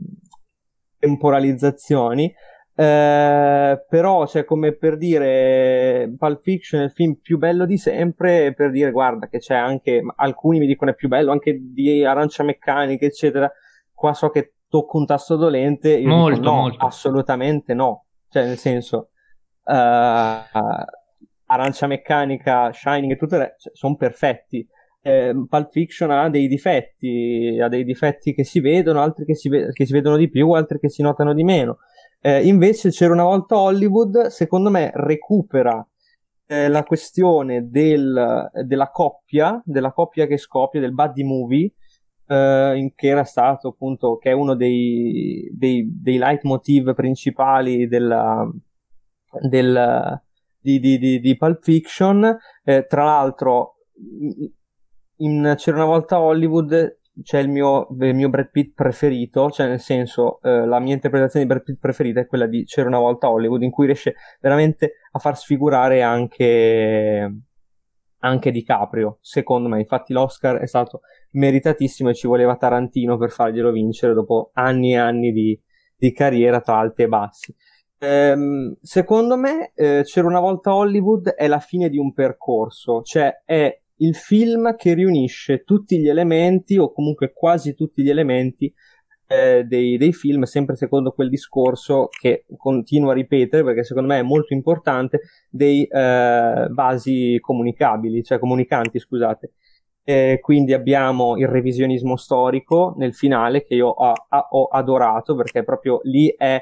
temporalizzazioni. 0.99 2.33
Eh, 2.73 3.85
però, 3.87 4.25
cioè, 4.27 4.43
come 4.43 4.75
per 4.75 4.97
dire, 4.97 6.13
Pulp 6.17 6.41
Fiction 6.41 6.81
è 6.81 6.85
il 6.85 6.91
film 6.91 7.15
più 7.21 7.37
bello 7.37 7.65
di 7.65 7.77
sempre, 7.77 8.53
per 8.53 8.71
dire, 8.71 8.91
guarda, 8.91 9.27
che 9.27 9.37
c'è 9.37 9.55
anche, 9.55 10.01
alcuni 10.15 10.59
mi 10.59 10.67
dicono 10.67 10.91
è 10.91 10.95
più 10.95 11.07
bello, 11.07 11.31
anche 11.31 11.57
di 11.61 12.03
Arancia 12.03 12.43
Meccanica, 12.43 13.05
eccetera. 13.05 13.49
Qua 13.93 14.13
so 14.13 14.29
che 14.29 14.55
tocco 14.67 14.97
un 14.97 15.05
tasto 15.05 15.35
dolente, 15.35 15.95
io 15.95 16.07
molto, 16.07 16.39
dico, 16.39 16.51
no, 16.51 16.61
molto. 16.61 16.85
assolutamente 16.85 17.73
no 17.73 18.05
cioè, 18.31 18.45
nel 18.45 18.57
senso, 18.57 19.09
uh, 19.65 19.73
Arancia 21.45 21.85
Meccanica, 21.85 22.71
Shining 22.71 23.11
e 23.11 23.15
tutto 23.17 23.35
il 23.35 23.41
resto 23.41 23.57
cioè, 23.59 23.75
sono 23.75 23.95
perfetti. 23.97 24.65
Eh, 25.03 25.33
Pulp 25.49 25.69
Fiction 25.69 26.11
ha 26.11 26.29
dei 26.29 26.47
difetti, 26.47 27.59
ha 27.61 27.67
dei 27.67 27.83
difetti 27.83 28.33
che 28.33 28.45
si 28.45 28.61
vedono, 28.61 29.01
altri 29.01 29.25
che 29.25 29.35
si, 29.35 29.49
ve- 29.49 29.73
che 29.73 29.85
si 29.85 29.91
vedono 29.91 30.15
di 30.15 30.29
più, 30.29 30.49
altri 30.51 30.79
che 30.79 30.89
si 30.89 31.01
notano 31.01 31.33
di 31.33 31.43
meno. 31.43 31.79
Eh, 32.21 32.47
invece 32.47 32.89
c'era 32.89 33.11
una 33.11 33.23
volta 33.23 33.59
Hollywood, 33.59 34.27
secondo 34.27 34.69
me 34.69 34.91
recupera 34.93 35.85
eh, 36.45 36.69
la 36.69 36.83
questione 36.83 37.69
del, 37.69 38.49
della 38.63 38.89
coppia, 38.91 39.61
della 39.65 39.91
coppia 39.91 40.25
che 40.25 40.37
scoppia, 40.37 40.79
del 40.79 40.93
buddy 40.93 41.23
movie, 41.23 41.69
eh, 42.27 42.93
che 42.95 43.07
era 43.07 43.23
stato 43.23 43.69
appunto, 43.69 44.17
che 44.17 44.31
è 44.31 44.33
uno 44.33 44.55
dei, 44.55 45.49
dei, 45.53 45.87
dei 46.01 46.17
leitmotiv 46.17 46.93
principali 46.93 47.87
della, 47.87 48.49
del, 49.47 50.21
di, 50.59 50.79
di, 50.79 50.97
di, 50.97 51.19
di 51.19 51.37
Pulp 51.37 51.61
Fiction. 51.61 52.37
Eh, 52.63 52.85
tra 52.87 53.03
l'altro, 53.03 53.75
in 55.17 55.53
C'era 55.57 55.77
una 55.77 55.85
volta 55.85 56.19
Hollywood 56.19 56.99
c'è 57.21 57.39
il 57.39 57.49
mio, 57.49 57.87
il 57.99 58.15
mio 58.15 58.29
Brad 58.29 58.49
Pitt 58.49 58.73
preferito, 58.73 59.49
cioè 59.49 59.67
nel 59.67 59.79
senso 59.79 60.41
eh, 60.41 60.65
la 60.65 60.79
mia 60.79 60.93
interpretazione 60.93 61.45
di 61.45 61.51
Brad 61.51 61.63
Pitt 61.63 61.79
preferita 61.79 62.21
è 62.21 62.25
quella 62.25 62.47
di 62.47 62.63
C'era 62.63 62.87
una 62.87 62.99
volta 62.99 63.29
Hollywood, 63.29 63.61
in 63.63 63.71
cui 63.71 63.85
riesce 63.85 64.15
veramente 64.39 64.93
a 65.11 65.19
far 65.19 65.37
sfigurare 65.37 66.01
anche, 66.01 67.41
anche 68.21 68.51
DiCaprio, 68.51 69.17
secondo 69.21 69.69
me. 69.69 69.79
Infatti 69.79 70.13
l'Oscar 70.13 70.57
è 70.57 70.67
stato 70.67 71.01
meritatissimo 71.31 72.09
e 72.09 72.13
ci 72.13 72.27
voleva 72.27 72.55
Tarantino 72.55 73.17
per 73.17 73.29
farglielo 73.29 73.71
vincere 73.71 74.13
dopo 74.13 74.49
anni 74.53 74.93
e 74.93 74.97
anni 74.97 75.31
di, 75.31 75.59
di 75.95 76.11
carriera 76.11 76.59
tra 76.61 76.77
alti 76.77 77.03
e 77.03 77.07
bassi. 77.07 77.55
Ehm, 77.99 78.77
secondo 78.81 79.37
me, 79.37 79.71
eh, 79.75 80.01
C'era 80.03 80.27
una 80.27 80.39
volta 80.39 80.73
Hollywood 80.73 81.29
è 81.29 81.47
la 81.47 81.59
fine 81.59 81.89
di 81.89 81.97
un 81.97 82.13
percorso, 82.13 83.01
cioè 83.03 83.43
è 83.45 83.79
il 83.97 84.15
film 84.15 84.75
che 84.75 84.93
riunisce 84.95 85.63
tutti 85.63 85.99
gli 85.99 86.07
elementi, 86.07 86.77
o 86.77 86.91
comunque 86.91 87.31
quasi 87.31 87.75
tutti 87.75 88.01
gli 88.01 88.09
elementi, 88.09 88.73
eh, 89.31 89.63
dei, 89.63 89.97
dei, 89.97 90.13
film, 90.13 90.43
sempre 90.43 90.75
secondo 90.75 91.11
quel 91.11 91.29
discorso 91.29 92.09
che 92.09 92.45
continuo 92.57 93.11
a 93.11 93.13
ripetere 93.13 93.63
perché 93.63 93.83
secondo 93.83 94.09
me 94.09 94.19
è 94.19 94.23
molto 94.23 94.53
importante, 94.53 95.21
dei 95.49 95.85
eh, 95.85 96.67
vasi 96.69 97.37
comunicabili, 97.39 98.23
cioè 98.23 98.39
comunicanti, 98.39 98.99
scusate. 98.99 99.53
Eh, 100.03 100.39
quindi 100.41 100.73
abbiamo 100.73 101.37
il 101.37 101.47
revisionismo 101.47 102.17
storico 102.17 102.95
nel 102.97 103.13
finale 103.13 103.63
che 103.63 103.75
io 103.75 103.87
ho, 103.87 104.13
ho 104.49 104.65
adorato 104.65 105.35
perché 105.35 105.63
proprio 105.63 105.99
lì 106.03 106.33
è 106.35 106.59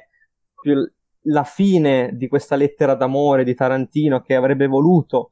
la 1.24 1.44
fine 1.44 2.12
di 2.14 2.28
questa 2.28 2.56
lettera 2.56 2.96
d'amore 2.96 3.44
di 3.44 3.56
Tarantino 3.56 4.22
che 4.22 4.36
avrebbe 4.36 4.68
voluto 4.68 5.30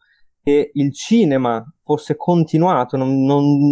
che 0.47 0.71
il 0.73 0.93
cinema 0.93 1.61
fosse 1.81 2.15
continuato, 2.15 2.95
non, 2.95 3.21
non, 3.23 3.69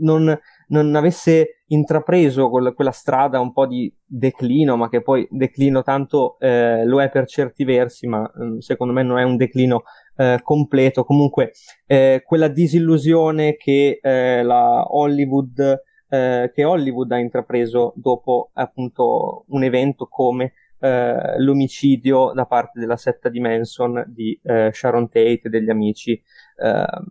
non, 0.00 0.38
non 0.68 0.94
avesse 0.94 1.62
intrapreso 1.68 2.48
quella, 2.48 2.72
quella, 2.72 2.90
strada 2.90 3.40
un 3.40 3.52
po' 3.52 3.66
di 3.66 3.92
declino, 4.04 4.76
ma 4.76 4.88
che 4.88 5.02
poi 5.02 5.26
declino 5.30 5.82
tanto 5.82 6.38
eh, 6.38 6.84
lo 6.84 7.00
è 7.02 7.10
per 7.10 7.26
certi 7.26 7.64
versi, 7.64 8.06
ma 8.06 8.30
mm, 8.38 8.58
secondo 8.58 8.92
me 8.92 9.02
non 9.02 9.18
è 9.18 9.22
un 9.22 9.36
declino 9.36 9.82
eh, 10.16 10.40
completo. 10.42 11.04
Comunque, 11.04 11.52
eh, 11.86 12.22
quella 12.24 12.48
disillusione 12.48 13.56
che 13.56 13.98
eh, 14.02 14.42
la 14.42 14.86
Hollywood, 14.94 15.82
eh, 16.08 16.50
che 16.52 16.64
Hollywood 16.64 17.12
ha 17.12 17.18
intrapreso 17.18 17.92
dopo 17.96 18.50
appunto 18.54 19.44
un 19.48 19.62
evento 19.64 20.06
come 20.06 20.52
eh, 20.80 21.38
l'omicidio 21.38 22.32
da 22.34 22.46
parte 22.46 22.78
della 22.78 22.96
setta 22.96 23.28
di 23.28 23.40
Manson 23.40 24.04
di 24.06 24.38
eh, 24.42 24.70
Sharon 24.72 25.08
Tate 25.08 25.40
e 25.44 25.48
degli 25.48 25.70
amici. 25.70 26.12
Eh, 26.56 27.02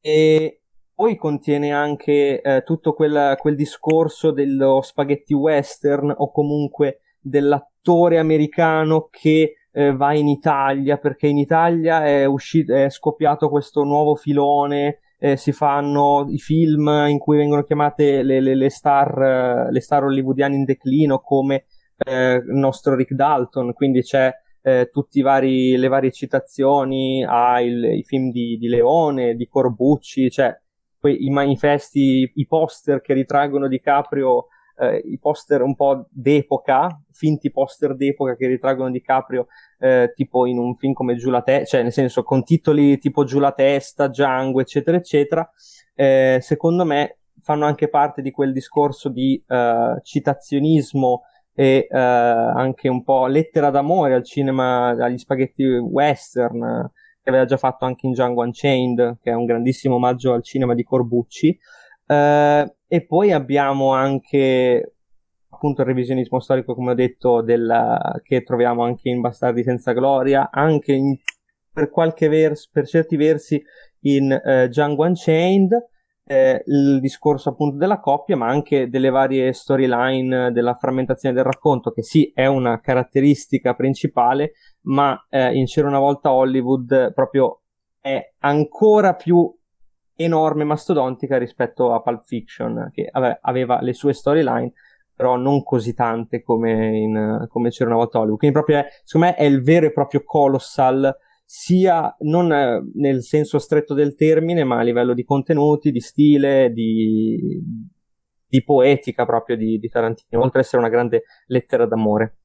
e 0.00 0.60
poi 0.96 1.16
contiene 1.16 1.72
anche 1.72 2.40
eh, 2.40 2.62
tutto 2.64 2.94
quel, 2.94 3.36
quel 3.38 3.54
discorso 3.54 4.30
dello 4.30 4.80
spaghetti 4.82 5.34
western 5.34 6.12
o 6.16 6.32
comunque 6.32 7.00
dell'attore 7.20 8.18
americano 8.18 9.08
che 9.10 9.56
eh, 9.70 9.94
va 9.94 10.14
in 10.14 10.26
Italia 10.26 10.96
perché 10.96 11.26
in 11.26 11.36
Italia 11.36 12.04
è, 12.04 12.24
uscito, 12.24 12.74
è 12.74 12.88
scoppiato 12.88 13.50
questo 13.50 13.84
nuovo 13.84 14.14
filone 14.14 15.00
eh, 15.18 15.36
si 15.36 15.52
fanno 15.52 16.26
i 16.28 16.38
film 16.38 16.88
in 17.08 17.18
cui 17.18 17.36
vengono 17.36 17.62
chiamate 17.62 18.22
le, 18.22 18.40
le, 18.40 18.54
le, 18.54 18.70
star, 18.70 19.68
le 19.70 19.80
star 19.80 20.04
hollywoodiane 20.04 20.54
in 20.54 20.64
declino 20.64 21.20
come 21.20 21.66
eh, 21.98 22.34
il 22.34 22.54
nostro 22.54 22.94
Rick 22.94 23.12
Dalton, 23.12 23.72
quindi 23.72 24.02
c'è 24.02 24.32
eh, 24.62 24.88
tutte 24.90 25.22
le 25.22 25.88
varie 25.88 26.10
citazioni 26.10 27.24
ai 27.24 28.02
film 28.04 28.30
di, 28.30 28.56
di, 28.58 28.68
Leone, 28.68 29.34
di 29.34 29.46
Corbucci, 29.46 30.30
cioè 30.30 30.58
poi 31.06 31.24
i 31.24 31.30
manifesti, 31.30 32.30
i 32.34 32.46
poster 32.46 33.00
che 33.00 33.14
ritraggono 33.14 33.68
DiCaprio, 33.68 34.46
eh, 34.78 34.96
i 35.06 35.18
poster 35.18 35.62
un 35.62 35.76
po' 35.76 36.06
d'epoca, 36.10 37.00
finti 37.12 37.50
poster 37.50 37.94
d'epoca 37.94 38.34
che 38.34 38.48
ritraggono 38.48 38.90
DiCaprio 38.90 39.46
eh, 39.78 40.12
tipo 40.14 40.46
in 40.46 40.58
un 40.58 40.74
film 40.74 40.92
come 40.92 41.14
Giù 41.14 41.30
la 41.30 41.42
testa, 41.42 41.64
cioè 41.64 41.82
nel 41.82 41.92
senso 41.92 42.24
con 42.24 42.42
titoli 42.42 42.98
tipo 42.98 43.24
Giù 43.24 43.38
la 43.38 43.52
testa, 43.52 44.08
Django, 44.08 44.60
eccetera, 44.60 44.96
eccetera, 44.96 45.48
eh, 45.94 46.38
secondo 46.40 46.84
me 46.84 47.18
fanno 47.38 47.66
anche 47.66 47.88
parte 47.88 48.22
di 48.22 48.32
quel 48.32 48.52
discorso 48.52 49.08
di 49.08 49.40
uh, 49.46 50.00
citazionismo 50.02 51.22
e 51.54 51.86
uh, 51.88 51.94
anche 51.94 52.88
un 52.88 53.04
po' 53.04 53.26
lettera 53.26 53.70
d'amore 53.70 54.14
al 54.14 54.24
cinema, 54.24 54.88
agli 54.88 55.18
spaghetti 55.18 55.64
western, 55.64 56.90
che 57.26 57.32
aveva 57.32 57.44
già 57.44 57.56
fatto 57.56 57.84
anche 57.84 58.06
in 58.06 58.12
Django 58.12 58.42
Unchained, 58.42 59.18
che 59.20 59.32
è 59.32 59.34
un 59.34 59.46
grandissimo 59.46 59.96
omaggio 59.96 60.32
al 60.32 60.44
cinema 60.44 60.74
di 60.74 60.84
Corbucci. 60.84 61.58
Uh, 62.06 62.72
e 62.86 63.04
poi 63.04 63.32
abbiamo 63.32 63.92
anche 63.92 64.94
appunto 65.48 65.80
il 65.80 65.88
revisionismo 65.88 66.38
storico, 66.38 66.76
come 66.76 66.92
ho 66.92 66.94
detto, 66.94 67.42
della, 67.42 68.20
che 68.22 68.44
troviamo 68.44 68.84
anche 68.84 69.08
in 69.08 69.20
Bastardi 69.20 69.64
senza 69.64 69.90
gloria, 69.90 70.50
anche 70.52 70.92
in, 70.92 71.16
per 71.72 71.90
verso, 72.16 72.68
per 72.70 72.86
certi 72.86 73.16
versi 73.16 73.60
in 74.02 74.30
uh, 74.30 74.68
Django 74.68 75.04
Unchained, 75.04 75.72
eh, 76.28 76.62
il 76.66 77.00
discorso 77.00 77.48
appunto 77.48 77.76
della 77.76 77.98
coppia, 77.98 78.36
ma 78.36 78.46
anche 78.46 78.88
delle 78.88 79.10
varie 79.10 79.52
storyline, 79.52 80.52
della 80.52 80.74
frammentazione 80.74 81.34
del 81.34 81.44
racconto, 81.44 81.90
che 81.90 82.02
sì, 82.02 82.30
è 82.32 82.46
una 82.46 82.78
caratteristica 82.78 83.74
principale, 83.74 84.52
ma 84.86 85.26
eh, 85.28 85.54
in 85.54 85.66
C'era 85.66 85.88
una 85.88 85.98
volta 85.98 86.32
Hollywood 86.32 87.12
proprio 87.12 87.62
è 88.00 88.32
ancora 88.38 89.14
più 89.14 89.52
enorme, 90.14 90.64
mastodontica 90.64 91.38
rispetto 91.38 91.92
a 91.92 92.00
Pulp 92.00 92.22
Fiction, 92.24 92.90
che 92.92 93.08
vabbè, 93.12 93.38
aveva 93.42 93.80
le 93.80 93.92
sue 93.92 94.12
storyline, 94.12 94.72
però 95.14 95.36
non 95.36 95.62
così 95.62 95.92
tante 95.92 96.42
come, 96.42 96.98
in, 96.98 97.46
come 97.48 97.70
C'era 97.70 97.90
una 97.90 97.98
volta 97.98 98.18
Hollywood. 98.18 98.38
Quindi 98.38 98.56
proprio 98.56 98.78
è, 98.78 98.86
secondo 99.04 99.26
me 99.28 99.34
è 99.34 99.44
il 99.44 99.62
vero 99.62 99.86
e 99.86 99.92
proprio 99.92 100.22
colossal 100.24 101.14
sia 101.44 102.14
non 102.20 102.52
eh, 102.52 102.82
nel 102.94 103.22
senso 103.22 103.58
stretto 103.58 103.94
del 103.94 104.14
termine, 104.14 104.64
ma 104.64 104.78
a 104.78 104.82
livello 104.82 105.14
di 105.14 105.24
contenuti, 105.24 105.90
di 105.90 106.00
stile, 106.00 106.70
di, 106.72 107.62
di 108.46 108.62
poetica 108.64 109.24
proprio 109.24 109.56
di, 109.56 109.78
di 109.78 109.88
Tarantino, 109.88 110.42
oltre 110.42 110.60
ad 110.60 110.64
essere 110.64 110.82
una 110.82 110.90
grande 110.90 111.22
lettera 111.46 111.86
d'amore. 111.86 112.36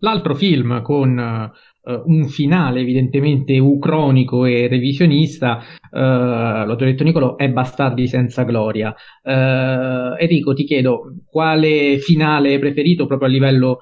L'altro 0.00 0.34
film 0.34 0.82
con 0.82 1.16
uh, 1.16 2.02
un 2.04 2.28
finale 2.28 2.80
evidentemente 2.80 3.58
ucronico 3.58 4.44
e 4.44 4.68
revisionista, 4.68 5.62
uh, 5.90 6.66
l'ho 6.66 6.76
già 6.76 6.84
detto 6.84 7.02
Nicolo, 7.02 7.38
è 7.38 7.48
Bastardi 7.48 8.06
senza 8.06 8.42
gloria. 8.42 8.94
Uh, 9.22 10.14
Enrico, 10.18 10.52
ti 10.52 10.64
chiedo 10.64 11.14
quale 11.24 11.98
finale 11.98 12.52
hai 12.52 12.58
preferito 12.58 13.06
proprio 13.06 13.28
a 13.28 13.32
livello 13.32 13.78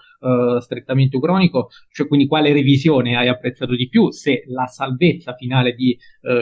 strettamente 0.61 1.19
ucronico, 1.19 1.69
cioè 1.93 2.07
quindi 2.07 2.27
quale 2.27 2.51
revisione 2.55 3.15
hai 3.15 3.29
apprezzato 3.29 3.77
di 3.77 3.91
più, 3.91 4.11
se 4.11 4.45
la 4.47 4.65
salvezza 4.65 5.35
finale 5.35 5.75
di 5.75 5.95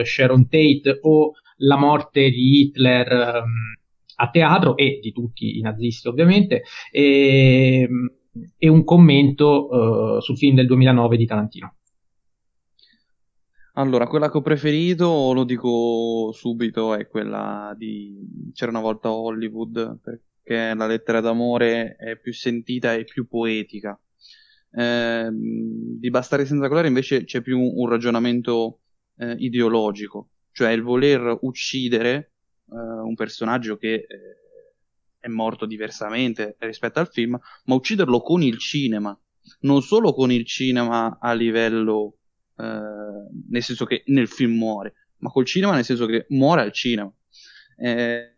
Sharon 0.03 0.47
Tate 0.47 0.99
o 1.01 1.33
la 1.57 1.75
morte 1.75 2.29
di 2.29 2.61
Hitler 2.61 3.11
um, 3.11 3.75
a 4.15 4.29
teatro 4.29 4.77
e 4.77 4.99
di 5.01 5.11
tutti 5.11 5.57
i 5.57 5.61
nazisti 5.61 6.07
ovviamente. 6.07 6.61
E, 6.91 7.89
e 8.57 8.67
un 8.67 8.83
commento 8.83 9.67
uh, 9.67 10.21
sul 10.21 10.37
film 10.37 10.55
del 10.55 10.65
2009 10.65 11.17
di 11.17 11.25
Tarantino. 11.25 11.75
Allora, 13.75 14.05
quella 14.05 14.29
che 14.29 14.37
ho 14.37 14.41
preferito, 14.41 15.33
lo 15.33 15.43
dico 15.43 16.31
subito, 16.31 16.93
è 16.93 17.07
quella 17.07 17.73
di 17.75 18.51
C'era 18.53 18.69
una 18.69 18.81
volta 18.81 19.11
Hollywood, 19.11 19.99
perché 19.99 20.75
la 20.75 20.85
lettera 20.85 21.21
d'amore 21.21 21.95
è 21.95 22.17
più 22.17 22.33
sentita 22.33 22.93
e 22.93 23.03
più 23.03 23.27
poetica. 23.27 23.99
Eh, 24.75 25.29
di 25.31 26.09
Bastare 26.09 26.45
senza 26.45 26.67
colore 26.67 26.87
invece 26.87 27.23
c'è 27.25 27.41
più 27.41 27.59
un, 27.59 27.71
un 27.75 27.89
ragionamento 27.89 28.81
eh, 29.17 29.35
ideologico, 29.37 30.29
cioè 30.51 30.71
il 30.71 30.81
voler 30.81 31.37
uccidere 31.41 32.33
eh, 32.71 32.75
un 32.75 33.15
personaggio 33.15 33.77
che 33.77 33.93
eh, 33.93 34.07
è 35.23 35.29
morto 35.29 35.65
diversamente 35.65 36.57
rispetto 36.59 36.99
al 36.99 37.07
film, 37.07 37.39
ma 37.63 37.75
ucciderlo 37.75 38.19
con 38.19 38.43
il 38.43 38.57
cinema, 38.57 39.17
non 39.61 39.81
solo 39.81 40.13
con 40.13 40.33
il 40.33 40.45
cinema 40.45 41.17
a 41.17 41.31
livello, 41.31 42.17
eh, 42.57 42.65
nel 43.49 43.63
senso 43.63 43.85
che 43.85 44.03
nel 44.07 44.27
film 44.27 44.57
muore, 44.57 44.95
ma 45.19 45.29
col 45.29 45.45
cinema 45.45 45.75
nel 45.75 45.85
senso 45.85 46.05
che 46.07 46.25
muore 46.29 46.61
al 46.61 46.73
cinema. 46.73 47.09
Eh, 47.77 48.33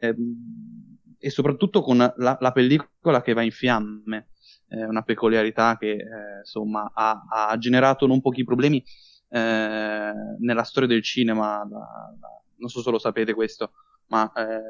e 1.18 1.30
soprattutto 1.32 1.82
con 1.82 1.98
la, 1.98 2.38
la, 2.40 2.52
pellicola 2.52 3.24
che 3.24 3.34
va 3.34 3.42
in 3.42 3.52
fiamme, 3.52 4.30
eh, 4.68 4.86
una 4.86 5.02
peculiarità 5.02 5.78
che 5.78 5.90
eh, 5.94 6.38
insomma 6.42 6.92
ha, 6.94 7.26
ha, 7.28 7.58
generato 7.58 8.06
non 8.06 8.22
pochi 8.22 8.44
problemi 8.44 8.84
eh, 9.30 10.12
nella 10.40 10.64
storia 10.64 10.88
del 10.88 11.02
cinema, 11.02 11.68
la, 11.68 11.80
la, 12.20 12.42
non 12.58 12.70
so 12.70 12.84
se 12.84 12.92
lo 12.92 13.00
sapete 13.00 13.34
questo, 13.34 13.72
ma 14.08 14.32
eh, 14.34 14.62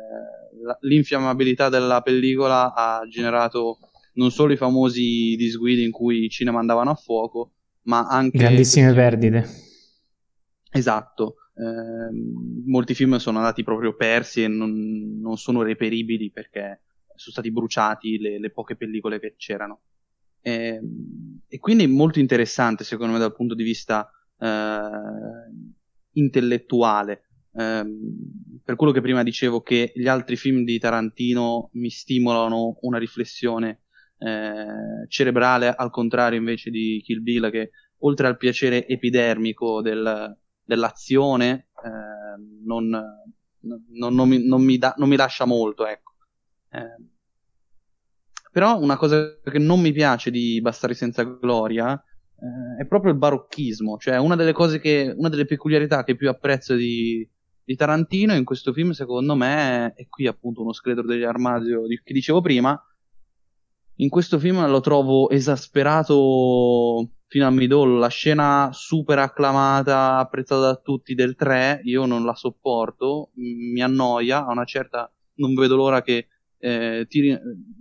l'infiammabilità 0.82 1.70
della 1.70 2.02
pellicola 2.02 2.74
ha 2.74 3.06
generato 3.08 3.80
non 4.14 4.32
solo 4.32 4.54
i 4.54 4.58
famosi 4.58 5.36
disguidi 5.36 5.84
in 5.84 5.92
cui 5.92 6.26
i 6.26 6.30
cinema 6.30 6.60
andavano 6.60 6.92
a 6.92 6.96
fuoco, 6.96 7.54
ma 7.84 8.08
anche... 8.08 8.38
Grandissime 8.38 8.94
perdite. 8.94 9.46
Esatto. 10.72 11.36
Eh, 11.56 12.64
molti 12.66 12.94
film 12.94 13.16
sono 13.18 13.38
andati 13.38 13.64
proprio 13.64 13.96
persi 13.96 14.44
e 14.44 14.48
non, 14.48 15.20
non 15.20 15.38
sono 15.38 15.62
reperibili 15.62 16.32
perché 16.32 16.82
sono 17.16 17.32
stati 17.32 17.52
bruciati 17.52 18.18
le, 18.18 18.40
le 18.40 18.52
poche 18.52 18.76
pellicole 18.76 19.20
che 19.20 19.36
c'erano. 19.38 19.82
E, 20.42 20.80
e, 21.48 21.60
quindi 21.60 21.86
è 21.86 21.88
molto 21.88 22.20
interessante, 22.20 22.84
secondo 22.84 23.14
me, 23.14 23.20
dal 23.20 23.34
punto 23.34 23.56
di 23.56 23.64
vista 23.64 24.10
eh, 24.38 24.90
intellettuale, 26.14 27.24
ehm, 27.56 28.62
per 28.64 28.76
quello 28.76 28.92
che 28.92 29.02
prima 29.02 29.24
dicevo 29.24 29.62
che 29.62 29.92
gli 29.96 30.08
altri 30.08 30.36
film 30.36 30.64
di 30.64 30.80
Tarantino 30.80 31.70
mi 31.74 31.90
stimolano 31.90 32.78
una 32.82 32.98
riflessione 32.98 33.82
eh, 34.18 35.08
cerebrale, 35.08 35.74
al 35.74 35.90
contrario 35.90 36.40
invece 36.40 36.70
di 36.70 37.02
Kill 37.04 37.22
Bill 37.22 37.52
che 37.52 37.72
oltre 38.00 38.28
al 38.28 38.38
piacere 38.38 38.88
epidermico 38.88 39.82
del, 39.82 40.38
dell'azione 40.64 41.68
eh, 41.84 42.42
non, 42.64 42.90
non, 42.90 44.14
non, 44.14 44.28
mi, 44.28 44.46
non, 44.46 44.64
mi 44.64 44.78
da, 44.78 44.94
non, 44.98 45.10
mi, 45.10 45.16
lascia 45.16 45.46
molto, 45.46 45.86
ecco. 45.86 46.14
Eh, 46.70 47.04
però 48.52 48.80
una 48.80 48.96
cosa 48.96 49.40
che 49.44 49.60
non 49.60 49.82
mi 49.82 49.92
piace 49.92 50.32
di 50.32 50.62
Bastardi 50.62 50.96
senza 50.96 51.24
gloria 51.24 51.94
eh, 51.94 52.84
è 52.84 52.86
proprio 52.86 53.12
il 53.12 53.18
barocchismo, 53.18 53.98
cioè 53.98 54.18
una 54.18 54.36
delle 54.36 54.54
cose 54.54 54.80
che, 54.80 55.14
una 55.16 55.30
delle 55.30 55.46
peculiarità 55.46 56.04
che 56.04 56.16
più 56.16 56.30
apprezzo 56.30 56.74
di, 56.76 57.28
di 57.66 57.76
Tarantino 57.76 58.36
in 58.36 58.44
questo 58.44 58.72
film 58.72 58.92
secondo 58.92 59.36
me 59.36 59.94
è 59.96 60.08
qui 60.08 60.28
appunto 60.28 60.62
uno 60.62 60.72
scheletro 60.72 61.04
degli 61.04 61.24
armadio 61.24 61.88
di, 61.88 62.00
che 62.04 62.14
dicevo 62.14 62.40
prima. 62.42 62.80
In 64.00 64.10
questo 64.10 64.38
film 64.38 64.68
lo 64.70 64.82
trovo 64.82 65.30
esasperato 65.30 67.10
fino 67.28 67.48
a 67.48 67.50
midollo 67.50 67.98
la 67.98 68.10
scena 68.10 68.70
super 68.72 69.18
acclamata 69.20 70.18
apprezzata 70.18 70.62
da 70.62 70.76
tutti 70.76 71.16
del 71.16 71.36
3 71.36 71.82
io 71.86 72.06
non 72.06 72.24
la 72.24 72.36
sopporto. 72.36 73.32
Mi 73.36 73.82
annoia 73.82 74.46
a 74.46 74.52
una 74.52 74.66
certa 74.66 75.12
non 75.38 75.54
vedo 75.56 75.76
l'ora 75.76 76.02
che, 76.02 76.28
eh, 76.60 77.06
tiri, 77.10 77.38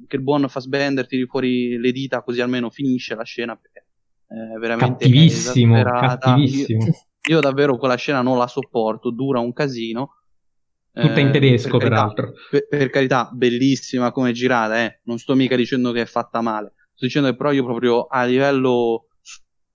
che 0.07 0.17
il 0.17 0.23
buon 0.23 0.49
Fassbender 0.49 1.07
tiri 1.07 1.27
fuori 1.27 1.79
le 1.79 1.93
dita 1.93 2.23
così 2.23 2.41
almeno 2.41 2.71
finisce 2.71 3.15
la 3.15 3.23
scena 3.23 3.55
perché 3.55 3.87
è 4.27 4.59
veramente 4.59 5.05
cattivissimo, 5.05 5.83
cattivissimo. 5.83 6.85
Io, 6.85 6.93
io 7.29 7.41
davvero 7.41 7.77
quella 7.77 7.97
scena 7.97 8.23
non 8.23 8.39
la 8.39 8.47
sopporto, 8.47 9.11
dura 9.11 9.41
un 9.41 9.53
casino. 9.53 10.17
Tutta 10.93 11.21
in 11.21 11.29
eh, 11.29 11.31
tedesco, 11.33 11.79
per 11.79 11.89
peraltro. 11.89 12.33
Per, 12.51 12.69
per, 12.69 12.91
carità, 12.91 13.29
bellissima 13.33 14.13
come 14.13 14.33
girata, 14.33 14.85
eh. 14.85 15.01
Non 15.05 15.19
sto 15.19 15.35
mica 15.35 15.57
dicendo 15.57 15.91
che 15.93 16.03
è 16.03 16.07
fatta 16.07 16.41
male. 16.41 16.75
Sto 16.95 17.07
dicendo 17.07 17.29
che 17.31 17.37
però 17.37 17.51
io 17.51 17.65
proprio 17.65 18.07
a 18.07 18.25
livello 18.25 19.09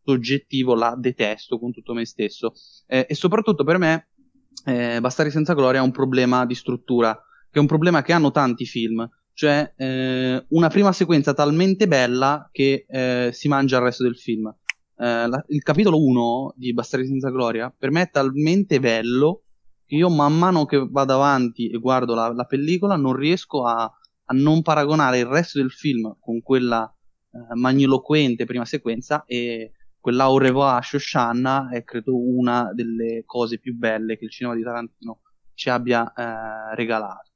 soggettivo 0.04 0.76
la 0.76 0.96
detesto 0.98 1.60
con 1.60 1.72
tutto 1.72 1.94
me 1.94 2.06
stesso. 2.06 2.54
Eh, 2.88 3.06
e 3.10 3.16
soprattutto 3.16 3.64
per 3.64 3.78
me, 3.78 4.10
eh, 4.66 5.00
Bastare 5.02 5.30
senza 5.30 5.54
gloria 5.54 5.82
è 5.82 5.84
un 5.84 5.92
problema 5.92 6.46
di 6.46 6.56
struttura, 6.56 7.14
che 7.14 7.58
è 7.58 7.60
un 7.60 7.68
problema 7.68 8.02
che 8.02 8.14
hanno 8.14 8.32
tanti 8.32 8.66
film. 8.66 9.08
Cioè, 9.34 9.74
eh, 9.78 10.46
una 10.50 10.68
prima 10.68 10.92
sequenza 10.92 11.34
talmente 11.34 11.88
bella 11.88 12.50
che 12.52 12.86
eh, 12.88 13.30
si 13.34 13.48
mangia 13.48 13.78
il 13.78 13.84
resto 13.84 14.04
del 14.04 14.18
film 14.18 14.54
la, 15.06 15.44
il 15.48 15.64
capitolo 15.64 16.04
1 16.04 16.54
di 16.56 16.74
Bastardi 16.74 17.08
senza 17.08 17.30
gloria 17.30 17.74
per 17.76 17.92
me 17.92 18.02
è 18.02 18.10
talmente 18.10 18.80
bello 18.80 19.44
che 19.86 19.96
io 19.96 20.10
man 20.10 20.38
mano 20.38 20.66
che 20.66 20.86
vado 20.90 21.14
avanti 21.14 21.70
e 21.70 21.78
guardo 21.78 22.14
la, 22.14 22.32
la 22.34 22.44
pellicola 22.44 22.96
non 22.96 23.14
riesco 23.16 23.66
a, 23.66 23.84
a, 23.84 24.34
non 24.34 24.62
paragonare 24.62 25.20
il 25.20 25.26
resto 25.26 25.60
del 25.60 25.72
film 25.72 26.18
con 26.20 26.42
quella 26.42 26.94
eh, 27.32 27.56
magniloquente 27.56 28.46
prima 28.46 28.66
sequenza 28.66 29.24
e 29.26 29.72
quella 30.00 30.26
Au 30.26 30.38
revoir 30.38 30.84
Shoshanna 30.84 31.70
è 31.72 31.84
credo 31.84 32.18
una 32.18 32.72
delle 32.74 33.24
cose 33.26 33.58
più 33.58 33.76
belle 33.76 34.18
che 34.18 34.26
il 34.26 34.32
cinema 34.32 34.56
di 34.56 34.64
Tarantino 34.64 35.22
ci 35.54 35.70
abbia 35.70 36.14
eh, 36.14 36.76
regalato. 36.76 37.29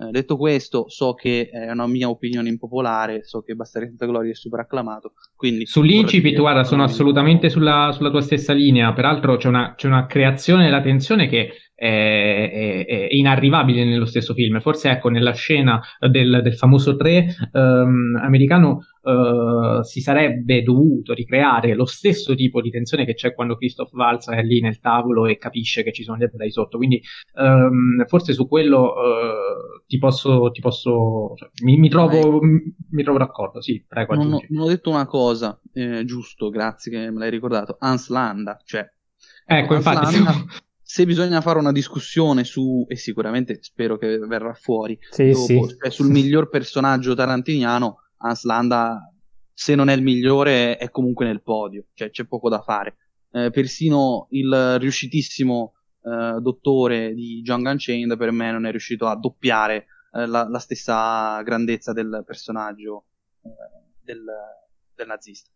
Eh, 0.00 0.10
detto 0.12 0.36
questo, 0.36 0.88
so 0.88 1.14
che 1.14 1.48
è 1.50 1.70
una 1.72 1.88
mia 1.88 2.08
opinione 2.08 2.48
impopolare, 2.48 3.24
so 3.24 3.42
che 3.42 3.54
Bastare 3.54 3.86
senza 3.86 4.06
gloria 4.06 4.30
è 4.30 4.34
super 4.34 4.60
acclamato. 4.60 5.14
Quindi 5.34 5.66
Sull'incipit, 5.66 6.38
guarda, 6.38 6.62
sono 6.62 6.84
assolutamente 6.84 7.48
sulla, 7.48 7.90
sulla, 7.92 8.10
tua 8.10 8.20
stessa 8.20 8.52
linea. 8.52 8.92
Peraltro 8.92 9.36
c'è 9.36 9.48
una, 9.48 9.74
c'è 9.74 9.88
una 9.88 10.06
creazione 10.06 10.64
della 10.64 10.80
tensione 10.80 11.26
che 11.26 11.50
è, 11.78 12.84
è, 12.88 13.06
inarrivabile 13.10 13.84
nello 13.84 14.04
stesso 14.04 14.34
film. 14.34 14.58
Forse 14.60 14.90
ecco, 14.90 15.10
nella 15.10 15.32
scena 15.32 15.80
del, 16.10 16.40
del 16.42 16.56
famoso 16.56 16.96
3 16.96 17.26
um, 17.52 18.18
americano, 18.20 18.80
uh, 19.02 19.82
si 19.82 20.00
sarebbe 20.00 20.64
dovuto 20.64 21.14
ricreare 21.14 21.74
lo 21.74 21.84
stesso 21.84 22.34
tipo 22.34 22.60
di 22.60 22.70
tensione 22.70 23.04
che 23.04 23.14
c'è 23.14 23.32
quando 23.32 23.56
Christoph 23.56 23.92
Waltz 23.92 24.28
è 24.28 24.42
lì 24.42 24.60
nel 24.60 24.80
tavolo 24.80 25.26
e 25.26 25.38
capisce 25.38 25.84
che 25.84 25.92
ci 25.92 26.02
sono 26.02 26.18
gli 26.18 26.24
ebrei 26.24 26.50
sotto. 26.50 26.78
Quindi 26.78 27.00
um, 27.34 28.04
forse 28.06 28.32
su 28.32 28.48
quello 28.48 28.94
uh, 28.94 29.84
ti 29.86 29.98
posso, 29.98 30.50
ti 30.50 30.60
posso 30.60 31.34
cioè, 31.36 31.48
mi, 31.62 31.76
mi, 31.76 31.88
trovo, 31.88 32.40
mi, 32.42 33.02
trovo, 33.04 33.18
d'accordo. 33.18 33.60
Sì, 33.60 33.84
prego. 33.86 34.16
Non 34.16 34.32
ho, 34.32 34.40
non 34.48 34.64
ho 34.64 34.68
detto 34.68 34.90
una 34.90 35.06
cosa, 35.06 35.60
eh, 35.72 36.04
giusto, 36.04 36.48
grazie 36.50 36.90
che 36.90 37.10
me 37.12 37.20
l'hai 37.20 37.30
ricordato. 37.30 37.76
Hans 37.78 38.08
Landa, 38.08 38.60
cioè. 38.64 38.84
Ecco, 39.46 39.76
infatti. 39.76 40.22
Landa, 40.22 40.44
se 40.90 41.04
bisogna 41.04 41.42
fare 41.42 41.58
una 41.58 41.70
discussione 41.70 42.44
su, 42.44 42.86
e 42.88 42.96
sicuramente 42.96 43.58
spero 43.60 43.98
che 43.98 44.16
verrà 44.20 44.54
fuori, 44.54 44.98
sì, 45.10 45.32
dopo, 45.32 45.44
sì. 45.44 45.76
Cioè, 45.78 45.90
sul 45.90 46.08
miglior 46.08 46.48
personaggio 46.48 47.14
tarantiniano, 47.14 47.98
Hans 48.16 48.44
Landa, 48.44 49.12
se 49.52 49.74
non 49.74 49.90
è 49.90 49.94
il 49.94 50.02
migliore, 50.02 50.78
è 50.78 50.88
comunque 50.88 51.26
nel 51.26 51.42
podio, 51.42 51.88
cioè 51.92 52.08
c'è 52.08 52.24
poco 52.24 52.48
da 52.48 52.62
fare. 52.62 52.96
Eh, 53.32 53.50
persino 53.50 54.28
il 54.30 54.78
riuscitissimo 54.78 55.74
eh, 56.04 56.40
dottore 56.40 57.12
di 57.12 57.42
John 57.42 57.62
Gunchained 57.62 58.16
per 58.16 58.30
me 58.30 58.50
non 58.50 58.64
è 58.64 58.70
riuscito 58.70 59.08
a 59.08 59.14
doppiare 59.14 59.88
eh, 60.14 60.24
la, 60.24 60.48
la, 60.48 60.58
stessa 60.58 61.42
grandezza 61.42 61.92
del 61.92 62.22
personaggio 62.24 63.04
eh, 63.42 63.50
del, 64.00 64.24
del 64.94 65.06
nazista. 65.06 65.50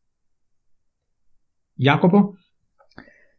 Jacopo? 1.72 2.36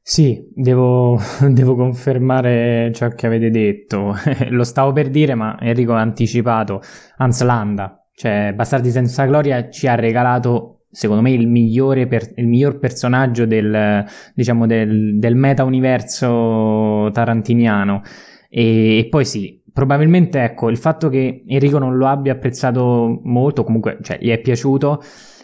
Sì, 0.05 0.45
devo, 0.53 1.17
devo, 1.49 1.75
confermare 1.75 2.91
ciò 2.93 3.07
che 3.09 3.25
avete 3.25 3.49
detto. 3.49 4.13
Lo 4.49 4.65
stavo 4.65 4.91
per 4.91 5.09
dire, 5.09 5.33
ma 5.33 5.57
Enrico 5.61 5.93
ha 5.93 6.01
anticipato. 6.01 6.81
Hans 7.17 7.41
Landa, 7.41 8.05
cioè 8.13 8.51
Bastardi 8.53 8.91
senza 8.91 9.25
gloria, 9.25 9.69
ci 9.69 9.87
ha 9.87 9.95
regalato, 9.95 10.81
secondo 10.91 11.21
me, 11.21 11.31
il, 11.31 11.47
per, 12.07 12.33
il 12.35 12.47
miglior 12.47 12.79
personaggio 12.79 13.45
del, 13.45 14.05
diciamo, 14.35 14.67
del, 14.67 15.17
del 15.19 15.35
meta-universo 15.35 17.09
tarantiniano. 17.13 18.01
E, 18.49 18.97
e, 18.97 19.07
poi 19.09 19.23
sì, 19.23 19.63
probabilmente 19.71 20.43
ecco, 20.43 20.69
il 20.69 20.77
fatto 20.77 21.07
che 21.07 21.45
Enrico 21.47 21.77
non 21.77 21.95
lo 21.95 22.07
abbia 22.07 22.33
apprezzato 22.33 23.21
molto, 23.23 23.63
comunque, 23.63 23.99
cioè, 24.01 24.17
gli 24.19 24.29
è 24.31 24.39
piaciuto 24.41 25.01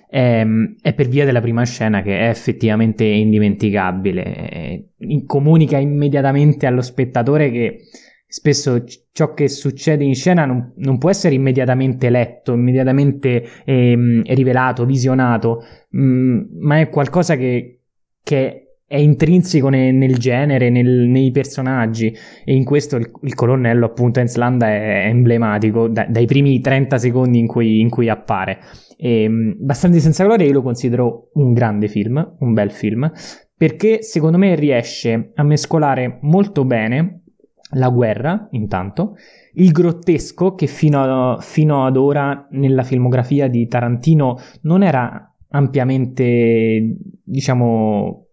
è, 0.09 0.39
ehm, 0.39 0.75
è, 0.81 0.93
per 0.93 1.07
via 1.07 1.23
della 1.23 1.41
prima 1.41 1.63
scena 1.63 2.01
che 2.01 2.19
è 2.19 2.29
effettivamente 2.29 3.03
indimenticabile. 3.05 4.87
comunica 5.25 5.77
immediatamente 5.77 6.65
allo 6.65 6.81
spettatore 6.81 7.51
che 7.51 7.81
spesso 8.27 8.83
ciò 9.11 9.33
che 9.33 9.47
succede 9.47 10.03
in 10.03 10.13
scena 10.15 10.45
non, 10.45 10.73
non 10.77 10.97
può 10.97 11.09
essere 11.09 11.35
immediatamente 11.35 12.09
letto, 12.09 12.53
immediatamente 12.53 13.43
ehm, 13.65 14.23
rivelato, 14.25 14.85
visionato, 14.85 15.63
mh, 15.89 16.01
mm, 16.01 16.41
ma 16.59 16.79
è 16.79 16.89
qualcosa 16.89 17.35
che, 17.35 17.81
che 18.23 18.68
è 18.89 18.97
intrinseco 18.97 19.69
ne, 19.69 19.91
nel 19.91 20.17
genere, 20.17 20.71
nel, 20.71 20.87
nei 20.87 21.29
personaggi 21.29 22.11
e 22.43 22.55
in 22.55 22.63
questo 22.63 22.95
il, 22.95 23.11
il 23.21 23.35
colonnello 23.35 23.85
appunto 23.85 24.19
Enslanda 24.19 24.67
è, 24.67 25.03
è 25.03 25.07
emblematico 25.09 25.87
da, 25.87 26.07
dai 26.09 26.25
primi 26.25 26.59
30 26.59 26.97
secondi 26.97 27.37
in 27.37 27.45
cui, 27.45 27.81
in 27.81 27.89
cui 27.89 28.09
appare. 28.09 28.57
E, 28.97 29.21
ehm, 29.21 29.57
Bastardi 29.59 29.99
senza 29.99 30.23
gloria 30.23 30.47
io 30.47 30.53
lo 30.53 30.63
considero 30.63 31.29
un 31.33 31.53
grande 31.53 31.87
film, 31.87 32.35
un 32.39 32.53
bel 32.53 32.71
film, 32.71 33.11
perché 33.55 34.01
secondo 34.01 34.39
me 34.39 34.55
riesce 34.55 35.33
a 35.35 35.43
mescolare 35.43 36.17
molto 36.21 36.65
bene 36.65 37.25
la 37.73 37.89
guerra, 37.89 38.47
intanto, 38.53 39.17
il 39.53 39.71
grottesco 39.71 40.55
che 40.55 40.65
fino, 40.65 41.33
a, 41.33 41.39
fino 41.39 41.85
ad 41.85 41.95
ora 41.95 42.47
nella 42.49 42.81
filmografia 42.81 43.47
di 43.47 43.67
Tarantino 43.67 44.39
non 44.61 44.81
era 44.81 45.31
ampiamente, 45.49 46.95
diciamo, 47.23 48.28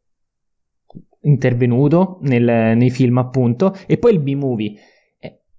intervenuto 1.26 2.18
nel, 2.22 2.76
nei 2.76 2.90
film, 2.90 3.18
appunto, 3.18 3.76
e 3.86 3.98
poi 3.98 4.12
il 4.12 4.20
B-movie. 4.20 4.74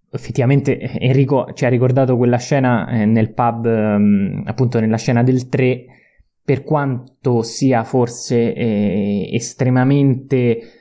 Effettivamente 0.10 0.80
eh, 0.80 1.06
Enrico 1.06 1.52
ci 1.53 1.65
ha 1.65 1.69
ricordato 1.69 2.18
quella 2.18 2.38
scena 2.38 2.88
eh, 2.89 3.06
nel 3.06 3.34
pub, 3.34 3.65
um, 3.65 4.41
appunto 4.45 4.80
nella 4.80 4.98
scena 4.98 5.22
del 5.22 5.49
3, 5.49 5.85
per 6.44 6.64
quanto 6.64 7.41
sia 7.41 7.84
forse 7.84 8.53
eh, 8.53 9.30
estremamente 9.34 10.76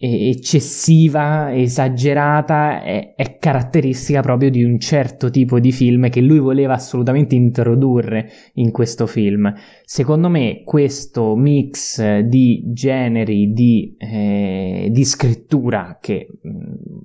eccessiva, 0.00 1.52
esagerata, 1.52 2.82
è, 2.82 3.14
è, 3.16 3.36
caratteristica 3.38 4.20
proprio 4.20 4.48
di 4.48 4.62
un 4.62 4.78
certo 4.78 5.28
tipo 5.28 5.58
di 5.58 5.72
film 5.72 6.08
che 6.08 6.20
lui 6.20 6.38
voleva 6.38 6.74
assolutamente 6.74 7.34
introdurre 7.34 8.30
in 8.54 8.70
questo 8.70 9.08
film. 9.08 9.52
Secondo 9.84 10.28
me 10.28 10.62
questo 10.64 11.34
mix 11.34 12.18
di 12.20 12.62
generi, 12.66 13.52
di, 13.52 13.96
eh, 13.98 14.88
di 14.88 15.04
scrittura, 15.04 15.98
che 16.00 16.20
è 16.20 16.26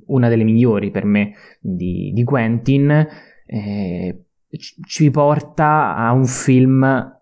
una 0.06 0.30
delle 0.30 0.44
migliori 0.44 0.92
per 0.92 1.06
me 1.06 1.34
di, 1.60 2.12
di 2.14 2.24
Quentin, 2.24 3.08
eh, 3.48 4.26
ci 4.88 5.10
porta 5.10 5.96
a 5.96 6.12
un 6.12 6.26
film 6.26 7.22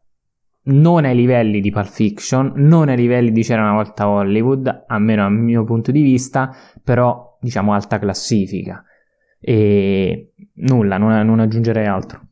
non 0.64 1.06
ai 1.06 1.16
livelli 1.16 1.60
di 1.60 1.72
Pulp 1.72 1.88
Fiction, 1.88 2.54
non 2.56 2.90
ai 2.90 2.98
livelli 2.98 3.32
di 3.32 3.42
C'era 3.42 3.62
una 3.62 3.74
volta 3.74 4.08
Hollywood, 4.08 4.86
almeno 4.88 5.24
dal 5.24 5.34
mio 5.34 5.64
punto 5.64 5.92
di 5.92 6.02
vista, 6.02 6.56
però 6.84 7.38
diciamo 7.40 7.74
alta 7.74 8.00
classifica. 8.00 8.84
E 9.40 10.34
nulla, 10.56 10.98
non, 10.98 11.26
non 11.26 11.40
aggiungerei 11.40 11.88
altro. 11.88 12.28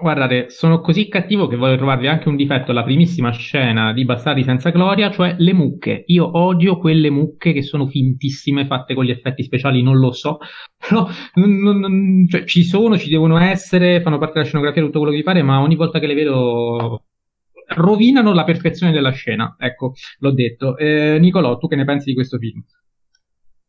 Guardate, 0.00 0.50
sono 0.50 0.80
così 0.80 1.08
cattivo 1.08 1.46
che 1.46 1.54
voglio 1.54 1.76
trovarvi 1.76 2.08
anche 2.08 2.28
un 2.28 2.34
difetto 2.34 2.72
alla 2.72 2.82
primissima 2.82 3.30
scena 3.30 3.92
di 3.92 4.04
Bastardi 4.04 4.42
senza 4.42 4.70
gloria, 4.70 5.08
cioè 5.10 5.36
le 5.38 5.52
mucche. 5.52 6.02
Io 6.06 6.36
odio 6.36 6.78
quelle 6.78 7.10
mucche 7.10 7.52
che 7.52 7.62
sono 7.62 7.86
fintissime, 7.86 8.66
fatte 8.66 8.94
con 8.94 9.04
gli 9.04 9.10
effetti 9.10 9.44
speciali, 9.44 9.82
non 9.82 9.98
lo 9.98 10.10
so, 10.10 10.38
però 10.76 11.06
non, 11.34 11.78
non, 11.78 12.26
cioè, 12.28 12.44
ci 12.44 12.64
sono, 12.64 12.98
ci 12.98 13.08
devono 13.08 13.38
essere, 13.38 14.00
fanno 14.00 14.18
parte 14.18 14.34
della 14.34 14.46
scenografia, 14.46 14.82
tutto 14.82 14.98
quello 14.98 15.12
che 15.12 15.18
vi 15.18 15.24
pare, 15.24 15.42
ma 15.42 15.60
ogni 15.60 15.76
volta 15.76 16.00
che 16.00 16.06
le 16.08 16.14
vedo 16.14 17.04
rovinano 17.76 18.32
la 18.32 18.44
perfezione 18.44 18.90
della 18.90 19.12
scena. 19.12 19.54
Ecco, 19.56 19.92
l'ho 20.18 20.32
detto. 20.32 20.76
Eh, 20.76 21.18
Nicolò, 21.20 21.56
tu 21.56 21.68
che 21.68 21.76
ne 21.76 21.84
pensi 21.84 22.06
di 22.06 22.14
questo 22.14 22.36
film? 22.38 22.64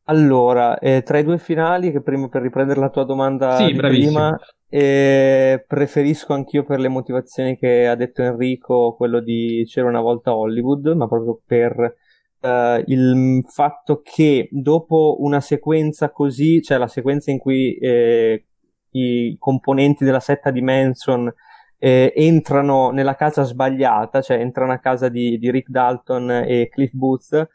Allora, 0.08 0.78
eh, 0.80 1.02
tra 1.04 1.18
i 1.18 1.24
due 1.24 1.38
finali, 1.38 1.92
che 1.92 2.02
prima 2.02 2.28
per 2.30 2.42
riprendere 2.42 2.80
la 2.80 2.90
tua 2.90 3.04
domanda 3.04 3.56
sì, 3.56 3.74
prima, 3.74 4.38
e 4.76 5.64
preferisco 5.66 6.34
anch'io 6.34 6.64
per 6.64 6.82
le 6.82 6.90
motivazioni 6.90 7.56
che 7.56 7.88
ha 7.88 7.96
detto 7.96 8.24
Enrico 8.24 8.94
quello 8.98 9.22
di 9.22 9.64
C'era 9.66 9.88
una 9.88 10.02
volta 10.02 10.36
Hollywood, 10.36 10.88
ma 10.88 11.08
proprio 11.08 11.40
per 11.46 11.96
uh, 12.42 12.84
il 12.88 13.42
fatto 13.48 14.02
che 14.04 14.50
dopo 14.52 15.16
una 15.20 15.40
sequenza 15.40 16.10
così, 16.12 16.62
cioè 16.62 16.78
la 16.78 16.90
sequenza 16.90 17.32
in 17.32 17.38
cui 17.38 17.78
eh, 17.78 18.48
i 18.90 19.38
componenti 19.40 20.04
della 20.04 20.20
setta 20.20 20.52
di 20.52 20.62
Manson 20.62 21.34
eh, 21.78 22.12
entrano 22.14 22.90
nella 22.90 23.16
casa 23.16 23.44
sbagliata, 23.44 24.22
cioè 24.22 24.40
entrano 24.40 24.74
a 24.74 24.80
casa 24.80 25.08
di, 25.08 25.38
di 25.38 25.52
Rick 25.52 25.70
Dalton 25.70 26.30
e 26.46 26.68
Cliff 26.68 26.92
Booth, 26.92 27.48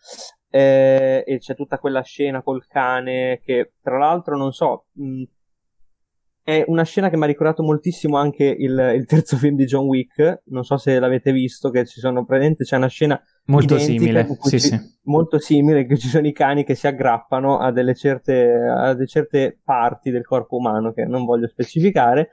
eh, 0.49 1.23
e 1.27 1.39
c'è 1.39 1.55
tutta 1.55 1.79
quella 1.79 2.01
scena 2.01 2.41
col 2.41 2.67
cane 2.67 3.41
che 3.45 3.73
tra 3.83 3.99
l'altro 3.99 4.39
non 4.39 4.53
so 4.53 4.87
mh, 4.93 5.25
è 6.43 6.65
una 6.67 6.85
scena 6.85 7.11
che 7.11 7.17
mi 7.17 7.25
ha 7.25 7.27
ricordato 7.27 7.63
moltissimo 7.63 8.17
anche 8.17 8.45
il, 8.45 8.93
il, 8.97 9.05
terzo 9.07 9.37
film 9.37 9.57
di 9.57 9.67
John 9.67 9.87
Wick. 9.87 10.43
Non 10.47 10.65
so 10.65 10.77
se 10.77 10.99
l'avete 10.99 11.33
visto, 11.33 11.71
che 11.71 11.85
ci 11.85 12.01
sono 12.01 12.25
presenti. 12.25 12.65
C'è 12.65 12.77
una 12.77 12.89
scena 12.89 13.21
molto 13.47 13.79
simile. 13.79 14.27
Sì, 14.41 14.59
ci, 14.59 14.59
sì. 14.59 14.79
Molto 15.05 15.39
simile, 15.39 15.85
che 15.85 15.99
ci 15.99 16.09
sono 16.09 16.27
i 16.27 16.33
cani 16.33 16.65
che 16.65 16.75
si 16.75 16.87
aggrappano 16.87 17.59
a 17.59 17.71
delle 17.71 17.95
certe, 17.95 18.53
a 18.53 18.95
delle 18.95 19.07
certe 19.07 19.59
parti 19.63 20.11
del 20.11 20.25
corpo 20.25 20.57
umano 20.57 20.93
che 20.93 21.05
non 21.05 21.25
voglio 21.25 21.47
specificare. 21.47 22.31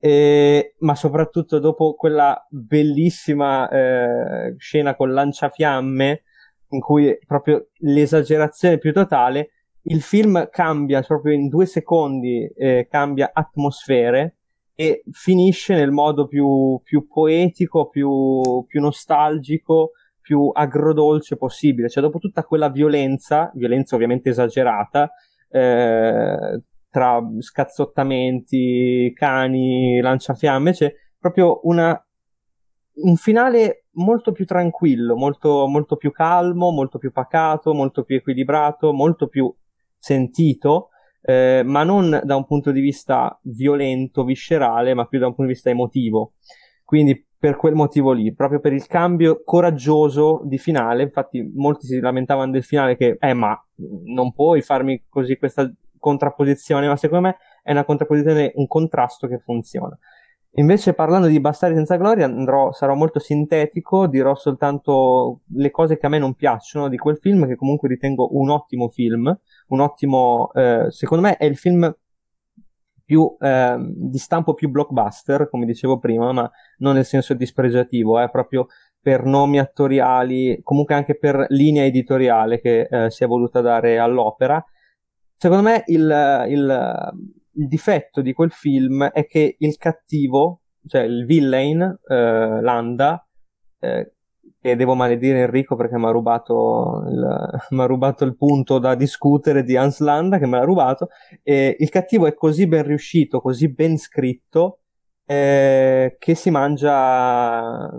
Eh, 0.00 0.74
ma 0.78 0.94
soprattutto 0.94 1.58
dopo 1.58 1.94
quella 1.94 2.46
bellissima 2.48 3.68
eh, 3.68 4.54
scena 4.56 4.94
con 4.94 5.12
lanciafiamme, 5.12 6.22
in 6.70 6.80
cui 6.80 7.18
proprio 7.26 7.68
l'esagerazione 7.78 8.78
più 8.78 8.92
totale 8.92 9.50
il 9.82 10.02
film 10.02 10.48
cambia 10.50 11.02
proprio 11.02 11.34
in 11.34 11.48
due 11.48 11.66
secondi, 11.66 12.46
eh, 12.56 12.86
cambia 12.90 13.30
atmosfere 13.32 14.36
e 14.74 15.02
finisce 15.10 15.74
nel 15.74 15.90
modo 15.90 16.26
più, 16.26 16.80
più 16.84 17.06
poetico, 17.06 17.88
più, 17.88 18.64
più, 18.66 18.80
nostalgico, 18.80 19.92
più 20.20 20.50
agrodolce 20.52 21.36
possibile. 21.36 21.88
Cioè, 21.88 22.02
dopo 22.02 22.18
tutta 22.18 22.44
quella 22.44 22.68
violenza, 22.68 23.50
violenza 23.54 23.96
ovviamente 23.96 24.28
esagerata, 24.28 25.10
eh, 25.50 26.62
tra 26.90 27.20
scazzottamenti, 27.40 29.12
cani, 29.14 30.00
lanciafiamme, 30.00 30.72
c'è 30.72 30.92
proprio 31.18 31.60
una, 31.64 32.00
un 33.02 33.16
finale 33.16 33.86
molto 33.92 34.32
più 34.32 34.44
tranquillo, 34.44 35.16
molto, 35.16 35.66
molto 35.66 35.96
più 35.96 36.12
calmo, 36.12 36.70
molto 36.70 36.98
più 36.98 37.10
pacato, 37.10 37.74
molto 37.74 38.04
più 38.04 38.16
equilibrato, 38.16 38.92
molto 38.92 39.26
più 39.28 39.52
sentito, 39.98 40.90
eh, 41.22 41.62
ma 41.64 41.82
non 41.84 42.20
da 42.24 42.36
un 42.36 42.44
punto 42.44 42.70
di 42.70 42.80
vista 42.80 43.38
violento, 43.42 44.24
viscerale, 44.24 44.94
ma 44.94 45.06
più 45.06 45.18
da 45.18 45.26
un 45.26 45.34
punto 45.34 45.50
di 45.50 45.56
vista 45.56 45.70
emotivo. 45.70 46.32
quindi 46.84 47.22
per 47.38 47.54
quel 47.56 47.74
motivo 47.74 48.12
lì, 48.12 48.34
proprio 48.34 48.58
per 48.58 48.72
il 48.72 48.86
cambio 48.86 49.42
coraggioso 49.44 50.40
di 50.44 50.58
finale, 50.58 51.04
infatti 51.04 51.48
molti 51.54 51.86
si 51.86 52.00
lamentavano 52.00 52.50
del 52.50 52.64
finale 52.64 52.96
che, 52.96 53.16
eh 53.20 53.32
ma 53.32 53.56
non 54.06 54.32
puoi 54.32 54.60
farmi 54.60 55.04
così 55.08 55.36
questa 55.36 55.70
contrapposizione, 55.98 56.88
ma 56.88 56.96
secondo 56.96 57.28
me 57.28 57.36
è 57.62 57.70
una 57.70 57.84
contrapposizione, 57.84 58.52
un 58.54 58.66
contrasto 58.66 59.28
che 59.28 59.38
funziona. 59.38 59.96
Invece 60.52 60.94
parlando 60.94 61.28
di 61.28 61.38
Bastardi 61.40 61.76
senza 61.76 61.96
gloria 61.96 62.24
andrò, 62.24 62.72
sarò 62.72 62.94
molto 62.94 63.18
sintetico, 63.20 64.06
dirò 64.06 64.34
soltanto 64.34 65.42
le 65.54 65.70
cose 65.70 65.96
che 65.96 66.06
a 66.06 66.08
me 66.08 66.18
non 66.18 66.34
piacciono 66.34 66.88
di 66.88 66.96
quel 66.96 67.18
film, 67.18 67.46
che 67.46 67.54
comunque 67.54 67.88
ritengo 67.88 68.36
un 68.36 68.50
ottimo 68.50 68.88
film, 68.88 69.38
un 69.68 69.80
ottimo, 69.80 70.50
eh, 70.54 70.86
secondo 70.88 71.22
me 71.22 71.36
è 71.36 71.44
il 71.44 71.56
film 71.56 71.94
più 73.04 73.36
eh, 73.40 73.76
di 73.78 74.18
stampo 74.18 74.52
più 74.54 74.68
blockbuster, 74.68 75.48
come 75.48 75.64
dicevo 75.64 75.98
prima, 75.98 76.32
ma 76.32 76.50
non 76.78 76.94
nel 76.94 77.06
senso 77.06 77.34
dispregiativo, 77.34 78.18
è 78.18 78.24
eh, 78.24 78.30
proprio 78.30 78.66
per 79.00 79.24
nomi 79.24 79.58
attoriali, 79.58 80.60
comunque 80.62 80.94
anche 80.94 81.16
per 81.16 81.46
linea 81.48 81.84
editoriale 81.84 82.60
che 82.60 82.88
eh, 82.90 83.10
si 83.10 83.24
è 83.24 83.26
voluta 83.26 83.60
dare 83.60 83.98
all'opera. 83.98 84.62
Secondo 85.36 85.62
me 85.62 85.84
il, 85.86 86.44
il, 86.48 87.12
il, 87.58 87.68
difetto 87.68 88.20
di 88.20 88.32
quel 88.32 88.50
film 88.50 89.04
è 89.04 89.26
che 89.26 89.56
il 89.58 89.76
cattivo, 89.76 90.62
cioè 90.86 91.02
il 91.02 91.24
villain, 91.24 91.80
eh, 91.80 92.60
Landa, 92.60 93.26
eh, 93.80 94.12
e 94.60 94.76
devo 94.76 94.94
maledire 94.94 95.40
Enrico 95.40 95.76
perché 95.76 95.96
mi 95.96 96.06
ha 96.06 96.10
rubato, 96.10 97.04
rubato, 97.70 98.24
il 98.24 98.36
punto 98.36 98.78
da 98.78 98.94
discutere 98.94 99.62
di 99.62 99.76
Hans 99.76 100.00
Landa 100.00 100.38
che 100.38 100.46
me 100.46 100.58
l'ha 100.58 100.64
rubato 100.64 101.08
e 101.42 101.76
il 101.78 101.88
cattivo 101.90 102.26
è 102.26 102.34
così 102.34 102.66
ben 102.66 102.82
riuscito, 102.84 103.40
così 103.40 103.72
ben 103.72 103.96
scritto 103.98 104.80
eh, 105.24 106.16
che 106.18 106.34
si 106.34 106.50
mangia 106.50 107.90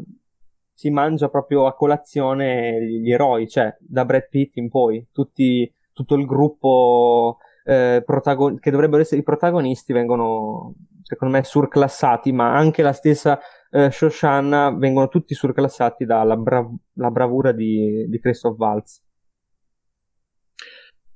si 0.80 0.90
mangia 0.92 1.28
proprio 1.28 1.66
a 1.66 1.76
colazione 1.76 2.82
gli 2.86 3.12
eroi, 3.12 3.50
cioè 3.50 3.76
da 3.82 4.06
Brad 4.06 4.30
Pitt 4.30 4.56
in 4.56 4.70
poi, 4.70 5.06
tutti, 5.12 5.70
tutto 5.92 6.16
il 6.16 6.26
gruppo 6.26 7.40
eh, 7.70 8.02
protagon- 8.04 8.58
che 8.58 8.72
dovrebbero 8.72 9.02
essere 9.02 9.22
i 9.22 9.24
protagonisti 9.24 9.94
vengono 9.94 10.74
secondo 11.04 11.38
me 11.38 11.44
surclassati, 11.44 12.32
ma 12.32 12.56
anche 12.56 12.82
la 12.82 12.94
stessa 12.94 13.40
eh, 13.72 13.92
Shoshanna 13.92 14.76
vengono 14.76 15.08
tutti 15.08 15.34
surclassati 15.36 16.06
dalla 16.06 16.36
bra- 16.36 16.68
bravura 16.94 17.52
di, 17.52 18.08
di 18.08 18.20
Christoph 18.20 18.58
Waltz. 18.58 19.04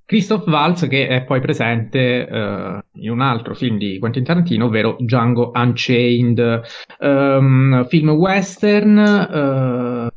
Christoph 0.05 0.45
Waltz 0.47 0.87
che 0.87 1.07
è 1.07 1.23
poi 1.23 1.39
presente 1.39 2.27
uh, 2.29 2.99
in 2.99 3.09
un 3.09 3.21
altro 3.21 3.55
film 3.55 3.77
di 3.77 3.97
Quentin 3.97 4.23
Tarantino, 4.23 4.65
ovvero 4.65 4.95
Django 4.99 5.51
Unchained, 5.55 6.61
um, 6.99 7.85
film 7.87 8.09
western 8.09 8.97
uh, 8.97 10.12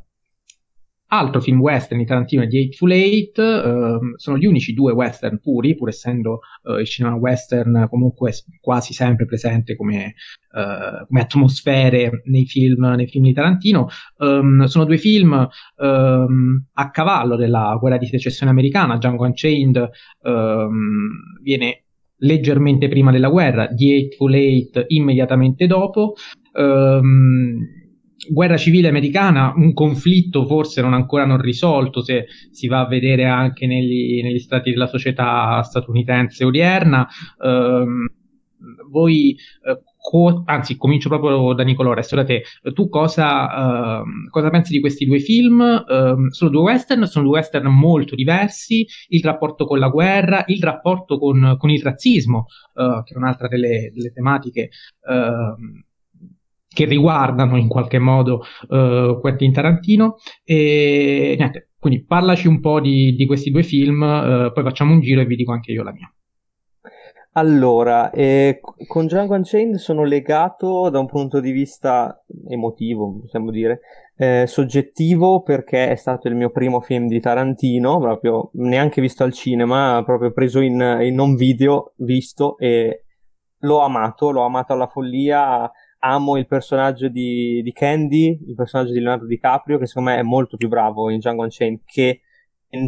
Altro 1.08 1.40
film 1.40 1.60
western 1.60 2.00
di 2.00 2.04
Tarantino 2.04 2.42
è 2.42 2.48
The 2.48 2.56
Eightful 2.56 2.90
Eight, 2.90 3.38
uh, 3.38 4.16
sono 4.16 4.36
gli 4.36 4.44
unici 4.44 4.74
due 4.74 4.92
western 4.92 5.38
puri, 5.38 5.76
pur 5.76 5.88
essendo 5.88 6.40
uh, 6.64 6.78
il 6.78 6.86
cinema 6.86 7.14
western 7.14 7.86
comunque 7.88 8.32
quasi 8.60 8.92
sempre 8.92 9.24
presente 9.24 9.76
come, 9.76 10.14
uh, 10.52 11.06
come 11.06 11.20
atmosfere 11.20 12.22
nei 12.24 12.46
film, 12.46 12.84
nei 12.96 13.06
film, 13.06 13.24
di 13.24 13.32
Tarantino. 13.32 13.88
Um, 14.16 14.64
sono 14.64 14.84
due 14.84 14.98
film 14.98 15.48
um, 15.76 16.64
a 16.72 16.90
cavallo 16.90 17.36
della 17.36 17.76
guerra 17.80 17.98
di 17.98 18.06
secessione 18.06 18.50
americana. 18.50 18.96
Django 18.96 19.24
Unchained 19.26 19.88
um, 20.22 21.10
viene 21.40 21.84
leggermente 22.18 22.88
prima 22.88 23.12
della 23.12 23.28
guerra, 23.28 23.68
The 23.68 23.84
Eightful 23.84 24.34
Eight 24.34 24.84
immediatamente 24.88 25.68
dopo. 25.68 26.14
Um, 26.52 27.84
guerra 28.30 28.56
civile 28.56 28.88
americana, 28.88 29.52
un 29.56 29.72
conflitto 29.72 30.46
forse 30.46 30.80
non 30.80 30.94
ancora 30.94 31.24
non 31.24 31.40
risolto, 31.40 32.02
se 32.02 32.26
si 32.50 32.66
va 32.66 32.80
a 32.80 32.88
vedere 32.88 33.24
anche 33.24 33.66
negli, 33.66 34.22
negli 34.22 34.38
stati 34.38 34.70
della 34.70 34.86
società 34.86 35.62
statunitense 35.62 36.44
odierna. 36.44 37.06
Um, 37.38 38.08
voi, 38.90 39.36
uh, 39.62 39.78
co- 39.96 40.42
anzi, 40.46 40.76
comincio 40.76 41.08
proprio 41.08 41.52
da 41.52 41.62
Nicolò, 41.62 41.92
resto 41.92 42.16
da 42.16 42.24
te. 42.24 42.42
Tu 42.72 42.88
cosa, 42.88 44.00
uh, 44.00 44.28
cosa 44.30 44.50
pensi 44.50 44.72
di 44.72 44.80
questi 44.80 45.04
due 45.04 45.18
film? 45.18 45.60
Uh, 45.60 46.30
sono 46.30 46.50
due 46.50 46.62
western, 46.62 47.06
sono 47.06 47.26
due 47.26 47.38
western 47.38 47.66
molto 47.66 48.14
diversi. 48.14 48.86
Il 49.08 49.22
rapporto 49.22 49.66
con 49.66 49.78
la 49.78 49.88
guerra, 49.88 50.44
il 50.46 50.62
rapporto 50.62 51.18
con, 51.18 51.56
con 51.58 51.70
il 51.70 51.82
razzismo, 51.82 52.46
eh, 52.74 53.02
che 53.04 53.14
è 53.14 53.16
un'altra 53.16 53.48
delle, 53.48 53.90
delle 53.94 54.12
tematiche 54.12 54.70
che 56.76 56.84
riguardano 56.84 57.56
in 57.56 57.68
qualche 57.68 57.98
modo 57.98 58.42
uh, 58.68 59.18
Quentin 59.18 59.50
Tarantino. 59.50 60.16
E 60.44 61.34
niente, 61.38 61.70
quindi 61.78 62.04
parlaci 62.04 62.48
un 62.48 62.60
po' 62.60 62.80
di, 62.82 63.14
di 63.14 63.24
questi 63.24 63.50
due 63.50 63.62
film, 63.62 64.02
uh, 64.02 64.52
poi 64.52 64.62
facciamo 64.62 64.92
un 64.92 65.00
giro 65.00 65.22
e 65.22 65.24
vi 65.24 65.36
dico 65.36 65.52
anche 65.52 65.72
io 65.72 65.82
la 65.82 65.92
mia. 65.92 66.12
Allora, 67.32 68.10
eh, 68.10 68.60
con 68.86 69.06
Django 69.06 69.34
Unchained 69.34 69.76
sono 69.76 70.04
legato 70.04 70.88
da 70.90 70.98
un 70.98 71.06
punto 71.06 71.40
di 71.40 71.50
vista 71.50 72.22
emotivo, 72.48 73.20
possiamo 73.20 73.50
dire, 73.50 73.80
eh, 74.16 74.44
soggettivo 74.46 75.42
perché 75.42 75.90
è 75.90 75.96
stato 75.96 76.28
il 76.28 76.34
mio 76.34 76.50
primo 76.50 76.80
film 76.80 77.06
di 77.08 77.20
Tarantino, 77.20 77.98
proprio 78.00 78.50
neanche 78.54 79.02
visto 79.02 79.22
al 79.22 79.32
cinema, 79.32 80.02
proprio 80.04 80.32
preso 80.32 80.60
in, 80.60 80.98
in 81.02 81.14
non 81.14 81.36
video, 81.36 81.92
visto 81.96 82.56
e 82.58 83.04
l'ho 83.60 83.80
amato, 83.80 84.30
l'ho 84.30 84.44
amato 84.44 84.72
alla 84.72 84.86
follia 84.86 85.70
amo 86.06 86.36
il 86.36 86.46
personaggio 86.46 87.08
di, 87.08 87.60
di, 87.62 87.72
Candy, 87.72 88.38
il 88.46 88.54
personaggio 88.54 88.92
di 88.92 89.00
Leonardo 89.00 89.26
DiCaprio, 89.26 89.78
che 89.78 89.86
secondo 89.86 90.10
me 90.10 90.18
è 90.18 90.22
molto 90.22 90.56
più 90.56 90.68
bravo 90.68 91.10
in 91.10 91.18
Django 91.18 91.42
Unchained, 91.42 91.80
che 91.84 92.20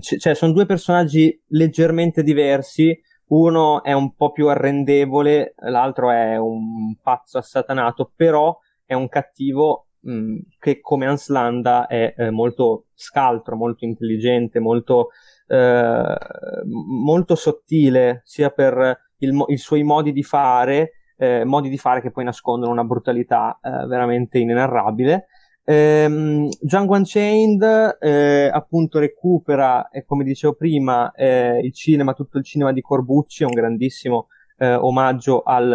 cioè 0.01 0.35
sono 0.35 0.53
due 0.53 0.67
personaggi 0.67 1.41
leggermente 1.49 2.23
diversi, 2.23 2.99
uno 3.29 3.83
è 3.83 3.93
un 3.93 4.15
po' 4.15 4.33
più 4.33 4.49
arrendevole, 4.49 5.55
l'altro 5.57 6.11
è 6.11 6.37
un 6.37 6.97
pazzo 7.03 7.39
assatanato, 7.39 8.13
però 8.15 8.57
è 8.85 8.95
un 8.95 9.09
cattivo 9.09 9.89
mh, 10.01 10.13
mm, 10.13 10.37
che 10.59 10.81
come 10.81 11.07
Hans 11.07 11.29
Landa 11.29 11.87
è 11.87 12.15
eh, 12.17 12.31
molto 12.31 12.87
scaltro, 12.95 13.57
molto 13.57 13.85
intelligente, 13.85 14.61
molto, 14.61 15.09
eh, 15.47 16.17
molto 16.65 17.35
sottile, 17.35 18.23
sia 18.25 18.51
per 18.51 18.99
il, 19.19 19.45
i 19.49 19.57
suoi 19.57 19.83
modi 19.83 20.13
di 20.13 20.23
fare, 20.23 20.93
eh, 21.19 21.45
modi 21.45 21.69
di 21.69 21.77
fare 21.77 22.01
che 22.01 22.11
poi 22.11 22.25
nascondono 22.25 22.73
una 22.73 22.85
brutalità 22.85 23.59
eh, 23.61 23.87
veramente 23.87 24.39
inenarrabile. 24.39 25.27
Ehm, 25.65 26.49
Django 26.61 26.95
Unchained 26.97 27.99
eh, 28.01 28.49
appunto 28.51 28.99
recupera, 28.99 29.87
come 30.07 30.25
dicevo 30.25 30.55
prima, 30.55 31.13
eh, 31.13 31.59
il 31.63 31.75
cinema, 31.75 32.15
tutto 32.15 32.39
il 32.39 32.45
cinema 32.45 32.73
di 32.73 32.81
Corbucci, 32.81 33.43
è 33.43 33.47
un 33.47 33.53
grandissimo 33.53 34.29
eh, 34.57 34.73
omaggio 34.75 35.43
al, 35.43 35.71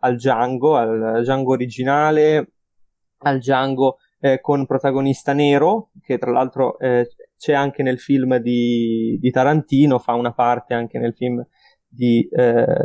al 0.00 0.16
Django, 0.16 0.76
al 0.76 1.20
Django 1.20 1.52
originale, 1.52 2.52
al 3.18 3.38
Django 3.38 3.98
eh, 4.18 4.40
con 4.40 4.66
protagonista 4.66 5.32
nero, 5.34 5.90
che 6.02 6.18
tra 6.18 6.32
l'altro 6.32 6.76
c'è 6.76 7.52
anche 7.52 7.84
nel 7.84 8.00
film 8.00 8.38
di, 8.38 9.18
di, 9.20 9.30
Tarantino, 9.30 10.00
fa 10.00 10.14
una 10.14 10.32
parte 10.32 10.74
anche 10.74 10.98
nel 10.98 11.14
film 11.14 11.46
di, 11.86 12.28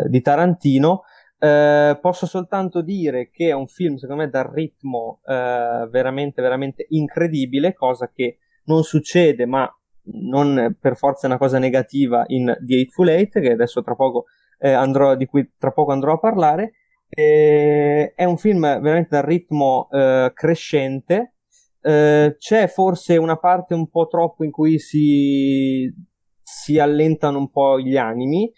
di 0.08 0.22
Tarantino. 0.22 1.04
Eh, 1.44 1.98
posso 1.99 2.26
soltanto 2.26 2.82
dire 2.82 3.30
che 3.30 3.49
è 3.49 3.52
un 3.52 3.68
film, 3.68 3.95
secondo 3.95 4.24
me, 4.24 4.30
dal 4.30 4.45
ritmo 4.45 5.20
eh, 5.26 5.86
veramente, 5.91 6.41
veramente 6.41 6.86
incredibile, 6.91 7.74
cosa 7.74 8.10
che 8.10 8.38
non 8.65 8.84
succede, 8.84 9.45
ma 9.45 9.70
non 10.03 10.78
per 10.80 10.95
forza 10.95 11.24
è 11.24 11.30
una 11.30 11.38
cosa 11.38 11.60
negativa 11.60 12.24
in 12.28 12.45
The 12.61 12.76
Eightful 12.76 13.10
Eight, 13.10 13.41
che 13.41 13.52
adesso 13.52 13.82
tra 13.82 13.94
poco 13.94 14.28
eh, 14.57 14.72
andrò, 14.72 15.15
di 15.15 15.26
cui 15.26 15.52
tra 15.57 15.72
poco 15.72 15.91
andrò 15.91 16.14
a 16.14 16.20
parlare. 16.20 16.76
è 17.10 18.24
un 18.24 18.38
film 18.38 18.61
veramente 18.61 19.10
dal 19.10 19.24
ritmo 19.24 19.90
eh, 19.91 20.32
crescente. 20.34 21.34
Eh, 21.82 22.38
c'è 22.40 22.68
forse 22.68 23.18
una 23.18 23.36
parte 23.36 23.74
un 23.74 23.90
po' 23.90 24.07
troppo 24.07 24.45
in 24.45 24.52
cui 24.52 24.80
si, 24.80 25.94
si 26.41 26.80
allentano 26.80 27.38
un 27.38 27.49
po' 27.52 27.82
gli 27.82 27.98
animi, 27.98 28.49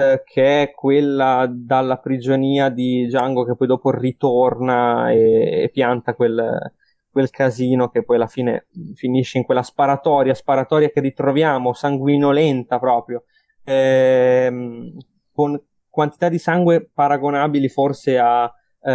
eh, 0.00 0.22
che 0.24 0.62
è 0.62 0.70
quella 0.72 1.46
dalla 1.50 1.98
prigionia 1.98 2.68
di 2.70 3.06
Django 3.06 3.44
che 3.44 3.54
poi 3.54 3.66
dopo 3.66 3.90
ritorna 3.90 5.10
e, 5.10 5.62
e 5.64 5.68
pianta 5.70 6.14
quel, 6.14 6.72
quel 7.10 7.30
casino 7.30 7.88
che 7.88 8.02
poi 8.02 8.16
alla 8.16 8.26
fine 8.26 8.66
finisce 8.94 9.38
in 9.38 9.44
quella 9.44 9.62
sparatoria, 9.62 10.34
sparatoria 10.34 10.88
che 10.88 11.00
ritroviamo, 11.00 11.72
sanguinolenta 11.72 12.78
proprio, 12.78 13.24
ehm, 13.64 14.96
con 15.32 15.60
quantità 15.88 16.28
di 16.28 16.38
sangue 16.38 16.88
paragonabili 16.92 17.68
forse 17.68 18.18
a, 18.18 18.50
eh, 18.82 18.92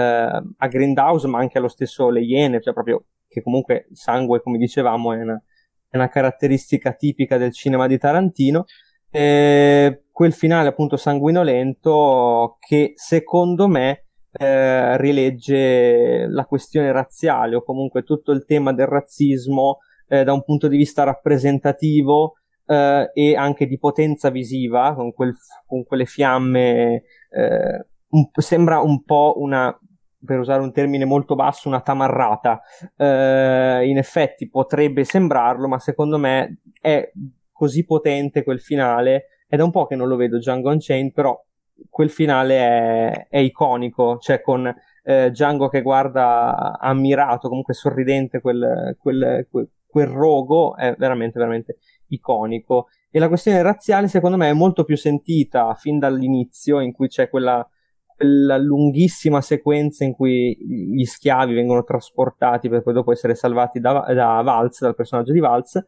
a 0.57 0.67
Grindhouse, 0.67 1.27
ma 1.27 1.39
anche 1.39 1.57
allo 1.57 1.67
stesso 1.67 2.09
Le 2.09 2.21
Iene, 2.21 2.61
cioè 2.61 2.73
proprio 2.73 3.05
che 3.27 3.41
comunque 3.41 3.87
sangue, 3.91 4.41
come 4.41 4.57
dicevamo, 4.57 5.13
è 5.13 5.21
una, 5.21 5.41
è 5.89 5.97
una 5.97 6.07
caratteristica 6.07 6.93
tipica 6.93 7.37
del 7.37 7.51
cinema 7.51 7.85
di 7.87 7.97
Tarantino. 7.97 8.65
Eh, 9.09 10.04
quel 10.15 10.31
finale 10.31 10.69
appunto 10.69 10.95
sanguinolento 10.95 12.55
che 12.65 12.93
secondo 12.95 13.67
me 13.67 14.05
eh, 14.31 14.95
rilegge 14.95 16.25
la 16.29 16.45
questione 16.45 16.93
razziale 16.93 17.57
o 17.57 17.63
comunque 17.63 18.03
tutto 18.03 18.31
il 18.31 18.45
tema 18.45 18.71
del 18.71 18.87
razzismo 18.87 19.79
eh, 20.07 20.23
da 20.23 20.31
un 20.31 20.41
punto 20.41 20.69
di 20.69 20.77
vista 20.77 21.03
rappresentativo 21.03 22.35
eh, 22.65 23.11
e 23.13 23.35
anche 23.35 23.65
di 23.65 23.77
potenza 23.77 24.29
visiva, 24.29 24.93
con, 24.95 25.11
quel, 25.11 25.35
con 25.65 25.83
quelle 25.83 26.05
fiamme, 26.05 27.03
eh, 27.29 27.85
un, 28.11 28.29
sembra 28.37 28.79
un 28.79 29.03
po' 29.03 29.33
una, 29.39 29.77
per 30.23 30.39
usare 30.39 30.61
un 30.61 30.71
termine 30.71 31.03
molto 31.03 31.35
basso, 31.35 31.67
una 31.67 31.81
tamarrata. 31.81 32.61
Eh, 32.95 33.85
in 33.85 33.97
effetti 33.97 34.47
potrebbe 34.47 35.03
sembrarlo, 35.03 35.67
ma 35.67 35.77
secondo 35.77 36.17
me 36.17 36.61
è 36.79 37.11
così 37.51 37.83
potente 37.83 38.45
quel 38.45 38.61
finale. 38.61 39.25
È 39.55 39.57
da 39.57 39.63
un 39.63 39.71
po' 39.71 39.85
che 39.85 39.95
non 39.95 40.09
lo 40.09 40.17
vedo 40.17 40.37
Django 40.37 40.69
Unchained, 40.69 41.13
però 41.13 41.41
quel 41.89 42.09
finale 42.09 42.57
è, 42.57 43.27
è 43.29 43.37
iconico, 43.37 44.17
cioè 44.17 44.41
con 44.41 44.67
eh, 45.01 45.29
Django 45.29 45.69
che 45.69 45.81
guarda 45.81 46.77
ammirato, 46.77 47.47
comunque 47.47 47.73
sorridente 47.73 48.41
quel, 48.41 48.97
quel, 48.99 49.47
quel, 49.49 49.69
quel 49.87 50.07
rogo, 50.07 50.75
è 50.75 50.93
veramente, 50.97 51.39
veramente 51.39 51.77
iconico. 52.07 52.87
E 53.09 53.17
la 53.17 53.29
questione 53.29 53.61
razziale, 53.61 54.09
secondo 54.09 54.35
me, 54.35 54.49
è 54.49 54.53
molto 54.53 54.83
più 54.83 54.97
sentita 54.97 55.73
fin 55.75 55.99
dall'inizio, 55.99 56.81
in 56.81 56.91
cui 56.91 57.07
c'è 57.07 57.29
quella, 57.29 57.65
quella 58.13 58.57
lunghissima 58.57 59.39
sequenza 59.39 60.03
in 60.03 60.11
cui 60.11 60.57
gli 60.59 61.05
schiavi 61.05 61.53
vengono 61.53 61.85
trasportati 61.85 62.67
per 62.67 62.83
poi 62.83 62.91
dopo 62.91 63.13
essere 63.13 63.35
salvati 63.35 63.79
da, 63.79 64.03
da 64.13 64.41
Valz, 64.41 64.81
dal 64.81 64.95
personaggio 64.95 65.31
di 65.31 65.39
Valz, 65.39 65.81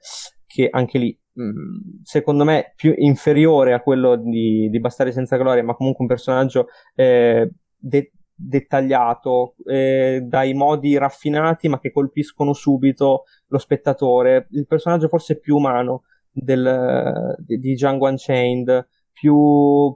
che 0.47 0.69
anche 0.71 0.97
lì 0.97 1.19
Mm, 1.39 2.01
secondo 2.01 2.43
me 2.43 2.73
più 2.75 2.93
inferiore 2.97 3.73
a 3.73 3.81
quello 3.81 4.15
di, 4.15 4.69
di 4.69 4.79
Bastardi 4.79 5.11
senza 5.13 5.37
gloria, 5.37 5.63
ma 5.63 5.75
comunque 5.75 6.03
un 6.03 6.09
personaggio 6.09 6.67
eh, 6.95 7.51
de- 7.75 8.11
dettagliato, 8.33 9.55
eh, 9.65 10.21
dai 10.23 10.53
modi 10.55 10.97
raffinati 10.97 11.67
ma 11.67 11.79
che 11.79 11.91
colpiscono 11.91 12.53
subito 12.53 13.25
lo 13.47 13.57
spettatore. 13.59 14.47
Il 14.51 14.65
personaggio 14.65 15.07
forse 15.07 15.39
più 15.39 15.57
umano 15.57 16.03
del, 16.31 17.35
di, 17.39 17.59
di 17.59 17.73
Django 17.73 18.07
Unchained, 18.07 18.87
più 19.11 19.95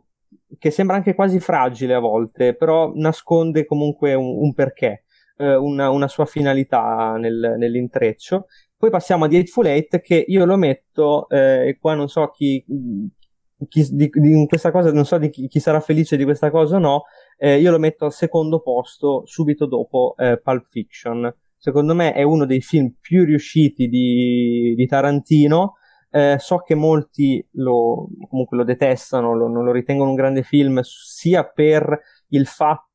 che 0.59 0.69
sembra 0.69 0.95
anche 0.95 1.15
quasi 1.15 1.39
fragile 1.39 1.95
a 1.95 1.99
volte, 1.99 2.55
però 2.55 2.91
nasconde 2.93 3.65
comunque 3.65 4.13
un, 4.13 4.43
un 4.43 4.53
perché, 4.53 5.05
eh, 5.37 5.55
una, 5.55 5.89
una, 5.89 6.07
sua 6.07 6.25
finalità 6.25 7.15
nel, 7.17 7.55
nell'intreccio 7.57 8.47
poi 8.81 8.89
passiamo 8.89 9.25
a 9.25 9.27
Eightful 9.29 9.67
Eight 9.67 10.01
che 10.01 10.25
io 10.27 10.43
lo 10.43 10.57
metto, 10.57 11.29
eh, 11.29 11.67
e 11.67 11.77
qua 11.79 11.93
non 11.93 12.09
so 12.09 12.27
chi, 12.29 12.65
chi 13.67 13.87
di, 13.91 14.09
di, 14.11 14.45
questa 14.47 14.71
cosa, 14.71 14.91
non 14.91 15.05
so 15.05 15.19
di 15.19 15.29
chi, 15.29 15.47
chi, 15.47 15.59
sarà 15.59 15.79
felice 15.79 16.17
di 16.17 16.23
questa 16.23 16.49
cosa 16.49 16.77
o 16.77 16.79
no, 16.79 17.03
eh, 17.37 17.59
io 17.59 17.69
lo 17.69 17.77
metto 17.77 18.05
al 18.05 18.11
secondo 18.11 18.59
posto 18.59 19.21
subito 19.25 19.67
dopo 19.67 20.15
eh, 20.17 20.41
Pulp 20.41 20.65
Fiction. 20.65 21.31
Secondo 21.57 21.93
me 21.93 22.13
è 22.13 22.23
uno 22.23 22.47
dei 22.47 22.61
film 22.61 22.95
più 22.99 23.23
riusciti 23.23 23.87
di, 23.87 24.73
di 24.75 24.87
Tarantino. 24.87 25.75
Eh, 26.09 26.37
so 26.39 26.57
che 26.57 26.73
molti 26.73 27.47
lo, 27.51 28.09
comunque 28.27 28.57
lo 28.57 28.63
detestano, 28.63 29.35
lo, 29.35 29.47
non 29.47 29.63
lo 29.63 29.71
ritengono 29.71 30.09
un 30.09 30.15
grande 30.15 30.41
film, 30.41 30.79
sia 30.81 31.43
per 31.43 32.01
il 32.29 32.47
fatto, 32.47 32.89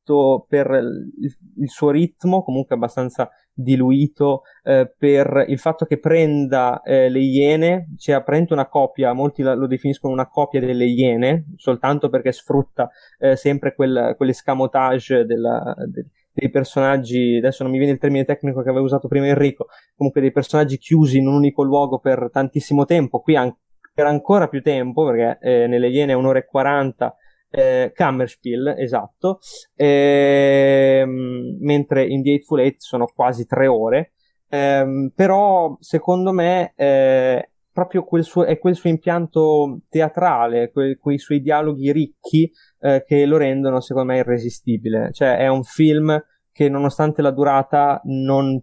per 0.47 0.69
il, 0.71 1.35
il 1.57 1.69
suo 1.69 1.89
ritmo, 1.89 2.43
comunque 2.43 2.75
abbastanza 2.75 3.29
diluito 3.53 4.43
eh, 4.63 4.93
per 4.95 5.45
il 5.47 5.57
fatto 5.57 5.85
che 5.85 5.99
prenda 5.99 6.81
eh, 6.83 7.09
le 7.09 7.19
iene, 7.19 7.87
cioè 7.97 8.21
prende 8.23 8.53
una 8.53 8.67
copia, 8.67 9.13
molti 9.13 9.41
la, 9.41 9.55
lo 9.55 9.65
definiscono 9.65 10.13
una 10.13 10.27
copia 10.27 10.59
delle 10.59 10.85
iene, 10.85 11.45
soltanto 11.55 12.09
perché 12.09 12.31
sfrutta 12.31 12.89
eh, 13.17 13.35
sempre 13.35 13.73
quel, 13.73 14.13
quell'escamotage 14.15 15.25
della, 15.25 15.73
de, 15.87 16.05
dei 16.31 16.49
personaggi, 16.51 17.37
adesso 17.37 17.63
non 17.63 17.71
mi 17.71 17.79
viene 17.79 17.93
il 17.93 17.99
termine 17.99 18.23
tecnico 18.23 18.61
che 18.61 18.69
aveva 18.69 18.85
usato 18.85 19.07
prima 19.07 19.25
Enrico, 19.25 19.67
comunque 19.95 20.21
dei 20.21 20.31
personaggi 20.31 20.77
chiusi 20.77 21.17
in 21.17 21.27
un 21.27 21.33
unico 21.33 21.63
luogo 21.63 21.97
per 21.97 22.29
tantissimo 22.31 22.85
tempo, 22.85 23.21
qui 23.21 23.35
an- 23.35 23.55
per 23.91 24.05
ancora 24.05 24.47
più 24.47 24.61
tempo, 24.61 25.03
perché 25.03 25.39
eh, 25.41 25.65
nelle 25.65 25.89
iene 25.89 26.11
è 26.11 26.15
un'ora 26.15 26.37
e 26.37 26.45
quaranta, 26.45 27.15
eh, 27.49 27.91
Kammerspiel, 27.93 28.75
esatto, 28.77 29.39
ehm, 29.75 31.57
mentre 31.59 32.05
in 32.05 32.21
The 32.23 32.29
Eightful 32.31 32.59
Eight 32.59 32.81
sono 32.81 33.05
quasi 33.05 33.45
tre 33.45 33.67
ore, 33.67 34.13
ehm, 34.49 35.11
però 35.15 35.77
secondo 35.79 36.31
me 36.31 36.73
eh, 36.75 37.49
proprio 37.71 38.03
quel 38.03 38.23
suo, 38.23 38.43
è 38.43 38.57
quel 38.57 38.75
suo 38.75 38.89
impianto 38.89 39.81
teatrale, 39.89 40.71
que, 40.71 40.97
quei 40.97 41.17
suoi 41.19 41.39
dialoghi 41.39 41.91
ricchi 41.91 42.51
eh, 42.79 43.03
che 43.05 43.25
lo 43.25 43.37
rendono 43.37 43.79
secondo 43.81 44.13
me 44.13 44.17
irresistibile, 44.17 45.11
cioè 45.13 45.37
è 45.37 45.47
un 45.47 45.63
film 45.63 46.19
che 46.51 46.69
nonostante 46.69 47.21
la 47.21 47.29
durata 47.29 48.01
non, 48.05 48.59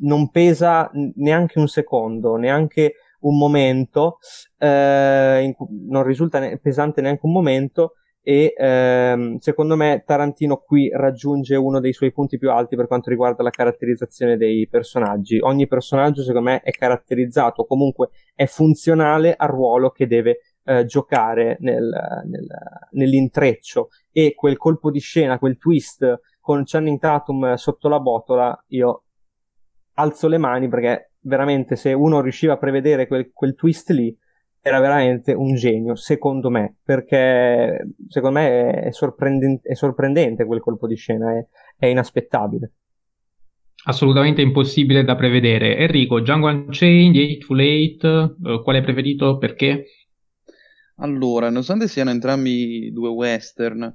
non 0.00 0.30
pesa 0.30 0.90
neanche 1.16 1.58
un 1.58 1.68
secondo, 1.68 2.36
neanche 2.36 2.94
un 3.22 3.36
momento, 3.36 4.18
eh, 4.58 5.54
non 5.88 6.02
risulta 6.02 6.38
ne- 6.38 6.58
pesante 6.58 7.00
neanche 7.00 7.26
un 7.26 7.32
momento 7.32 7.94
e 8.24 8.54
ehm, 8.56 9.38
secondo 9.38 9.74
me 9.74 10.04
Tarantino 10.06 10.58
qui 10.58 10.88
raggiunge 10.94 11.56
uno 11.56 11.80
dei 11.80 11.92
suoi 11.92 12.12
punti 12.12 12.38
più 12.38 12.52
alti 12.52 12.76
per 12.76 12.86
quanto 12.86 13.10
riguarda 13.10 13.42
la 13.42 13.50
caratterizzazione 13.50 14.36
dei 14.36 14.68
personaggi. 14.68 15.38
Ogni 15.40 15.66
personaggio 15.66 16.22
secondo 16.22 16.50
me 16.50 16.60
è 16.60 16.70
caratterizzato, 16.70 17.64
comunque 17.64 18.10
è 18.34 18.46
funzionale 18.46 19.34
al 19.36 19.48
ruolo 19.48 19.90
che 19.90 20.06
deve 20.06 20.38
eh, 20.64 20.84
giocare 20.84 21.56
nel, 21.60 21.90
nel, 22.26 22.46
nell'intreccio 22.92 23.88
e 24.12 24.34
quel 24.36 24.56
colpo 24.56 24.92
di 24.92 25.00
scena, 25.00 25.38
quel 25.40 25.58
twist 25.58 26.20
con 26.40 26.62
Channing 26.64 26.98
Tatum 27.00 27.54
sotto 27.54 27.88
la 27.88 27.98
botola, 27.98 28.64
io 28.68 29.02
alzo 29.94 30.28
le 30.28 30.38
mani 30.38 30.68
perché 30.68 31.12
veramente 31.20 31.76
se 31.76 31.92
uno 31.92 32.20
riusciva 32.20 32.54
a 32.54 32.58
prevedere 32.58 33.06
quel, 33.06 33.30
quel 33.32 33.54
twist 33.54 33.90
lì 33.90 34.16
era 34.64 34.78
veramente 34.78 35.32
un 35.32 35.56
genio, 35.56 35.96
secondo 35.96 36.48
me, 36.48 36.76
perché 36.84 37.94
secondo 38.08 38.38
me 38.38 38.70
è, 38.82 38.92
sorprendente, 38.92 39.68
è 39.68 39.74
sorprendente 39.74 40.44
quel 40.44 40.60
colpo 40.60 40.86
di 40.86 40.94
scena, 40.94 41.36
è, 41.36 41.44
è, 41.76 41.86
inaspettabile. 41.86 42.72
Assolutamente 43.86 44.40
impossibile 44.40 45.02
da 45.02 45.16
prevedere. 45.16 45.76
Enrico, 45.78 46.20
Django 46.20 46.46
Unchained, 46.46 47.16
Eightful 47.16 47.60
Eight, 47.60 48.04
uh, 48.04 48.62
quale 48.62 48.78
hai 48.78 48.84
preferito? 48.84 49.36
Perché? 49.38 49.84
Allora, 50.98 51.48
nonostante 51.48 51.88
siano 51.88 52.10
entrambi 52.10 52.92
due 52.92 53.08
western, 53.08 53.92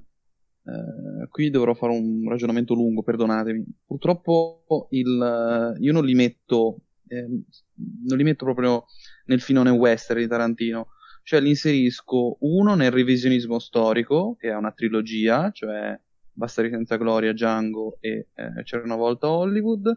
eh, 0.67 1.27
qui 1.29 1.49
dovrò 1.49 1.73
fare 1.73 1.93
un 1.93 2.27
ragionamento 2.27 2.73
lungo, 2.73 3.01
perdonatemi. 3.01 3.65
Purtroppo 3.85 4.87
il, 4.91 5.75
io 5.79 5.93
non 5.93 6.03
li 6.03 6.13
metto, 6.13 6.81
eh, 7.07 7.25
non 7.25 8.17
li 8.17 8.23
metto 8.23 8.43
proprio 8.43 8.85
nel 9.25 9.39
filone 9.39 9.69
western 9.69 10.19
di 10.19 10.27
Tarantino, 10.27 10.87
cioè 11.23 11.39
li 11.39 11.49
inserisco 11.49 12.37
uno 12.41 12.75
nel 12.75 12.91
revisionismo 12.91 13.59
storico, 13.59 14.35
che 14.37 14.49
è 14.49 14.55
una 14.55 14.71
trilogia, 14.71 15.51
cioè 15.51 15.97
Bastardi 16.33 16.69
senza 16.69 16.97
gloria, 16.97 17.33
Django 17.33 17.97
e 17.99 18.27
eh, 18.35 18.63
C'era 18.63 18.83
una 18.83 18.95
volta 18.95 19.29
Hollywood, 19.29 19.87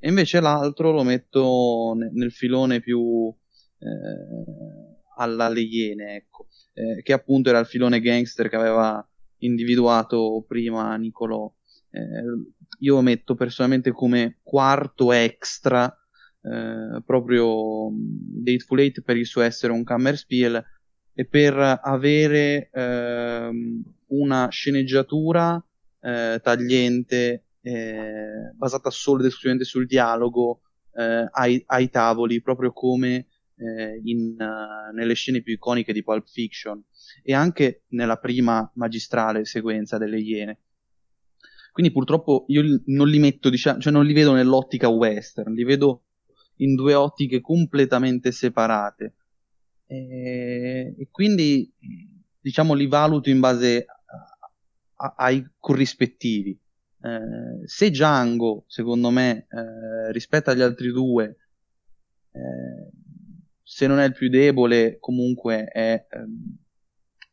e 0.00 0.08
invece 0.08 0.40
l'altro 0.40 0.90
lo 0.90 1.02
metto 1.02 1.94
ne- 1.96 2.10
nel 2.12 2.32
filone 2.32 2.80
più 2.80 3.32
eh, 3.78 4.96
alla 5.16 5.48
Le 5.48 5.60
Iene, 5.60 6.16
ecco, 6.16 6.48
eh, 6.74 7.02
che 7.02 7.12
appunto 7.12 7.48
era 7.50 7.58
il 7.60 7.66
filone 7.66 8.00
gangster 8.00 8.48
che 8.48 8.56
aveva 8.56 9.04
individuato 9.38 10.44
prima 10.46 10.96
Nicolò. 10.96 11.52
Eh, 11.90 12.00
io 12.80 13.00
metto 13.00 13.34
personalmente 13.34 13.92
come 13.92 14.38
quarto 14.42 15.12
extra 15.12 15.92
eh, 16.42 17.02
proprio 17.04 17.90
Dateful 17.92 18.80
Eight 18.80 19.02
per 19.02 19.16
il 19.16 19.26
suo 19.26 19.42
essere 19.42 19.72
un 19.72 19.84
Kammerspiel 19.84 20.64
e 21.12 21.24
per 21.26 21.80
avere 21.82 22.70
eh, 22.72 23.50
una 24.06 24.48
sceneggiatura 24.48 25.62
eh, 26.00 26.40
tagliente 26.42 27.44
eh, 27.60 28.52
basata 28.54 28.90
solo 28.90 29.20
ed 29.20 29.26
esclusivamente 29.26 29.68
sul 29.68 29.86
dialogo 29.86 30.60
eh, 30.94 31.28
ai, 31.30 31.62
ai, 31.66 31.90
tavoli, 31.90 32.40
proprio 32.40 32.72
come 32.72 33.26
in, 34.04 34.36
nelle 34.94 35.14
scene 35.14 35.42
più 35.42 35.54
iconiche 35.54 35.92
di 35.92 36.04
Pulp 36.04 36.28
Fiction 36.28 36.80
e 37.22 37.34
anche 37.34 37.84
nella 37.88 38.16
prima 38.16 38.70
magistrale 38.74 39.44
sequenza 39.44 39.98
delle 39.98 40.18
Iene. 40.18 40.58
Quindi 41.72 41.92
purtroppo 41.92 42.44
io 42.48 42.82
non 42.86 43.08
li 43.08 43.18
metto, 43.18 43.50
diciamo, 43.50 43.78
cioè 43.78 43.92
non 43.92 44.04
li 44.04 44.12
vedo 44.12 44.32
nell'ottica 44.32 44.88
western, 44.88 45.52
li 45.52 45.64
vedo 45.64 46.02
in 46.56 46.74
due 46.74 46.94
ottiche 46.94 47.40
completamente 47.40 48.32
separate. 48.32 49.14
E, 49.86 50.94
e 50.98 51.08
quindi, 51.10 51.72
diciamo, 52.40 52.74
li 52.74 52.86
valuto 52.86 53.30
in 53.30 53.40
base 53.40 53.84
a, 53.86 55.06
a, 55.06 55.14
ai 55.18 55.46
corrispettivi. 55.58 56.50
Eh, 57.00 57.66
se 57.66 57.90
Django, 57.90 58.64
secondo 58.66 59.10
me, 59.10 59.46
eh, 59.48 60.10
rispetto 60.10 60.50
agli 60.50 60.62
altri 60.62 60.90
due, 60.90 61.36
eh, 62.32 62.90
se 63.62 63.86
non 63.86 63.98
è 64.00 64.04
il 64.04 64.14
più 64.14 64.28
debole, 64.28 64.98
comunque 64.98 65.64
è 65.66 66.06
ehm, 66.10 66.56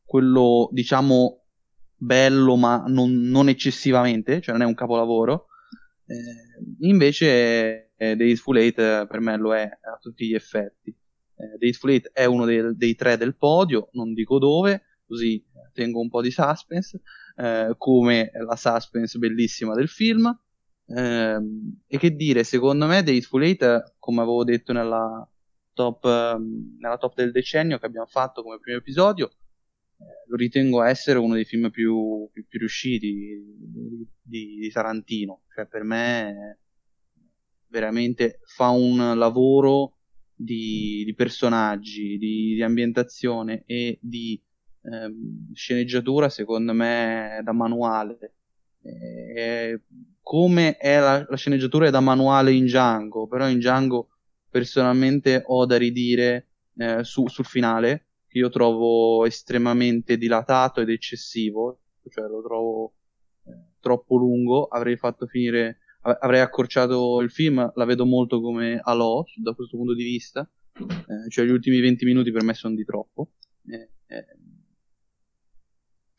quello, 0.05 0.69
diciamo, 0.71 1.41
bello 1.97 2.55
ma 2.55 2.83
non, 2.87 3.11
non, 3.23 3.49
eccessivamente, 3.49 4.41
cioè 4.41 4.53
non 4.53 4.63
è 4.63 4.69
un 4.69 4.75
capolavoro. 4.75 5.47
Eh, 6.05 6.87
invece 6.87 7.91
eh, 7.95 8.15
The 8.15 8.23
Hateful 8.23 8.57
Eight 8.57 8.79
eh, 8.79 9.07
per 9.09 9.19
me 9.19 9.37
lo 9.37 9.55
è 9.55 9.63
a 9.63 9.97
tutti 9.99 10.27
gli 10.27 10.35
effetti. 10.35 10.89
Eh, 10.89 11.57
The 11.57 11.67
Hateful 11.67 11.89
Eight 11.89 12.11
è 12.13 12.25
uno 12.25 12.45
dei, 12.45 12.75
dei, 12.75 12.95
tre 12.95 13.17
del 13.17 13.35
podio, 13.35 13.89
non 13.93 14.13
dico 14.13 14.37
dove, 14.37 14.83
così 15.05 15.43
tengo 15.73 15.99
un 15.99 16.09
po' 16.09 16.21
di 16.21 16.31
suspense, 16.31 17.01
eh, 17.35 17.73
come 17.77 18.31
la 18.33 18.55
suspense 18.55 19.17
bellissima 19.17 19.73
del 19.73 19.89
film. 19.89 20.37
Eh, 20.87 21.39
e 21.87 21.97
che 21.97 22.15
dire, 22.15 22.43
secondo 22.43 22.85
me 22.85 23.01
The 23.03 23.11
Hateful 23.11 23.43
Eight, 23.43 23.95
come 23.97 24.21
avevo 24.21 24.43
detto 24.43 24.71
nella 24.71 25.27
top, 25.73 26.05
ehm, 26.05 26.77
nella 26.79 26.97
top 26.97 27.15
del 27.15 27.31
decennio 27.31 27.77
che 27.77 27.85
abbiamo 27.85 28.07
fatto 28.07 28.41
come 28.43 28.59
primo 28.59 28.77
episodio, 28.77 29.27
eh, 29.27 29.44
lo 30.27 30.35
ritengo 30.35 30.83
essere 30.83 31.19
uno 31.19 31.35
dei 31.35 31.45
film 31.45 31.69
più, 31.69 32.29
più, 32.31 32.45
più 32.47 32.59
riusciti 32.59 33.13
di, 33.13 34.07
di, 34.21 34.57
di, 34.59 34.69
Tarantino. 34.69 35.43
Cioè, 35.53 35.67
per 35.67 35.83
me 35.83 36.59
veramente 37.67 38.39
fa 38.45 38.69
un 38.69 39.17
lavoro 39.17 39.97
di, 40.33 41.03
di 41.05 41.13
personaggi, 41.13 42.17
di, 42.17 42.61
ambientazione 42.61 43.63
e 43.65 43.97
di 44.01 44.41
ehm, 44.81 45.53
sceneggiatura, 45.53 46.29
secondo 46.29 46.73
me, 46.73 47.41
da 47.43 47.53
manuale. 47.53 48.33
Eh, 48.81 49.81
come 50.21 50.77
è 50.77 50.99
la, 50.99 51.25
la 51.27 51.37
sceneggiatura 51.37 51.87
è 51.87 51.91
da 51.91 52.01
manuale 52.01 52.51
in 52.51 52.65
Django, 52.65 53.27
però 53.27 53.47
in 53.47 53.57
Django 53.57 54.09
personalmente 54.49 55.43
ho 55.45 55.65
da 55.65 55.77
ridire 55.77 56.47
eh, 56.77 57.03
su, 57.03 57.27
sul 57.27 57.45
finale, 57.45 58.05
che 58.35 58.39
io 58.39 58.49
trovo 58.49 59.25
estremamente 59.25 60.17
dilatato 60.17 60.81
ed 60.81 60.89
eccessivo, 60.89 61.79
cioè 62.09 62.27
lo 62.27 62.43
trovo 62.43 62.95
eh, 63.45 63.77
troppo 63.79 64.17
lungo, 64.17 64.65
avrei 64.65 64.97
fatto 64.97 65.25
finire, 65.25 65.77
avrei 66.01 66.41
accorciato 66.41 67.21
il 67.21 67.31
film, 67.31 67.71
la 67.73 67.85
vedo 67.85 68.05
molto 68.05 68.41
come 68.41 68.77
Alò 68.83 69.23
da 69.41 69.53
questo 69.53 69.77
punto 69.77 69.93
di 69.93 70.03
vista, 70.03 70.45
eh, 70.77 71.29
cioè 71.29 71.45
gli 71.45 71.49
ultimi 71.49 71.79
20 71.79 72.03
minuti 72.03 72.33
per 72.33 72.43
me 72.43 72.53
sono 72.53 72.75
di 72.75 72.83
troppo. 72.83 73.31
Eh, 73.67 73.89
eh, 74.07 74.25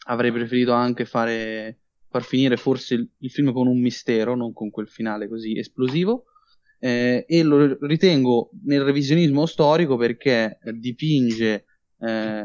avrei 0.06 0.32
preferito 0.32 0.72
anche 0.72 1.04
fare, 1.04 1.80
far 2.08 2.22
finire 2.22 2.56
forse 2.56 2.94
il, 2.94 3.10
il, 3.18 3.30
film 3.30 3.52
con 3.52 3.66
un 3.66 3.78
mistero, 3.78 4.34
non 4.34 4.54
con 4.54 4.70
quel 4.70 4.88
finale 4.88 5.28
così 5.28 5.58
esplosivo. 5.58 6.24
Eh, 6.78 7.26
e 7.28 7.42
lo 7.42 7.76
ritengo 7.86 8.50
nel 8.64 8.84
revisionismo 8.84 9.44
storico 9.44 9.96
perché 9.96 10.58
dipinge 10.72 11.65
eh, 12.00 12.44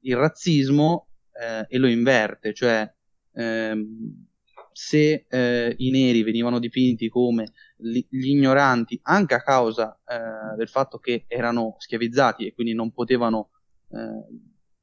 il 0.00 0.16
razzismo 0.16 1.08
eh, 1.32 1.66
e 1.68 1.78
lo 1.78 1.88
inverte, 1.88 2.52
cioè 2.52 2.90
ehm, 3.32 4.26
se 4.72 5.26
eh, 5.28 5.74
i 5.78 5.90
neri 5.90 6.22
venivano 6.22 6.58
dipinti 6.58 7.08
come 7.08 7.52
gli, 7.76 8.04
gli 8.08 8.28
ignoranti 8.28 8.98
anche 9.02 9.34
a 9.34 9.42
causa 9.42 9.98
eh, 10.06 10.56
del 10.56 10.68
fatto 10.68 10.98
che 10.98 11.24
erano 11.28 11.76
schiavizzati 11.78 12.46
e 12.46 12.54
quindi 12.54 12.74
non 12.74 12.92
potevano 12.92 13.50
eh, 13.90 14.26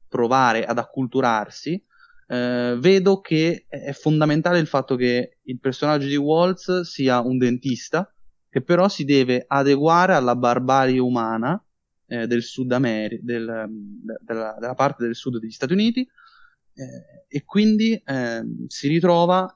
provare 0.08 0.64
ad 0.64 0.78
acculturarsi, 0.78 1.82
eh, 2.28 2.76
vedo 2.78 3.20
che 3.20 3.66
è 3.68 3.92
fondamentale 3.92 4.58
il 4.58 4.66
fatto 4.66 4.96
che 4.96 5.38
il 5.42 5.58
personaggio 5.58 6.06
di 6.06 6.16
Waltz 6.16 6.82
sia 6.82 7.20
un 7.20 7.38
dentista 7.38 8.12
che 8.48 8.62
però 8.62 8.88
si 8.88 9.04
deve 9.04 9.44
adeguare 9.46 10.14
alla 10.14 10.34
barbarie 10.34 10.98
umana 10.98 11.62
eh, 12.10 12.26
del 12.26 12.42
Sud 12.42 12.72
America, 12.72 13.22
del, 13.22 13.68
della, 14.20 14.56
della, 14.58 14.74
parte 14.74 15.04
del 15.04 15.14
sud 15.14 15.38
degli 15.38 15.52
Stati 15.52 15.72
Uniti, 15.72 16.00
eh, 16.00 17.24
e 17.28 17.44
quindi 17.44 17.94
eh, 18.04 18.42
si 18.66 18.88
ritrova 18.88 19.48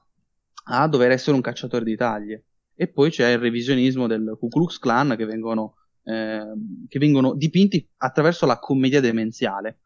a 0.67 0.87
dover 0.87 1.11
essere 1.11 1.35
un 1.35 1.41
cacciatore 1.41 1.83
di 1.83 1.97
taglie. 1.97 2.45
E 2.73 2.87
poi 2.87 3.09
c'è 3.09 3.31
il 3.31 3.39
revisionismo 3.39 4.07
del 4.07 4.37
Ku 4.39 4.47
Klux 4.47 4.79
Klan 4.79 5.15
che 5.17 5.25
vengono, 5.25 5.75
ehm, 6.03 6.87
che 6.87 6.99
vengono 6.99 7.35
dipinti 7.35 7.89
attraverso 7.97 8.45
la 8.45 8.59
commedia 8.59 9.01
demenziale, 9.01 9.81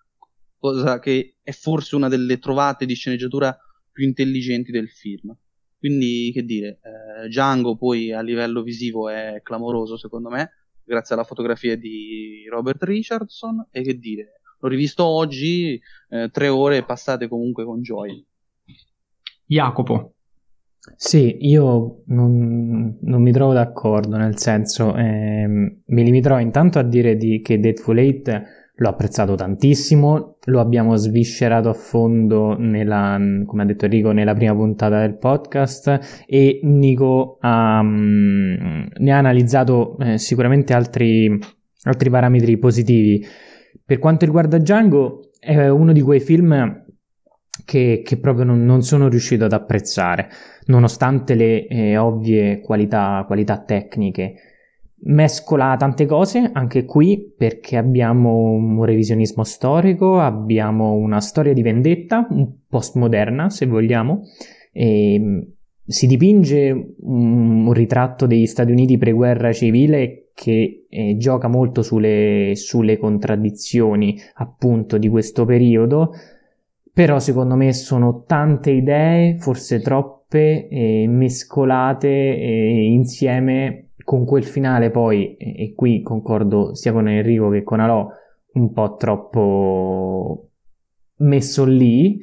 cosa 0.58 1.00
che 1.00 1.38
è 1.42 1.52
forse 1.52 1.96
una 1.96 2.08
delle 2.08 2.38
trovate 2.38 2.86
di 2.86 2.94
sceneggiatura 2.94 3.58
più 3.92 4.06
intelligenti 4.06 4.72
del 4.72 4.90
film. 4.90 5.36
Quindi, 5.80 6.32
che 6.34 6.44
dire, 6.44 6.80
eh, 6.84 7.28
Django 7.28 7.78
poi 7.78 8.12
a 8.12 8.22
livello 8.22 8.62
visivo 8.62 9.10
è 9.10 9.40
clamoroso 9.44 9.98
secondo 9.98 10.30
me, 10.30 10.52
grazie 10.90 11.14
alla 11.14 11.24
fotografia 11.24 11.78
di 11.78 12.48
Robert 12.50 12.82
Richardson 12.82 13.68
e 13.70 13.84
che 13.84 14.00
dire, 14.00 14.42
l'ho 14.60 14.68
rivisto 14.68 15.06
oggi, 15.06 15.80
eh, 16.10 16.30
tre 16.32 16.48
ore 16.48 16.84
passate 16.84 17.28
comunque 17.28 17.64
con 17.64 17.82
Joy. 17.82 18.26
Jacopo. 19.46 20.16
Sì, 20.96 21.38
io 21.42 22.02
non, 22.08 22.98
non, 23.02 23.22
mi 23.22 23.32
trovo 23.32 23.54
d'accordo, 23.54 24.18
nel 24.18 24.38
senso, 24.40 24.96
eh, 24.96 25.46
mi 25.48 26.04
limiterò 26.04 26.40
intanto 26.40 26.80
a 26.80 26.84
dire 26.84 27.16
di, 27.16 27.42
che 27.42 27.60
Deadful 27.60 28.00
8 28.00 28.42
l'ho 28.80 28.90
apprezzato 28.90 29.36
tantissimo, 29.36 30.38
lo 30.46 30.60
abbiamo 30.62 30.96
sviscerato 30.96 31.70
a 31.70 31.74
fondo 31.74 32.56
nella, 32.58 33.20
come 33.46 33.62
ha 33.62 33.66
detto 33.66 33.86
Enrico, 33.86 34.12
nella 34.12 34.34
prima 34.34 34.54
puntata 34.54 35.02
del 35.02 35.18
podcast 35.18 36.24
e 36.26 36.62
Nico 36.64 37.38
ha, 37.42 37.80
um, 37.82 38.88
ne 38.98 39.12
ha 39.12 39.18
analizzato 39.18 39.98
eh, 40.00 40.18
sicuramente 40.18 40.74
altri, 40.74 41.38
altri 41.84 42.10
parametri 42.10 42.58
positivi. 42.58 43.26
Per 43.84 44.00
quanto 44.00 44.26
riguarda 44.26 44.58
Django, 44.58 45.32
è 45.40 45.68
uno 45.68 45.92
di 45.92 46.02
quei 46.02 46.22
film 46.22 46.86
che, 47.66 48.02
che 48.04 48.18
proprio 48.18 48.46
non, 48.46 48.64
non, 48.64 48.82
sono 48.82 49.10
riuscito 49.10 49.44
ad 49.44 49.54
apprezzare, 49.54 50.30
nonostante 50.68 51.36
le 51.36 51.68
eh, 51.68 51.98
ovvie 51.98 52.62
qualità, 52.62 53.24
qualità 53.28 53.60
tecniche 53.60 54.36
mescola 55.02 55.76
tante 55.78 56.06
cose 56.06 56.50
anche 56.52 56.86
qui 56.86 57.34
perché 57.38 57.78
abbiamo 57.78 58.52
un 58.52 58.84
revisionismo 58.84 59.44
storico, 59.44 60.20
abbiamo 60.20 60.94
una 60.94 61.22
storia 61.22 61.54
di 61.54 61.62
vendetta, 61.62 62.28
postmoderna 62.68 63.50
se 63.50 63.66
vogliamo, 63.66 64.22
mm, 64.78 65.40
si 65.86 66.06
dipinge 66.06 66.94
un 67.00 67.72
ritratto 67.74 68.28
degli 68.28 68.46
Stati 68.46 68.72
Uniti 68.72 68.98
pre-guerra 68.98 69.52
civile 69.52 70.30
che 70.36 70.86
eh, 70.88 71.18
gioca 71.18 71.48
molto 71.48 71.82
sulle, 71.82 72.52
sulle 72.56 72.98
contraddizioni 72.98 74.18
appunto 74.36 74.98
di 74.98 75.10
questo 75.10 75.46
periodo, 75.46 76.14
però 76.94 77.20
secondo 77.20 77.56
me 77.56 77.74
sono 77.74 78.24
tante 78.26 78.72
idee, 78.72 79.38
forse 79.40 79.82
troppe, 79.82 80.68
eh, 80.68 81.06
mescolate 81.08 82.08
eh, 82.08 82.86
insieme 82.92 83.89
con 84.10 84.26
quel 84.26 84.44
finale 84.44 84.90
poi, 84.90 85.36
e, 85.38 85.76
qui 85.76 86.02
concordo 86.02 86.74
sia 86.74 86.92
con 86.92 87.08
Enrico 87.08 87.50
che 87.50 87.62
con 87.62 87.80
Alò, 87.80 88.08
un 88.54 88.74
po' 88.74 88.96
troppo 88.96 90.50
messo 91.18 91.64
lì, 91.64 92.20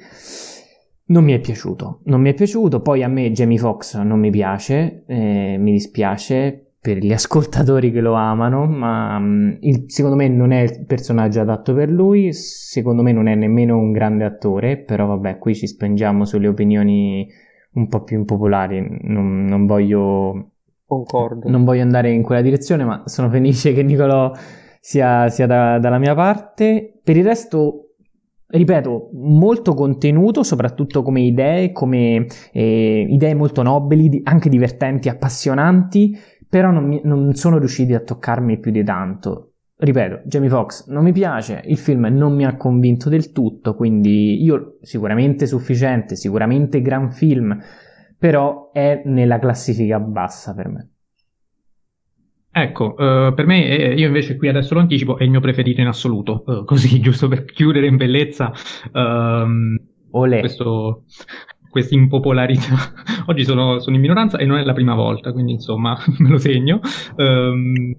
non 1.04 1.22
mi 1.22 1.32
è 1.32 1.38
piaciuto. 1.38 2.00
Non 2.06 2.22
mi 2.22 2.30
è 2.30 2.34
piaciuto. 2.34 2.80
Poi 2.80 3.04
a 3.04 3.08
me 3.08 3.30
Jamie 3.30 3.58
Foxx 3.58 4.00
non 4.00 4.18
mi 4.18 4.30
piace, 4.30 5.04
eh, 5.06 5.58
mi 5.60 5.70
dispiace 5.70 6.72
per 6.80 6.96
gli 6.96 7.12
ascoltatori 7.14 7.92
che 7.92 8.00
lo 8.00 8.14
amano, 8.14 8.66
ma 8.66 9.18
um, 9.18 9.56
il, 9.60 9.84
secondo 9.86 10.16
me 10.16 10.26
non 10.26 10.50
è 10.50 10.62
il 10.62 10.84
personaggio 10.86 11.40
adatto 11.40 11.72
per 11.72 11.88
lui, 11.88 12.32
secondo 12.32 13.04
me 13.04 13.12
non 13.12 13.28
è 13.28 13.36
nemmeno 13.36 13.78
un 13.78 13.92
grande 13.92 14.24
attore, 14.24 14.76
però 14.76 15.06
vabbè, 15.06 15.38
qui 15.38 15.54
ci 15.54 15.68
spengiamo 15.68 16.24
sulle 16.24 16.48
opinioni 16.48 17.28
un 17.74 17.86
po' 17.86 18.02
più 18.02 18.16
impopolari, 18.18 19.02
non, 19.02 19.44
non 19.44 19.66
voglio 19.66 20.50
Concordo. 20.86 21.48
Non 21.48 21.64
voglio 21.64 21.82
andare 21.82 22.12
in 22.12 22.22
quella 22.22 22.42
direzione, 22.42 22.84
ma 22.84 23.02
sono 23.06 23.28
felice 23.28 23.72
che 23.72 23.82
Nicolò 23.82 24.32
sia, 24.80 25.28
sia 25.28 25.46
da, 25.46 25.78
dalla 25.80 25.98
mia 25.98 26.14
parte. 26.14 27.00
Per 27.02 27.16
il 27.16 27.24
resto, 27.24 27.94
ripeto, 28.46 29.10
molto 29.14 29.74
contenuto, 29.74 30.44
soprattutto 30.44 31.02
come 31.02 31.22
idee, 31.22 31.72
come 31.72 32.26
eh, 32.52 33.06
idee 33.08 33.34
molto 33.34 33.62
nobili, 33.62 34.20
anche 34.22 34.48
divertenti, 34.48 35.08
appassionanti, 35.08 36.16
però 36.48 36.70
non, 36.70 36.84
mi, 36.84 37.00
non 37.02 37.34
sono 37.34 37.58
riusciti 37.58 37.92
a 37.92 38.00
toccarmi 38.00 38.60
più 38.60 38.70
di 38.70 38.84
tanto. 38.84 39.54
Ripeto, 39.78 40.22
Jamie 40.24 40.48
Foxx 40.48 40.86
non 40.86 41.02
mi 41.02 41.12
piace, 41.12 41.62
il 41.66 41.76
film 41.76 42.06
non 42.06 42.34
mi 42.34 42.46
ha 42.46 42.56
convinto 42.56 43.10
del 43.10 43.32
tutto, 43.32 43.74
quindi 43.74 44.42
io 44.42 44.78
sicuramente 44.80 45.46
sufficiente, 45.46 46.16
sicuramente 46.16 46.80
gran 46.80 47.10
film, 47.10 47.58
però 48.18 48.70
è 48.72 49.02
nella 49.04 49.38
classifica 49.38 49.98
bassa 49.98 50.54
per 50.54 50.68
me. 50.68 50.90
Ecco, 52.58 52.94
uh, 52.96 53.34
per 53.34 53.44
me, 53.44 53.66
eh, 53.66 53.94
io 53.94 54.06
invece 54.06 54.36
qui 54.36 54.48
adesso 54.48 54.72
lo 54.72 54.80
anticipo, 54.80 55.18
è 55.18 55.24
il 55.24 55.30
mio 55.30 55.40
preferito 55.40 55.82
in 55.82 55.88
assoluto, 55.88 56.42
uh, 56.46 56.64
così 56.64 57.00
giusto 57.02 57.28
per 57.28 57.44
chiudere 57.44 57.86
in 57.86 57.96
bellezza 57.96 58.50
um, 58.92 59.78
questo, 60.10 61.04
questa 61.68 61.94
impopolarità. 61.94 62.74
Oggi 63.26 63.44
sono, 63.44 63.78
sono, 63.80 63.96
in 63.96 64.00
minoranza 64.00 64.38
e 64.38 64.46
non 64.46 64.56
è 64.56 64.64
la 64.64 64.72
prima 64.72 64.94
volta, 64.94 65.32
quindi 65.32 65.52
insomma 65.52 65.98
me 66.16 66.30
lo 66.30 66.38
segno. 66.38 66.80
Um, 67.16 67.94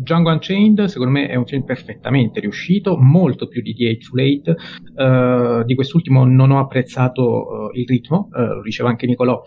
Django 0.00 0.30
Unchained 0.30 0.84
secondo 0.84 1.12
me 1.12 1.28
è 1.28 1.34
un 1.34 1.46
film 1.46 1.64
perfettamente 1.64 2.40
riuscito, 2.40 2.96
molto 2.96 3.48
più 3.48 3.62
di 3.62 3.74
The 3.74 3.84
Eightful 3.84 4.20
Eight. 4.20 4.54
Uh, 4.94 5.64
di 5.64 5.74
quest'ultimo 5.74 6.24
non 6.24 6.50
ho 6.50 6.58
apprezzato 6.58 7.22
uh, 7.22 7.78
il 7.78 7.86
ritmo, 7.86 8.28
uh, 8.32 8.54
lo 8.54 8.62
diceva 8.62 8.88
anche 8.88 9.06
Nicolò. 9.06 9.42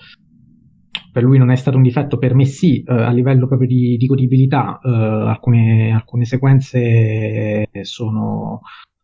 Per 1.12 1.24
lui 1.24 1.38
non 1.38 1.52
è 1.52 1.56
stato 1.56 1.76
un 1.76 1.84
difetto, 1.84 2.18
per 2.18 2.34
me 2.34 2.46
sì, 2.46 2.82
a 2.86 3.12
livello 3.12 3.46
proprio 3.46 3.68
di, 3.68 3.98
di 3.98 4.06
godibilità. 4.06 4.80
Alcune, 4.82 5.92
alcune, 5.92 6.24
sequenze 6.24 7.68
sono, 7.82 8.62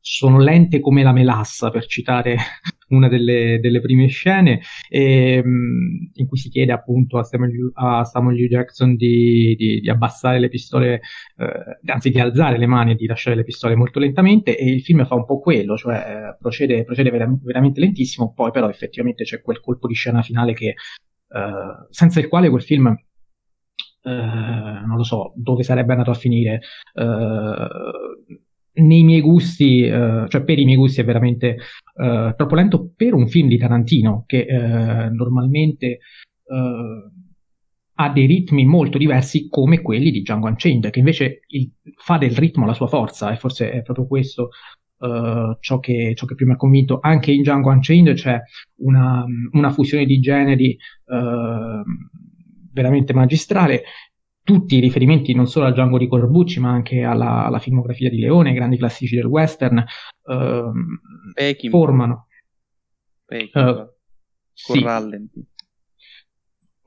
sono 0.10 0.40
lente 0.40 0.80
come 0.80 1.04
la 1.04 1.12
melassa, 1.12 1.70
per 1.70 1.86
citare 1.86 2.38
una 2.90 3.10
delle, 3.10 3.60
delle 3.60 3.82
prime 3.82 4.08
scene, 4.08 4.62
e, 4.90 5.42
um, 5.44 6.10
in 6.14 6.28
cui 6.28 6.38
si 6.38 6.50
chiede 6.50 6.72
appunto 6.72 7.18
a 7.18 7.24
Samuel, 7.24 7.72
a 7.74 8.06
Samuel 8.06 8.42
L. 8.42 8.48
Jackson 8.48 8.96
di, 8.96 9.54
di, 9.58 9.82
di, 9.82 9.90
abbassare 9.90 10.40
le 10.40 10.48
pistole, 10.48 11.02
eh, 11.36 11.92
anzi 11.92 12.10
di 12.10 12.22
alzare 12.22 12.58
le 12.58 12.68
mani 12.68 12.92
e 12.92 12.96
di 12.96 13.06
lasciare 13.06 13.36
le 13.36 13.44
pistole 13.44 13.76
molto 13.76 14.00
lentamente, 14.00 14.58
e 14.58 14.72
il 14.72 14.82
film 14.82 15.06
fa 15.06 15.16
un 15.16 15.26
po' 15.26 15.40
quello, 15.40 15.76
cioè 15.76 15.96
eh, 15.98 16.38
procede, 16.40 16.86
procede 16.86 17.10
vera- 17.10 17.30
veramente 17.44 17.82
lentissimo, 17.82 18.32
poi 18.34 18.52
però 18.52 18.70
effettivamente 18.70 19.26
c'è 19.26 19.42
quel 19.42 19.60
colpo 19.60 19.88
di 19.88 19.94
scena 19.94 20.22
finale 20.22 20.54
che, 20.54 20.68
eh, 20.68 21.88
senza 21.90 22.20
il 22.22 22.30
quale 22.30 22.50
quel 22.50 22.64
film 22.64 22.96
Uh, 24.04 24.86
non 24.86 24.96
lo 24.96 25.04
so 25.04 25.34
dove 25.36 25.64
sarebbe 25.64 25.92
andato 25.92 26.12
a 26.12 26.14
finire. 26.14 26.62
Nei 28.78 29.04
miei 29.04 29.22
gusti, 29.22 29.84
uh, 29.84 30.28
cioè 30.28 30.44
per 30.44 30.60
i 30.60 30.66
miei 30.66 30.78
gusti 30.78 31.02
è 31.02 31.04
veramente 31.04 31.58
uh, 31.96 32.36
troppo 32.36 32.56
lento 32.56 32.92
per 32.96 33.14
un 33.14 33.28
film 33.28 33.48
di 33.48 33.58
Tarantino 33.58 34.24
che 34.28 34.46
uh, 34.48 35.14
normalmente 35.14 36.00
ha 38.00 38.10
dei 38.10 38.26
ritmi 38.26 38.66
molto 38.66 38.98
diversi 38.98 39.50
come 39.50 39.82
quelli 39.82 40.12
di 40.12 40.22
Django 40.22 40.48
Unchained, 40.48 40.90
che 40.92 41.00
invece 41.00 41.42
il, 41.48 41.70
fa 41.98 42.18
del 42.18 42.38
ritmo 42.38 42.66
la 42.66 42.74
sua 42.74 42.88
forza 42.88 43.34
e 43.34 43.36
forse 43.36 43.70
è 43.70 43.82
proprio 43.82 44.08
questo 44.08 44.50
ciò 44.98 45.80
che, 45.80 46.14
ciò, 46.16 46.26
che, 46.26 46.36
più 46.36 46.46
mi 46.46 46.54
ha 46.54 46.56
convinto. 46.56 47.00
Anche 47.02 47.34
in 47.34 47.42
Django 47.42 47.70
Unchained 47.70 48.16
c'è 48.16 48.40
una, 48.78 49.26
una 49.52 49.72
fusione 49.72 50.06
di 50.06 50.20
generi 50.20 50.78
veramente 52.72 53.14
magistrale 53.14 53.84
tutti 54.48 54.78
i 54.78 54.80
riferimenti 54.80 55.34
non 55.34 55.48
solo 55.48 55.66
al 55.66 55.74
Django 55.74 55.98
di 55.98 56.08
Corbucci, 56.08 56.62
ma 56.62 56.70
anche 56.70 57.04
alla, 57.04 57.44
alla 57.44 57.60
filmografia 57.60 58.10
di 58.10 58.18
Leone, 58.18 58.52
ai 58.52 58.56
grandi 58.56 58.78
classici 58.78 59.14
del 59.14 59.26
western, 59.26 59.84
eh, 60.24 61.58
formano. 61.70 62.28
Uh, 63.28 63.92
sì. 64.54 64.86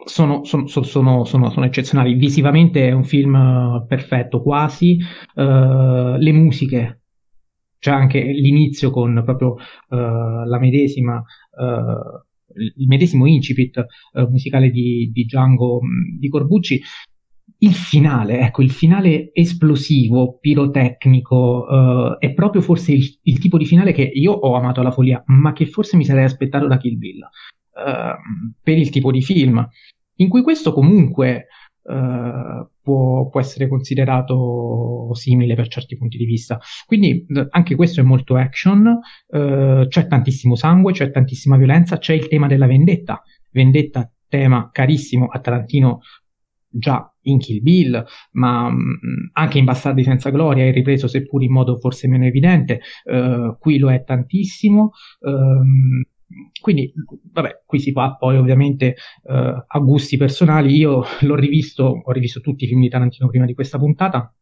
Sono, 0.03 0.45
sono, 0.45 0.67
sono, 0.67 1.25
sono, 1.27 1.65
eccezionali. 1.67 2.15
Visivamente 2.15 2.89
è 2.89 2.93
un 2.93 3.05
film 3.05 3.35
uh, 3.35 3.87
perfetto, 3.87 4.41
quasi. 4.41 4.97
Uh, 5.35 6.17
le 6.17 6.33
musiche, 6.33 7.03
c'è 7.79 7.91
anche 7.91 8.23
l'inizio 8.23 8.91
con 8.91 9.21
proprio 9.23 9.53
uh, 9.53 10.47
la 10.47 10.59
medesima 10.59 11.23
il 12.53 12.89
medesimo 12.89 13.27
incipit 13.27 13.85
uh, 14.13 14.23
musicale 14.29 14.71
di, 14.71 15.11
di 15.13 15.25
Django 15.25 15.81
di 16.19 16.29
Corbucci 16.29 16.81
il 17.63 17.75
finale, 17.75 18.41
ecco, 18.41 18.63
il 18.63 18.71
finale 18.71 19.31
esplosivo, 19.33 20.39
pirotecnico, 20.39 21.67
uh, 21.69 22.19
è 22.19 22.33
proprio 22.33 22.63
forse 22.63 22.93
il, 22.93 23.19
il, 23.23 23.39
tipo 23.39 23.59
di 23.59 23.67
finale 23.67 23.93
che 23.93 24.03
io 24.03 24.33
ho 24.33 24.55
amato 24.55 24.81
alla 24.81 24.91
follia, 24.91 25.23
ma 25.27 25.53
che 25.53 25.67
forse 25.67 25.97
mi 25.97 26.05
sarei 26.05 26.25
aspettato 26.25 26.67
da 26.67 26.79
Kill 26.79 26.97
Bill, 26.97 27.19
uh, 27.19 28.53
per 28.63 28.79
il 28.79 28.89
tipo 28.91 29.11
di 29.11 29.21
film, 29.21 29.67
in 30.17 30.29
cui 30.29 30.43
questo 30.43 30.73
comunque 30.73 31.49
uh, 31.83 32.67
può, 32.83 33.29
può, 33.29 33.41
essere 33.41 33.69
considerato 33.69 35.11
simile 35.13 35.55
per 35.55 35.69
certi 35.69 35.99
punti 35.99 36.17
di 36.17 36.25
vista. 36.25 36.59
Quindi 36.87 37.27
anche 37.51 37.75
questo 37.75 38.01
è 38.01 38.05
molto 38.05 38.37
action, 38.37 38.99
c'è 39.29 40.07
tantissimo 40.07 40.55
sangue, 40.55 40.93
c'è 40.93 41.11
tantissima 41.11 41.59
violenza, 41.59 41.99
c'è 41.99 42.15
il 42.15 42.29
tema 42.29 42.47
della 42.47 42.67
vendetta, 42.67 43.23
vendetta 43.51 44.11
tema 44.29 44.71
carissimo 44.73 45.27
a 45.27 45.41
Tarantino 45.41 46.01
già 46.71 47.10
in 47.23 47.39
Kill 47.39 47.63
Bill, 47.63 48.05
ma 48.33 48.71
mm, 48.71 48.77
anche 49.33 49.59
in 49.59 49.65
Bastardi 49.65 50.03
senza 50.03 50.31
gloria 50.31 50.65
è 50.65 50.73
ripreso 50.73 51.07
seppur 51.07 51.43
in 51.43 51.53
modo 51.53 51.77
forse 51.79 52.09
meno 52.09 52.25
evidente, 52.25 52.81
uh, 53.05 53.57
qui 53.59 53.79
lo 53.79 53.91
è 53.91 54.03
tantissimo. 54.05 54.93
Um, 55.21 56.03
quindi, 56.61 56.93
vabbè, 57.33 57.63
qui 57.67 57.81
si 57.81 57.93
va 57.93 58.17
poi 58.17 58.37
ovviamente 58.37 58.95
uh, 59.25 59.65
a 59.67 59.79
gusti 59.81 60.17
personali. 60.17 60.77
Io 60.77 61.03
l'ho 61.21 61.35
rivisto, 61.35 62.03
ho 62.05 62.13
rivisto 62.13 62.41
tutti 62.41 62.65
i 62.65 62.67
film 62.69 62.81
di 62.81 62.89
Tarantino 62.89 63.29
prima 63.29 63.47
di 63.47 63.55
questa 63.55 63.79
puntata. 63.79 64.33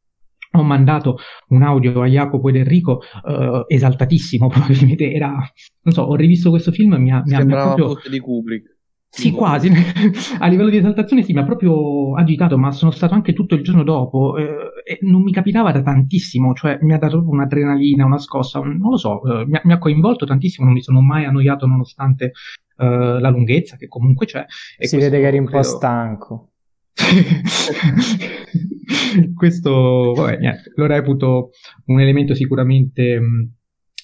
Ho 0.52 0.62
mandato 0.62 1.18
un 1.48 1.62
audio 1.62 2.00
a 2.02 2.06
Jacopo 2.06 2.48
ed 2.48 2.56
Enrico 2.56 3.02
uh, 3.22 3.64
esaltatissimo, 3.66 4.48
probabilmente 4.52 5.12
era, 5.12 5.28
non 5.30 5.94
so, 5.94 6.02
ho 6.02 6.14
rivisto 6.14 6.50
questo 6.50 6.72
film 6.72 6.94
e 6.94 6.98
mi 6.98 7.12
ha, 7.12 7.22
mi 7.24 7.34
ha 7.34 7.44
proprio... 7.44 7.96
di 8.08 8.18
Kubrick. 8.18 8.77
Sì, 9.10 9.32
quasi. 9.32 9.70
A 10.38 10.46
livello 10.46 10.68
di 10.68 10.76
esaltazione 10.76 11.22
sì, 11.22 11.32
mi 11.32 11.40
ha 11.40 11.44
proprio 11.44 12.14
agitato, 12.14 12.58
ma 12.58 12.70
sono 12.72 12.90
stato 12.90 13.14
anche 13.14 13.32
tutto 13.32 13.54
il 13.54 13.62
giorno 13.62 13.82
dopo 13.82 14.36
eh, 14.36 14.70
e 14.84 14.98
non 15.02 15.22
mi 15.22 15.32
capitava 15.32 15.72
da 15.72 15.82
tantissimo, 15.82 16.54
cioè 16.54 16.78
mi 16.82 16.92
ha 16.92 16.98
dato 16.98 17.24
un'adrenalina, 17.26 18.04
una 18.04 18.18
scossa, 18.18 18.60
non 18.60 18.90
lo 18.90 18.96
so, 18.96 19.22
eh, 19.24 19.46
mi, 19.46 19.56
ha, 19.56 19.60
mi, 19.64 19.72
ha, 19.72 19.78
coinvolto 19.78 20.26
tantissimo, 20.26 20.66
non 20.66 20.74
mi 20.74 20.82
sono 20.82 21.00
mai 21.00 21.24
annoiato 21.24 21.66
nonostante 21.66 22.32
eh, 22.76 23.18
la 23.20 23.30
lunghezza 23.30 23.76
che 23.76 23.88
comunque 23.88 24.26
c'è. 24.26 24.44
si 24.78 24.96
vede 24.96 25.18
che 25.18 25.26
eri 25.26 25.38
un 25.38 25.46
credo... 25.46 25.62
po' 25.62 25.68
stanco. 25.68 26.50
questo, 29.34 30.12
vabbè, 30.14 30.38
niente, 30.38 30.72
lo 30.74 30.86
reputo 30.86 31.50
un 31.86 32.00
elemento 32.00 32.34
sicuramente, 32.34 33.20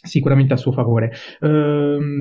sicuramente 0.03 0.55
a 0.55 0.57
suo 0.57 0.73
favore. 0.73 1.13
Ehm 1.41 2.19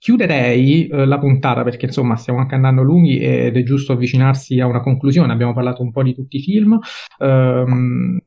Chiuderei 0.00 0.86
eh, 0.86 1.04
la 1.04 1.18
puntata 1.18 1.62
perché 1.62 1.84
insomma 1.84 2.16
stiamo 2.16 2.38
anche 2.38 2.54
andando 2.54 2.80
lunghi 2.82 3.18
ed 3.18 3.54
è 3.54 3.62
giusto 3.62 3.92
avvicinarsi 3.92 4.58
a 4.58 4.66
una 4.66 4.80
conclusione. 4.80 5.30
Abbiamo 5.30 5.52
parlato 5.52 5.82
un 5.82 5.92
po' 5.92 6.02
di 6.02 6.14
tutti 6.14 6.38
i 6.38 6.40
film. 6.40 6.78
Ehm, 7.18 8.18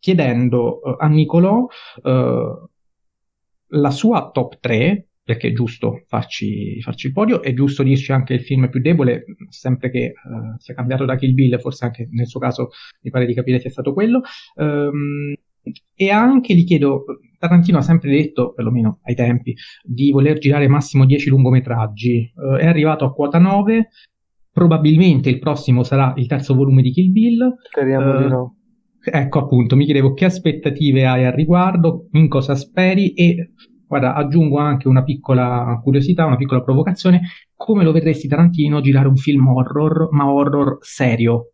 chiedendo 0.00 0.82
eh, 0.82 0.96
a 0.98 1.06
Nicolò 1.06 1.68
eh, 2.02 2.68
la 3.68 3.90
sua 3.92 4.30
top 4.32 4.58
3, 4.58 5.06
perché 5.22 5.48
è 5.48 5.52
giusto 5.52 6.02
farci, 6.08 6.80
farci, 6.80 7.06
il 7.06 7.12
podio, 7.12 7.42
è 7.42 7.54
giusto 7.54 7.84
dirci 7.84 8.10
anche 8.10 8.34
il 8.34 8.42
film 8.42 8.68
più 8.68 8.80
debole, 8.80 9.24
sempre 9.48 9.90
che 9.90 10.14
uh, 10.14 10.56
sia 10.58 10.74
cambiato 10.74 11.04
da 11.04 11.16
Kill 11.16 11.34
Bill, 11.34 11.58
forse 11.58 11.84
anche 11.84 12.08
nel 12.10 12.26
suo 12.28 12.38
caso 12.40 12.70
mi 13.02 13.10
pare 13.10 13.26
di 13.26 13.34
capire 13.34 13.60
sia 13.60 13.70
stato 13.70 13.92
quello. 13.92 14.22
Um, 14.54 15.34
e 15.94 16.10
anche 16.10 16.54
gli 16.54 16.64
chiedo, 16.64 17.04
Tarantino 17.38 17.78
ha 17.78 17.82
sempre 17.82 18.10
detto, 18.10 18.52
perlomeno 18.52 19.00
ai 19.02 19.14
tempi, 19.14 19.54
di 19.82 20.10
voler 20.10 20.38
girare 20.38 20.68
massimo 20.68 21.04
10 21.04 21.28
lungometraggi. 21.30 22.32
Uh, 22.34 22.56
è 22.56 22.66
arrivato 22.66 23.04
a 23.04 23.12
quota 23.12 23.38
9, 23.38 23.88
probabilmente 24.52 25.28
il 25.28 25.38
prossimo 25.38 25.82
sarà 25.82 26.12
il 26.16 26.26
terzo 26.26 26.54
volume 26.54 26.82
di 26.82 26.90
Kill 26.90 27.12
Bill. 27.12 27.54
Speriamo 27.70 28.12
uh, 28.12 28.22
di 28.22 28.28
no. 28.28 28.56
Ecco 29.08 29.38
appunto, 29.38 29.76
mi 29.76 29.84
chiedevo 29.84 30.14
che 30.14 30.24
aspettative 30.24 31.06
hai 31.06 31.24
al 31.24 31.32
riguardo, 31.32 32.08
in 32.12 32.28
cosa 32.28 32.56
speri 32.56 33.12
e 33.12 33.52
guarda, 33.86 34.14
aggiungo 34.14 34.58
anche 34.58 34.88
una 34.88 35.04
piccola 35.04 35.78
curiosità, 35.82 36.26
una 36.26 36.36
piccola 36.36 36.62
provocazione, 36.62 37.22
come 37.54 37.84
lo 37.84 37.92
vedresti 37.92 38.26
Tarantino 38.26 38.80
girare 38.80 39.06
un 39.06 39.16
film 39.16 39.46
horror, 39.46 40.08
ma 40.10 40.30
horror 40.30 40.78
serio? 40.80 41.52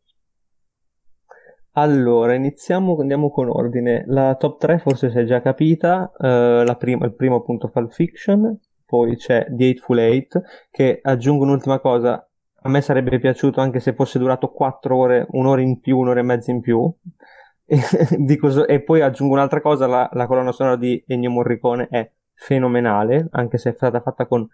Allora, 1.75 2.35
iniziamo, 2.35 2.99
andiamo 3.01 3.31
con 3.31 3.49
ordine. 3.49 4.05
La 4.07 4.35
top 4.35 4.59
3 4.59 4.79
forse 4.79 5.09
si 5.11 5.19
è 5.19 5.25
già 5.25 5.41
capita, 5.41 6.13
la 6.19 6.77
prima, 6.79 7.07
il 7.07 7.15
primo 7.15 7.37
appunto 7.37 7.71
Pulp 7.71 7.91
Fiction, 7.93 8.59
poi 8.85 9.17
c'è 9.17 9.47
The 9.49 9.65
Eightful 9.65 9.99
Eight, 9.99 10.69
che 10.71 10.99
aggiungo 11.03 11.45
un'ultima 11.45 11.81
cosa, 11.81 12.29
a 12.65 12.69
me 12.69 12.83
sarebbe 12.83 13.19
piaciuto 13.19 13.61
anche 13.63 13.81
se 13.81 13.95
fosse 13.95 14.19
durato 14.19 14.51
4 14.51 14.95
ore, 14.95 15.27
un'ora 15.31 15.63
in 15.63 15.81
più, 15.81 15.97
un'ora 15.97 16.21
e 16.21 16.23
mezza 16.23 16.51
in 16.51 16.61
più. 16.61 16.93
e, 17.65 18.37
cos- 18.37 18.65
e 18.69 18.83
poi 18.83 19.01
aggiungo 19.01 19.33
un'altra 19.33 19.63
cosa, 19.63 19.87
la, 19.87 20.11
la 20.13 20.27
colonna 20.27 20.53
sonora 20.53 20.77
di 20.77 21.03
Ennio 21.07 21.31
Morricone 21.31 21.89
è 21.91 22.11
fenomenale, 22.35 23.29
anche 23.31 23.57
se 23.57 23.71
è 23.71 23.73
stata 23.73 24.01
fatta 24.01 24.27
con 24.27 24.47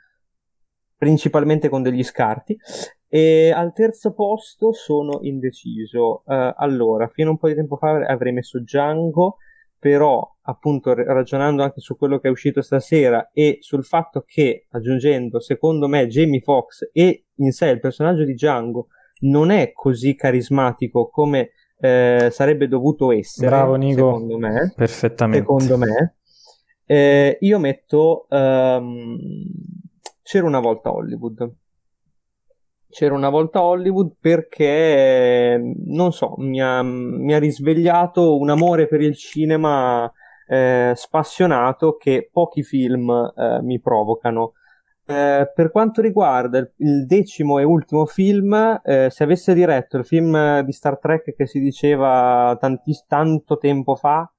principalmente 0.98 1.68
con 1.68 1.82
degli 1.82 2.02
scarti 2.02 2.58
e 3.08 3.50
al 3.50 3.72
terzo 3.72 4.12
posto 4.12 4.72
sono 4.72 5.20
indeciso. 5.22 6.22
Uh, 6.26 6.52
allora, 6.56 7.08
fino 7.08 7.28
a 7.28 7.32
un 7.32 7.38
po' 7.38 7.48
di 7.48 7.54
tempo 7.54 7.76
fa 7.76 7.92
avrei 8.06 8.32
messo 8.32 8.58
Django, 8.58 9.36
però 9.78 10.20
appunto 10.42 10.92
ragionando 10.92 11.62
anche 11.62 11.80
su 11.80 11.96
quello 11.96 12.18
che 12.18 12.28
è 12.28 12.30
uscito 12.30 12.60
stasera 12.60 13.30
e 13.32 13.58
sul 13.60 13.84
fatto 13.84 14.24
che, 14.26 14.66
aggiungendo, 14.70 15.40
secondo 15.40 15.86
me 15.86 16.06
Jamie 16.08 16.40
Foxx 16.40 16.90
e 16.92 17.26
in 17.36 17.52
sé 17.52 17.68
il 17.68 17.80
personaggio 17.80 18.24
di 18.24 18.34
Django 18.34 18.88
non 19.20 19.50
è 19.50 19.72
così 19.72 20.14
carismatico 20.14 21.08
come 21.08 21.52
eh, 21.80 22.28
sarebbe 22.30 22.66
dovuto 22.66 23.12
essere, 23.12 23.46
Bravo, 23.46 23.76
Nico. 23.76 24.12
secondo 24.12 24.38
me. 24.38 24.72
Perfettamente. 24.76 25.46
Secondo 25.46 25.78
me. 25.78 26.16
Eh, 26.84 27.36
io 27.40 27.58
metto 27.58 28.26
um, 28.30 29.28
C'era 30.28 30.44
una 30.46 30.60
volta 30.60 30.92
Hollywood. 30.92 31.50
c'era 32.86 33.14
una 33.14 33.30
volta 33.30 33.62
Hollywood 33.62 34.16
perché, 34.20 35.58
non 35.86 36.12
so, 36.12 36.34
mi 36.36 36.60
ha, 36.60 36.82
mi 36.82 37.32
ha 37.32 37.38
risvegliato 37.38 38.36
un 38.36 38.50
amore 38.50 38.88
per 38.88 39.00
il 39.00 39.16
cinema 39.16 40.12
eh, 40.46 40.92
spassionato 40.94 41.96
che 41.96 42.28
pochi 42.30 42.62
film 42.62 43.08
eh, 43.08 43.62
mi 43.62 43.80
provocano. 43.80 44.52
Eh, 45.06 45.50
per 45.54 45.70
quanto 45.70 46.02
riguarda 46.02 46.58
il, 46.58 47.06
decimo 47.06 47.58
e 47.58 47.64
ultimo 47.64 48.04
film, 48.04 48.82
eh, 48.84 49.08
se 49.10 49.24
avesse 49.24 49.54
diretto 49.54 49.96
il 49.96 50.04
film 50.04 50.60
di 50.60 50.72
Star 50.72 50.98
Trek 50.98 51.34
che 51.34 51.46
si 51.46 51.58
diceva 51.58 52.54
tanti, 52.60 52.92
tanto 53.06 53.56
tempo 53.56 53.94
fa, 53.94 54.30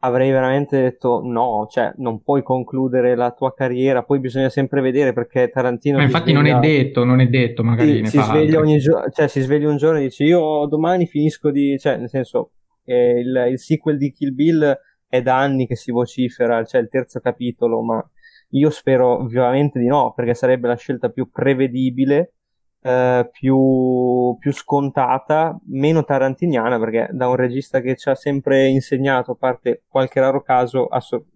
avrei 0.00 0.30
veramente 0.30 0.80
detto 0.80 1.20
no, 1.24 1.66
cioè 1.70 1.92
non 1.96 2.22
puoi 2.22 2.42
concludere 2.42 3.16
la 3.16 3.32
tua 3.32 3.52
carriera, 3.52 4.02
poi 4.04 4.20
bisogna 4.20 4.48
sempre 4.48 4.80
vedere 4.80 5.12
perché 5.12 5.48
Tarantino... 5.48 5.96
Ma 5.96 6.04
infatti 6.04 6.30
sveglia... 6.30 6.52
non 6.52 6.64
è 6.64 6.66
detto, 6.66 7.04
non 7.04 7.20
è 7.20 7.26
detto, 7.26 7.64
magari 7.64 8.04
si, 8.06 8.18
si 8.18 8.22
sveglia 8.22 8.60
ogni 8.60 8.78
giorno, 8.78 9.10
cioè 9.10 9.26
si 9.26 9.40
sveglia 9.40 9.68
un 9.68 9.76
giorno 9.76 9.98
e 9.98 10.02
dice 10.02 10.24
io 10.24 10.66
domani 10.66 11.06
finisco 11.06 11.50
di... 11.50 11.76
cioè 11.78 11.96
nel 11.96 12.08
senso 12.08 12.52
eh, 12.84 13.18
il, 13.18 13.46
il, 13.50 13.58
sequel 13.58 13.98
di 13.98 14.12
Kill 14.12 14.34
Bill 14.34 14.78
è 15.08 15.20
da 15.20 15.38
anni 15.38 15.66
che 15.66 15.74
si 15.74 15.90
vocifera, 15.90 16.64
cioè 16.64 16.80
il 16.80 16.88
terzo 16.88 17.18
capitolo, 17.18 17.82
ma 17.82 18.02
io 18.50 18.70
spero 18.70 19.24
vivamente 19.24 19.78
di 19.80 19.86
no, 19.86 20.12
perché 20.14 20.34
sarebbe 20.34 20.68
la 20.68 20.76
scelta 20.76 21.08
più 21.08 21.30
prevedibile 21.30 22.34
eh, 22.80 23.28
più, 23.32 24.36
più, 24.38 24.52
scontata, 24.52 25.58
meno 25.66 26.04
tarantiniana, 26.04 26.78
perché 26.78 27.08
da 27.12 27.28
un 27.28 27.36
regista 27.36 27.80
che 27.80 27.96
ci 27.96 28.08
ha 28.08 28.14
sempre 28.14 28.68
insegnato, 28.68 29.32
a 29.32 29.36
parte 29.36 29.84
qualche 29.88 30.20
raro 30.20 30.42
caso, 30.42 30.86
asso- 30.86 31.26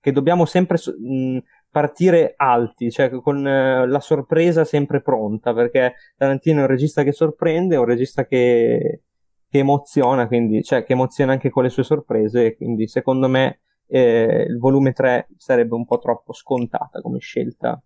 che 0.00 0.12
dobbiamo 0.12 0.44
sempre 0.46 0.76
so- 0.76 0.94
mh, 0.98 1.38
partire 1.70 2.34
alti, 2.36 2.90
cioè 2.90 3.10
con 3.10 3.46
eh, 3.46 3.86
la 3.86 4.00
sorpresa 4.00 4.64
sempre 4.64 5.00
pronta, 5.02 5.52
perché 5.54 5.94
Tarantino 6.16 6.58
è 6.60 6.62
un 6.62 6.68
regista 6.68 7.02
che 7.02 7.12
sorprende, 7.12 7.74
è 7.76 7.78
un 7.78 7.84
regista 7.84 8.26
che, 8.26 9.02
che 9.48 9.58
emoziona, 9.58 10.26
quindi, 10.26 10.62
cioè 10.62 10.82
che 10.84 10.92
emoziona 10.94 11.32
anche 11.32 11.50
con 11.50 11.62
le 11.64 11.68
sue 11.70 11.82
sorprese, 11.84 12.56
quindi 12.56 12.86
secondo 12.88 13.28
me 13.28 13.60
eh, 13.86 14.44
il 14.48 14.58
volume 14.58 14.92
3 14.92 15.28
sarebbe 15.36 15.74
un 15.74 15.84
po' 15.84 15.98
troppo 15.98 16.32
scontata 16.32 17.00
come 17.00 17.18
scelta 17.18 17.80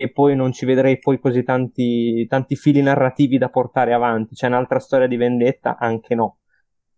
e 0.00 0.12
poi 0.12 0.36
non 0.36 0.52
ci 0.52 0.64
vedrei 0.64 1.00
poi 1.00 1.18
così 1.18 1.42
tanti, 1.42 2.24
tanti 2.28 2.54
fili 2.54 2.80
narrativi 2.80 3.36
da 3.36 3.48
portare 3.48 3.92
avanti. 3.92 4.36
C'è 4.36 4.46
un'altra 4.46 4.78
storia 4.78 5.08
di 5.08 5.16
vendetta? 5.16 5.76
Anche 5.76 6.14
no. 6.14 6.38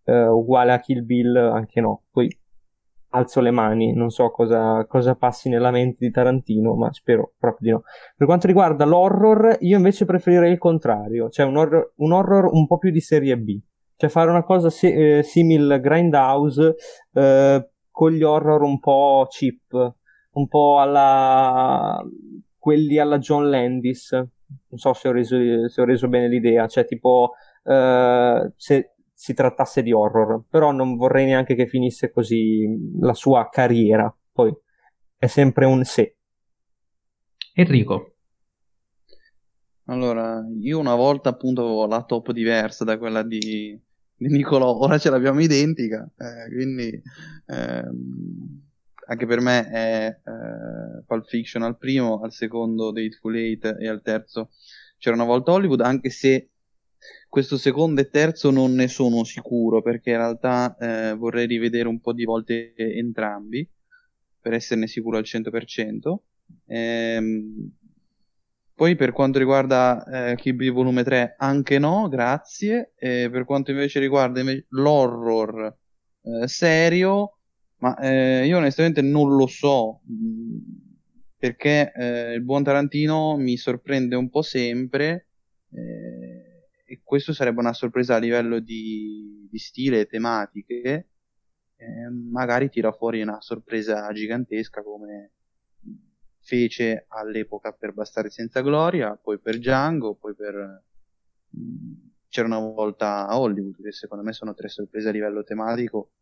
Uh, 0.04 0.28
uguale 0.28 0.72
a 0.72 0.80
Kill 0.80 1.06
Bill? 1.06 1.34
Anche 1.34 1.80
no. 1.80 2.02
Poi 2.10 2.28
alzo 3.12 3.40
le 3.40 3.50
mani, 3.50 3.94
non 3.94 4.10
so 4.10 4.30
cosa, 4.30 4.84
cosa, 4.86 5.14
passi 5.14 5.48
nella 5.48 5.70
mente 5.70 5.96
di 6.00 6.10
Tarantino, 6.10 6.74
ma 6.74 6.92
spero 6.92 7.32
proprio 7.38 7.58
di 7.66 7.70
no. 7.70 7.82
Per 8.14 8.26
quanto 8.26 8.46
riguarda 8.46 8.84
l'horror, 8.84 9.56
io 9.60 9.78
invece 9.78 10.04
preferirei 10.04 10.52
il 10.52 10.58
contrario, 10.58 11.30
cioè 11.30 11.46
un 11.46 11.56
horror 11.56 11.94
un, 11.96 12.12
horror 12.12 12.50
un 12.52 12.66
po' 12.66 12.76
più 12.76 12.90
di 12.90 13.00
serie 13.00 13.38
B. 13.38 13.58
Cioè 13.96 14.10
fare 14.10 14.28
una 14.28 14.44
cosa 14.44 14.68
si- 14.68 14.92
eh, 14.92 15.22
simile 15.22 15.80
Grindhouse 15.80 16.74
eh, 17.14 17.70
con 17.90 18.12
gli 18.12 18.22
horror 18.22 18.60
un 18.62 18.78
po' 18.78 19.26
cheap, 19.30 19.94
un 20.32 20.48
po' 20.48 20.78
alla 20.78 21.98
quelli 22.60 22.98
alla 22.98 23.18
John 23.18 23.50
Landis. 23.50 24.12
Non 24.12 24.78
so 24.78 24.92
se 24.92 25.08
ho 25.08 25.12
reso, 25.12 25.68
se 25.68 25.80
ho 25.80 25.84
reso 25.84 26.06
bene 26.06 26.28
l'idea, 26.28 26.68
cioè 26.68 26.84
tipo 26.84 27.32
uh, 27.64 28.52
se 28.54 28.94
si 29.12 29.34
trattasse 29.34 29.82
di 29.82 29.92
horror, 29.92 30.44
però 30.48 30.70
non 30.70 30.96
vorrei 30.96 31.26
neanche 31.26 31.54
che 31.54 31.66
finisse 31.66 32.10
così 32.10 32.66
la 33.00 33.14
sua 33.14 33.48
carriera. 33.50 34.14
Poi 34.32 34.54
è 35.16 35.26
sempre 35.26 35.66
un 35.66 35.84
se. 35.84 36.16
Enrico. 37.54 38.14
Allora, 39.84 40.40
io 40.60 40.78
una 40.78 40.94
volta 40.94 41.30
appunto 41.30 41.62
avevo 41.62 41.86
la 41.86 42.04
top 42.04 42.30
diversa 42.30 42.84
da 42.84 42.96
quella 42.96 43.22
di, 43.22 43.78
di 44.16 44.28
Nicolò, 44.28 44.78
ora 44.78 44.98
ce 44.98 45.10
l'abbiamo 45.10 45.40
identica, 45.40 46.08
eh, 46.16 46.54
quindi 46.54 47.02
ehm, 47.46 48.69
anche 49.10 49.26
per 49.26 49.40
me 49.40 49.68
è 49.68 50.06
eh, 50.06 51.02
Pulp 51.04 51.26
Fiction 51.26 51.62
al 51.62 51.76
primo, 51.76 52.20
al 52.20 52.32
secondo 52.32 52.92
Dateful 52.92 53.36
Eight 53.36 53.76
e 53.80 53.88
al 53.88 54.02
terzo 54.02 54.50
c'era 54.98 55.16
una 55.16 55.24
volta 55.24 55.50
Hollywood, 55.50 55.80
anche 55.80 56.10
se 56.10 56.50
questo 57.28 57.56
secondo 57.56 58.00
e 58.00 58.08
terzo 58.08 58.50
non 58.50 58.74
ne 58.74 58.86
sono 58.86 59.24
sicuro 59.24 59.82
perché 59.82 60.10
in 60.10 60.16
realtà 60.16 60.76
eh, 60.78 61.14
vorrei 61.14 61.46
rivedere 61.46 61.88
un 61.88 62.00
po' 62.00 62.12
di 62.12 62.24
volte 62.24 62.72
entrambi 62.76 63.68
per 64.40 64.52
esserne 64.52 64.86
sicuro 64.86 65.16
al 65.16 65.24
100%. 65.24 66.16
Ehm, 66.66 67.72
poi 68.74 68.94
per 68.94 69.12
quanto 69.12 69.38
riguarda 69.38 70.30
eh, 70.30 70.36
Kill 70.36 70.72
volume 70.72 71.02
3 71.02 71.34
anche 71.36 71.78
no, 71.78 72.08
grazie. 72.08 72.92
E 72.96 73.28
per 73.30 73.44
quanto 73.44 73.72
invece 73.72 73.98
riguarda 73.98 74.40
invece 74.40 74.66
l'horror 74.68 75.76
eh, 76.22 76.46
serio 76.46 77.39
ma 77.80 77.96
eh, 77.98 78.46
io 78.46 78.58
onestamente 78.58 79.02
non 79.02 79.34
lo 79.34 79.46
so, 79.46 80.00
mm, 80.10 80.58
perché 81.36 81.92
eh, 81.94 82.34
il 82.34 82.42
buon 82.42 82.62
Tarantino 82.62 83.36
mi 83.36 83.56
sorprende 83.56 84.16
un 84.16 84.28
po' 84.28 84.42
sempre 84.42 85.28
eh, 85.70 86.68
e 86.84 87.00
questo 87.02 87.32
sarebbe 87.32 87.60
una 87.60 87.72
sorpresa 87.72 88.16
a 88.16 88.18
livello 88.18 88.58
di, 88.58 89.46
di 89.50 89.58
stile 89.58 90.00
e 90.00 90.06
tematiche. 90.06 91.08
Eh, 91.76 92.10
magari 92.10 92.68
tira 92.68 92.92
fuori 92.92 93.22
una 93.22 93.40
sorpresa 93.40 94.12
gigantesca 94.12 94.82
come 94.82 95.32
fece 96.40 97.06
all'epoca 97.08 97.72
per 97.72 97.92
Bastardi 97.92 98.30
senza 98.30 98.60
gloria, 98.60 99.16
poi 99.16 99.38
per 99.38 99.58
Django, 99.58 100.16
poi 100.16 100.34
per... 100.34 100.84
Mm, 101.56 102.08
c'era 102.28 102.46
una 102.46 102.58
volta 102.58 103.26
a 103.26 103.38
Hollywood, 103.38 103.80
che 103.82 103.92
secondo 103.92 104.22
me 104.22 104.32
sono 104.32 104.54
tre 104.54 104.68
sorprese 104.68 105.08
a 105.08 105.12
livello 105.12 105.42
tematico 105.42 106.12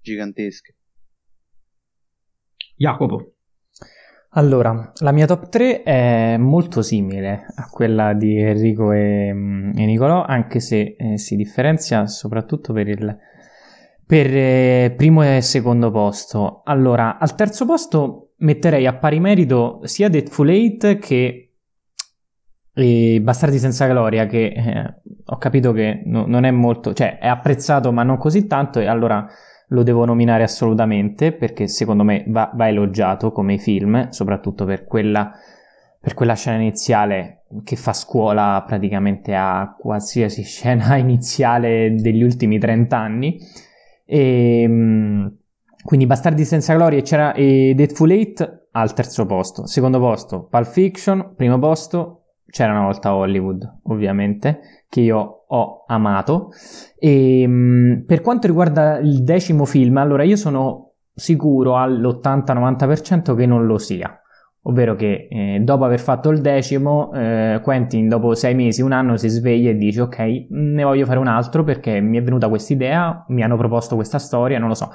gigantesche. 0.00 0.76
Jacopo. 2.76 3.32
Allora, 4.36 4.92
la 4.96 5.12
mia 5.12 5.26
top 5.26 5.48
3 5.48 5.82
è 5.84 6.36
molto 6.38 6.82
simile 6.82 7.46
a 7.54 7.68
quella 7.70 8.14
di 8.14 8.36
Enrico 8.36 8.90
e, 8.90 9.32
mm, 9.32 9.76
e 9.76 9.84
Nicolò, 9.84 10.24
anche 10.24 10.58
se 10.58 10.96
eh, 10.98 11.18
si 11.18 11.36
differenzia 11.36 12.06
soprattutto 12.06 12.72
per 12.72 12.88
il 12.88 13.18
per 14.06 14.26
eh, 14.26 14.92
primo 14.96 15.22
e 15.22 15.40
secondo 15.40 15.90
posto. 15.90 16.62
Allora, 16.64 17.18
al 17.18 17.34
terzo 17.36 17.64
posto 17.64 18.32
metterei 18.38 18.86
a 18.86 18.94
pari 18.94 19.20
merito 19.20 19.80
sia 19.84 20.08
Deadful 20.08 20.48
8 20.48 20.98
che 20.98 21.44
e 22.76 23.20
Bastardi 23.22 23.58
senza 23.58 23.86
gloria, 23.86 24.26
che 24.26 24.46
eh, 24.46 24.94
ho 25.24 25.36
capito 25.38 25.72
che 25.72 26.02
no, 26.06 26.26
non 26.26 26.44
è 26.44 26.50
molto, 26.50 26.92
cioè 26.92 27.18
è 27.18 27.28
apprezzato 27.28 27.92
ma 27.92 28.02
non 28.02 28.18
così 28.18 28.46
tanto, 28.48 28.80
e 28.80 28.86
allora 28.86 29.26
lo 29.68 29.82
devo 29.82 30.04
nominare 30.04 30.42
assolutamente 30.42 31.32
perché 31.32 31.68
secondo 31.68 32.02
me 32.04 32.24
va, 32.28 32.50
va 32.54 32.68
elogiato 32.68 33.32
come 33.32 33.58
film, 33.58 34.10
soprattutto 34.10 34.64
per 34.64 34.84
quella, 34.84 35.32
per 36.00 36.14
quella 36.14 36.34
scena 36.34 36.56
iniziale 36.56 37.44
che 37.62 37.76
fa 37.76 37.92
scuola 37.92 38.62
praticamente 38.66 39.34
a 39.34 39.74
qualsiasi 39.78 40.42
scena 40.44 40.96
iniziale 40.96 41.94
degli 41.94 42.22
ultimi 42.22 42.58
30 42.58 42.96
anni. 42.96 43.38
E, 44.04 44.62
ehm, 44.62 45.36
quindi 45.84 46.06
Bastardi 46.06 46.44
senza 46.44 46.74
gloria 46.74 47.34
e 47.34 47.74
Deadful 47.76 48.10
8 48.10 48.68
al 48.72 48.94
terzo 48.94 49.26
posto. 49.26 49.66
Secondo 49.66 49.98
posto 49.98 50.44
Pulp 50.44 50.66
Fiction, 50.66 51.34
primo 51.36 51.58
posto 51.58 52.20
c'era 52.54 52.72
una 52.72 52.84
volta 52.84 53.14
Hollywood, 53.14 53.80
ovviamente, 53.84 54.84
che 54.88 55.00
io 55.00 55.43
ho 55.54 55.84
amato. 55.86 56.50
E 56.98 57.42
ehm, 57.42 58.04
per 58.06 58.20
quanto 58.20 58.46
riguarda 58.46 58.98
il 58.98 59.22
decimo 59.22 59.64
film, 59.64 59.96
allora 59.98 60.24
io 60.24 60.36
sono 60.36 60.92
sicuro 61.14 61.76
all'80-90% 61.76 63.34
che 63.34 63.46
non 63.46 63.66
lo 63.66 63.78
sia. 63.78 64.18
Ovvero 64.66 64.94
che 64.94 65.28
eh, 65.30 65.60
dopo 65.60 65.84
aver 65.84 66.00
fatto 66.00 66.30
il 66.30 66.40
decimo, 66.40 67.12
eh, 67.12 67.60
Quentin 67.62 68.08
dopo 68.08 68.34
sei 68.34 68.54
mesi, 68.54 68.80
un 68.80 68.92
anno 68.92 69.18
si 69.18 69.28
sveglia 69.28 69.70
e 69.70 69.76
dice 69.76 70.00
ok, 70.00 70.46
ne 70.48 70.82
voglio 70.82 71.04
fare 71.04 71.18
un 71.18 71.26
altro 71.26 71.64
perché 71.64 72.00
mi 72.00 72.16
è 72.16 72.22
venuta 72.22 72.48
questa 72.48 72.72
idea, 72.72 73.24
mi 73.28 73.42
hanno 73.42 73.58
proposto 73.58 73.94
questa 73.94 74.18
storia, 74.18 74.58
non 74.58 74.68
lo 74.68 74.74
so. 74.74 74.90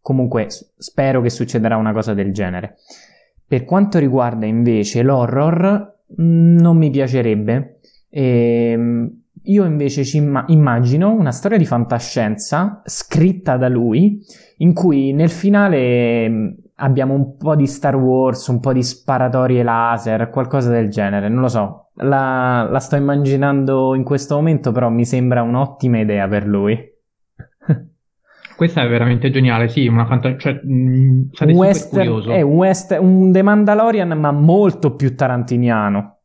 Comunque 0.00 0.46
spero 0.48 1.20
che 1.20 1.28
succederà 1.28 1.76
una 1.76 1.92
cosa 1.92 2.14
del 2.14 2.32
genere. 2.32 2.76
Per 3.46 3.64
quanto 3.64 3.98
riguarda 3.98 4.46
invece 4.46 5.02
l'horror, 5.02 5.98
non 6.16 6.76
mi 6.78 6.90
piacerebbe. 6.90 7.80
Ehm, 8.08 9.21
io 9.44 9.64
invece 9.64 10.04
ci 10.04 10.18
imma- 10.18 10.44
immagino 10.48 11.12
una 11.12 11.32
storia 11.32 11.58
di 11.58 11.64
fantascienza 11.64 12.82
scritta 12.84 13.56
da 13.56 13.68
lui, 13.68 14.20
in 14.58 14.72
cui 14.72 15.12
nel 15.12 15.30
finale 15.30 16.28
mm, 16.28 16.48
abbiamo 16.76 17.14
un 17.14 17.36
po' 17.36 17.56
di 17.56 17.66
Star 17.66 17.96
Wars, 17.96 18.46
un 18.48 18.60
po' 18.60 18.72
di 18.72 18.82
sparatorie 18.82 19.62
laser, 19.62 20.28
qualcosa 20.30 20.70
del 20.70 20.88
genere, 20.88 21.28
non 21.28 21.40
lo 21.40 21.48
so. 21.48 21.88
La, 21.94 22.68
la 22.70 22.78
sto 22.78 22.96
immaginando 22.96 23.94
in 23.94 24.04
questo 24.04 24.36
momento, 24.36 24.72
però 24.72 24.88
mi 24.88 25.04
sembra 25.04 25.42
un'ottima 25.42 25.98
idea 26.00 26.28
per 26.28 26.46
lui. 26.46 26.78
Questa 28.56 28.82
è 28.82 28.88
veramente 28.88 29.30
geniale, 29.30 29.68
sì, 29.68 29.86
una 29.86 30.06
fantasia, 30.06 30.38
cioè, 30.38 30.60
mh, 30.62 31.30
un 31.40 31.50
western, 31.50 32.30
è 32.30 32.42
un, 32.42 32.52
western, 32.52 33.04
un 33.04 33.32
The 33.32 33.42
Mandalorian, 33.42 34.10
ma 34.18 34.30
molto 34.30 34.94
più 34.94 35.16
tarantiniano. 35.16 36.18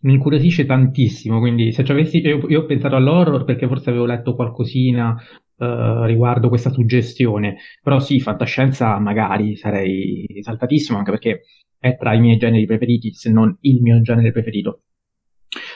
Mi 0.00 0.14
incuriosisce 0.14 0.64
tantissimo, 0.64 1.38
quindi 1.40 1.72
se 1.72 1.84
ci 1.84 1.92
avessi, 1.92 2.18
io, 2.18 2.46
io 2.48 2.60
ho 2.60 2.66
pensato 2.66 2.96
all'horror 2.96 3.44
perché 3.44 3.66
forse 3.66 3.90
avevo 3.90 4.06
letto 4.06 4.34
qualcosina 4.34 5.16
uh, 5.56 6.04
riguardo 6.04 6.48
questa 6.48 6.70
suggestione, 6.70 7.56
però 7.82 7.98
sì, 7.98 8.20
fantascienza 8.20 8.98
magari 8.98 9.56
sarei 9.56 10.26
saltatissimo 10.40 10.98
anche 10.98 11.10
perché 11.10 11.42
è 11.78 11.96
tra 11.96 12.14
i 12.14 12.20
miei 12.20 12.36
generi 12.36 12.66
preferiti, 12.66 13.12
se 13.12 13.30
non 13.30 13.56
il 13.62 13.80
mio 13.80 14.00
genere 14.00 14.32
preferito. 14.32 14.82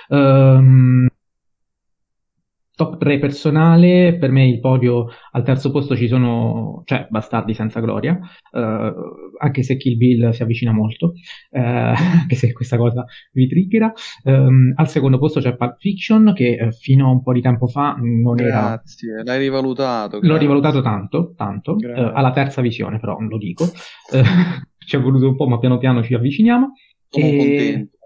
Um, 0.09 1.09
top 2.74 2.97
3 2.99 3.19
personale, 3.19 4.16
per 4.19 4.31
me 4.31 4.47
il 4.47 4.59
podio 4.59 5.09
al 5.32 5.43
terzo 5.43 5.70
posto 5.70 5.94
ci 5.94 6.09
sono, 6.09 6.82
cioè 6.85 7.07
Bastardi 7.11 7.55
senza 7.55 7.81
gloria, 7.81 8.19
uh, 8.53 8.93
anche 9.39 9.62
se 9.62 9.77
Kill 9.77 9.97
Bill 9.97 10.31
si 10.31 10.43
avvicina 10.43 10.73
molto, 10.73 11.12
uh, 11.51 11.59
anche 11.61 12.35
se 12.36 12.53
questa 12.53 12.77
cosa 12.77 13.05
vi 13.32 13.47
triggera. 13.47 13.93
Um, 14.24 14.73
al 14.77 14.89
secondo 14.89 15.19
posto 15.19 15.40
c'è 15.40 15.55
Pulp 15.57 15.77
Fiction 15.78 16.32
che 16.35 16.59
uh, 16.61 16.73
fino 16.73 17.09
a 17.09 17.11
un 17.11 17.23
po' 17.23 17.32
di 17.32 17.43
tempo 17.43 17.66
fa 17.66 17.94
non 17.99 18.35
grazie, 18.35 18.49
era... 18.49 18.69
Grazie, 18.69 19.23
l'hai 19.24 19.39
rivalutato. 19.39 20.19
Grazie. 20.19 20.28
L'ho 20.28 20.36
rivalutato 20.36 20.81
tanto, 20.81 21.35
tanto, 21.36 21.77
alla 21.94 22.32
terza 22.32 22.62
visione 22.62 22.99
però, 22.99 23.19
lo 23.20 23.36
dico. 23.36 23.66
ci 24.85 24.97
è 24.97 25.01
voluto 25.01 25.28
un 25.28 25.36
po', 25.36 25.47
ma 25.47 25.59
piano 25.59 25.78
piano 25.78 26.03
ci 26.03 26.15
avviciniamo. 26.15 26.73
Sono 27.09 27.27
e... 27.27 27.36
contento 27.36 27.97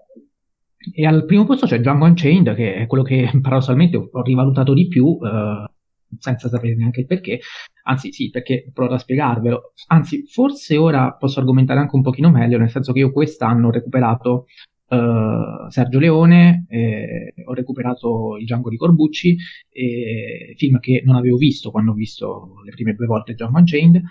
e 0.93 1.05
al 1.05 1.25
primo 1.25 1.45
posto 1.45 1.65
c'è 1.65 1.79
Django 1.79 2.05
Unchained, 2.05 2.55
che 2.55 2.75
è 2.75 2.87
quello 2.87 3.03
che 3.03 3.29
paradossalmente 3.41 3.97
ho 3.97 4.21
rivalutato 4.21 4.73
di 4.73 4.87
più, 4.87 5.17
eh, 5.23 5.69
senza 6.19 6.49
sapere 6.49 6.75
neanche 6.75 7.01
il 7.01 7.05
perché. 7.05 7.39
Anzi, 7.83 8.11
sì, 8.11 8.29
perché 8.29 8.69
provo 8.73 8.93
a 8.93 8.97
spiegarvelo. 8.97 9.73
Anzi, 9.87 10.25
forse 10.27 10.77
ora 10.77 11.13
posso 11.13 11.39
argomentare 11.39 11.79
anche 11.79 11.95
un 11.95 12.01
pochino 12.01 12.29
meglio, 12.29 12.57
nel 12.57 12.69
senso 12.69 12.91
che 12.91 12.99
io 12.99 13.11
quest'anno 13.11 13.67
ho 13.67 13.71
recuperato 13.71 14.45
Uh, 14.89 15.69
Sergio 15.69 15.99
Leone, 15.99 16.65
eh, 16.69 17.33
ho 17.45 17.53
recuperato 17.53 18.37
il 18.37 18.45
Django 18.45 18.69
di 18.69 18.77
Corbucci, 18.77 19.35
eh, 19.69 20.53
film 20.55 20.79
che 20.79 21.01
non 21.03 21.17
avevo 21.17 21.35
visto 21.35 21.71
quando 21.71 21.91
ho 21.91 21.93
visto 21.93 22.53
le 22.63 22.71
prime 22.71 22.93
due 22.93 23.05
volte 23.05 23.33
Django 23.33 23.57
Unchained, 23.57 24.01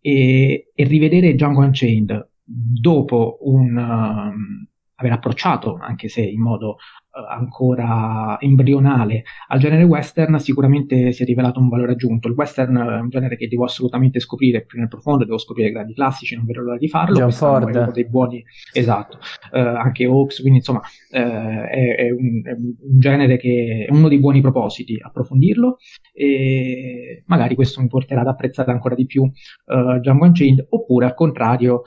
e, 0.00 0.70
e 0.74 0.84
rivedere 0.84 1.34
Django 1.34 1.60
Unchained 1.60 2.30
dopo 2.44 3.40
un, 3.42 3.76
um, 3.76 4.66
aver 5.02 5.12
approcciato, 5.12 5.78
anche 5.80 6.08
se 6.08 6.22
in 6.22 6.40
modo 6.40 6.68
uh, 6.70 7.20
ancora 7.28 8.38
embrionale, 8.40 9.24
al 9.48 9.58
genere 9.58 9.82
western, 9.84 10.38
sicuramente 10.38 11.12
si 11.12 11.22
è 11.22 11.26
rivelato 11.26 11.60
un 11.60 11.68
valore 11.68 11.92
aggiunto. 11.92 12.28
Il 12.28 12.34
western 12.34 12.76
è 12.76 13.00
un 13.00 13.08
genere 13.08 13.36
che 13.36 13.48
devo 13.48 13.64
assolutamente 13.64 14.20
scoprire 14.20 14.64
più 14.64 14.78
nel 14.78 14.88
profondo, 14.88 15.24
devo 15.24 15.38
scoprire 15.38 15.68
i 15.68 15.72
grandi 15.72 15.94
classici, 15.94 16.36
non 16.36 16.46
vedo 16.46 16.62
l'ora 16.62 16.78
di 16.78 16.88
farlo. 16.88 17.16
John 17.16 17.32
Ford. 17.32 17.74
Uno 17.74 17.90
dei 17.90 18.08
buoni, 18.08 18.42
esatto, 18.72 19.18
uh, 19.52 19.58
anche 19.58 20.04
Hawks, 20.04 20.40
quindi 20.40 20.58
insomma 20.58 20.80
uh, 20.80 21.16
è, 21.16 21.94
è, 21.96 22.10
un, 22.10 22.42
è, 22.44 22.52
un, 22.52 22.98
genere 22.98 23.36
che 23.36 23.86
è 23.88 23.92
uno 23.92 24.08
dei 24.08 24.18
buoni 24.18 24.40
propositi, 24.40 24.98
approfondirlo 25.00 25.78
e 26.14 27.24
magari 27.26 27.54
questo 27.54 27.80
mi 27.80 27.88
porterà 27.88 28.20
ad 28.20 28.28
apprezzare 28.28 28.70
ancora 28.70 28.94
di 28.94 29.06
più 29.06 29.22
uh, 29.22 29.98
Django 29.98 30.24
Unchained, 30.24 30.66
oppure 30.70 31.06
al 31.06 31.14
contrario 31.14 31.82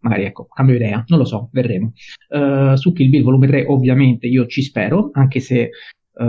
magari 0.00 0.24
ecco, 0.24 0.46
cambio 0.46 0.76
idea, 0.76 1.02
non 1.08 1.18
lo 1.18 1.24
so, 1.24 1.48
vedremo. 1.52 1.92
Uh, 2.28 2.74
su 2.74 2.92
Kill 2.92 3.10
Bill 3.10 3.22
volume 3.22 3.46
3 3.46 3.66
ovviamente 3.66 4.26
io 4.26 4.46
ci 4.46 4.62
spero, 4.62 5.10
anche 5.12 5.40
se 5.40 5.70
uh, 6.12 6.24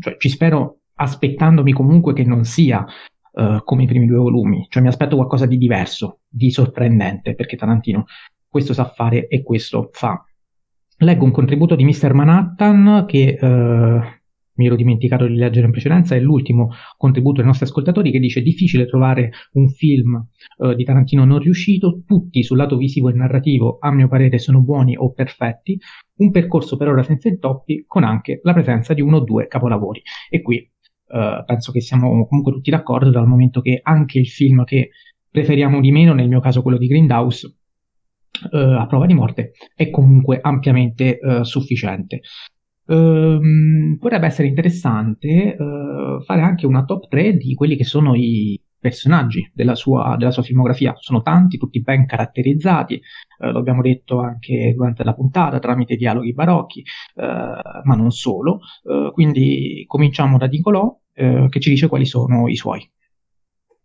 cioè, 0.00 0.16
ci 0.18 0.28
spero 0.28 0.80
aspettandomi 0.94 1.72
comunque 1.72 2.12
che 2.12 2.24
non 2.24 2.44
sia 2.44 2.84
uh, 3.32 3.62
come 3.64 3.84
i 3.84 3.86
primi 3.86 4.06
due 4.06 4.18
volumi, 4.18 4.66
cioè 4.68 4.82
mi 4.82 4.88
aspetto 4.88 5.16
qualcosa 5.16 5.46
di 5.46 5.58
diverso, 5.58 6.20
di 6.28 6.50
sorprendente, 6.50 7.34
perché 7.34 7.56
Tarantino 7.56 8.06
questo 8.48 8.72
sa 8.72 8.84
fare 8.84 9.28
e 9.28 9.42
questo 9.42 9.90
fa. 9.92 10.22
Leggo 11.00 11.24
un 11.24 11.30
contributo 11.30 11.76
di 11.76 11.84
Mr. 11.84 12.12
Manhattan 12.12 13.04
che 13.06 13.38
mi 14.58 14.66
ero 14.66 14.76
dimenticato 14.76 15.26
di 15.26 15.36
leggere 15.36 15.66
in 15.66 15.72
precedenza, 15.72 16.14
è 16.14 16.20
l'ultimo 16.20 16.70
contributo 16.96 17.36
dei 17.36 17.46
nostri 17.46 17.64
ascoltatori 17.64 18.10
che 18.10 18.18
dice 18.18 18.42
difficile 18.42 18.86
trovare 18.86 19.30
un 19.52 19.68
film 19.68 20.26
uh, 20.58 20.74
di 20.74 20.84
Tarantino 20.84 21.24
non 21.24 21.38
riuscito, 21.38 22.02
tutti 22.04 22.42
sul 22.42 22.56
lato 22.56 22.76
visivo 22.76 23.08
e 23.08 23.12
narrativo 23.12 23.78
a 23.80 23.92
mio 23.92 24.08
parere 24.08 24.38
sono 24.38 24.60
buoni 24.60 24.96
o 24.96 25.12
perfetti, 25.12 25.78
un 26.16 26.30
percorso 26.30 26.76
per 26.76 26.88
ora 26.88 27.02
senza 27.02 27.28
intoppi 27.28 27.84
con 27.86 28.02
anche 28.02 28.40
la 28.42 28.52
presenza 28.52 28.94
di 28.94 29.00
uno 29.00 29.18
o 29.18 29.24
due 29.24 29.46
capolavori. 29.46 30.02
E 30.28 30.42
qui 30.42 30.68
uh, 31.06 31.44
penso 31.44 31.70
che 31.70 31.80
siamo 31.80 32.26
comunque 32.26 32.52
tutti 32.52 32.70
d'accordo 32.70 33.10
dal 33.10 33.26
momento 33.26 33.60
che 33.60 33.78
anche 33.80 34.18
il 34.18 34.26
film 34.26 34.64
che 34.64 34.90
preferiamo 35.30 35.80
di 35.80 35.92
meno, 35.92 36.14
nel 36.14 36.28
mio 36.28 36.40
caso 36.40 36.62
quello 36.62 36.78
di 36.78 36.88
Grindhouse, 36.88 37.46
uh, 38.50 38.56
a 38.56 38.86
prova 38.86 39.06
di 39.06 39.14
morte, 39.14 39.52
è 39.76 39.88
comunque 39.88 40.40
ampiamente 40.40 41.20
sufficiente. 41.42 42.22
Ehm, 42.90 43.98
potrebbe 44.00 44.26
essere 44.26 44.48
interessante 44.48 45.56
uh, 45.58 46.22
fare 46.22 46.40
anche 46.40 46.66
una 46.66 46.84
top 46.84 47.08
3 47.08 47.36
di 47.36 47.54
quelli 47.54 47.76
che 47.76 47.84
sono 47.84 48.14
i 48.14 48.58
personaggi 48.80 49.50
della 49.52 49.74
sua, 49.74 50.16
della 50.16 50.30
sua 50.30 50.42
filmografia. 50.42 50.94
Sono 50.96 51.20
tanti, 51.20 51.58
tutti 51.58 51.82
ben 51.82 52.06
caratterizzati, 52.06 53.00
uh, 53.40 53.50
lo 53.50 53.58
abbiamo 53.58 53.82
detto 53.82 54.20
anche 54.20 54.72
durante 54.74 55.04
la 55.04 55.14
puntata, 55.14 55.58
tramite 55.58 55.96
dialoghi 55.96 56.32
barocchi, 56.32 56.82
uh, 57.16 57.22
ma 57.22 57.94
non 57.94 58.10
solo. 58.10 58.60
quindi 59.12 59.84
cominciamo 59.86 60.38
da 60.38 60.46
Nicolò, 60.46 60.96
che 61.12 61.60
ci 61.60 61.70
dice 61.70 61.88
quali 61.88 62.06
sono 62.06 62.48
i 62.48 62.54
suoi. 62.56 62.88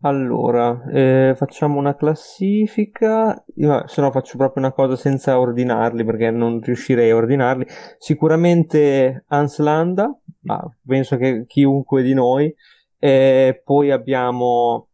Allora, 0.06 0.84
eh, 0.92 1.34
facciamo 1.34 1.80
una 1.80 1.96
classifica, 1.96 3.42
Io, 3.56 3.88
se 3.88 4.02
no 4.02 4.12
faccio 4.12 4.36
proprio 4.38 4.62
una 4.62 4.74
cosa 4.74 4.98
senza 4.98 5.40
ordinarli 5.40 6.04
perché 6.04 6.30
non 6.30 6.60
riuscirei 6.60 7.10
a 7.10 7.16
ordinarli. 7.16 7.66
Sicuramente 8.00 9.24
Hans 9.28 9.60
Landa, 9.60 10.14
ma 10.42 10.62
penso 10.86 11.16
che 11.16 11.46
chiunque 11.48 12.04
di 12.04 12.14
noi. 12.14 12.54
Eh, 13.00 13.62
poi 13.64 13.92
abbiamo 13.92 14.90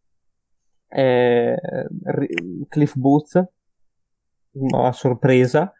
eh, 0.89 1.57
Cliff 2.67 2.93
Booth, 2.95 3.49
a 4.75 4.91
sorpresa, 4.91 5.73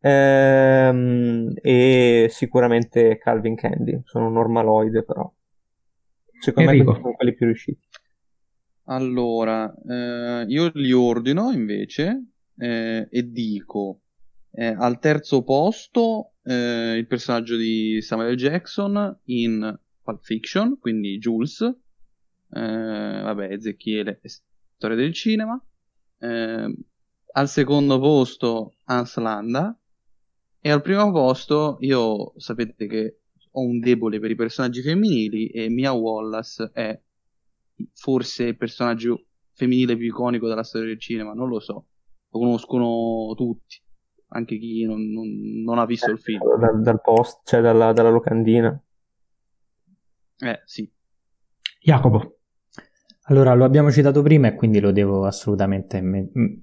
ehm, 0.00 1.52
e 1.54 2.26
sicuramente 2.30 3.16
Calvin 3.18 3.54
Candy, 3.54 4.00
sono 4.04 4.28
normaloide 4.28 5.04
però. 5.04 5.32
Secondo 6.40 6.70
Enrico. 6.70 6.92
me 6.92 6.98
sono 7.00 7.14
quelli 7.14 7.32
più 7.32 7.46
riusciti. 7.46 7.84
Allora, 8.84 9.72
eh, 9.88 10.44
io 10.48 10.70
li 10.74 10.92
ordino 10.92 11.52
invece 11.52 12.24
eh, 12.56 13.06
e 13.08 13.30
dico 13.30 14.00
eh, 14.50 14.66
al 14.66 14.98
terzo 14.98 15.42
posto 15.44 16.32
eh, 16.42 16.96
il 16.96 17.06
personaggio 17.06 17.56
di 17.56 18.00
Samuel 18.02 18.36
Jackson 18.36 19.18
in 19.24 19.78
Pulp 20.02 20.22
Fiction, 20.22 20.78
quindi 20.78 21.18
Jules, 21.18 21.60
eh, 21.60 21.70
vabbè, 22.50 23.52
Ezechiele 23.52 24.18
è 24.20 24.28
storia 24.28 24.96
del 24.96 25.12
cinema. 25.12 25.62
Eh, 26.18 26.76
al 27.34 27.48
secondo 27.48 27.98
posto 27.98 28.74
Hans 28.84 29.16
Landa 29.16 29.76
e 30.60 30.70
al 30.70 30.82
primo 30.82 31.10
posto 31.12 31.78
io 31.80 32.34
sapete 32.36 32.86
che 32.86 33.20
ho 33.52 33.60
un 33.60 33.80
debole 33.80 34.18
per 34.20 34.30
i 34.30 34.34
personaggi 34.34 34.82
femminili 34.82 35.46
e 35.48 35.68
Mia 35.68 35.92
Wallace 35.92 36.70
è 36.72 37.00
forse 37.94 38.44
il 38.44 38.56
personaggio 38.56 39.26
femminile 39.54 39.96
più 39.96 40.06
iconico 40.06 40.48
della 40.48 40.62
storia 40.62 40.88
del 40.88 41.00
cinema, 41.00 41.32
non 41.32 41.48
lo 41.48 41.60
so. 41.60 41.86
Lo 42.30 42.38
conoscono 42.38 43.34
tutti, 43.34 43.80
anche 44.28 44.58
chi 44.58 44.84
non, 44.84 45.10
non, 45.10 45.28
non 45.64 45.78
ha 45.78 45.86
visto 45.86 46.10
il 46.10 46.18
film. 46.18 46.40
Dal, 46.58 46.80
dal 46.80 47.00
post, 47.00 47.46
cioè 47.46 47.60
dalla, 47.60 47.92
dalla 47.92 48.10
locandina. 48.10 48.82
Eh, 50.38 50.60
sì. 50.64 50.90
Jacopo. 51.80 52.38
Allora, 53.26 53.54
lo 53.54 53.64
abbiamo 53.64 53.90
citato 53.92 54.20
prima 54.20 54.48
e 54.48 54.54
quindi 54.54 54.80
lo 54.80 54.90
devo 54.90 55.26
assolutamente, 55.26 56.02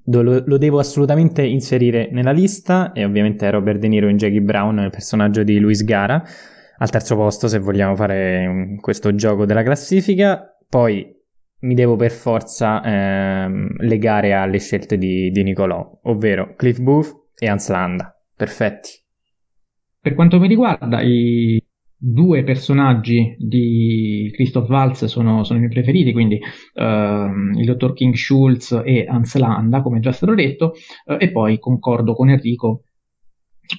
lo, 0.06 0.44
lo, 0.46 0.58
devo 0.58 0.80
assolutamente 0.80 1.42
inserire 1.42 2.10
nella 2.12 2.32
lista 2.32 2.92
e 2.92 3.06
ovviamente 3.06 3.50
Robert 3.50 3.80
De 3.80 3.88
Niro 3.88 4.10
in 4.10 4.18
Jackie 4.18 4.42
Brown, 4.42 4.80
il 4.80 4.90
personaggio 4.90 5.44
di 5.44 5.58
Luis 5.58 5.86
Gara, 5.86 6.22
al 6.78 6.90
terzo 6.90 7.16
posto 7.16 7.48
se 7.48 7.60
vogliamo 7.60 7.96
fare 7.96 8.78
questo 8.82 9.16
gioco 9.16 9.46
della 9.46 9.64
classifica. 9.64 10.54
Poi 10.70 11.18
mi 11.62 11.74
devo 11.74 11.96
per 11.96 12.12
forza 12.12 12.82
ehm, 12.84 13.78
legare 13.80 14.34
alle 14.34 14.60
scelte 14.60 14.98
di, 14.98 15.32
di 15.32 15.44
Nicolò, 15.44 16.00
ovvero 16.04 16.54
Cliff 16.56 16.80
Booth 16.80 17.32
e 17.36 17.48
Hans 17.48 17.70
Landa. 17.70 18.16
Perfetti. 18.36 18.90
Per 20.00 20.14
quanto 20.14 20.40
mi 20.40 20.48
riguarda, 20.48 21.02
i 21.02 21.62
due 21.98 22.44
personaggi 22.44 23.36
di 23.38 24.30
Christoph 24.34 24.70
Waltz 24.70 25.06
sono, 25.06 25.44
sono 25.44 25.58
i 25.58 25.62
miei 25.64 25.74
preferiti, 25.74 26.14
quindi 26.14 26.40
ehm, 26.76 27.54
il 27.58 27.66
dottor 27.66 27.94
King 27.94 28.14
Schultz 28.14 28.82
e 28.86 29.06
Hans 29.06 29.36
Landa, 29.38 29.82
come 29.82 30.00
già 30.00 30.12
stato 30.12 30.36
detto, 30.36 30.74
eh, 31.06 31.18
e 31.20 31.32
poi 31.32 31.60
concordo 31.60 32.14
con 32.14 32.30
Enrico 32.30 32.84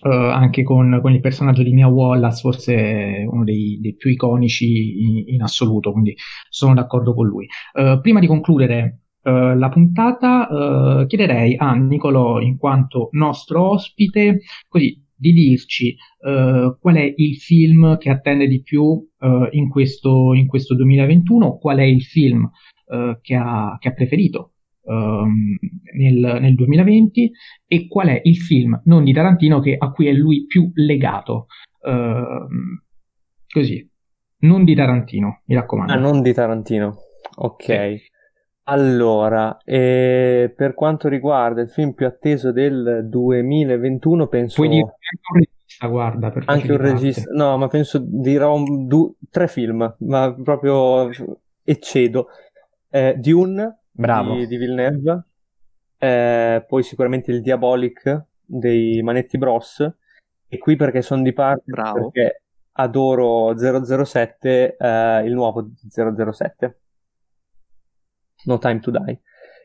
Uh, 0.03 0.09
anche 0.09 0.63
con, 0.63 1.01
con, 1.03 1.13
il 1.13 1.21
personaggio 1.21 1.65
di 1.65 1.73
Mia 1.73 1.89
Wallace, 1.89 2.41
forse 2.41 3.27
uno 3.29 3.43
dei, 3.43 3.77
dei 3.81 3.97
più 3.97 4.09
iconici 4.09 5.03
in, 5.03 5.25
in, 5.35 5.43
assoluto, 5.43 5.91
quindi 5.91 6.15
sono 6.49 6.75
d'accordo 6.75 7.13
con 7.13 7.27
lui. 7.27 7.49
Uh, 7.75 8.01
prima 8.01 8.21
di 8.21 8.29
concludere 8.29 9.01
uh, 9.23 9.57
la 9.57 9.69
puntata, 9.69 11.05
chiederei 11.09 11.57
a 11.57 11.75
Nicolò, 11.75 12.41
in 12.41 12.57
quanto 12.57 13.09
nostro 13.13 13.71
ospite, 13.71 14.43
così 14.69 15.05
di 15.13 15.33
dirci 15.33 15.95
qual 16.21 16.95
è 16.95 17.13
il 17.15 17.37
film 17.37 17.99
che 17.99 18.09
attende 18.09 18.47
di 18.47 18.63
più 18.63 19.07
in, 19.51 19.69
questo, 19.69 20.33
in, 20.33 20.47
questo, 20.47 20.75
2021, 20.75 21.59
qual 21.59 21.79
è 21.79 21.83
il 21.83 22.03
film 22.03 22.49
che, 23.21 23.35
ha, 23.35 23.77
che, 23.79 23.89
ha, 23.89 23.93
preferito 23.93 24.53
um, 24.91 25.57
nel, 25.97 26.39
nel, 26.41 26.55
2020 26.55 27.31
e 27.67 27.87
qual 27.87 28.09
è 28.09 28.21
il 28.25 28.37
film 28.37 28.81
non 28.85 29.05
di 29.05 29.13
Tarantino 29.13 29.61
che, 29.61 29.77
a 29.79 29.91
cui 29.93 30.09
è 30.09 30.13
lui 30.13 30.47
più 30.47 30.71
legato. 30.75 31.47
Ehm, 31.87 32.83
così, 33.49 33.89
non 34.41 34.65
di 34.65 34.75
Tarantino, 34.75 35.43
mi 35.47 35.55
raccomando. 35.55 35.93
Ah, 35.93 35.97
non 35.97 36.23
di 36.23 36.33
Tarantino, 36.33 36.97
ok. 37.37 37.65
Sì. 37.65 38.09
Allora, 38.65 39.57
eh, 39.65 40.53
per 40.55 40.75
quanto 40.75 41.09
riguarda 41.09 41.61
il 41.61 41.71
film 41.71 41.93
più 41.93 42.07
atteso 42.07 42.53
del 42.53 43.07
2021, 43.09 44.29
penso... 44.29 44.55
Puoi 44.57 44.69
dire 44.69 44.83
anche 44.83 45.33
un 45.33 45.39
regista, 45.41 45.87
guarda, 45.89 46.31
per 46.31 46.43
Anche 46.47 46.71
un 46.71 46.79
regista, 46.79 47.33
no, 47.33 47.57
ma 47.57 47.67
penso 47.67 47.99
dirò 47.99 48.55
un, 48.55 48.87
du, 48.87 49.17
tre 49.29 49.49
film, 49.49 49.97
ma 50.01 50.33
proprio 50.35 51.09
eccedo. 51.65 52.29
Eh, 52.91 53.17
Dune 53.19 53.80
Bravo. 53.91 54.35
Di, 54.35 54.47
di 54.47 54.57
Villeneuve, 54.57 55.25
eh, 55.99 56.65
poi 56.67 56.83
sicuramente 56.83 57.31
il 57.31 57.41
Diabolic 57.41 58.25
dei 58.45 59.03
Manetti 59.03 59.39
Bros, 59.39 59.81
e 60.49 60.59
qui 60.59 60.77
perché 60.77 61.03
sono 61.03 61.23
di 61.23 61.33
parte, 61.33 61.63
Bravo. 61.67 62.11
perché 62.11 62.43
adoro 62.73 63.55
007, 63.57 64.77
eh, 64.77 65.23
il 65.25 65.33
nuovo 65.33 65.71
007. 65.89 66.81
No 68.45 68.59
Time 68.59 68.81
to 68.81 68.91
Die. 68.91 69.21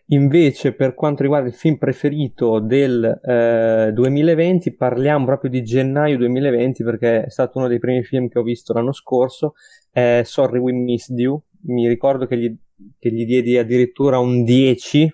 Invece, 0.10 0.74
per 0.74 0.94
quanto 0.94 1.24
riguarda 1.24 1.48
il 1.48 1.54
film 1.56 1.78
preferito 1.78 2.60
del 2.60 3.04
eh, 3.24 3.92
2020, 3.92 4.76
parliamo 4.76 5.26
proprio 5.26 5.50
di 5.50 5.64
gennaio 5.64 6.18
2020 6.18 6.84
perché 6.84 7.24
è 7.24 7.30
stato 7.30 7.58
uno 7.58 7.68
dei 7.68 7.80
primi 7.80 8.04
film 8.04 8.28
che 8.28 8.38
ho 8.38 8.44
visto 8.44 8.74
l'anno 8.74 8.92
scorso. 8.92 9.54
Eh, 9.92 10.22
Sorry 10.24 10.60
We 10.60 10.74
Missed 10.74 11.18
You. 11.18 11.42
Mi 11.62 11.88
ricordo 11.88 12.28
che 12.28 12.38
gli, 12.38 12.56
che 13.00 13.12
gli 13.12 13.26
diedi 13.26 13.58
addirittura 13.58 14.20
un 14.20 14.44
10 14.44 15.14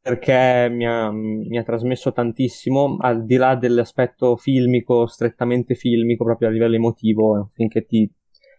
perché 0.00 0.68
mi 0.70 0.86
ha, 0.86 1.10
mi 1.10 1.58
ha, 1.58 1.62
trasmesso 1.62 2.12
tantissimo, 2.12 2.96
al 2.98 3.24
di 3.26 3.36
là 3.36 3.56
dell'aspetto 3.56 4.36
filmico, 4.36 5.06
strettamente 5.06 5.74
filmico, 5.74 6.24
proprio 6.24 6.48
a 6.48 6.50
livello 6.50 6.76
emotivo, 6.76 7.50
che 7.68 7.84
ti 7.84 8.10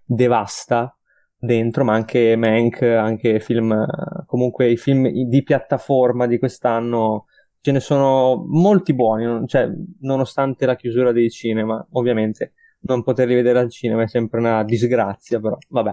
devasta 0.06 0.96
dentro, 1.36 1.84
ma 1.84 1.94
anche 1.94 2.36
Mank, 2.36 2.84
anche 2.84 3.40
film, 3.40 3.84
comunque 4.28 4.70
i 4.70 4.78
film 4.78 5.08
di 5.10 5.42
piattaforma 5.42 6.28
di 6.28 6.38
quest'anno, 6.38 7.26
ce 7.62 7.72
ne 7.72 7.80
sono 7.80 8.46
molti 8.48 8.94
buoni, 8.94 9.48
cioè, 9.48 9.70
nonostante 10.02 10.68
la 10.68 10.76
chiusura 10.76 11.12
dei 11.12 11.32
cinema, 11.32 11.84
ovviamente 11.94 12.54
non 12.82 13.02
poterli 13.02 13.34
vedere 13.34 13.60
al 13.60 13.72
cinema 13.72 14.04
è 14.04 14.08
sempre 14.08 14.40
una 14.40 14.64
disgrazia, 14.64 15.40
però 15.40 15.58
vabbè. 15.70 15.92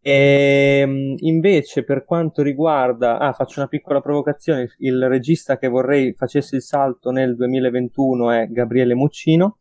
E 0.00 0.80
ehm, 0.80 1.14
invece 1.18 1.84
per 1.84 2.04
quanto 2.04 2.42
riguarda, 2.42 3.18
ah, 3.18 3.32
faccio 3.32 3.60
una 3.60 3.68
piccola 3.68 4.00
provocazione, 4.00 4.68
il 4.78 5.08
regista 5.08 5.58
che 5.58 5.68
vorrei 5.68 6.14
facesse 6.14 6.56
il 6.56 6.62
salto 6.62 7.10
nel 7.10 7.34
2021 7.34 8.30
è 8.30 8.46
Gabriele 8.46 8.94
Muccino, 8.94 9.58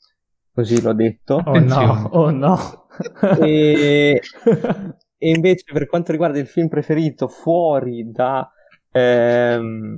così 0.53 0.81
l'ho 0.81 0.93
detto. 0.93 1.41
Oh 1.43 1.59
no, 1.59 2.09
oh 2.11 2.29
no. 2.29 2.87
e, 3.41 4.21
e, 5.17 5.29
invece 5.29 5.63
per 5.73 5.87
quanto 5.87 6.11
riguarda 6.11 6.39
il 6.39 6.47
film 6.47 6.67
preferito 6.67 7.27
fuori 7.27 8.09
da, 8.11 8.49
ehm, 8.91 9.97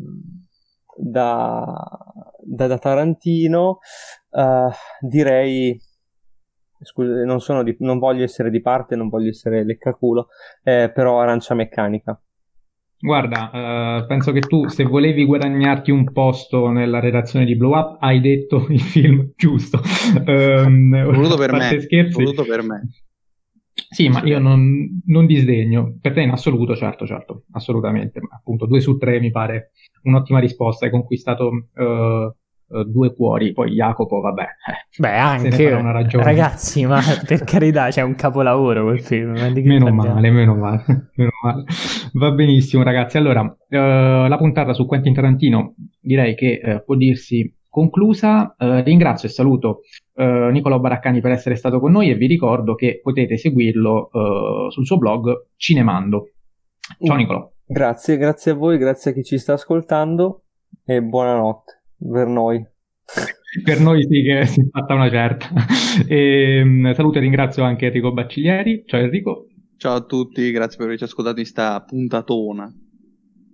da, 0.96 1.66
da, 2.44 2.68
da 2.68 2.78
Tarantino, 2.78 3.80
uh, 4.30 4.70
direi 5.02 5.80
scusa, 6.82 7.24
non, 7.24 7.64
di, 7.64 7.76
non, 7.80 8.00
voglio 8.00 8.24
essere 8.24 8.50
di 8.50 8.62
parte, 8.62 8.96
non 8.96 9.10
voglio 9.10 9.30
essere 9.30 9.64
leccaculo, 9.64 10.28
eh, 10.64 10.92
però 10.94 11.20
arancia 11.20 11.54
meccanica. 11.56 12.20
Guarda, 13.02 14.02
uh, 14.02 14.08
penso 14.08 14.34
che 14.34 14.42
tu, 14.42 14.68
se 14.68 14.84
volevi 14.84 15.24
guadagnarti 15.24 15.90
un 15.90 16.12
posto 16.12 16.70
nella 16.70 17.00
redazione 17.00 17.46
di 17.46 17.56
Blow 17.56 17.72
Up, 17.72 17.98
hai 18.02 18.20
detto 18.20 18.66
il 18.70 18.82
film 18.82 19.32
giusto. 19.38 19.80
um, 20.26 21.04
voluto, 21.06 21.38
per 21.38 21.54
me, 21.54 21.80
scherzi. 21.80 22.22
voluto 22.22 22.44
per 22.44 22.62
me. 22.62 22.90
Sì, 23.90 24.10
ma 24.10 24.22
io 24.24 24.40
non, 24.40 25.02
non, 25.06 25.26
disdegno. 25.26 25.98
Per 26.02 26.14
te 26.14 26.22
in 26.22 26.32
assoluto, 26.32 26.76
certo, 26.76 27.06
certo, 27.06 27.46
assolutamente. 27.52 28.20
Appunto, 28.30 28.66
due 28.66 28.82
su 28.82 28.98
tre 28.98 29.22
mi 29.22 29.32
pare 29.32 29.72
un'ottima 30.04 30.40
risposta. 30.40 30.86
Hai 30.86 30.92
conquistato 30.92 31.48
uh, 31.48 32.34
due 32.86 33.14
cuori, 33.14 33.52
poi 33.52 33.72
Jacopo, 33.72 34.20
vabbè. 34.20 34.44
Eh, 34.44 35.00
Beh, 35.00 35.18
anche 35.18 35.70
ragazzi, 36.12 36.86
ma 36.86 37.00
per 37.26 37.44
carità, 37.44 37.90
c'è 37.90 38.02
un 38.02 38.16
capolavoro 38.16 38.84
quel 38.84 39.02
film. 39.02 39.32
Meno 39.32 39.92
male, 39.92 40.30
meno 40.30 40.56
male, 40.56 40.84
meno 41.16 41.32
male, 41.42 41.64
Va 42.14 42.32
benissimo, 42.32 42.84
ragazzi. 42.84 43.18
Allora, 43.18 43.42
uh, 43.42 44.28
la 44.28 44.38
puntata 44.38 44.74
su 44.74 44.86
Quentin 44.86 45.14
Tarantino 45.14 45.76
direi 46.00 46.36
che 46.36 46.62
uh, 46.64 46.84
può 46.86 46.96
dirsi 46.96 47.54
conclusa. 47.68 48.56
ringrazio 48.58 49.28
e 49.28 49.32
saluto 49.32 49.82
Nicolò 50.16 50.80
Baraccani 50.80 51.22
per 51.22 51.32
essere 51.32 51.56
stato 51.56 51.80
con 51.80 51.92
noi 51.92 52.10
e 52.10 52.16
vi 52.16 52.26
ricordo 52.26 52.74
che 52.74 53.00
potete 53.02 53.38
seguirlo 53.38 54.10
sul 54.70 54.86
suo 54.86 54.98
blog 54.98 55.50
Cinemando. 55.56 56.32
Ciao 57.00 57.16
Nicolò. 57.16 57.50
Grazie, 57.64 58.18
grazie 58.18 58.52
a 58.52 58.56
voi, 58.56 58.80
grazie 58.80 59.12
a 59.12 59.14
chi 59.14 59.24
ci 59.24 59.38
sta 59.38 59.54
ascoltando 59.54 60.46
e 60.84 61.02
buonanotte 61.04 61.79
per 62.00 62.28
noi. 62.28 62.66
per 63.64 63.80
noi 63.80 64.04
sì 64.04 64.24
che 64.24 64.46
si 64.46 64.62
è 64.62 64.68
fatta 64.70 64.94
una 64.94 65.10
certa. 65.10 65.48
E, 66.08 66.60
ehm, 66.60 66.94
saluto 66.94 67.18
e 67.18 67.22
ringrazio 67.22 67.64
anche 67.64 67.88
Enrico 67.88 68.12
Bacciglieri. 68.12 68.84
Ciao 68.86 69.02
Enrico. 69.02 69.48
Ciao 69.78 69.96
a 69.96 70.02
tutti, 70.02 70.52
grazie 70.52 70.78
per 70.78 70.88
averci 70.88 71.06
ascoltato 71.06 71.40
in 71.40 71.46
sta 71.46 71.82
puntatona. 71.82 72.72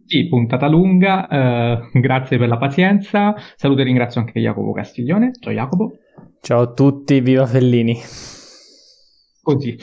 Sì, 0.08 0.28
puntata 0.28 0.68
lunga, 0.68 1.28
eh, 1.28 2.00
grazie 2.00 2.38
per 2.38 2.48
la 2.48 2.58
pazienza. 2.58 3.36
Saluto 3.56 3.82
e 3.82 3.86
ringrazio 3.86 4.22
anche 4.22 4.40
Jacopo 4.40 4.72
Castiglione. 4.72 5.32
Ciao 5.40 5.52
Jacopo. 5.52 5.98
Ciao 6.42 6.62
a 6.62 6.74
tutti, 6.74 7.22
viva 7.22 7.46
Fellini. 7.46 7.98
Così. 9.42 9.78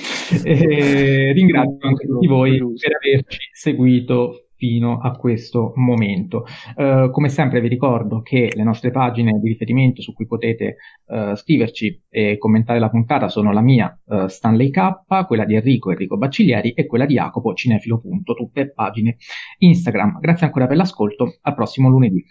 E 0.45 1.33
ringrazio 1.33 1.89
anche 1.89 2.07
tutti 2.07 2.27
voi 2.27 2.59
per 2.59 2.97
averci 2.97 3.39
seguito 3.53 4.49
fino 4.63 5.01
a 5.01 5.11
questo 5.17 5.73
momento. 5.75 6.45
Uh, 6.77 7.11
come 7.11 7.29
sempre 7.29 7.61
vi 7.61 7.67
ricordo 7.67 8.23
che 8.23 8.53
le 8.55 8.63
nostre 8.63 8.93
pagine 8.93 9.41
di 9.41 9.49
riferimento 9.49 10.01
su 10.03 10.13
cui 10.13 10.25
potete 10.25 10.77
uh, 11.07 11.35
scriverci 11.35 12.05
e 12.09 12.39
commentare 12.39 12.79
la 12.79 12.89
puntata 12.89 13.29
sono 13.29 13.51
la 13.51 13.61
mia 13.61 14.01
uh, 14.05 14.29
Stanley 14.29 14.71
K, 14.71 15.27
quella 15.27 15.45
di 15.45 15.57
Enrico 15.57 15.91
Enrico 15.91 16.17
Bacciglieri 16.17 16.75
e 16.75 16.87
quella 16.87 17.07
di 17.07 17.15
Jacopo 17.15 17.55
Cinefilo. 17.55 18.01
Tutte 18.23 18.71
pagine 18.71 19.17
Instagram. 19.59 20.21
Grazie 20.21 20.47
ancora 20.47 20.69
per 20.69 20.77
l'ascolto, 20.77 21.39
al 21.41 21.55
prossimo 21.57 21.89
lunedì. 21.89 22.25